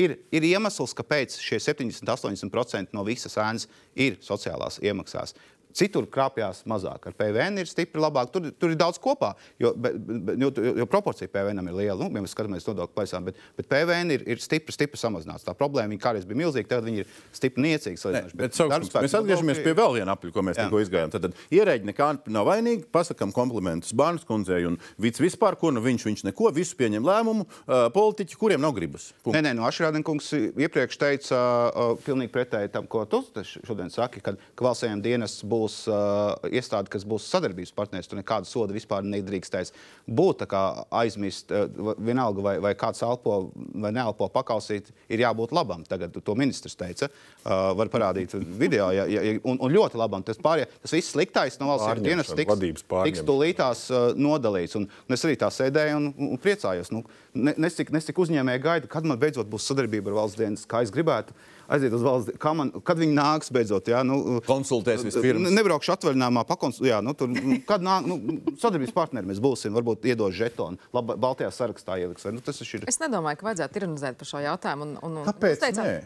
Ir, 0.00 0.16
ir 0.32 0.48
iemesls, 0.48 0.96
kāpēc 0.96 1.36
šie 1.44 1.60
70-80% 1.60 2.96
no 2.96 3.04
visas 3.04 3.36
ēnas 3.36 3.68
ir 4.00 4.16
sociālās 4.24 4.80
iemaksās. 4.80 5.36
Citur 5.76 6.06
krāpjas 6.10 6.62
mazāk. 6.68 7.08
Ar 7.10 7.16
PVN 7.16 7.60
ir 7.62 7.68
stipri 7.70 8.00
labāk. 8.02 8.30
Tur, 8.32 8.48
tur 8.58 8.72
ir 8.72 8.78
daudz 8.80 9.00
kopā. 9.02 9.34
Jo, 9.60 9.74
be, 9.76 9.92
be, 9.94 10.36
jo, 10.40 10.50
jo, 10.80 10.86
proporcija 10.90 11.30
PVN 11.32 11.68
ir 11.68 11.76
liela. 11.76 11.98
Nu, 12.00 12.08
ja 12.14 12.24
mēs 12.24 12.34
skatāmies 12.36 12.66
nodokļu 12.68 12.96
plaisām, 12.96 13.28
bet, 13.28 13.38
bet 13.58 13.68
PVN 13.70 14.14
ir, 14.16 14.24
ir 14.34 14.42
stipri, 14.42 14.74
stipri 14.74 15.00
samazināts. 15.00 15.46
Tā 15.46 15.54
problēma 15.58 15.92
viņa 15.94 16.02
kādreiz 16.02 16.26
bija 16.28 16.42
milzīga, 16.42 16.70
tagad 16.72 16.88
viņa 16.88 17.04
ir 17.04 17.12
stipri 17.36 17.66
niecīga. 17.66 18.14
Ne, 18.14 18.24
bet, 18.32 18.36
bet 18.40 18.58
darbspēka 18.58 19.04
mēs 19.06 19.16
atgriežamies 19.20 19.62
pie 19.64 19.76
vēl 19.78 19.98
viena 20.00 20.16
apļa, 20.16 20.32
ko 20.34 20.44
mēs 20.48 20.58
Jā. 20.58 20.66
tikko 20.66 20.82
izgājām. 20.84 21.12
Tad, 21.14 21.28
tad 21.28 21.54
ierēģi 21.54 21.90
nekā 21.92 22.10
nav 22.34 22.48
vainīgi, 22.48 22.86
pasakām 22.94 23.34
komplimentus 23.36 23.94
Bārnas 23.98 24.26
kundzei 24.28 24.64
un 24.68 24.80
Vits 25.00 25.22
vispār, 25.22 25.58
ko 25.60 25.72
nu 25.74 25.82
viņš, 25.84 26.06
viņš 26.08 26.24
neko, 26.30 26.50
visu 26.56 26.76
pieņem 26.78 27.06
lēmumu, 27.06 27.46
uh, 27.46 27.86
politiķi, 27.94 28.38
kuriem 28.40 28.62
nav 28.64 28.74
gribas. 28.76 29.10
Punkts. 29.22 29.36
Nē, 29.36 29.44
nē, 29.46 29.54
no 29.58 29.66
Ašrādinkungs 29.68 30.32
iepriekš 30.58 31.00
teica 31.00 31.38
uh, 31.38 31.94
pilnīgi 32.04 32.32
pretēji 32.34 32.72
tam, 32.74 32.88
ko 32.90 33.04
tu 33.10 33.22
šodien 33.44 33.90
saki, 33.92 34.22
kad 34.24 34.38
ka 34.58 34.66
valstsējiem 34.66 35.02
dienests 35.04 35.44
būs 35.48 35.67
uh, 35.90 36.34
iestāde, 36.48 36.90
kas 36.92 37.04
būs 37.08 37.26
sadarbības 37.32 37.74
partneris. 37.76 38.08
Tur 38.10 38.20
nekāda 38.20 38.48
soda 38.48 38.74
vispār 38.76 39.06
nedrīkstēs 39.06 39.72
būt. 40.06 40.42
Tā 40.42 40.48
kā 40.50 40.62
aizmist, 41.00 41.52
uh, 41.52 41.94
vienalga 41.98 42.44
vai, 42.44 42.54
vai 42.64 42.72
kāds 42.78 43.02
elpo 43.06 43.38
vai 43.54 43.92
neelpo 43.94 44.30
pakausīt, 44.32 44.92
ir 45.12 45.24
jābūt 45.24 45.54
labam. 45.56 45.84
Tagad 45.88 46.16
to 46.24 46.36
ministrs 46.38 46.78
teica, 46.78 47.10
uh, 47.10 47.72
var 47.78 47.92
parādīt 47.92 48.34
video, 48.58 48.90
ja, 48.94 49.06
ja, 49.10 49.36
un, 49.42 49.60
un 49.60 49.74
ļoti 49.74 50.00
labam. 50.00 50.24
Tas, 50.26 50.40
pārējie, 50.42 50.70
tas 50.84 50.96
viss 50.96 51.14
sliktais 51.14 51.60
no 51.60 51.70
valsts 51.72 52.02
dienesta 52.04 52.38
tiks, 52.38 52.84
tiks 52.88 53.24
tūlītās 53.28 53.84
uh, 53.92 54.08
nodalīts. 54.18 54.78
Un, 54.78 54.88
un 54.88 55.18
es 55.18 55.26
arī 55.26 55.38
tā 55.40 55.50
sēdēju 55.52 56.00
un, 56.00 56.10
un 56.30 56.42
priecājos. 56.42 56.92
Nu, 56.94 57.04
ne, 57.34 57.54
nesik, 57.60 57.92
nesik 57.94 58.18
uzņēmēji 58.24 58.64
gaida, 58.64 58.90
kad 58.90 59.06
man 59.08 59.20
beidzot 59.20 59.48
būs 59.50 59.68
sadarbība 59.70 60.12
ar 60.12 60.22
valsts 60.22 60.40
dienas, 60.40 60.66
kā 60.68 60.82
es 60.84 60.94
gribētu. 60.94 61.36
Aiziet 61.68 61.92
uz 61.92 62.00
valsts, 62.00 62.32
kā 62.40 62.54
man, 62.56 62.70
kad 62.80 62.96
viņi 62.96 63.12
nāks 63.12 63.50
beidzot. 63.52 63.90
Jā, 63.92 64.00
nu, 64.06 64.38
Konsultēs 64.46 65.02
vispirms. 65.04 65.42
Ne- 65.44 65.50
Nebraukšu 65.58 65.92
atvaļinājumā, 65.98 66.46
pakonsultēt. 66.48 67.02
Nu, 67.04 67.12
tur, 67.18 67.28
nu, 67.28 67.58
kad 67.68 67.84
nāk, 67.84 68.06
nu, 68.08 68.16
sadarbības 68.56 68.94
partneri 68.96 69.28
mēs 69.28 69.42
būsim, 69.44 69.74
varbūt 69.76 70.08
iedos 70.08 70.32
žetonu, 70.38 70.80
labi, 70.96 71.18
Baltijā 71.20 71.50
sarakstā 71.52 71.98
ieliks. 72.00 72.24
vai, 72.24 72.32
Nu, 72.38 72.40
tas 72.40 72.60
ir. 72.64 72.84
Es 72.88 72.96
nedomāju, 73.02 73.36
ka 73.42 73.50
vajadzētu 73.50 73.82
ironizēt 73.82 74.16
par 74.16 74.30
šo 74.32 74.40
jautājumu. 74.46 74.82
Un, 74.88 74.96
un, 75.02 75.18
un 75.20 75.28
Kāpēc? 75.28 75.68
nē? 75.76 75.98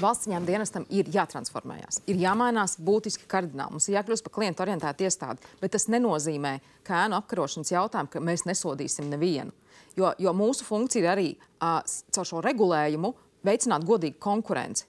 Valsts 0.00 0.26
ieņēmuma 0.28 0.46
dienestam 0.50 0.84
ir 0.92 1.08
jātransformējas, 1.08 2.02
ir 2.12 2.18
jāmainās 2.20 2.74
būtiski 2.84 3.24
kardināli. 3.32 3.72
Mums 3.72 3.86
ir 3.88 3.94
jākļūst 3.96 4.26
par 4.26 4.34
klientu 4.34 4.60
orientētu 4.64 5.06
iestādi, 5.08 5.40
bet 5.62 5.72
tas 5.72 5.86
nenozīmē, 5.88 6.58
ka 6.84 7.06
ēnu 7.06 7.16
apkarošanas 7.16 7.72
jautājumu, 7.72 8.10
ka 8.12 8.20
mēs 8.20 8.44
nesodīsim 8.44 9.08
nevienu. 9.08 9.54
Jo, 9.96 10.10
jo 10.20 10.34
mūsu 10.36 10.66
funkcija 10.68 11.00
ir 11.00 11.08
arī 11.14 11.28
uh, 11.64 11.80
caur 12.12 12.28
šo 12.28 12.42
regulējumu 12.44 13.14
veicināt 13.46 13.86
godīgu 13.88 14.18
konkurenci. 14.22 14.84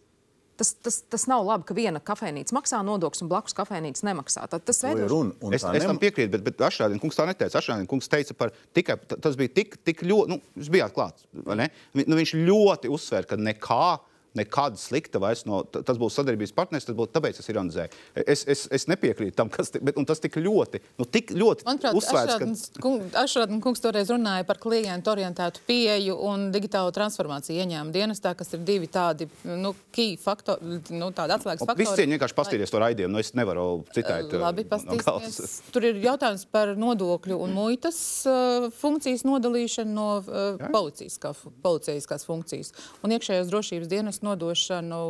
Tas, 0.58 0.72
tas, 0.82 0.96
tas 1.06 1.28
nav 1.30 1.44
labi, 1.46 1.68
ka 1.70 1.76
viena 1.78 2.00
kafejnīca 2.02 2.56
maksā 2.58 2.80
nodokļus 2.82 3.22
un 3.22 3.30
blakus 3.30 3.54
kafejnīca 3.54 4.08
nemaksā. 4.08 4.48
Tad 4.50 4.64
tas 4.66 4.80
To 4.82 4.90
ir 4.90 4.96
veido 5.04 5.10
runa. 5.12 5.36
Un 5.46 5.54
Es, 5.54 5.62
es 5.62 5.86
tam 5.86 6.00
piekrītu, 6.02 6.32
bet, 6.34 6.42
bet 6.48 6.64
Ašrādina 6.66 6.98
kungs 7.04 7.14
tā 7.20 7.28
neteica. 7.30 7.60
Ašrādina 7.62 7.86
kungs 7.92 8.10
teica 8.10 8.34
par 8.34 8.50
tikai, 8.74 8.96
tas 9.22 9.38
bija 9.38 9.54
tik, 9.54 9.78
tik 9.86 10.02
ļoti, 10.02 10.32
nu, 10.34 10.40
jūs 10.58 10.72
bijāt 10.74 10.96
klāts, 10.98 11.28
vai 11.46 11.60
ne? 11.62 11.68
Vi- 11.94 12.08
Nu, 12.10 12.18
viņš 12.18 12.34
ļoti 12.50 12.90
uzsver, 12.90 13.28
ka 13.30 13.38
nekā, 13.38 14.00
nekāda 14.38 14.80
slikta 14.80 15.22
vairs 15.24 15.44
no, 15.50 15.64
tas 15.66 16.00
būs 16.00 16.18
sadarbības 16.20 16.54
partners, 16.58 16.86
tas 16.88 16.98
būtu 16.98 17.16
tāpēc 17.18 17.42
es 17.42 17.50
ironizēju. 17.52 18.02
Es, 18.24 18.46
es, 18.50 18.66
es 18.74 18.88
nepiekrītu 18.92 19.36
tam, 19.38 19.50
kas, 19.54 19.72
ti- 19.74 19.82
bet, 19.84 19.98
un 20.00 20.08
tas 20.08 20.22
tik 20.24 20.38
ļoti, 20.42 20.82
nu, 21.02 21.08
tik 21.10 21.34
ļoti 21.38 21.68
Manuprāt, 21.68 21.98
uzsvērts, 21.98 22.72
ka 22.78 22.94
Ašrādnis 23.24 23.64
kungs 23.64 23.82
toreiz 23.84 24.12
runāja 24.14 24.46
par 24.48 24.60
klientu 24.62 25.12
orientētu 25.14 25.64
pieeju 25.68 26.18
un 26.30 26.48
digitālo 26.54 26.92
transformāciju 26.96 27.62
ieņēmuma 27.64 27.94
dienestā, 27.96 28.34
kas 28.38 28.54
ir 28.56 28.64
divi 28.68 28.90
tādi 28.92 29.28
nu, 29.48 29.74
key 29.96 30.16
faktori, 30.22 30.80
nu, 30.94 31.10
tādi 31.16 31.36
atslēgas 31.38 31.66
faktori. 31.66 31.88
cieņi 31.98 32.18
vienkārši 32.18 32.38
pastīties 32.38 32.74
to 32.74 32.82
raidījumu, 32.84 33.14
nu, 33.18 33.22
es 33.24 33.34
nevaru 33.38 33.66
citēt. 33.96 34.34
Labi, 34.38 34.66
no 34.68 34.72
paskatīsimies. 34.76 35.06
galvas. 35.08 35.56
Tur 35.74 35.88
ir 35.90 36.00
jautājums 36.04 36.46
par 36.54 36.74
nodokļu 36.80 37.40
un 37.44 37.56
muitas 37.58 38.00
uh, 38.30 38.68
funkcijas 38.82 39.26
nodalīšanu 39.28 39.94
no 39.98 40.08
uh, 40.22 40.62
policijas, 40.74 41.18
kā, 41.22 41.34
policijaskās 41.64 42.26
funkcijas 42.28 42.74
un 43.04 43.16
iekšējās 43.16 43.50
drošības 43.52 43.90
dienas 43.92 44.22
nodošanu 44.28 45.02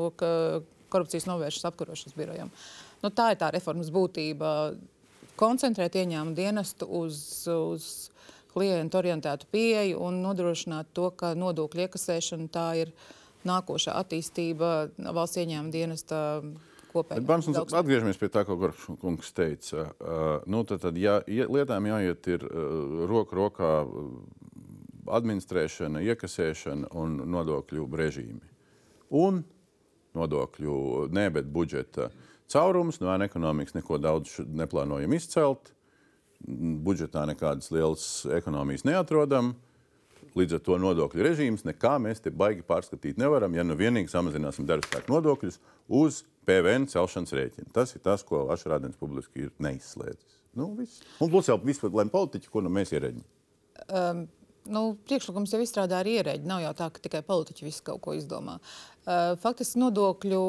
korupcijas 0.90 1.28
novēršanas 1.28 1.72
apkarošanas 1.72 2.18
birojam. 2.18 2.52
Nu, 3.04 3.12
tā 3.14 3.32
ir 3.34 3.42
tā 3.42 3.52
reformas 3.54 3.92
būtība. 3.94 4.52
Koncentrēt 5.38 5.98
ieņēmumu 6.00 6.34
dienestu 6.38 6.88
uz, 7.00 7.20
uz 7.52 7.90
klientu 8.54 8.98
orientētu 8.98 9.50
pieeju 9.54 10.00
un 10.02 10.24
nodrošināt 10.24 10.90
to, 10.98 11.12
ka 11.14 11.36
nodokļu 11.38 11.86
iekasēšana 11.86 12.50
tā 12.54 12.70
ir 12.82 12.96
nākošā 13.48 13.94
attīstība 14.00 14.72
valsts 14.98 15.38
ieņēmuma 15.44 15.74
dienesta 15.76 16.22
kopējā. 16.90 17.22
Bārns, 17.28 17.52
mums 17.52 17.78
atgriežamies 17.78 18.18
pie 18.18 18.32
tā, 18.34 18.44
ko 18.48 18.58
kungs 18.98 19.30
teica. 19.38 19.92
Uh, 20.00 20.26
nu, 20.50 20.64
tad, 20.68 20.82
tad 20.88 20.98
ja, 20.98 21.20
ja 21.30 21.46
lietām 21.52 21.86
jāiet 21.92 22.32
ir 22.34 22.48
uh, 22.48 23.06
roku 23.10 23.38
rokā 23.38 23.72
uh, 23.86 24.12
administrēšana, 25.20 26.02
iekasēšana 26.12 26.92
un 26.98 27.22
nodokļu 27.30 27.88
režīmi. 28.02 28.57
Un 29.16 29.44
nodokļu, 30.18 31.08
ne, 31.14 31.28
bet 31.34 31.50
budžeta 31.54 32.10
caurums, 32.52 33.02
no 33.02 33.12
ēna 33.14 33.28
ekonomikas 33.30 33.76
neko 33.78 34.00
daudz 34.02 34.40
neplānojam 34.46 35.14
izcelt. 35.18 35.74
Budžetā 36.88 37.24
nekādas 37.30 37.72
lielas 37.74 38.06
ekonomijas 38.38 38.86
neatrodam. 38.88 39.56
Līdz 40.38 40.58
ar 40.58 40.62
to 40.66 40.76
nodokļu 40.82 41.24
režīms 41.26 41.64
nekā 41.66 41.96
mēs 42.02 42.22
te 42.22 42.30
baigi 42.30 42.62
pārskatīt 42.66 43.18
nevaram, 43.18 43.56
ja 43.58 43.64
nu 43.66 43.78
vienīgi 43.78 44.12
samazināsim 44.12 44.68
darbspēku 44.70 45.10
nodokļus 45.16 45.58
uz 45.98 46.22
PVN 46.46 46.86
celšanas 46.92 47.34
rēķina. 47.34 47.72
Tas 47.74 47.96
ir 47.98 48.04
tas, 48.06 48.22
ko 48.26 48.46
Ašrādens 48.54 49.00
publiski 49.00 49.48
ir 49.48 49.54
neizslēdzis. 49.64 50.38
Nu, 50.58 50.72
viss. 50.78 51.02
un 51.22 51.32
plus 51.34 51.50
jau 51.50 51.58
vispār 51.62 51.94
lem 51.98 52.10
politiķi, 52.14 52.50
ko 52.54 52.62
nu 52.66 52.70
mēs 52.74 52.94
ierēģi. 52.94 53.26
Nu, 54.70 54.98
priekšlikums 55.08 55.54
jau 55.56 55.62
izstrādā 55.64 56.02
arī 56.04 56.18
ierēģi. 56.22 56.46
Nav 56.50 56.62
jau 56.66 56.74
tā, 56.84 56.92
ka 56.92 57.00
tikai 57.08 57.24
politiķi 57.28 57.66
visu 57.68 57.84
kaut 57.88 58.02
ko 58.06 58.14
izdomā. 58.18 58.60
Faktiski 59.44 59.80
nodokļu 59.80 60.44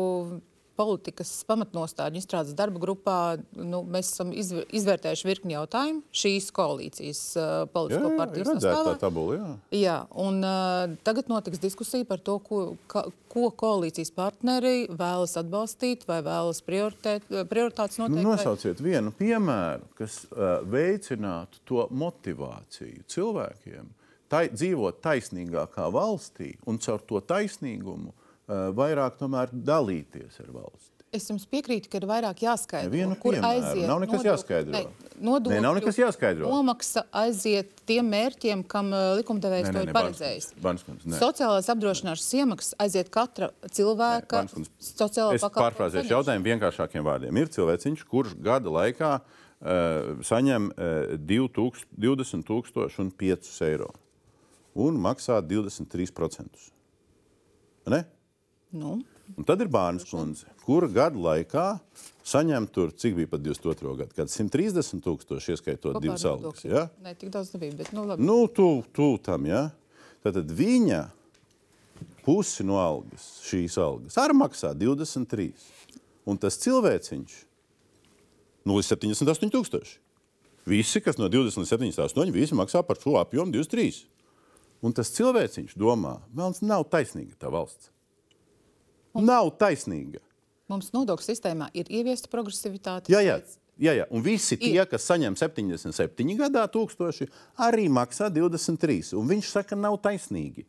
politikas 0.79 1.31
pamatnostāļu 1.49 2.21
izstrādes 2.21 2.55
darba 2.55 2.79
grupā 2.79 3.15
nu, 3.59 3.81
mēs 3.91 4.13
esam 4.13 4.29
izv 4.31 4.61
izvērtējuši 4.79 5.27
virkni 5.27 5.57
jautājumu 5.57 6.05
šīs 6.15 6.53
koalīcijas 6.55 7.23
uh, 7.35 7.43
Jā, 7.43 7.65
politisko 7.75 8.13
jā, 8.13 8.19
partiju 8.21 8.45
ir 8.45 8.51
redzēta 8.53 8.77
sastāvā. 8.77 8.93
tā 8.93 9.01
tabula. 9.03 9.39
Jā. 9.41 9.49
Jā, 9.81 9.97
un 10.23 10.39
uh, 10.47 10.95
tagad 11.03 11.33
notiks 11.33 11.59
diskusija 11.65 12.07
par 12.07 12.23
to, 12.23 12.37
ko, 12.47 12.61
ka, 12.87 13.03
ko 13.27 13.49
koalīcijas 13.59 14.15
partneri 14.15 14.77
vēlas 14.95 15.35
atbalstīt 15.43 16.07
vai 16.07 16.21
vēlas 16.23 16.63
prioritātes 16.63 17.99
Nu, 17.99 18.07
noteikt. 18.07 18.15
vai- 18.15 18.25
nosauciet 18.31 18.79
vienu 18.87 19.11
piemēru, 19.19 19.83
kas 19.99 20.21
uh, 20.31 20.61
veicinātu 20.63 21.59
to 21.67 21.89
motivāciju 21.91 23.03
cilvēkiem 23.11 23.91
tai, 24.29 24.49
dzīvot 24.53 25.01
taisnīgākā 25.05 25.89
valstī 25.95 26.55
un 26.69 26.79
caur 26.83 27.03
to 27.09 27.21
taisnīgumu 27.25 28.13
uh, 28.13 28.69
vairāk 28.77 29.19
dalīties 29.19 30.41
ar 30.45 30.55
valsti. 30.55 30.99
Es 31.09 31.25
jums 31.31 31.47
piekrītu, 31.49 31.89
ka 31.89 32.03
ir 32.03 32.05
vairāk 32.05 32.43
jāskaidro, 32.45 32.91
Nevienu 32.91 33.15
kur 33.17 33.33
piemēru. 33.33 33.49
aiziet. 33.49 33.87
Nav 33.89 34.01
nekas 34.03 34.19
nodokļu- 34.19 34.29
jāskaidro. 34.29 34.73
Ne, 34.75 35.13
nodokļu 35.25 35.55
Nē, 35.55 35.61
nav 35.65 35.77
nekas 35.79 35.97
jāskaidro. 35.97 36.51
Nomaksa 36.53 37.03
aiziet 37.17 37.71
tiem 37.89 38.11
mērķiem, 38.13 38.65
kam 38.69 38.91
uh, 38.93 39.15
likumdevējs 39.17 39.71
to 39.73 39.85
ir 39.87 39.93
paredzējis. 39.97 40.49
Banskundze, 40.61 41.09
nē. 41.09 41.17
Sociālās 41.23 41.71
apdrošināšanas 41.73 42.35
iemaksas 42.43 42.77
aiziet 42.85 43.09
katra 43.15 43.49
cilvēka 43.73 44.43
Banskundze, 44.43 44.75
sociālā 44.85 45.39
Es 45.39 45.47
pārfrāzēšu 45.49 46.13
jautājumu 46.13 46.45
vienkāršākiem 46.51 47.09
vārdiem. 47.09 47.41
Ir 47.41 47.49
cilvēciņš, 47.57 48.05
kurš 48.13 48.37
gada 48.45 48.69
laikā 48.77 49.15
uh, 49.23 50.13
saņem 50.29 50.69
uh, 50.77 51.17
2000 51.17 51.89
20 51.97 52.45
tūkstoši 52.53 53.01
un 53.07 53.11
5 53.17 53.49
eiro 53.71 53.89
un 54.79 54.99
maksā 55.03 55.41
23%. 55.43 56.69
Ne? 57.89 58.05
Nu, 58.71 58.99
Un 59.37 59.45
tad 59.45 59.61
ir 59.61 59.69
bērns 59.69 60.07
kundze, 60.09 60.49
kura 60.65 60.89
gada 60.89 61.19
laikā 61.21 61.67
saņem 62.27 62.69
tur, 62.73 62.93
cik 62.97 63.17
bija 63.19 63.29
pat 63.35 63.43
22. 63.45 63.93
gadu, 64.01 64.15
kad 64.17 64.33
130 64.33 65.03
tūkstoši 65.05 65.53
ieskaitot 65.55 65.99
divas 66.01 66.25
algas. 66.29 66.65
Ja? 66.65 66.87
Nē, 67.05 67.13
tik 67.19 67.33
daudz 67.35 67.53
nebija, 67.53 67.77
bet 67.77 67.93
nu 67.97 68.07
labi. 68.09 68.25
Nu, 68.25 68.41
tu, 68.49 68.69
tu 68.97 69.11
tam, 69.25 69.45
ja? 69.49 69.67
Tad 70.25 70.41
viņa 70.49 71.03
pusi 72.25 72.65
no 72.67 72.81
algas, 72.81 73.29
šīs 73.45 73.77
algas, 73.83 74.17
arī 74.21 74.37
maksā 74.41 74.73
23. 74.77 75.51
Un 76.29 76.41
tas 76.41 76.59
cilvēciņš 76.61 77.39
nu, 78.69 78.77
līdz 78.77 78.93
78 78.95 79.53
tūkstoši. 79.53 79.97
Visi, 80.69 81.01
kas 81.05 81.21
no 81.21 81.29
20 81.33 81.63
līdz 81.63 81.75
78, 81.77 82.33
visi 82.33 82.57
maksā 82.57 82.83
par 82.85 83.01
šo 83.01 83.17
apjomu 83.21 83.53
23. 83.57 84.03
Un 84.83 84.93
tas 84.95 85.11
cilvēciņš 85.11 85.75
domā, 85.77 86.21
ka 86.37 86.51
nav 86.63 86.85
taisnīga 86.93 87.35
tā 87.41 87.51
valsts. 87.51 87.91
Nav 89.19 89.51
taisnīga. 89.59 90.21
Mums 90.71 90.91
nodokļu 90.95 91.25
sistēmā 91.25 91.71
ir 91.75 91.89
ieviesta 91.91 92.29
progresivitāte. 92.31 93.11
Jā, 93.11 93.23
jā. 93.25 93.39
Jā, 93.79 93.93
jā. 93.95 94.05
Un 94.11 94.23
visi 94.27 94.57
tie, 94.59 94.73
Ir. 94.75 94.87
kas 94.91 95.05
saņem 95.07 95.37
77 95.39 96.35
gadā, 96.39 96.65
tūkstoši, 96.71 97.29
arī 97.63 97.87
maksā 97.89 98.27
23. 98.35 99.13
Un 99.19 99.29
viņš 99.31 99.51
saka, 99.55 99.77
nav 99.79 99.97
taisnīgi. 100.03 100.65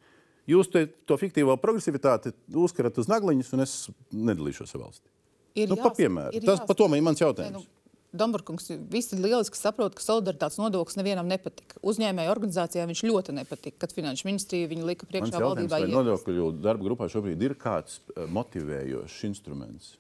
Jūs 0.50 0.70
te, 0.72 0.86
to 1.06 1.18
fiktīvo 1.18 1.56
progresivitāti 1.62 2.32
uzkarat 2.54 2.98
uz 3.02 3.10
nagliņas, 3.10 3.50
un 3.54 3.66
es 3.66 3.74
nedalīšos 4.14 4.74
ar 4.78 4.82
valsti. 4.86 5.10
Ir 5.58 5.68
Nu, 5.70 5.76
pa 5.76 5.90
jās- 5.90 5.98
piemēru. 5.98 6.34
ir 6.38 6.42
Tas 6.46 6.60
jās- 6.60 6.68
pa 6.68 6.74
to 6.74 6.88
man 6.88 6.98
ir 6.98 7.02
mans 7.04 7.20
Nē, 7.20 7.26
jautājums. 7.26 7.52
nu, 7.52 7.66
Dombrovskis 8.12 8.72
visi 8.90 9.18
lieliski 9.20 9.58
saprot, 9.58 9.94
ka 9.94 10.02
solidaritātes 10.02 10.58
nodoklis 10.58 10.98
nevienam 10.98 11.28
nepatika. 11.30 11.78
Uzņēmēju 11.86 12.32
organizācijā 12.34 12.88
viņš 12.90 13.04
ļoti 13.06 13.36
nepatika, 13.38 13.78
kad 13.84 13.94
finanšu 13.94 14.26
ministrija 14.26 14.70
viņu 14.72 14.88
lika 14.88 15.06
Mans 15.06 15.12
priekšā 15.12 15.36
jautājums, 15.36 15.70
valdībā. 15.70 15.82
vai 15.86 15.94
nodokļu 15.94 16.48
darba 16.64 16.88
grupā 16.88 17.10
šobrīd 17.14 17.46
ir 17.46 17.54
kāds 17.60 18.00
eh, 18.00 18.26
motivējošs 18.34 19.20
instruments, 19.30 19.92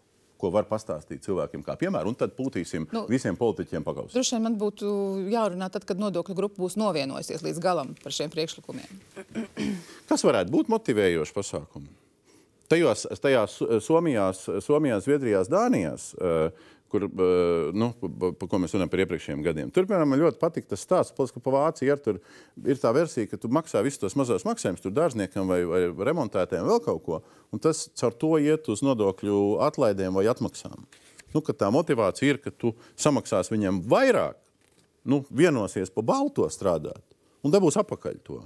ko 0.41 0.49
var 0.55 0.65
pastāstīt 0.65 1.21
cilvēkiem 1.27 1.61
kā 1.67 1.75
piemēru, 1.77 2.09
un 2.09 2.17
tad 2.17 2.33
pūtīsim 2.33 2.89
nu, 2.89 3.05
visiem 3.11 3.37
politiķiem 3.37 3.85
pakaus. 3.85 4.15
Droši 4.17 4.37
vien 4.37 4.47
man 4.47 4.57
būtu 4.57 4.89
jārunā 5.29 5.69
tad, 5.69 5.85
kad 5.85 6.01
nodokļu 6.01 6.37
grupa 6.41 6.63
būs 6.63 6.79
novienojusies 6.81 7.45
līdz 7.45 7.61
galam 7.61 7.93
par 8.01 8.15
šiem 8.15 8.33
priekšlikumiem. 8.33 9.05
Kas 10.09 10.25
varētu 10.25 10.55
būt 10.55 10.73
motivējošs 10.73 11.35
pasākums? 11.37 11.93
Tajos, 12.69 13.07
tajās 13.17 13.55
Somijās, 13.81 14.43
Somijās, 14.61 15.05
Zviedrijās, 15.07 15.47
Dānijās, 15.49 16.11
eh, 16.21 16.67
kur, 16.91 17.05
eh, 17.07 17.69
nu, 17.77 17.91
pa, 18.01 18.31
pa 18.39 18.47
ko 18.51 18.59
mēs 18.61 18.73
runājam 18.75 18.91
par 18.93 19.03
iepriekšējiem 19.05 19.43
gadiem. 19.45 19.71
Tur, 19.75 19.85
piemēram, 19.89 20.09
man 20.13 20.19
ļoti 20.23 20.39
patīk 20.41 20.67
tas 20.71 20.81
stāsts, 20.85 21.13
paliks, 21.17 21.33
ka 21.35 21.43
pa 21.45 21.53
Vāciju 21.55 21.93
ar 21.93 22.01
tur 22.03 22.19
ir 22.65 22.81
tā 22.81 22.91
versija, 22.95 23.29
ka 23.29 23.37
tu 23.41 23.51
maksā 23.53 23.83
visus 23.85 24.01
tos 24.01 24.17
mazos 24.19 24.45
maksājumus, 24.47 24.81
tur 24.83 24.91
dārzniekam 24.97 25.47
vai, 25.49 25.61
vai 25.69 25.83
remontētājiem 26.09 26.67
vēl 26.69 26.83
kaut 26.85 27.03
ko, 27.05 27.21
un 27.53 27.59
tas 27.63 27.85
caur 27.99 28.13
to 28.19 28.33
iet 28.41 28.69
uz 28.73 28.81
nodokļu 28.85 29.39
atlaidēm 29.69 30.17
vai 30.19 30.25
atmaksām. 30.31 30.85
Nu, 31.33 31.41
ka 31.45 31.53
tā 31.53 31.69
motivācija 31.69 32.33
ir, 32.33 32.39
ka 32.41 32.49
tu 32.49 32.73
samaksās 32.97 33.51
viņam 33.53 33.83
vairāk, 33.85 34.39
nu, 35.05 35.21
vienosies 35.29 35.91
pa 35.93 36.01
balto 36.01 36.47
strādāt, 36.49 37.03
un 37.45 37.53
dabūs 37.53 37.77
apakaļ 37.79 38.17
to. 38.25 38.41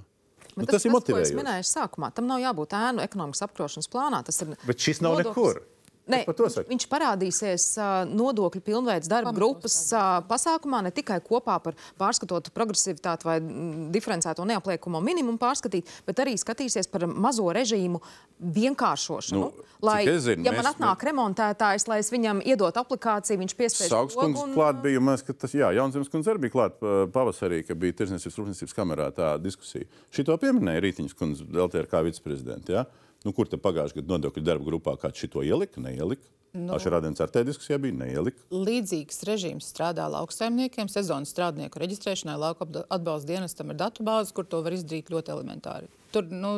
Nu, 0.53 0.67
tas, 0.67 0.75
tas 0.75 0.83
ir 0.85 0.91
ko 0.91 0.99
es 0.99 1.01
motivējoši. 1.01 1.37
minēju 1.39 1.63
sākumā. 1.65 2.11
Tam 2.13 2.27
nav 2.29 2.37
jābūt 2.43 2.75
ēnu 2.77 3.01
ekonomikas 3.01 3.41
apkrošanas 3.47 3.87
plānā. 3.89 4.19
Tas 4.27 4.37
ir 4.43 4.51
Bet 4.67 4.77
šis 4.77 4.99
nav 5.01 5.15
nodoklis- 5.17 5.31
nekur. 5.33 5.61
To 6.03 6.34
viņš, 6.35 6.57
viņš 6.67 6.85
parādīsies 6.91 7.65
nodokļu 8.11 8.59
pilnveids 8.65 9.07
darba 9.07 9.31
grupas 9.31 9.75
uh, 9.95 10.17
pasākumā 10.27 10.81
ne 10.84 10.91
tikai 10.91 11.21
kopā 11.23 11.55
par 11.63 11.77
pārskatot 11.99 12.49
progresivitāti 12.51 13.23
vai 13.23 13.38
mm, 13.39 13.85
diferencēto 13.95 14.43
neapliekumu 14.49 14.99
minimumu 14.99 15.39
pārskatīt, 15.39 15.88
bet 16.03 16.19
arī 16.19 16.35
skatīsies 16.39 16.91
par 16.91 17.05
mazo 17.07 17.47
režīmu 17.55 18.01
vienkāršošanu. 18.43 19.39
Nu, 19.39 19.67
lai, 19.85 20.01
zinu, 20.19 20.43
ja 20.43 20.51
man 20.51 20.65
mēs- 20.65 20.73
atnāk 20.73 21.05
remontētājs, 21.07 21.88
lai 21.88 22.01
es 22.03 22.11
viņam 22.11 22.41
iedot 22.43 22.75
aplikāciju, 22.84 23.39
viņš 23.39 23.55
piespiež 23.61 23.93
Saugskungs 23.93 24.41
pogu 24.41 24.57
klāt 24.57 24.81
bija, 24.84 24.99
man 24.99 25.15
liekas, 25.15 25.23
ka 25.30 25.38
tas, 25.45 25.55
jā, 25.55 25.71
Jaunzemes 25.77 26.11
kundze 26.11 26.34
arī 26.34 26.43
bija 26.49 26.55
klāt 26.57 26.84
pavasarī, 27.15 27.61
kad 27.67 27.80
bija 27.80 27.95
Tirzniecības 28.01 28.41
rūpniecības 28.41 28.75
kamerā 28.75 29.07
tā 29.15 29.31
diskusija. 29.39 29.88
Šito 30.11 30.35
pieminēja 30.41 30.84
Rītiņas 30.84 31.15
kundze 31.15 31.47
LTRK 31.47 32.03
viceprezidenta, 32.09 32.75
ja? 32.81 32.85
Nu, 33.23 33.31
kur 33.35 33.47
te 33.47 33.59
pagājušajā 33.61 34.01
gadā 34.01 34.17
nodokļu 34.17 34.43
darba 34.43 34.67
grupā 34.67 34.97
kāds 34.99 35.21
šito 35.23 35.43
ielika, 35.47 35.81
neielika? 35.83 36.27
No. 36.53 36.75
Ašarādienas 36.75 37.21
ar 37.23 37.31
te 37.33 37.41
diskusijā 37.47 37.79
bija 37.81 37.95
neielika. 37.97 38.43
Līdzīgs 38.53 39.23
režīms 39.25 39.71
strādā 39.71 40.05
lauksaimniekiem, 40.13 40.91
sezonas 40.91 41.31
strādnieku 41.33 41.81
reģistrēšanai, 41.81 42.35
lauka 42.37 42.67
atbalsta 42.93 43.31
dienestam 43.31 43.73
ir 43.73 43.79
datu 43.79 44.05
bāzes, 44.05 44.35
kur 44.37 44.45
to 44.45 44.59
var 44.61 44.75
izdarīt 44.75 45.09
ļoti 45.09 45.33
elementāri. 45.33 45.89
Tur 46.13 46.27
nu, 46.29 46.51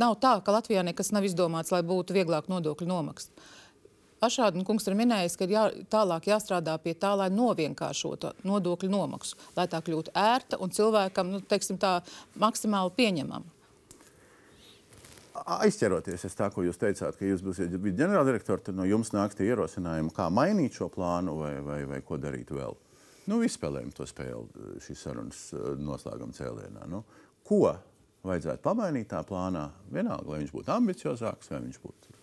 nav 0.00 0.16
tā, 0.22 0.38
ka 0.40 0.54
Latvijā 0.54 0.86
nekas 0.86 1.12
nav 1.12 1.26
izdomāts, 1.28 1.74
lai 1.74 1.82
būtu 1.84 2.16
vieglāk 2.16 2.48
nodokļu 2.48 2.88
nomaksāt. 2.88 3.44
Ašādi 4.24 4.62
kungs 4.64 4.86
ir 4.88 4.96
minējis, 4.96 5.34
ka 5.36 5.44
ir 5.44 5.52
jā, 5.52 5.64
tālāk 5.92 6.30
jāstrādā 6.30 6.78
pie 6.80 6.94
tā, 6.96 7.10
lai 7.18 7.28
novienkāršotu 7.34 8.30
nodokļu 8.48 8.88
nomaksu, 8.88 9.36
lai 9.58 9.66
tā 9.68 9.82
kļūtu 9.84 10.14
ērta 10.16 10.56
un 10.64 10.72
cilvēkam 10.72 11.34
nu, 11.34 11.42
teiksim, 11.44 11.76
tā, 11.82 11.98
maksimāli 12.40 12.94
pieņemama. 12.96 13.53
Aizķeroties 15.34 16.24
es 16.28 16.36
tā, 16.38 16.46
ko 16.54 16.62
jūs 16.62 16.78
teicāt, 16.78 17.16
ka 17.18 17.26
jūs 17.26 17.42
būsiet 17.42 17.72
ģenerāldirektori, 17.74 18.62
tad 18.68 18.76
no 18.78 18.84
jums 18.86 19.10
nāks 19.10 19.34
tie 19.34 19.48
ierosinājumi, 19.50 20.12
kā 20.14 20.28
mainīt 20.30 20.78
šo 20.78 20.86
plānu 20.94 21.34
vai, 21.40 21.56
vai, 21.64 21.80
vai 21.90 21.98
ko 22.06 22.20
darīt 22.22 22.52
vēl. 22.54 22.76
Nu, 23.26 23.40
izspēlējam 23.42 23.90
to 23.96 24.06
spēli 24.06 24.78
šīs 24.84 25.02
sarunas 25.08 25.40
eh, 25.56 25.72
noslēguma 25.80 26.36
cēlienā. 26.36 26.86
Nu, 26.92 27.02
ko 27.48 27.64
vajadzētu 28.24 28.62
pamainīt 28.62 29.10
tā 29.10 29.24
plānā? 29.26 29.70
Vienalga, 29.92 30.30
lai 30.30 30.42
viņš 30.44 30.54
būtu 30.54 30.72
ambiciozāks, 30.76 31.50
vai 31.50 31.62
viņš 31.66 31.82
būtu 31.82 32.14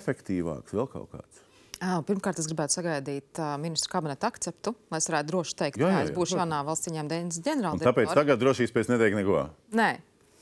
efektīvāks, 0.00 0.74
vēl 0.76 0.88
kaut 0.90 1.10
kāds. 1.12 1.46
Pirmkārt, 1.80 2.36
es 2.40 2.46
gribētu 2.48 2.76
sagaidīt 2.76 3.38
uh, 3.40 3.54
ministru 3.60 3.94
kabineta 3.94 4.28
akceptu, 4.28 4.74
lai 4.92 4.98
es 5.00 5.08
varētu 5.08 5.30
droši 5.30 5.54
teikt, 5.56 5.78
ka 5.80 6.02
es 6.04 6.10
būšu 6.12 6.36
jaunā 6.36 6.58
valsts 6.66 6.90
ieņēmuma 6.90 7.08
dienas 7.08 7.38
Un 7.40 7.44
ģenerāldirektora. 7.46 7.92
tāpēc 7.94 8.18
tagad 8.18 8.42
drošības 8.42 8.74
pēc 8.76 8.90
neteikt 8.92 9.16
neko. 9.16 9.44
Nē. 9.80 9.88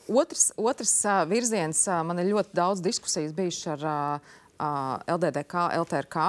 Otrs, 0.09 0.51
otrs 0.57 0.93
virziens, 1.29 1.83
man 2.05 2.17
ir 2.21 2.31
ļoti 2.33 2.55
daudz 2.57 2.81
diskusijas 2.81 3.33
bijušas 3.37 3.83
ar 3.85 4.21
LDDK, 5.13 5.53
LTRK. 5.83 6.23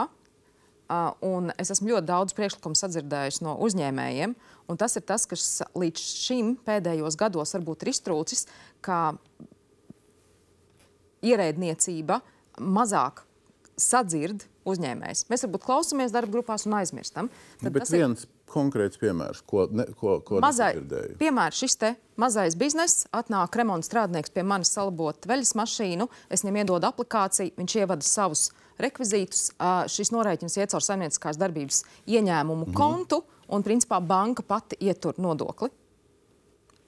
Un 1.24 1.52
es 1.58 1.70
esmu 1.70 1.92
ļoti 1.94 2.08
daudz 2.08 2.34
priekšlikumu 2.36 2.76
sadzirdējis 2.76 3.40
no 3.46 3.56
uzņēmējiem. 3.62 4.34
un 4.70 4.76
Tas 4.76 4.96
ir 4.96 5.02
tas, 5.02 5.24
kas 5.26 5.62
līdz 5.74 5.98
šim 5.98 6.56
pēdējos 6.66 7.16
gados 7.18 7.54
varbūt 7.56 7.82
ir 7.86 7.92
iztrūcis, 7.94 8.46
ka 8.82 9.14
ierēdniecība 11.22 12.20
mazāk 12.60 13.24
sadzird 13.80 14.44
uzņēmējs. 14.68 15.24
Mēs 15.30 15.44
varbūt 15.46 15.64
klausāmies 15.64 16.12
darba 16.12 16.34
grupās 16.36 16.66
un 16.68 16.76
aizmirstam. 16.80 17.30
Tad 17.62 17.72
Bet 17.72 17.82
tas 17.82 17.92
ir- 17.92 18.02
viens 18.04 18.26
konkrēts 18.50 19.00
piemērs, 19.00 19.42
ko, 19.48 19.66
ne, 19.70 19.86
ko, 19.98 20.18
ko 20.26 20.40
Mazai, 20.42 20.74
nesadzirdēju. 20.74 21.16
piemēram, 21.20 21.56
šis 21.56 21.76
te 21.80 21.94
mazais 22.20 22.56
bizness 22.58 23.06
atnāk 23.16 23.56
remonta 23.56 23.88
strādnieks 23.88 24.34
pie 24.34 24.44
manis 24.46 24.72
salabot 24.76 25.28
veļas 25.30 25.54
mašīnu, 25.58 26.08
es 26.30 26.44
viņam 26.44 26.60
iedodu 26.62 26.90
aplikāciju, 26.90 27.54
viņš 27.60 27.76
ievada 27.82 28.06
savus 28.06 28.48
rekvizītus, 28.80 29.50
šis 29.92 30.12
norēķins 30.14 30.56
iet 30.60 30.72
caur 30.74 30.84
saimnieciskās 30.84 31.40
darbības 31.40 31.84
ieņēmumu 32.06 32.64
mm 32.64 32.70
-hmm. 32.70 32.76
kontu, 32.76 33.22
un 33.50 33.66
principā 33.66 34.00
banka 34.00 34.42
pati 34.46 34.78
ietur 34.80 35.18
nodokli. 35.18 35.70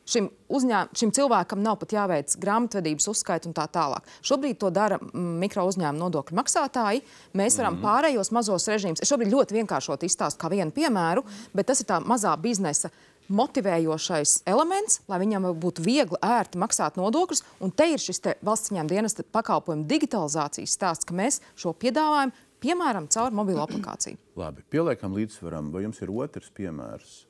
Šim, 0.02 0.26
uzņēm, 0.50 0.90
šim 0.98 1.12
cilvēkam 1.14 1.60
nav 1.62 1.76
pat 1.78 1.94
jāveic 1.94 2.34
grāmatvedības 2.42 3.06
uzskaita 3.12 3.46
un 3.48 3.54
tā 3.54 3.68
tālāk. 3.70 4.08
Šobrīd 4.26 4.58
to 4.58 4.72
dara 4.74 4.98
mm, 4.98 5.36
mikro 5.44 5.68
uzņēmuma 5.70 6.00
nodokļu 6.00 6.38
maksātāji. 6.40 7.04
Mēs 7.38 7.60
varam 7.60 7.78
mm. 7.78 7.86
pārējos 7.86 8.32
mazos 8.34 8.66
režīmus. 8.72 9.04
Es 9.04 9.12
šobrīd 9.12 9.30
ļoti 9.30 9.60
vienkāršot 9.60 10.02
izstāstu 10.08 10.42
kā 10.42 10.50
vienu 10.50 10.74
piemēru, 10.74 11.22
bet 11.54 11.70
tas 11.70 11.84
ir 11.84 11.90
tā 11.92 12.00
mazā 12.02 12.34
biznesa 12.42 12.90
motivējošais 13.32 14.42
elements, 14.50 15.00
lai 15.08 15.20
viņam 15.22 15.52
būtu 15.62 15.84
viegli, 15.84 16.18
ērti 16.18 16.60
maksāt 16.60 16.98
nodokļus. 16.98 17.44
Un 17.62 17.70
te 17.70 17.86
ir 17.94 18.02
šis 18.02 18.22
te 18.24 18.34
valsts 18.44 18.74
ņēmuma 18.74 18.90
dienesta 18.90 19.24
pakalpojumu 19.24 19.86
digitalizācijas 19.88 20.74
stāsts, 20.74 21.08
ka 21.08 21.16
mēs 21.16 21.40
šo 21.54 21.76
piedāvājam 21.78 22.34
piemēram 22.62 23.08
caur 23.12 23.34
mobilo 23.34 23.62
aplikāciju. 23.64 24.18
Labi, 24.38 24.64
pieliekam 24.72 25.14
līdzsvaram, 25.16 25.70
vai 25.74 25.86
jums 25.86 26.02
ir 26.02 26.12
otrs 26.14 26.50
piemērs, 26.54 27.22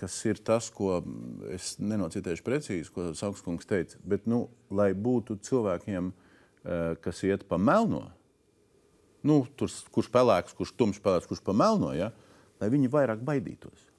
kas 0.00 0.16
ir 0.28 0.40
tas, 0.44 0.70
ko 0.74 0.98
es 1.54 1.74
nenocitēšu 1.82 2.44
precīzi, 2.46 2.90
ko 2.94 3.12
Saugskungs 3.16 3.68
teica, 3.68 4.00
bet, 4.04 4.28
nu, 4.30 4.46
lai 4.74 4.90
būtu 4.96 5.38
cilvēkiem, 5.46 6.12
eh, 6.64 6.84
kas 7.04 7.22
iet 7.26 7.46
pa 7.48 7.58
melno, 7.58 8.08
nu, 9.24 9.42
tur, 9.56 9.72
kurš 9.94 10.10
pelēks, 10.12 10.56
kurš 10.56 10.74
tumšs 10.76 11.02
pelēks, 11.04 11.30
kurš 11.30 11.42
pa 11.44 11.56
melno, 11.56 11.94
ja, 11.96 12.12
lai 12.60 12.70
viņi 12.72 12.92
vairāk 12.92 13.24
baidītos. 13.24 13.90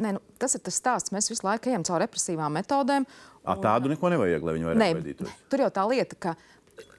Nē, 0.00 0.14
nu, 0.16 0.22
tas 0.40 0.56
ir 0.56 0.62
tas 0.64 0.78
stāsts. 0.80 1.12
Mēs 1.12 1.28
visu 1.28 1.44
laiku 1.44 1.68
ejam 1.68 1.84
caur 1.84 2.00
represīvām 2.00 2.54
metodēm. 2.56 3.04
A, 3.44 3.56
tādu 3.60 3.90
neko 3.92 4.08
nevajag, 4.12 4.46
lai 4.46 4.54
viņi 4.56 4.68
vairāk 4.70 4.80
Nē, 4.80 4.88
baidītos. 4.96 5.34
tur 5.52 5.60
jau 5.66 5.68
tā 5.76 5.84
lieta, 5.90 6.16
ka 6.16 6.32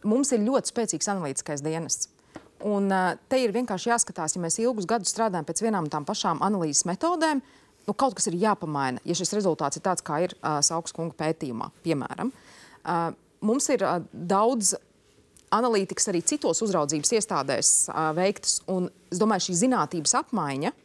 mums 0.06 0.30
ir 0.36 0.44
ļoti 0.46 0.70
spēcīgs 0.70 1.10
analītiskais 1.10 1.64
dienests. 1.66 2.12
Un 2.68 2.92
te 3.32 3.40
ir 3.42 3.54
vienkārši 3.56 3.90
jāskatās, 3.90 4.36
ja 4.36 4.42
mēs 4.44 4.60
ilgus 4.62 4.88
gadus 4.90 5.14
strādājam 5.14 5.48
pēc 5.48 5.64
vienām 5.64 5.88
un 5.88 5.94
tām 5.94 6.06
pašām 6.06 6.44
analīzes 6.46 6.86
metodēm, 6.90 7.42
nu, 7.88 7.96
kaut 7.98 8.16
kas 8.18 8.30
ir 8.30 8.38
jāpamaina, 8.42 9.02
ja 9.08 9.18
šis 9.18 9.34
rezultāts 9.38 9.80
ir 9.80 9.86
tāds, 9.86 10.06
kā 10.06 10.22
ir 10.26 10.36
uh, 10.38 10.60
Saukas 10.66 10.94
kunga 10.96 11.18
pētījumā, 11.18 11.72
piemēram. 11.86 12.30
Uh, 12.82 13.10
mums 13.46 13.70
ir 13.74 13.86
uh, 13.86 13.98
daudz 14.12 14.76
analītikas 15.52 16.08
arī 16.12 16.22
citos 16.24 16.62
uzraudzības 16.64 17.16
iestādēs 17.18 17.74
uh, 17.90 18.12
veiktas, 18.18 18.60
un 18.72 18.88
es 19.12 19.20
domāju, 19.22 19.50
šī 19.50 19.58
zinātības 19.66 20.16
apmaiņa 20.22 20.76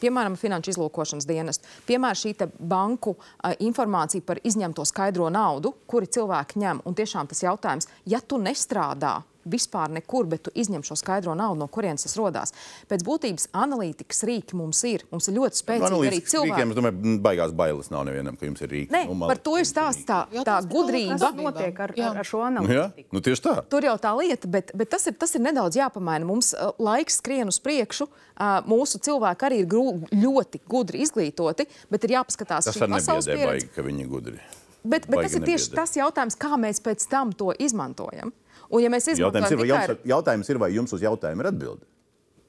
piemēram, 0.00 0.36
finanšu 0.40 0.74
izlūkošanas 0.74 1.28
dienestu, 1.28 1.68
piemēram, 1.88 2.16
šī 2.16 2.34
banku 2.58 3.16
uh, 3.16 3.52
informācija 3.60 4.24
par 4.26 4.40
izņemto 4.46 4.86
skaidro 4.88 5.28
naudu, 5.32 5.74
kuri 5.90 6.08
cilvēki 6.08 6.62
ņem. 6.62 6.84
Un 6.88 6.96
tiešām 6.96 7.28
tas 7.30 7.44
jautājums, 7.44 7.90
ja 8.08 8.22
tu 8.24 8.40
nestrādā 8.40 9.20
vispār 9.48 9.90
nekur, 9.94 10.26
bet 10.28 10.42
tu 10.46 10.50
izņem 10.54 10.82
šo 10.84 10.96
skaidro 10.98 11.34
naudu, 11.38 11.58
no 11.62 11.66
kurienes 11.72 12.02
tas 12.06 12.16
radās. 12.18 12.52
Pēc 12.90 13.04
būtības 13.06 13.48
analītikas 13.56 14.22
rīki 14.28 14.58
mums 14.58 14.82
ir. 14.84 15.04
Mums 15.12 15.28
ir 15.30 15.36
ļoti 15.38 15.60
spēcīgi 15.62 15.86
arī 15.86 15.94
Analītisks 15.94 16.34
cilvēki. 16.34 16.52
rīkiem, 16.52 16.70
es 16.74 16.76
domāju, 16.80 17.14
baigās 17.24 17.52
bailes 17.56 17.90
nav 17.90 18.04
nevienam, 18.08 18.36
ka 18.36 18.46
jums 18.46 18.60
ir 18.66 18.68
rīki. 18.74 18.90
Nē, 18.92 19.02
Nu, 19.10 19.26
par 19.26 19.38
to 19.38 19.56
ir 19.58 19.64
stāsts 19.68 20.04
tā, 20.08 20.20
tā 20.44 20.58
to, 20.62 20.68
gudrība. 20.72 21.18
Kas 21.18 21.34
notiek 21.40 21.80
ar, 21.80 21.94
ar, 21.96 22.20
ar 22.20 22.24
šo 22.28 22.42
Nu, 22.50 22.66
jā, 22.68 22.84
analītiku? 22.86 23.08
nu, 23.16 23.20
tieši 23.20 23.42
tā. 23.46 23.54
Tur 23.70 23.84
jau 23.88 23.96
tā 23.98 24.12
lieta, 24.18 24.48
bet, 24.48 24.70
bet 24.74 24.90
tas, 24.90 25.06
ir, 25.10 25.14
tas 25.18 25.34
ir 25.34 25.40
nedaudz 25.44 25.76
jāpamaina. 25.80 26.24
Mums 26.28 26.52
uh, 26.54 26.70
laiks 26.78 27.18
skrien 27.22 27.48
uz 27.48 27.58
priekšu. 27.60 28.06
Uh, 28.40 28.60
mūsu 28.64 28.96
cilvēki 29.04 29.44
arī 29.48 29.58
ir 29.62 29.66
grū, 29.68 29.82
ļoti 30.16 30.60
gudri 30.68 31.02
izglītoti, 31.04 31.66
bet 31.92 32.04
ir 32.08 32.14
jāpaskatās 32.16 32.70
šī 32.72 32.86
arī 32.86 32.94
pasaules 32.96 33.26
pieredze. 33.28 33.46
baigi, 33.50 33.68
ka 33.74 33.82
viņi 33.84 34.00
ir 34.06 34.08
gudri. 34.08 34.38
Bet, 34.80 35.04
bet 35.04 35.18
Baigi 35.20 35.26
tas 35.28 35.34
ir 35.36 35.42
tieši 35.44 35.66
nebiedē. 35.66 35.76
tas 35.76 35.92
jautājums, 35.98 36.36
kā 36.40 36.56
mēs 36.56 36.80
pēc 36.80 37.04
tam 37.12 37.32
to 37.36 37.50
izmantojam. 37.60 38.32
Un, 38.70 38.82
ja 38.84 38.90
Jautājums 38.90 39.08
ir, 39.10 39.18
izmantojam 39.18 39.64
jums, 39.66 40.04
jautājums 40.06 40.50
ir, 40.52 40.58
vai 40.62 40.70
jums 40.74 40.92
uz 40.94 41.02
jautājumu 41.02 41.42
ir 41.42 41.50
atbilde? 41.50 41.86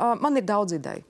uh, 0.02 0.14
man 0.22 0.38
ir 0.38 0.46
daudz 0.46 0.74
ideju. 0.78 1.04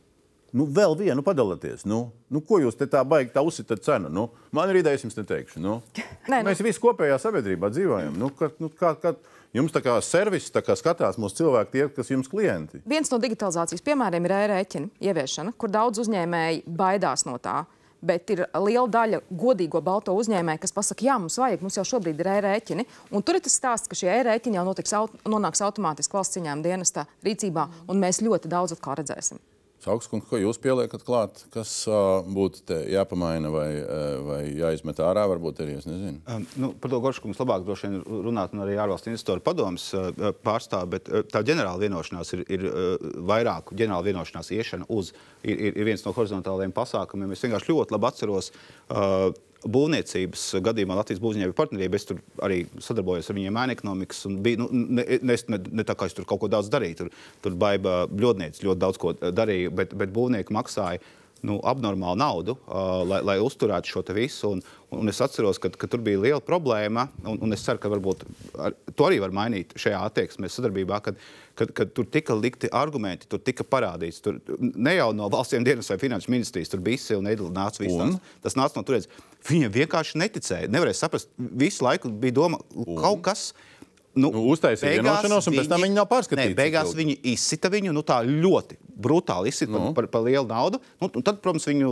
Nu, 0.51 0.65
vēl 0.67 0.97
vienu 0.99 1.23
padalieties. 1.23 1.85
Nu, 1.87 2.11
nu, 2.27 2.41
ko 2.43 2.57
jūs 2.59 2.75
te 2.75 2.83
tā 2.91 3.05
baigi 3.07 3.31
tā 3.31 3.39
uzsitat 3.47 3.79
cenu? 3.85 4.09
Nu, 4.11 4.25
man 4.51 4.71
ir 4.71 4.81
ideja, 4.81 4.97
es 4.99 5.05
jums 5.05 5.15
neteikšu. 5.15 5.61
Nu, 5.63 5.77
Nē, 6.31 6.41
nu- 6.41 6.49
Mēs 6.49 6.59
visi 6.63 6.81
kopējā 6.83 7.15
sabiedrībā 7.23 7.69
dzīvojam. 7.71 8.17
Nu, 8.19 8.27
ka, 8.35 8.49
nu, 8.59 8.67
kā, 8.67 8.91
kā, 8.99 9.13
jums 9.55 9.71
tā 9.71 9.79
kā 9.85 9.95
servis 10.03 10.49
tā 10.51 10.59
kā 10.65 10.75
skatās 10.75 11.19
mūsu 11.21 11.39
cilvēki, 11.39 11.71
tie, 11.71 11.85
kas 11.95 12.11
jums 12.11 12.27
klienti. 12.31 12.81
Viens 12.83 13.11
no 13.13 13.19
digitalizācijas 13.23 13.83
piemēriem 13.87 14.27
ir 14.27 14.35
e-rēķina 14.41 14.91
ieviešana, 15.07 15.55
kur 15.55 15.71
daudz 15.71 16.03
uzņēmēji 16.03 16.65
baidās 16.67 17.23
no 17.29 17.37
tā. 17.39 17.61
Bet 18.01 18.33
ir 18.33 18.43
liela 18.57 18.87
daļa 18.89 19.21
godīgo 19.29 19.81
balto 19.85 20.15
uzņēmēju, 20.17 20.63
kas 20.63 20.73
pasakā, 20.73 21.05
jā, 21.05 21.19
mums 21.21 21.37
vajag, 21.37 21.61
mums 21.61 21.77
jau 21.77 21.85
šobrīd 21.93 22.23
ir 22.23 22.31
e-rēķini. 22.37 22.87
Un 23.13 23.25
tur 23.25 23.37
ir 23.37 23.45
tas 23.45 23.59
stāsts, 23.59 23.91
ka 23.91 23.97
šie 23.99 24.09
e-rēķini 24.15 24.57
jau 24.57 24.65
notiks, 24.65 24.95
aut 24.97 25.13
nonāks 25.29 25.61
automātiski 25.61 26.17
valsts 26.17 26.39
ciņām 26.39 26.65
dienestā 26.65 27.05
rīcībā, 27.25 27.69
un 27.87 28.01
mēs 28.01 28.23
ļoti 28.25 28.49
daudz 28.49 28.73
atkal 28.77 28.97
redzēsim. 29.03 29.41
Saukskungs, 29.81 30.27
ko 30.29 30.37
jūs 30.37 30.59
pieliekat 30.61 31.01
klāt, 31.05 31.39
kas 31.53 31.71
uh, 31.89 32.21
būtu 32.29 32.77
jāpamaina 32.91 33.49
vai, 33.53 33.67
uh, 33.81 34.19
vai 34.27 34.41
jāizmet 34.53 35.01
ārā, 35.01 35.23
varbūt 35.31 35.63
arī 35.63 35.79
es 35.79 35.87
nezinu. 35.89 36.21
Um, 36.29 36.45
nu, 36.61 36.71
par 36.77 36.93
to 36.93 36.99
Gorškungs 37.01 37.41
labāk 37.41 37.65
droši 37.65 37.89
vien 37.89 38.23
runāt, 38.27 38.53
un 38.53 38.61
arī 38.65 38.77
ārvalstu 38.77 39.09
investoru 39.09 39.41
padomus 39.45 39.87
uh, 39.97 40.11
pārstāv, 40.45 40.85
bet 40.93 41.09
uh, 41.09 41.25
tā 41.25 41.41
ģenerāla 41.47 41.81
vienošanās 41.81 42.35
ir, 42.37 42.45
ir 42.53 42.67
uh, 42.69 43.11
vairāku 43.31 43.77
ģenerāla 43.79 44.11
vienošanās 44.11 44.53
iešana 44.53 44.89
uz, 44.93 45.15
ir, 45.41 45.57
ir 45.71 45.87
viens 45.87 46.05
no 46.05 46.13
horizontālajiem 46.13 46.75
pasākumiem. 46.77 47.33
Es 47.33 47.41
vienkārši 47.47 47.73
ļoti 47.73 47.97
labi 47.97 48.11
atceros 48.11 48.51
uh, 48.53 49.31
būvniecības 49.61 50.43
gadījumā 50.65 50.97
Latvijas 50.97 51.21
būvniecības 51.21 51.57
partnerība. 51.57 51.99
Es 51.99 52.07
tur 52.09 52.21
arī 52.45 52.63
sadarbojos 52.81 53.29
ar 53.29 53.37
viņiem 53.37 53.59
ēnu 53.63 53.75
ekonomikas. 53.75 54.23
Bija, 54.43 54.61
nu, 54.63 54.69
ne, 54.71 55.05
ne, 55.21 55.37
ne, 55.53 55.61
ne 55.81 55.85
tā 55.87 55.95
kā 55.97 56.09
es 56.09 56.17
tur 56.17 56.27
kaut 56.29 56.41
ko 56.43 56.51
daudz 56.51 56.71
darīju. 56.73 57.03
Tur, 57.03 57.11
tur 57.45 57.57
baiba 57.61 58.05
bļodniece 58.09 58.65
ļoti 58.65 58.81
daudz 58.81 59.01
ko 59.01 59.13
darīja, 59.21 59.73
bet, 59.81 59.93
bet 59.97 60.13
būvnieki 60.15 60.55
maksāja 60.55 61.01
nu, 61.47 61.57
abnormālu 61.67 62.19
naudu, 62.21 62.55
uh, 62.67 63.01
lai, 63.07 63.21
lai 63.25 63.37
uzturētu 63.41 63.89
šo 63.89 64.03
visu. 64.15 64.55
Un, 64.55 64.61
un 64.91 65.09
es 65.09 65.21
atceros, 65.23 65.59
ka, 65.61 65.69
ka 65.69 65.87
tur 65.89 66.01
bija 66.03 66.19
liela 66.19 66.41
problēma, 66.43 67.07
un, 67.23 67.39
un 67.41 67.55
es 67.55 67.63
ceru, 67.65 67.79
ka 67.81 67.89
varbūt 67.91 68.25
ar, 68.59 68.75
to 68.95 69.07
arī 69.07 69.21
var 69.23 69.33
mainīt 69.35 69.73
šajā 69.79 70.01
attieksmē, 70.09 70.49
sadarbībā, 70.51 70.99
kad, 71.05 71.19
kad, 71.57 71.73
kad 71.77 71.93
tur 71.95 72.05
tika 72.11 72.35
likti 72.37 72.69
argumenti, 72.75 73.29
tur 73.31 73.41
tika 73.41 73.65
parādīts. 73.67 74.21
Tur, 74.23 74.37
ne 74.59 74.95
jau 74.97 75.09
no 75.15 75.31
valsts 75.31 75.57
dienas 75.65 75.89
vai 75.93 75.99
finanšu 76.01 76.33
ministrijas, 76.33 76.71
tur 76.73 76.83
bija 76.83 77.01
Sila 77.01 77.25
Nedela 77.29 77.53
nāca 77.55 77.83
viss. 77.83 78.19
Tas, 78.43 78.57
nāca 78.59 78.77
no 78.77 78.85
turienes. 78.87 79.09
Viņiem 79.47 79.73
vienkārši 79.73 80.21
neticēja. 80.21 80.69
Nevarēja 80.71 80.99
saprast. 81.01 81.31
Visu 81.37 81.85
laiku 81.87 82.11
bija 82.21 82.37
doma, 82.37 82.61
ka 82.75 82.99
kaut 83.01 83.23
kas 83.31 83.51
ir 83.55 83.69
Nu, 84.11 84.27
nu, 84.27 84.41
Uztaisīja 84.51 84.99
vienošanos, 84.99 85.45
un 85.47 85.55
pēc 85.55 85.69
tam 85.71 85.83
viņi 85.85 85.95
nav 85.95 86.07
pārskatīti. 86.11 86.51
Ne, 86.51 86.57
beigās 86.57 86.91
viņi 86.97 87.15
izsita 87.31 87.71
viņu 87.71 87.93
nu, 87.95 88.03
tā 88.03 88.19
ļoti 88.27 88.75
brutāli 89.01 89.53
izsita 89.53 89.71
nu. 89.71 89.93
par, 89.95 90.09
par 90.11 90.25
lielu 90.25 90.43
naudu. 90.49 90.81
Nu, 90.99 91.07
tad, 91.21 91.39
protams, 91.43 91.67
viņu 91.69 91.91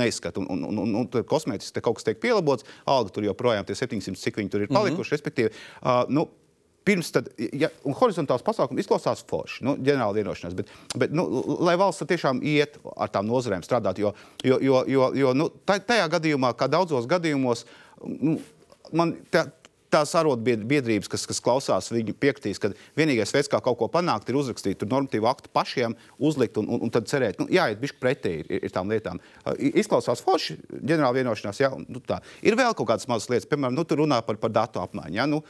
neizskata. 0.00 0.42
Un, 0.42 0.66
un, 0.66 0.82
un, 0.82 0.98
un 1.04 1.26
kosmētiski 1.30 1.76
te 1.76 1.84
kaut 1.84 2.00
kas 2.00 2.08
tiek 2.08 2.18
pielabots, 2.22 2.66
alga 2.90 3.14
tur 3.14 3.28
joprojām 3.28 3.68
tie 3.68 3.78
700, 3.78 4.18
cik 4.18 4.42
viņi 4.42 4.52
tur 4.52 4.66
ir 4.66 4.72
palikuši. 4.72 4.98
Mm 4.98 5.06
-hmm. 5.06 5.16
Respektīvi, 5.18 5.54
uh, 5.54 6.04
nu, 6.10 6.28
Pirms 6.80 7.10
tam, 7.12 7.26
ja, 7.36 7.68
horizontāls 8.00 8.40
pasākums 8.40 8.80
izklausās 8.80 9.20
forši, 9.28 9.64
nu, 9.66 9.74
ģenerāla 9.76 10.16
vienošanās, 10.16 10.54
bet, 10.56 10.70
bet 10.96 11.12
nu, 11.12 11.26
lai 11.60 11.74
valsts 11.76 12.06
tiešām 12.08 12.40
iet 12.40 12.78
ar 12.96 13.12
tām 13.12 13.28
nozarēm 13.28 13.60
strādāt, 13.66 14.00
jo, 14.00 14.14
jo, 14.42 14.56
jo, 14.64 14.80
jo, 14.88 15.10
jo 15.14 15.34
nu, 15.36 15.50
tajā 15.68 16.08
gadījumā, 16.08 16.54
kā 16.56 16.70
daudzos 16.72 17.04
gadījumos, 17.10 17.66
nu, 18.00 18.38
man 18.96 19.12
tā, 19.28 19.44
tās 19.92 20.12
arotbiedrības, 20.18 21.08
kas, 21.10 21.26
kas 21.28 21.40
klausās, 21.44 21.90
viņi 21.92 22.14
piekritīs, 22.20 22.60
ka 22.62 22.72
vienīgais 22.98 23.34
veids, 23.34 23.50
kā 23.50 23.60
kaut 23.64 23.78
ko 23.80 23.88
panākt, 23.92 24.30
ir 24.30 24.38
uzrakstīt 24.40 24.84
normatīvu 24.86 25.28
aktu 25.30 25.52
pašiem, 25.54 25.96
uzlikt 26.18 26.58
un, 26.60 26.68
un, 26.70 26.84
un 26.86 26.92
tad 26.94 27.08
cerēt, 27.10 27.40
nu, 27.42 27.48
jāiet 27.52 27.80
bišķi 27.82 28.00
pretī 28.02 28.34
ir, 28.40 28.50
ir, 28.50 28.64
ir 28.68 28.74
tām 28.74 28.90
lietām. 28.92 29.20
Izklausās 29.58 30.22
forši, 30.24 30.58
ģenerāla 30.78 31.20
vienošanās, 31.20 31.62
jā, 31.62 31.72
nu, 31.86 32.02
tā. 32.06 32.20
Ir 32.46 32.58
vēl 32.58 32.76
kaut 32.78 32.90
kādas 32.92 33.08
mazas 33.10 33.30
lietas, 33.32 33.48
piemēram, 33.50 33.76
nu, 33.76 33.86
tur 33.88 34.02
runā 34.04 34.20
par, 34.26 34.38
par 34.42 34.54
datu 34.54 34.82
apmaiņu. 34.82 35.16
Ja? 35.18 35.26
Nu, 35.30 35.42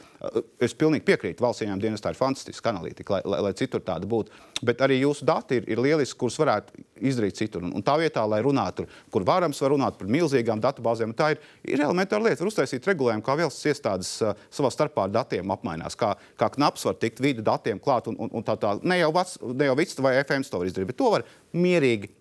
es 0.61 0.75
pilnīgi 0.77 1.05
piekrītu, 1.07 1.43
valsts 1.43 1.65
ieņēmuma 1.65 1.85
dienestā 1.85 2.13
ir 2.13 2.19
fantastiska 2.19 2.73
analītika, 2.73 3.17
lai, 3.17 3.21
lai, 3.35 3.43
lai 3.47 3.53
citur 3.57 3.83
tāda 3.85 4.09
būtu. 4.09 4.33
Bet 4.65 4.81
arī 4.85 4.99
jūsu 4.99 5.25
dati 5.25 5.57
ir, 5.57 5.65
ir 5.73 5.81
lieliski, 5.81 6.17
kurus 6.21 6.37
varētu 6.37 6.83
izdarīt 7.09 7.39
citur. 7.39 7.63
Un, 7.65 7.73
un 7.79 7.85
tā 7.85 7.95
vietā, 8.01 8.21
lai 8.29 8.41
runātu, 8.45 8.85
kur 9.13 9.25
varams 9.25 9.61
var 9.63 9.73
runāt 9.73 9.97
par 9.97 10.09
milzīgām 10.11 10.61
datubāzēm, 10.61 11.15
tā 11.17 11.31
ir, 11.33 11.41
ir 11.65 11.81
elementāra 11.81 12.27
lieta. 12.27 12.43
Var 12.43 12.51
uztaisīt 12.51 12.85
regulējumu, 12.91 13.25
kā 13.25 13.35
valsts 13.39 13.65
iestādes 13.71 14.13
uh, 14.21 14.37
savā 14.53 14.69
starpā 14.73 15.07
ar 15.07 15.15
datiem 15.17 15.53
apmainās, 15.55 15.97
kā, 15.97 16.13
kā 16.37 16.51
knaps 16.53 16.85
var 16.85 16.97
tikt 17.01 17.23
vidu 17.25 17.45
datiem 17.45 17.81
klāt 17.81 18.09
un, 18.11 18.19
un, 18.21 18.33
un 18.37 18.45
tā 18.45 18.57
tā. 18.61 18.77
Ne 18.85 19.01
jau, 19.01 19.11
vats, 19.17 19.37
ne 19.41 19.71
jau 19.71 19.77
Vits 19.81 19.97
vai 20.01 20.17
FM 20.21 20.45
to 20.45 20.61
var 20.61 20.69
izdarīt, 20.69 20.93
bet 20.93 21.01
to 21.01 21.09
var 21.17 21.25
mierīgi 21.57 22.13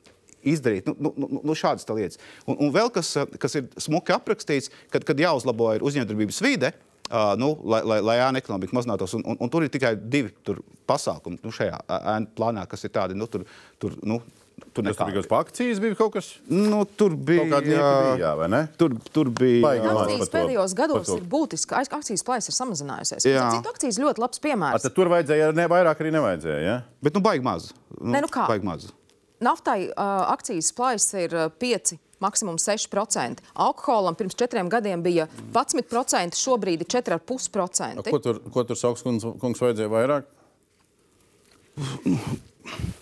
izdarīt. 0.48 0.88
Nu, 0.88 0.96
nu, 0.96 1.28
nu, 1.28 1.42
nu 1.44 1.56
šādas 1.56 1.88
lietas. 1.92 2.20
Un, 2.48 2.56
un 2.56 2.72
vēl 2.72 2.88
kas, 2.94 3.12
kas 3.40 3.60
ir 3.60 3.68
smuki 3.76 4.16
aprakstīts, 4.16 4.72
kad, 4.92 5.04
kad 5.04 5.20
jāuzlabo 5.20 5.74
uzņēmējdarbības 5.84 6.40
vide. 6.46 6.72
Uh, 6.72 6.89
nu, 7.40 7.54
lai, 7.64 7.80
lai, 7.86 8.00
lai 8.06 8.18
ēna 8.22 8.42
ekonomika 8.42 8.76
mazinātos. 8.76 9.14
Un, 9.18 9.24
un, 9.26 9.38
un 9.40 9.52
tur 9.52 9.66
ir 9.66 9.72
tikai 9.72 9.94
divi 9.98 10.32
pasākumi 10.90 11.40
nu, 11.44 11.54
šajā 11.54 11.80
ēna 11.86 12.30
plānā, 12.36 12.66
kas 12.70 12.86
ir 12.86 12.94
tādi. 12.94 13.18
Nu, 13.18 13.30
tur, 13.30 13.46
tur, 13.82 13.96
nu, 14.06 14.20
Tur 14.74 14.84
nekā... 14.84 15.06
bija 15.08 15.22
kaut 15.22 15.26
kas 15.26 15.38
akcijas, 15.48 15.78
bija 15.82 15.96
kaut 15.98 16.12
kas. 16.14 16.28
Nu, 16.52 16.82
tur 16.84 17.14
bija 17.16 17.46
kaut 17.46 17.54
kāda 17.54 18.12
bija, 18.14 18.32
vai 18.38 18.48
ne? 18.52 18.60
Tur, 18.78 18.94
tur 19.14 19.30
bija. 19.34 19.72
Akcijas 19.88 20.30
pēdējos 20.34 20.76
gados 20.78 21.10
ir 21.16 21.24
būtiski. 21.32 21.74
Akcijas 21.80 22.24
plājas 22.26 22.50
ir 22.50 22.56
samazinājusies. 22.58 23.26
Jā, 23.26 23.48
citu 23.56 23.72
akcijas 23.72 23.98
ļoti 24.02 24.22
labs 24.22 24.42
piemērs. 24.44 24.86
A, 24.86 24.94
tur 24.94 25.10
vajadzēja, 25.12 25.50
ne 25.56 25.66
vairāk 25.70 26.04
arī 26.04 26.14
nevajadzēja. 26.14 26.60
Ja? 26.66 26.78
Bet 27.02 27.16
nu 27.16 27.24
baigi 27.24 27.46
maz. 27.46 27.70
Nu, 27.96 28.12
ne, 28.14 28.22
nu 28.26 28.30
kā? 28.30 28.46
Baigi 28.50 28.68
maz. 28.68 28.90
Naftai 29.40 29.88
uh, 29.88 29.92
akcijas 30.34 30.72
plājas 30.76 31.08
ir 31.16 31.36
5 31.62 31.96
maksimums 32.20 32.68
6%. 32.68 33.40
Alkoholam 33.54 34.14
pirms 34.14 34.36
četriem 34.36 34.68
gadiem 34.68 35.02
bija 35.02 35.26
11%, 35.54 36.36
šobrīd 36.36 36.84
ir 36.84 36.90
4,5%. 36.92 38.10
Ko 38.10 38.20
tur, 38.20 38.42
ko 38.52 38.64
tur 38.68 38.76
sauks 38.76 39.04
kungs, 39.06 39.24
kungs 39.40 39.64
vajadzēja 39.64 39.92
vairāk? 39.96 40.30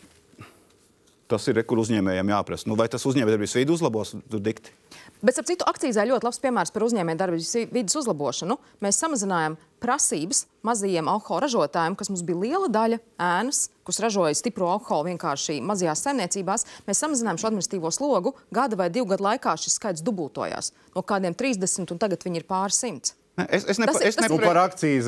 Tas 1.28 1.44
ir, 1.50 1.58
kur 1.68 1.82
uzņēmējiem 1.82 2.30
jāprasa. 2.32 2.64
Nu, 2.70 2.76
vai 2.78 2.86
tas 2.88 3.04
uzņēmējdarbības 3.04 3.56
vidi 3.58 3.74
uzlabos 3.74 4.14
dikti? 4.32 4.72
Bet, 5.20 5.36
ap 5.36 5.48
citu, 5.48 5.66
akcīzē 5.68 6.06
ļoti 6.08 6.24
labs 6.24 6.40
piemērs 6.40 6.72
par 6.72 6.86
uzņēmējdarbības 6.86 7.68
vidas 7.74 7.98
uzlabošanu. 8.00 8.56
Mēs 8.84 9.00
samazinājām 9.02 9.58
prasības 9.82 10.46
mazajiem 10.64 11.10
alkohola 11.12 11.44
ražotājiem, 11.44 11.98
kas 12.00 12.08
mums 12.08 12.24
bija 12.24 12.40
liela 12.40 12.72
daļa 12.72 13.00
ēnas, 13.28 13.66
kas 13.84 14.00
ražoja 14.04 14.40
stipru 14.40 14.70
alkoholu 14.72 15.10
vienkārši 15.10 15.60
mazajās 15.68 16.06
saimniecībās. 16.06 16.64
Mēs 16.88 17.04
samazinājām 17.04 17.42
šo 17.42 17.50
administratīvo 17.50 17.92
slogu. 17.92 18.32
Gada 18.54 18.80
vai 18.80 18.88
divu 18.94 19.10
gadu 19.12 19.28
laikā 19.28 19.58
šis 19.60 19.76
skaits 19.76 20.04
dubultojās 20.06 20.72
no 20.96 21.04
kādiem 21.04 21.36
30, 21.36 21.92
un 21.92 22.00
tagad 22.00 22.24
viņi 22.24 22.40
ir 22.40 22.48
pār 22.48 22.72
simts. 22.72 23.18
Es, 23.46 23.64
es, 23.70 23.78
nepa, 23.78 23.94
es 24.02 24.16
nepre... 24.18 24.34
nu, 24.34 24.42
par 24.42 24.58
akcijas 24.64 25.06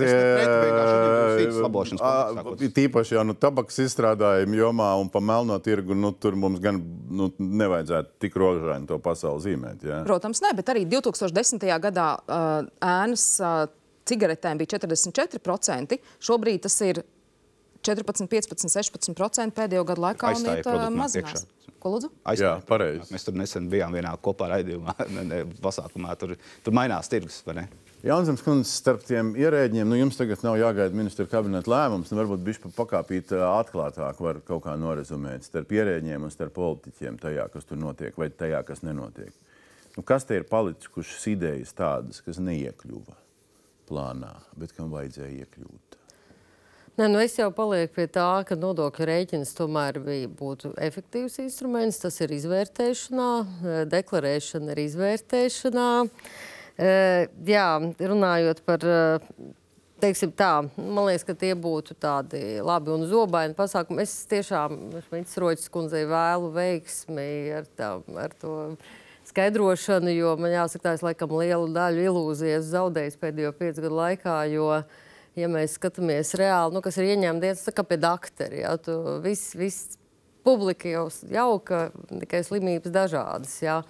tīpaši 2.77 3.17
jau 3.17 3.25
nu, 3.27 3.35
tabaks 3.35 3.81
izstrādājumu 3.83 4.59
jomā 4.61 4.91
un 5.01 5.11
pa 5.11 5.23
melno 5.25 5.57
tirgu, 5.63 5.97
nu, 5.99 6.13
tur 6.15 6.39
mums 6.39 6.63
gan 6.63 6.79
nu, 7.11 7.31
nevajadzētu 7.39 8.15
tik 8.23 8.39
rožaini 8.39 8.87
to 8.91 9.01
pasauli 9.03 9.43
zīmēt. 9.49 9.87
Jā. 9.87 10.03
Protams, 10.07 10.43
ne, 10.45 10.55
bet 10.57 10.71
arī 10.71 10.87
2010. 10.91 11.67
gadā 11.83 12.09
uh, 12.21 12.71
ēnas 12.87 13.27
uh, 13.43 13.65
cigaretēm 14.09 14.61
bija 14.61 14.79
44%. 14.79 15.99
Šobrīd 16.23 16.67
tas 16.67 16.79
ir 16.87 17.03
14, 17.87 18.29
15, 18.31 18.69
16% 18.69 19.57
pēdējo 19.57 19.87
gadu 19.89 20.07
laikā 20.07 20.35
un 20.37 20.51
iet 20.53 20.69
uh, 20.69 20.87
mazinās. 20.95 21.47
Ko 21.81 21.95
lūdzu? 21.95 22.11
Jā, 22.37 22.59
pareizi. 22.69 23.09
Mēs 23.09 23.25
tur 23.25 23.37
nesen 23.41 23.71
bijām 23.73 23.95
vienā 23.97 24.13
kopā 24.21 24.51
raidījumā, 24.53 24.95
ne, 25.17 25.25
ne, 25.31 25.39
pasākumā. 25.65 26.17
Tur, 26.21 26.37
tur 26.65 26.77
mainās 26.77 27.09
tirgus, 27.09 27.41
vai 27.47 27.63
ne? 27.63 27.71
Jānis 28.01 28.41
Kundze, 28.41 28.71
starp 28.73 29.03
tiem 29.05 29.35
ierēģiem, 29.37 29.85
nu 29.85 29.99
jums 29.99 30.17
tagad 30.17 30.41
nav 30.41 30.55
jāgaida 30.57 30.97
ministra 30.97 31.27
kabineta 31.29 31.69
lēmums. 31.69 32.09
Nu, 32.09 32.17
varbūt 32.23 32.47
viņš 32.47 32.61
pakāpīt 32.73 33.35
atklātāk 33.37 34.23
var 34.25 34.39
kaut 34.47 34.63
kā 34.65 34.73
norezumēt 34.81 35.45
starp 35.45 35.75
ierēģiem 35.77 36.25
un 36.25 36.33
starp 36.33 36.55
politiķiem 36.57 37.19
tajā, 37.21 37.45
kas 37.53 37.69
tur 37.69 37.77
notiek, 37.77 38.15
vai 38.17 38.31
tajā, 38.33 38.63
kas 38.65 38.81
nenotiek. 38.87 39.35
Nu, 39.99 40.05
kas 40.07 40.25
te 40.25 40.39
ir 40.39 40.47
palicis, 40.49 40.89
kurš 40.89 41.13
idejas 41.29 41.77
tādas, 41.77 42.23
kas 42.25 42.41
neiekļuva 42.41 43.19
plānā, 43.91 44.33
bet 44.57 44.73
kam 44.79 44.89
vajadzēja 44.95 45.43
iekļūt? 45.45 45.99
Nē, 46.97 47.09
nu 47.13 47.21
es 47.21 47.37
jau 47.37 47.51
palieku 47.53 47.99
pie 47.99 48.07
tā, 48.15 48.31
ka 48.49 48.57
nodokļu 48.57 49.11
rēķins 49.11 49.53
tomēr 49.59 49.99
bija, 50.07 50.31
būtu 50.41 50.73
efektīvs 50.89 51.37
instruments. 51.45 52.01
Tas 52.01 52.17
ir 52.25 52.33
izvērtēšanā, 52.39 53.29
deklarēšana 53.93 54.73
ir 54.73 54.83
izvērtēšanā. 54.87 55.91
Uh, 56.07 56.49
Jā, 56.79 57.67
runājot 57.99 58.63
par 58.65 58.85
teiksim 60.01 60.33
tā, 60.37 60.53
man 60.77 61.07
liekas, 61.09 61.25
ka 61.29 61.35
tie 61.39 61.53
būtu 61.59 61.97
tādi 62.01 62.41
labi 62.65 62.93
un 62.95 63.05
zobaini 63.11 63.57
pasākumi. 63.59 64.05
Es 64.07 64.25
tiešām 64.31 64.79
Šmits 65.09 65.37
Roķis 65.41 65.71
kundzei 65.73 66.07
vēlu 66.09 66.51
veiksmi 66.55 67.29
ar, 67.59 67.69
tā, 67.77 67.93
ar 68.25 68.35
to 68.41 68.55
skaidrošanu, 69.31 70.13
jo 70.15 70.35
man 70.41 70.55
jāsaka, 70.55 70.89
tā 70.89 70.97
es 70.97 71.05
laikam 71.07 71.37
lielu 71.39 71.71
daļu 71.75 72.09
ilūzijas 72.09 72.71
zaudējis 72.73 73.21
pēdējo 73.21 73.55
piecu 73.59 73.85
gadu 73.85 74.01
laikā, 74.01 74.37
jo, 74.55 74.69
ja 75.39 75.51
mēs 75.53 75.77
skatāmies 75.79 76.35
reāli, 76.41 76.75
nu, 76.75 76.83
kas 76.85 76.99
ir 76.99 77.13
ieņēmuma 77.13 77.45
dienas, 77.45 77.67
tā 77.67 77.75
kā 77.77 77.87
pie 77.87 78.01
dakteri, 78.01 78.65
ja, 78.65 78.75
tu 78.81 78.97
viss, 79.25 79.55
viss 79.59 80.00
publika 80.45 80.89
jau 80.89 81.07
jauka, 81.31 81.89
tikai 82.11 82.43
slimības 82.47 82.93
dažādas, 82.95 83.57
ja. 83.63 83.81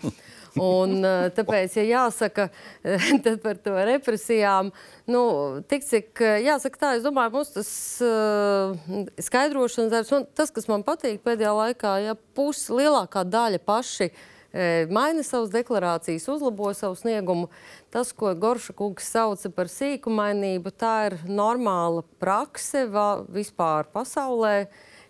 Un, 0.59 0.99
eh, 1.07 1.29
tāpēc, 1.35 1.77
ja 1.79 1.85
jāsaka 1.89 2.49
par 3.45 3.61
to 3.63 3.77
represijām, 3.91 4.73
nu, 5.11 5.23
tik 5.71 5.87
cik 5.87 6.25
eh, 6.27 6.41
jāsaka 6.49 6.83
tā, 6.83 6.97
es 6.99 7.07
domāju, 7.07 7.35
mums 7.39 7.55
tas 7.55 7.71
uh, 8.05 8.75
skaidrošanas 9.23 9.95
darbs, 9.95 10.13
man, 10.17 10.27
tas, 10.35 10.53
kas 10.55 10.69
man 10.71 10.85
patīk 10.87 11.23
pēdējā 11.27 11.55
laikā, 11.63 11.95
ja 12.09 12.19
pusi 12.35 12.77
lielākā 12.81 13.25
daļa 13.29 13.63
paši 13.65 14.13
maina 14.91 15.23
savas 15.23 15.53
deklarācijas, 15.55 16.25
uzlabo 16.27 16.73
savu 16.75 16.97
sniegumu. 16.99 17.47
Tas, 17.95 18.09
ko 18.11 18.33
Gorša 18.35 18.75
kungs 18.75 19.07
sauca 19.07 19.47
par 19.55 19.71
sīkumainību, 19.71 20.73
tā 20.75 20.95
ir 21.07 21.17
normāla 21.31 22.03
prakse 22.19 22.83
vispār 23.31 23.87
pasaulē. 23.95 24.65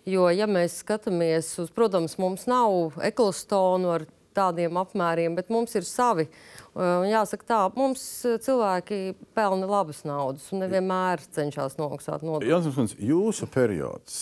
Jo, 0.09 0.29
ja 0.33 0.47
mēs 0.49 0.79
skatāmies 0.81 1.51
uz, 1.61 1.69
protams, 1.73 2.17
mums 2.21 2.47
nav 2.49 2.97
eklostonu 3.05 3.91
ar 3.93 4.07
tādiem 4.35 4.77
apmēriem, 4.79 5.35
bet 5.35 5.51
mums 5.51 5.75
ir 5.75 5.85
savi. 5.87 6.27
Jāsaka 6.71 7.47
tā, 7.47 7.59
mums 7.75 8.01
cilvēki 8.45 8.99
pelna 9.35 9.67
labas 9.67 10.05
naudas 10.07 10.45
un 10.55 10.63
nevienmēr 10.63 11.23
cenšas 11.35 11.75
nomaksāt 11.79 12.23
nodokļus. 12.23 12.71
Jānis, 12.79 12.95
jūsu 13.11 13.49
periods, 13.51 14.21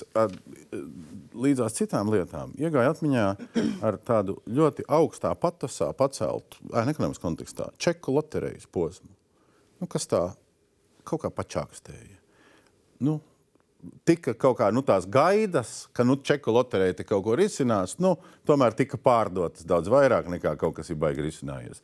līdzās 1.38 1.78
citām 1.78 2.10
lietām 2.12 2.56
iegāja 2.58 2.96
atmiņā 2.96 3.28
ar 3.86 4.00
tādu 4.02 4.40
ļoti 4.50 4.88
augstā 4.90 5.36
patasā 5.38 5.92
paceltu, 5.98 6.60
ēnu 6.74 6.96
ekonomikas 6.96 7.24
kontekstā, 7.24 7.70
čeku 7.78 8.18
loterijas 8.18 8.66
posmu. 8.66 9.14
Nu, 9.80 9.88
kas 9.88 10.10
tā 10.10 10.26
kaut 11.08 11.22
kā 11.24 11.30
pačākstēja. 11.34 12.18
Nu, 13.06 13.20
tika 14.08 14.34
kaut 14.36 14.60
kā 14.60 14.70
nu, 14.76 14.84
tās 14.86 15.08
gaidas, 15.10 15.88
ka 15.96 16.04
nu, 16.08 16.18
čeku 16.26 16.54
loterija 16.56 17.06
kaut 17.06 17.24
ko 17.26 17.38
risinās, 17.40 17.98
nu, 18.04 18.18
tomēr 18.48 18.76
tika 18.78 19.00
pārdotas 19.00 19.68
daudz 19.68 19.92
vairāk 19.92 20.30
nekā 20.32 20.56
kaut 20.60 20.80
kas 20.80 20.92
ir 20.92 21.00
baigi 21.00 21.26
risinājies. 21.26 21.84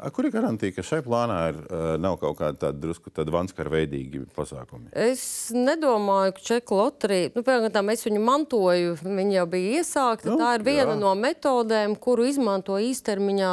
Kur 0.00 0.24
ir 0.24 0.32
garantija, 0.32 0.72
ka 0.72 0.82
šai 0.84 1.02
plānā 1.04 1.36
ir, 1.50 1.56
nav 2.00 2.14
kaut 2.22 2.38
kāda 2.38 2.56
tāda 2.56 2.80
drusku 2.80 3.12
vanskara 3.12 3.72
veidīga 3.74 4.22
pasākumi? 4.32 4.88
Es 4.96 5.50
nedomāju, 5.52 6.32
ka 6.38 6.44
čeku 6.46 6.78
loterija, 6.78 7.34
nu, 7.34 7.44
piemēram, 7.44 7.90
es 7.92 8.06
viņu 8.06 8.22
mantoju, 8.24 8.94
viņa 9.04 9.34
jau 9.34 9.46
bija 9.52 9.82
iesākta. 9.82 10.30
Nu, 10.32 10.38
tā 10.40 10.54
ir 10.56 10.64
viena 10.64 10.94
jā. 10.94 10.98
no 11.02 11.12
metodēm, 11.20 11.98
kuru 12.00 12.30
izmanto 12.30 12.78
īstermiņā 12.80 13.52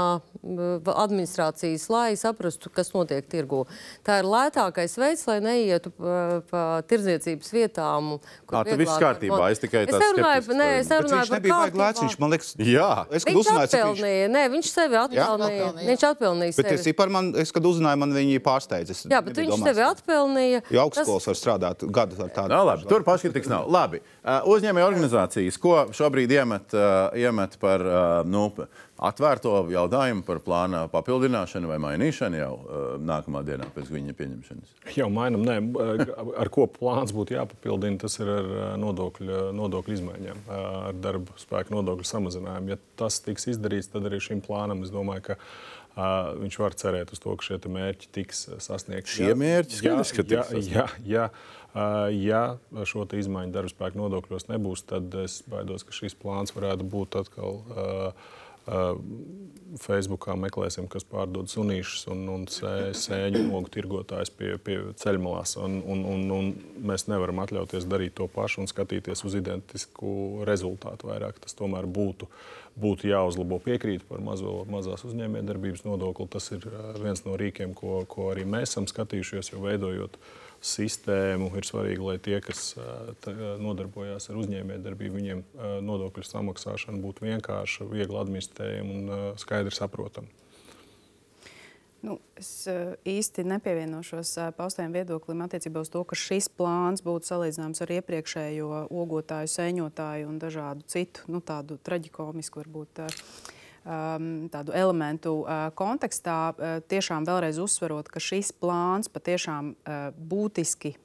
administrācijas, 0.95 1.89
lai 1.91 2.15
saprastu, 2.19 2.71
kas 2.71 2.93
notiek 2.95 3.27
tirgu. 3.27 3.65
Tā 4.07 4.21
ir 4.21 4.31
lētākais 4.31 4.95
veids, 5.01 5.25
lai 5.27 5.41
neietu 5.43 5.91
pa, 5.97 6.41
pa 6.47 6.63
tirdzniecības 6.87 7.51
vietām. 7.77 8.17
Tā 8.47 8.63
tas 8.65 8.79
viss 8.79 8.97
kārtībā. 9.01 9.49
Es 9.51 9.61
tikai 9.61 9.83
tādu 9.87 10.01
skeptisku. 10.01 10.57
Nē, 10.57 10.67
es 10.81 10.89
nerunāju 10.91 11.31
par 11.31 11.43
kārtību. 11.45 12.07
Viņš 12.07 12.17
man 12.21 12.33
liekas, 12.33 12.51
jā. 12.57 12.89
Es, 13.11 13.25
viņš 13.27 13.51
atpelnīja. 13.53 14.25
Viņš... 14.27 14.33
Nē, 14.33 14.43
viņš 14.53 14.71
sevi 14.71 14.99
atpelnīja. 15.01 15.69
Viņš 15.81 16.05
atpelnīja 16.11 16.55
sevi. 16.55 16.67
Bet 16.67 16.73
es, 16.77 16.89
par 16.97 17.13
man, 17.13 17.31
es, 17.37 17.53
kad 17.55 17.69
uzzināju, 17.69 18.01
man 18.03 18.15
viņi 18.17 18.41
pārsteidz. 18.45 18.93
Es 18.93 19.03
jā, 19.07 19.21
bet 19.25 19.37
viņš 19.37 19.53
domās, 19.53 19.69
sevi 19.69 19.85
atpelnīja. 19.87 20.63
Jo 20.73 20.85
augstskolas 20.87 21.27
tas... 21.27 21.31
var 21.31 21.39
strādāt 21.41 21.87
gadu 21.99 22.19
ar 22.23 22.33
tādu. 22.33 22.53
No, 22.55 22.63
labi, 22.71 22.87
tur 22.89 23.05
paškritikas 23.07 23.51
nav. 23.51 23.69
Labi. 23.71 24.01
Uh, 24.23 24.41
uzņēmēja 24.55 24.89
organizācijas, 24.89 25.59
ko 25.61 25.77
šobrīd 25.95 26.33
iemet, 26.35 26.73
uh, 26.75 27.13
iemet 27.17 27.57
par 27.61 27.83
uh, 27.85 28.05
nu, 28.27 28.49
atvērto 28.97 29.53
jautājumu 29.71 30.23
par 30.27 30.41
plāna 30.45 30.83
papildināšanu 30.91 31.69
vai 31.69 31.77
mainīšanu 31.83 32.39
jau 32.39 32.51
uh, 32.57 32.83
nākamā 33.01 33.43
dienā 33.47 33.69
pēc 33.75 33.91
viņa 33.93 34.15
pieņemšanas? 34.17 34.75
Jau 34.97 35.09
mainām, 35.13 35.45
nē, 35.47 35.57
ar 36.41 36.51
ko 36.53 36.67
plāns 36.71 37.13
būtu 37.15 37.37
jāpapildina, 37.37 37.99
tas 38.01 38.17
ir 38.21 38.31
ar 38.33 38.51
nodokļu, 38.81 39.39
nodokļu 39.57 39.97
izmaiņām, 39.97 40.43
ar 40.89 41.01
darba 41.01 41.37
spēku 41.41 41.75
nodokļu 41.75 42.07
samazinājumu. 42.07 42.73
Ja 42.73 42.79
tas 42.99 43.19
tiks 43.25 43.49
izdarīts, 43.53 43.91
tad 43.93 44.07
arī 44.09 44.21
šim 44.23 44.41
plānam 44.45 44.85
es 44.85 44.93
domāju, 44.93 45.31
ka 45.31 45.39
viņš 46.37 46.57
var 46.61 46.75
cerēt 46.77 47.13
uz 47.13 47.21
to, 47.21 47.33
ka 47.37 47.45
šie 47.47 47.57
mērķi 47.73 48.09
tiks 48.13 48.43
sasniegti. 48.61 49.15
Šie 49.17 49.31
mērķi 49.37 49.79
skaidrs, 49.79 50.13
ka 50.13 50.25
tiks 50.25 50.51
sasniegti. 50.51 50.73
Ja, 50.75 50.85
ja, 51.09 51.29
uh, 51.73 52.09
ja 52.13 52.85
šo 52.85 53.07
izmaiņu 53.17 53.55
darba 53.55 53.71
spēku 53.73 54.01
nodokļos 54.03 54.49
nebūs, 54.51 54.85
tad 54.89 55.13
es 55.23 55.39
baidos, 55.49 55.87
ka 55.87 55.95
šis 55.97 56.17
plāns 56.19 56.53
varētu 56.53 56.85
būt 56.91 57.17
atkal 57.23 57.61
uh, 57.63 58.35
Facebookā 59.77 60.35
meklēsim, 60.39 60.87
kas 60.91 61.05
pārdod 61.07 61.49
sunīšus 61.51 62.07
un, 62.13 62.23
un 62.31 62.45
sēņu 62.47 63.41
nogu 63.49 63.71
tirgotājus 63.73 64.31
pie, 64.33 64.53
pie 64.63 64.77
ceļmalās. 64.99 65.57
Un, 65.63 65.79
un, 65.83 66.05
un, 66.07 66.23
un 66.33 66.49
mēs 66.87 67.07
nevaram 67.11 67.43
atļauties 67.43 67.87
darīt 67.89 68.15
to 68.17 68.29
pašu 68.31 68.63
un 68.63 68.71
skatīties 68.71 69.25
uz 69.27 69.35
identisku 69.39 70.45
rezultātu 70.47 71.11
vairāk. 71.11 71.41
Tas 71.43 71.57
tomēr 71.59 71.87
būtu, 71.87 72.29
būtu 72.79 73.11
jāuzlabo 73.11 73.59
piekrīt 73.63 74.07
par 74.07 74.23
mazo, 74.23 74.61
mazās 74.71 75.03
uzņēmējdarbības 75.07 75.85
nodokli. 75.87 76.29
Tas 76.31 76.51
ir 76.55 76.67
viens 77.03 77.25
no 77.27 77.37
rīkiem, 77.39 77.75
ko, 77.77 78.01
ko 78.09 78.31
arī 78.33 78.47
mēs 78.47 78.71
esam 78.71 78.87
skatījušies, 78.89 79.51
jau 79.53 79.63
veidojot 79.67 80.15
uh, 80.15 80.35
sistēmu. 80.63 81.51
Ir 81.57 81.67
svarīgi, 81.67 82.03
lai 82.03 82.17
tie, 82.23 82.39
kas 82.43 82.73
nodarbojas 83.61 84.29
ar 84.31 84.41
uzņēmējdarbību, 84.41 85.19
viņiem 85.19 85.45
nodokļu 85.85 86.25
samaksāšana 86.25 87.01
būtu 87.03 87.27
vienkārša, 87.27 87.87
viegli 87.91 88.19
administrējama 88.21 88.97
un 88.97 89.39
skaidri 89.41 89.75
saprotama. 89.75 90.29
Nu, 92.05 92.19
es 92.37 92.67
īsti 93.09 93.43
nepievienošos 93.49 94.35
paustajam 94.55 94.93
viedoklim 94.93 95.41
attiecībā 95.43 95.81
uz 95.81 95.89
to, 95.91 96.03
ka 96.05 96.15
šis 96.15 96.45
plāns 96.53 97.01
būtu 97.03 97.31
salīdzināms 97.31 97.81
ar 97.83 97.93
iepriekšējo 97.97 98.83
ogotāju, 98.93 99.49
sēņotāju 99.49 100.29
un 100.29 100.37
dažādu 100.39 100.85
citu 100.93 101.25
nu, 101.33 101.41
tādu 101.41 101.79
traģikomisku 101.81 102.61
varbūt. 102.61 103.01
Uh, 103.01 103.56
tādu 104.51 104.73
elementu 104.75 105.33
uh, 105.41 105.69
kontekstā, 105.77 106.37
uh, 106.51 106.79
tiešām 106.91 107.27
vēlreiz 107.27 107.59
uzsverot, 107.63 108.09
ka 108.11 108.19
šis 108.19 108.51
plāns 108.51 109.11
patiešām 109.11 109.73
uh, 109.73 110.09
būtiski 110.17 110.95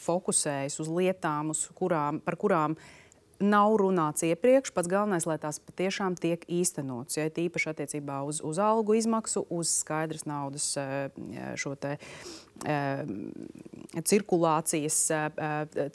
fokusējas 0.00 0.78
uz 0.80 0.88
lietām, 0.88 1.50
uz 1.52 1.66
kurām, 1.76 2.16
par 2.24 2.38
kurām 2.40 2.78
nav 3.44 3.76
runāts 3.80 4.24
iepriekš. 4.26 4.72
Pats 4.74 4.90
galvenais, 4.90 5.26
lai 5.28 5.36
tās 5.42 5.60
patiešām 5.62 6.16
tiek 6.20 6.44
īstenotas. 6.50 7.18
Ja 7.18 7.28
tīpaši 7.32 7.70
attiecībā 7.72 8.22
uz, 8.28 8.40
uz 8.44 8.60
algu 8.62 8.96
izmaksu, 8.98 9.44
uz 9.52 9.72
skaidras 9.82 10.26
naudas 10.28 10.72
uh, 10.80 11.08
šo 11.60 11.74
te 11.80 11.96
cirkulācijas 14.04 14.98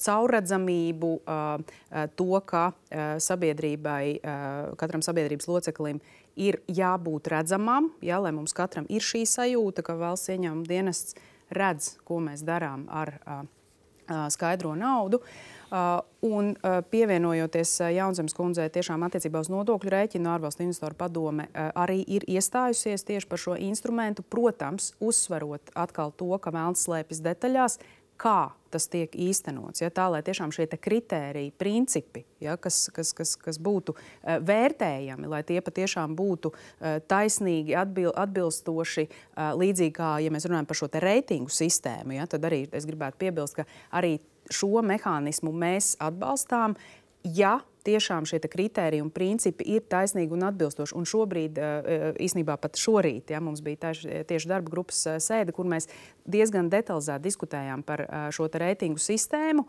caurredzamību, 0.04 1.12
to, 2.20 2.42
ka 2.46 2.64
sabiedrībai, 3.24 4.04
katram 4.80 5.04
sabiedrības 5.06 5.48
loceklim 5.50 6.02
ir 6.40 6.60
jābūt 6.68 7.32
redzamam, 7.32 7.92
ja, 8.06 8.20
lai 8.24 8.34
mums 8.36 8.56
katram 8.56 8.88
ir 8.92 9.04
šī 9.04 9.24
sajūta, 9.28 9.86
ka 9.88 9.96
valsts 10.00 10.32
ieņēmuma 10.36 10.68
dienests 10.68 11.16
redz, 11.56 11.96
ko 12.08 12.20
mēs 12.24 12.44
darām 12.48 12.86
ar 12.92 13.16
skaidro 14.36 14.76
naudu. 14.78 15.24
Uh, 15.24 15.59
un 16.26 16.52
uh, 16.52 16.80
pievienojoties 16.90 17.76
uh, 17.84 17.92
Jaunzemes 17.94 18.36
kundzei, 18.38 18.70
tiešām 18.74 19.06
attiecībā 19.06 19.42
uz 19.44 19.52
nodokļu 19.54 19.94
rēķinu 19.94 20.32
ārvalstu 20.34 20.66
investoru 20.66 20.98
padome 20.98 21.48
arī 21.54 22.02
ir 22.08 22.26
iestājusies 22.28 23.06
tieši 23.08 23.30
par 23.30 23.42
šo 23.42 23.56
instrumentu. 23.60 24.26
Protams, 24.26 24.94
uzsverot 25.00 25.74
atkal 25.78 26.14
to, 26.18 26.32
ka 26.42 26.54
vēlns 26.56 26.88
slēpjas 26.88 27.22
detaļās, 27.26 27.80
kā 28.20 28.52
tas 28.70 28.86
tiek 28.92 29.14
īstenots. 29.16 29.82
Ja, 29.82 29.90
tā 29.94 30.06
lai 30.12 30.20
tiešām 30.26 30.52
šie 30.54 30.68
kritēriji, 30.70 31.54
principi, 31.58 32.26
ja, 32.44 32.58
kas, 32.62 32.88
kas, 32.94 33.14
kas, 33.18 33.34
kas 33.40 33.58
būtu 33.62 33.96
uh, 33.96 34.38
vērtējami, 34.46 35.30
lai 35.32 35.42
tie 35.48 35.62
patiešām 35.66 36.14
būtu 36.18 36.52
uh, 36.54 37.00
taisnīgi, 37.10 37.78
atbil, 37.80 38.12
atbilstoši, 38.14 39.08
uh, 39.10 39.54
līdzīgi 39.58 39.96
kā 39.98 40.12
ja 40.24 40.34
mēs 40.34 40.50
runājam 40.50 40.70
par 40.70 40.82
šo 40.82 40.92
reitingu 40.94 41.54
sistēmu, 41.54 42.20
ja, 42.20 42.28
tad 42.30 42.46
arī 42.50 42.66
es 42.76 42.90
gribētu 42.90 43.24
piebilst, 43.24 43.58
ka 43.58 43.66
arī 43.96 44.20
šo 44.54 44.84
mehānismu 44.86 45.54
mēs 45.56 45.96
atbalstām. 46.04 46.76
Ja 47.24 47.60
tiešām 47.90 48.28
šie 48.28 48.40
kriteriji 48.40 49.04
un 49.04 49.12
principi 49.14 49.66
ir 49.76 49.86
taisnīgi 49.90 50.36
un 50.36 50.46
atbilstoši. 50.50 50.96
Un 50.98 51.08
šobrīd, 51.10 51.58
eh, 51.58 51.64
eh, 51.64 52.06
īsnībā 52.28 52.58
pat 52.58 52.78
šorīt, 52.78 53.32
ja, 53.32 53.40
mums 53.40 53.62
bija 53.62 53.78
tieši, 53.88 54.24
tieši 54.28 54.48
darba 54.48 54.70
grupas 54.70 55.06
eh, 55.08 55.20
sēde, 55.20 55.54
kur 55.56 55.66
mēs 55.66 55.90
diezgan 56.26 56.70
detalizēti 56.70 57.26
diskutējām 57.26 57.84
par 57.84 58.06
šo 58.32 58.50
reitingu 58.50 59.00
sistēmu 59.00 59.66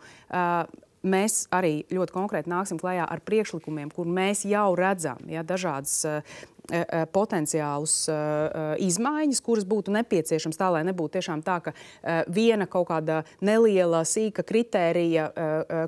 mēs 1.01 1.47
arī 1.49 1.83
ļoti 1.89 2.13
konkrēti 2.13 2.49
nāksim 2.49 2.77
klajā 2.77 3.07
ar 3.09 3.21
priekšlikumiem, 3.25 3.89
kur 3.89 4.05
mēs 4.05 4.45
jau 4.45 4.75
redzam 4.77 5.17
ja, 5.27 5.41
dažādas 5.43 6.05
potenciālus 7.11 7.95
e, 8.07 8.15
izmaiņas, 8.85 9.41
kuras 9.43 9.65
būtu 9.67 9.93
nepieciešamas 9.95 10.59
tā, 10.59 10.69
lai 10.75 10.83
nebūtu 10.87 11.17
tiešām 11.17 11.43
tā, 11.45 11.57
ka 11.65 11.73
viena 12.31 12.67
kaut 12.69 12.89
kāda 12.91 13.21
neliela, 13.43 14.03
sīka 14.07 14.45
kritērija 14.47 15.27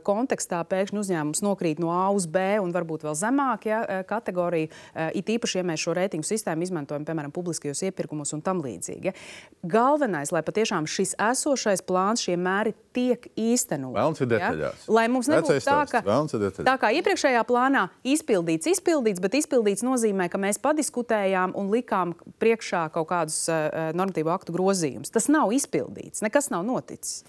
kontekstā 0.06 0.62
pēkšņi 0.70 1.00
uzņēmums 1.00 1.44
nokrīt 1.46 1.82
no 1.84 1.92
A 1.94 2.08
uz 2.16 2.28
B 2.30 2.42
un 2.62 2.74
varbūt 2.76 3.06
vēl 3.08 3.16
zemāk 3.18 3.68
ja, 3.70 3.82
kategoriju. 4.08 4.72
It 5.16 5.30
īpaši, 5.30 5.60
ja 5.62 5.68
mēs 5.68 5.84
šo 5.86 5.96
reitingu 5.98 6.28
sistēmu 6.28 6.66
izmantojam, 6.66 7.06
piemēram, 7.08 7.34
publiskajos 7.36 7.84
iepirkumos 7.90 8.34
un 8.36 8.44
tam 8.46 8.64
līdzīgi. 8.64 9.12
Ja. 9.12 9.16
Galvenais, 9.64 10.34
lai 10.36 10.44
patiešām 10.46 10.88
šis 10.90 11.16
esošais 11.22 11.84
plāns, 11.88 12.24
šie 12.26 12.38
mēri 12.40 12.74
tiek 12.96 13.30
īstenoti. 13.40 14.28
Ja, 14.60 14.74
lai 14.92 15.06
mums 15.12 15.30
nebūtu 15.32 15.60
tā, 15.66 15.80
ka 15.90 16.04
tā 16.04 16.76
kā 16.82 16.92
iepriekšējā 17.00 17.44
plānā 17.48 17.88
izpildīts, 18.08 18.70
izpildīts, 18.76 19.24
bet 19.24 19.38
izpildīts 19.40 19.86
nozīmē, 19.86 20.30
ka 20.32 20.42
mēs 20.42 20.60
padiskutējām 20.64 21.54
un 21.60 21.72
likām 21.74 22.16
priekšā 22.42 22.88
kaut 22.96 23.10
kādus 23.12 23.44
uh, 23.52 23.92
normatīvu 23.98 24.32
aktu 24.34 24.56
grozījumus. 24.56 25.12
Tas 25.14 25.30
nav 25.32 25.54
izpildīts, 25.56 26.24
nekas 26.26 26.50
nav 26.54 26.66
noticis. 26.68 27.24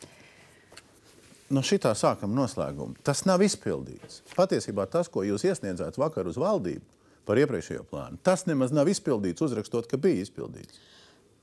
No 1.53 1.61
šitā 1.63 1.93
sākam 1.99 2.33
noslēgumu. 2.35 2.97
Tas 3.05 3.27
nav 3.29 3.43
izpildīts. 3.45 4.23
Patiesībā 4.35 4.87
tas, 4.91 5.11
ko 5.13 5.23
jūs 5.27 5.45
iesniedzāt 5.47 5.99
vakar 6.01 6.31
uz 6.31 6.39
valdību 6.41 6.83
par 7.29 7.41
iepriekšējo 7.41 7.85
plānu, 7.89 8.19
tas 8.25 8.45
nemaz 8.49 8.73
nav 8.75 8.89
izpildīts, 8.93 9.45
uzrakstot, 9.45 9.87
ka 9.89 10.01
bija 10.01 10.25
izpildīts. 10.25 10.81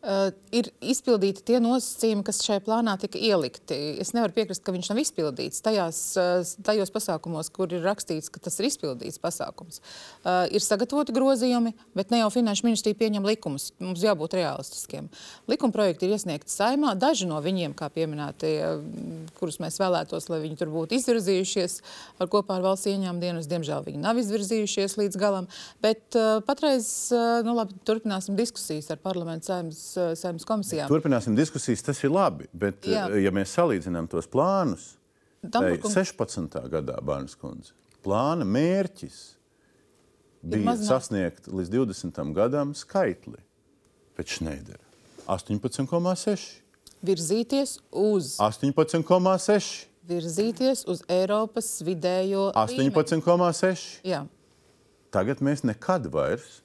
Uh, 0.02 0.32
ir 0.49 0.65
izpildīti 0.82 1.44
tie 1.45 1.60
nosacījumi, 1.61 2.23
kas 2.26 2.40
šajā 2.41 2.64
plānā 2.65 2.95
tika 2.98 3.19
ielikti. 3.22 3.76
Es 4.02 4.15
nevaru 4.18 4.34
piekrist, 4.34 4.64
ka 4.65 4.73
viņš 4.73 4.88
nav 4.90 4.98
izpildīts 4.98 5.61
tajās, 5.61 5.99
uh, 6.18 6.53
tajos 6.65 6.90
pasākumos, 6.90 7.52
kur 7.53 7.69
ir 7.69 7.86
rakstīts, 7.86 8.32
ka 8.34 8.41
tas 8.41 8.57
ir 8.57 8.65
izpildīts 8.72 9.22
pasākums. 9.22 9.78
Uh, 10.23 10.48
ir 10.49 10.65
sagatavoti 10.65 11.14
grozījumi, 11.14 11.76
bet 11.94 12.10
ne 12.10 12.23
jau 12.23 12.32
Finanšu 12.34 12.65
ministrija 12.65 12.98
pieņem 12.98 13.28
likumus. 13.30 13.68
Mums 13.78 14.02
jābūt 14.02 14.40
realistiskiem. 14.40 15.11
Likuma 15.52 15.76
projekti 15.76 16.10
ir 16.10 16.15
iesniegti 16.18 16.49
saimā. 16.49 16.95
Daži 16.98 17.30
no 17.30 17.38
viņiem, 17.45 17.78
kā 17.78 17.91
pieminētie, 17.94 18.56
kurus 19.38 19.61
mēs 19.61 19.78
vēlētos, 19.84 20.32
lai 20.34 20.41
viņi 20.48 20.57
tur 20.64 20.73
būtu 20.73 20.98
izvirzījušies 20.98 21.78
ar 22.18 22.34
kopā 22.34 22.57
ar 22.57 22.65
valsts 22.72 22.90
ieņēmumu 22.90 23.22
dienas, 23.22 23.52
diemžēl 23.53 23.86
viņi 23.86 24.02
nav 24.02 24.18
izvirzījušies 24.26 24.98
līdz 24.98 25.22
galam. 25.22 25.52
Bet 25.86 26.18
patreiz 26.49 26.90
nu, 27.45 27.53
labi, 27.61 27.78
turpināsim 27.86 28.40
diskusijas 28.40 28.90
ar 28.90 29.02
parlamentu 29.06 29.52
saimnes 29.53 29.90
saimnes 29.95 30.47
komisijām. 30.47 30.89
Turpināsim 30.91 31.35
diskusijas, 31.38 31.84
tas 31.85 32.01
ir 32.03 32.13
labi. 32.13 32.47
Bet, 32.53 32.84
Jā. 32.88 33.07
Jā. 33.11 33.22
ja 33.27 33.35
mēs 33.35 33.53
salīdzinām 33.57 34.09
tos 34.11 34.30
plānus, 34.31 34.95
tad 35.43 35.59
Damburkungs. 35.59 35.99
16. 35.99 36.57
gadā 36.72 36.97
Bārnas 37.05 37.38
kundze 37.39 37.76
plāna 38.05 38.45
mērķis 38.47 39.19
bija 40.41 40.76
sasniegt 40.81 41.49
līdz 41.51 41.72
20. 41.76 42.22
gadam 42.35 42.73
skaitli 42.77 43.39
pēc 44.18 44.38
Šneidera. 44.39 44.81
18,6. 45.30 46.47
Virzīties 47.05 47.77
uz, 47.97 48.35
18,6. 48.41 49.69
virzīties 50.09 50.84
uz 50.89 51.03
Eiropas 51.09 51.69
vidējo 51.85 52.49
līmeni. 52.53 52.93
18,6. 52.93 54.01
Jā. 54.05 54.26
Tagad 55.13 55.41
mēs 55.45 55.65
nekad 55.68 56.09
vairs 56.13 56.61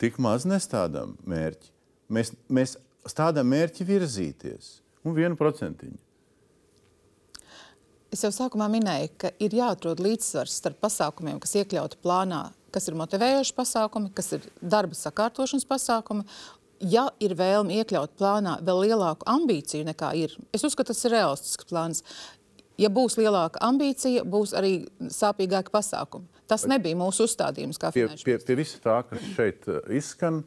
tik 0.00 0.18
maz 0.22 0.44
nestādām 0.48 1.16
mērķi. 1.28 1.72
Mēs, 2.12 2.32
mēs 2.48 2.76
stādām 3.08 3.48
mērķi 3.50 3.86
virzīties 3.86 4.76
un 5.06 5.16
vienu 5.16 5.38
procentiņu. 5.38 5.98
Es 8.14 8.22
jau 8.22 8.30
sākumā 8.32 8.68
minēju, 8.70 9.10
ka 9.20 9.32
ir 9.42 9.54
jāatrod 9.58 10.00
līdzsvars 10.00 10.54
starp 10.60 10.78
pasākumiem, 10.84 11.40
kas 11.42 11.56
iekļauti 11.58 11.98
plānā, 12.04 12.46
kas 12.72 12.86
ir 12.88 12.96
motivējoši 12.96 13.54
pasākumi, 13.56 14.12
kas 14.16 14.30
ir 14.38 14.46
darba 14.62 14.96
sakārtošanas 14.96 15.66
pasākumi. 15.68 16.24
Ja 16.92 17.06
ir 17.24 17.32
vēlme 17.36 17.80
iekļaut 17.80 18.14
plānā 18.20 18.58
vēl 18.64 18.82
lielāku 18.86 19.26
ambīciju 19.32 19.88
nekā 19.88 20.12
ir, 20.20 20.34
es 20.54 20.64
uzskatu, 20.66 20.92
tas 20.92 21.06
ir 21.08 21.16
realistisks 21.16 21.68
plāns. 21.68 22.02
Ja 22.76 22.90
būs 22.92 23.16
lielāka 23.16 23.60
ambīcija, 23.64 24.26
būs 24.28 24.52
arī 24.56 24.74
sāpīgāki 25.12 25.72
pasākumi. 25.72 26.28
Tas 26.46 26.66
nebija 26.68 26.98
mūsu 27.00 27.24
uzstādījums 27.24 27.80
Pie, 27.80 28.04
pie, 28.22 28.36
pie 28.38 28.58
visa 28.58 28.80
tā, 28.84 29.00
kas 29.08 29.24
šeit 29.34 29.64
uh, 29.72 29.80
izskan, 29.88 30.44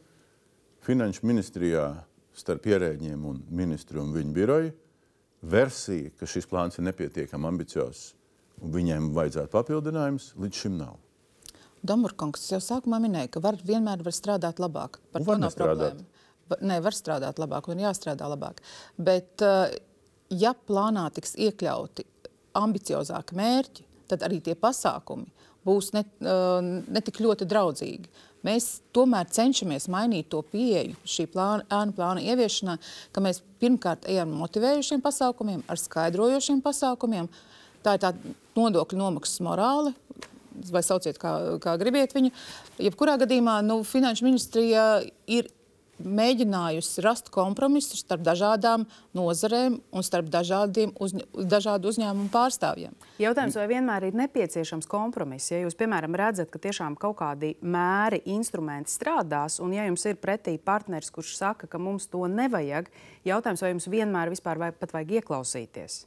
Finanšu 0.86 1.28
ministrijā 1.28 1.88
starp 2.36 2.70
ierēģiem 2.70 3.26
un 3.28 3.42
ministru 3.52 4.04
un 4.04 4.14
viņu 4.16 4.36
biroju 4.36 4.72
versija, 5.42 6.12
ka 6.20 6.28
šis 6.28 6.48
plāns 6.50 6.80
ir 6.80 6.88
nepietiekami 6.88 7.48
ambiciozs 7.50 8.14
un 8.64 8.74
viņiem 8.74 9.12
vajadzētu 9.16 9.52
papildinājums, 9.54 10.34
līdz 10.40 10.64
šim 10.64 10.80
nav. 10.80 10.98
Domburkungs 11.86 12.44
jau 12.52 12.60
sākumā 12.64 13.00
minēja, 13.00 13.32
ka 13.36 13.44
var, 13.44 13.60
vienmēr 13.64 14.04
var 14.04 14.16
strādāt 14.16 14.60
labāk. 14.60 15.00
Par 15.14 15.24
to 15.24 15.38
nav 15.40 15.56
problēma. 15.56 16.04
Nē, 16.66 16.80
var 16.84 16.96
strādāt 16.98 17.40
labāk 17.40 17.70
un 17.72 17.84
jāstrādā 17.84 18.28
labāk. 18.28 18.60
Bet, 18.98 19.40
eh, 19.46 19.78
ja 20.34 20.54
plānā 20.54 21.06
tiks 21.14 21.38
iekļauti 21.38 22.06
ambiciozāki 22.60 23.38
mērķi, 23.38 23.86
tad 24.10 24.26
arī 24.26 24.42
tie 24.44 24.56
pasākumi 24.56 25.30
būs 25.66 25.94
ne, 25.94 26.04
eh, 26.20 26.62
ne 26.90 27.02
tik 27.06 27.22
ļoti 27.24 27.48
draudzīgi. 27.48 28.10
Mēs 28.48 28.68
tomēr 28.96 29.28
cenšamies 29.36 29.90
mainīt 29.92 30.30
to 30.32 30.40
pieeju 30.48 30.96
šī 31.04 31.26
plāna, 31.34 31.66
ēnu 31.76 31.96
plāna 31.98 32.24
ieviešanā, 32.24 32.78
ka 33.12 33.24
mēs 33.24 33.42
pirmkārt 33.60 34.08
ejam 34.08 34.32
motivējušiem 34.40 35.04
pasākumiem, 35.04 35.66
ar 35.68 35.82
skaidrojošiem 35.82 36.62
pasākumiem. 36.64 37.28
Tā 37.84 37.96
ir 37.96 38.04
tā 38.04 38.14
nodokļu 38.56 39.00
nomaksas 39.00 39.44
morāle, 39.44 39.94
vai 40.72 40.84
sauciet, 40.84 41.20
kā, 41.20 41.36
kā 41.64 41.76
gribiet 41.80 42.16
viņu. 42.16 42.32
Jebkurā 42.88 43.18
gadījumā 43.20 43.60
nu, 43.68 43.82
Finanšu 43.88 44.28
ministrija 44.28 44.86
ir 45.28 45.52
mēģinājusi 46.04 47.04
rast 47.06 47.30
kompromisu 47.34 47.98
starp 48.00 48.24
dažādām 48.26 48.86
nozarēm 49.18 49.80
un 49.92 50.06
starp 50.06 50.30
dažādiem 50.34 50.94
uzņ 51.00 51.26
dažādu 51.50 51.92
uzņēmumu 51.92 52.32
pārstāvjiem. 52.34 52.96
Jautājums, 53.22 53.58
vai 53.60 53.68
vienmēr 53.72 54.10
ir 54.10 54.20
nepieciešams 54.20 54.90
kompromiss? 54.90 55.52
Ja 55.52 55.62
jūs, 55.64 55.78
piemēram, 55.80 56.18
redzat, 56.20 56.52
ka 56.54 56.62
tiešām 56.62 56.98
kaut 57.00 57.20
kādi 57.22 57.56
mēri, 57.62 58.22
instrumenti 58.36 58.94
strādās, 58.94 59.60
un 59.64 59.76
ja 59.76 59.88
jums 59.90 60.06
ir 60.10 60.20
pretī 60.22 60.58
partneris, 60.58 61.12
kurš 61.14 61.36
saka, 61.40 61.70
ka 61.70 61.82
mums 61.82 62.08
to 62.12 62.26
nevajag, 62.32 62.90
jautājums, 63.28 63.66
vai 63.66 63.74
jums 63.76 63.92
vienmēr 63.92 64.32
vispār 64.34 64.62
vai 64.62 64.72
pat 64.76 64.96
vajag 64.96 65.20
ieklausīties? 65.20 66.04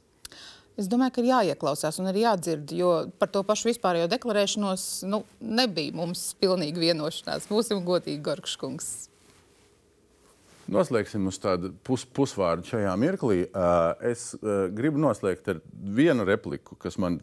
Es 0.73 0.87
domāju, 0.89 1.13
ka 1.13 1.21
ir 1.21 1.29
jāieklausās 1.29 1.99
un 2.01 2.09
arī 2.09 2.23
jādzird, 2.23 2.71
jo 2.73 2.93
par 3.21 3.29
to 3.29 3.43
pašu 3.45 3.69
vispārējo 3.69 4.07
deklarēšanos 4.09 4.85
nu, 5.05 5.21
nebija 5.37 5.93
mums 5.93 6.31
pilnīgi 6.41 6.87
vienošanās. 6.87 7.45
Būsim 7.51 7.83
godīgi, 7.85 8.23
Gorkškungs. 8.25 9.12
Noslēgsim 10.71 11.25
uz 11.27 11.35
tādu 11.43 11.73
pus, 11.83 12.05
pusvārdu 12.15 12.69
šajā 12.69 12.93
mirklī. 12.99 13.41
Uh, 13.49 13.91
es 14.07 14.29
uh, 14.37 14.69
gribu 14.71 15.01
noslēgt 15.03 15.49
ar 15.51 15.59
vienu 15.73 16.23
repliku, 16.27 16.77
kas 16.79 16.95
man 17.03 17.17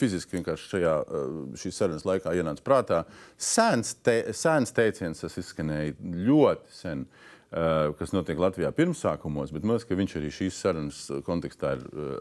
fiziski 0.00 0.38
vienkārši 0.38 0.70
šajā 0.72 0.94
uh, 0.98 1.28
šīs 1.60 1.78
sarunas 1.78 2.06
laikā 2.08 2.34
ienāca 2.34 2.64
prātā. 2.66 3.04
Sēns, 3.38 3.94
te, 4.02 4.16
sēns 4.34 4.74
teiciens, 4.74 5.22
tas 5.22 5.38
izskanēja 5.38 5.94
ļoti 6.00 6.80
sen, 6.80 7.06
kas 7.98 8.12
notiek 8.14 8.38
Latvijā 8.38 8.68
pirmsākumos, 8.70 9.50
bet 9.50 9.64
man 9.66 9.74
liekas, 9.74 9.88
ka 9.88 9.96
viņš 9.98 10.12
arī 10.20 10.28
šīs 10.30 10.58
sarunas 10.62 11.00
kontekstā 11.26 11.72
ir, 11.74 11.80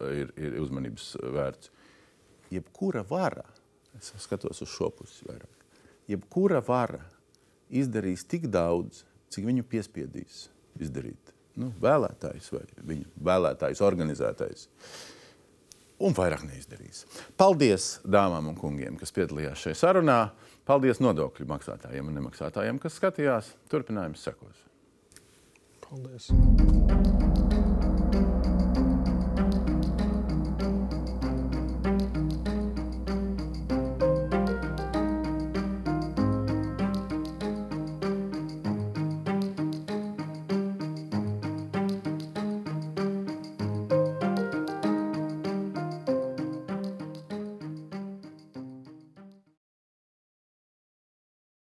ir, 0.10 0.32
ir 0.42 0.56
uzmanības 0.58 1.12
vērts. 1.36 1.70
Jebkura 2.50 3.04
vara, 3.06 3.46
es 3.94 4.10
skatos 4.26 4.66
uz 4.66 4.74
šo 4.74 4.90
pusi 4.90 5.30
vairāk, 5.30 5.68
jebkura 6.10 6.64
vara 6.66 7.04
izdarīs 7.70 8.26
tik 8.26 8.50
daudz, 8.50 9.04
cik 9.30 9.46
viņu 9.52 9.70
piespiedīs 9.70 10.48
izdarīt. 10.86 11.34
Nu, 11.60 11.72
vēlētājs 11.84 12.52
vai 12.54 12.64
viņa 12.92 13.10
vēlētājs, 13.30 13.82
organizētājs. 13.84 14.68
Un 16.00 16.16
vairāk 16.16 16.46
neizdarīs. 16.48 17.04
Paldies 17.40 17.98
dāmām 18.08 18.48
un 18.54 18.56
kungiem, 18.60 18.96
kas 19.02 19.12
piedalījās 19.16 19.66
šajā 19.66 19.80
sarunā. 19.82 20.20
Paldies 20.70 21.02
nodokļu 21.04 21.50
maksātājiem 21.50 22.08
un 22.08 22.20
nemaksātājiem, 22.22 22.80
kas 22.80 23.00
skatījās. 23.02 23.54
Turpinājums 23.74 24.24
sekos. 24.30 24.68
Paldies! 25.90 26.30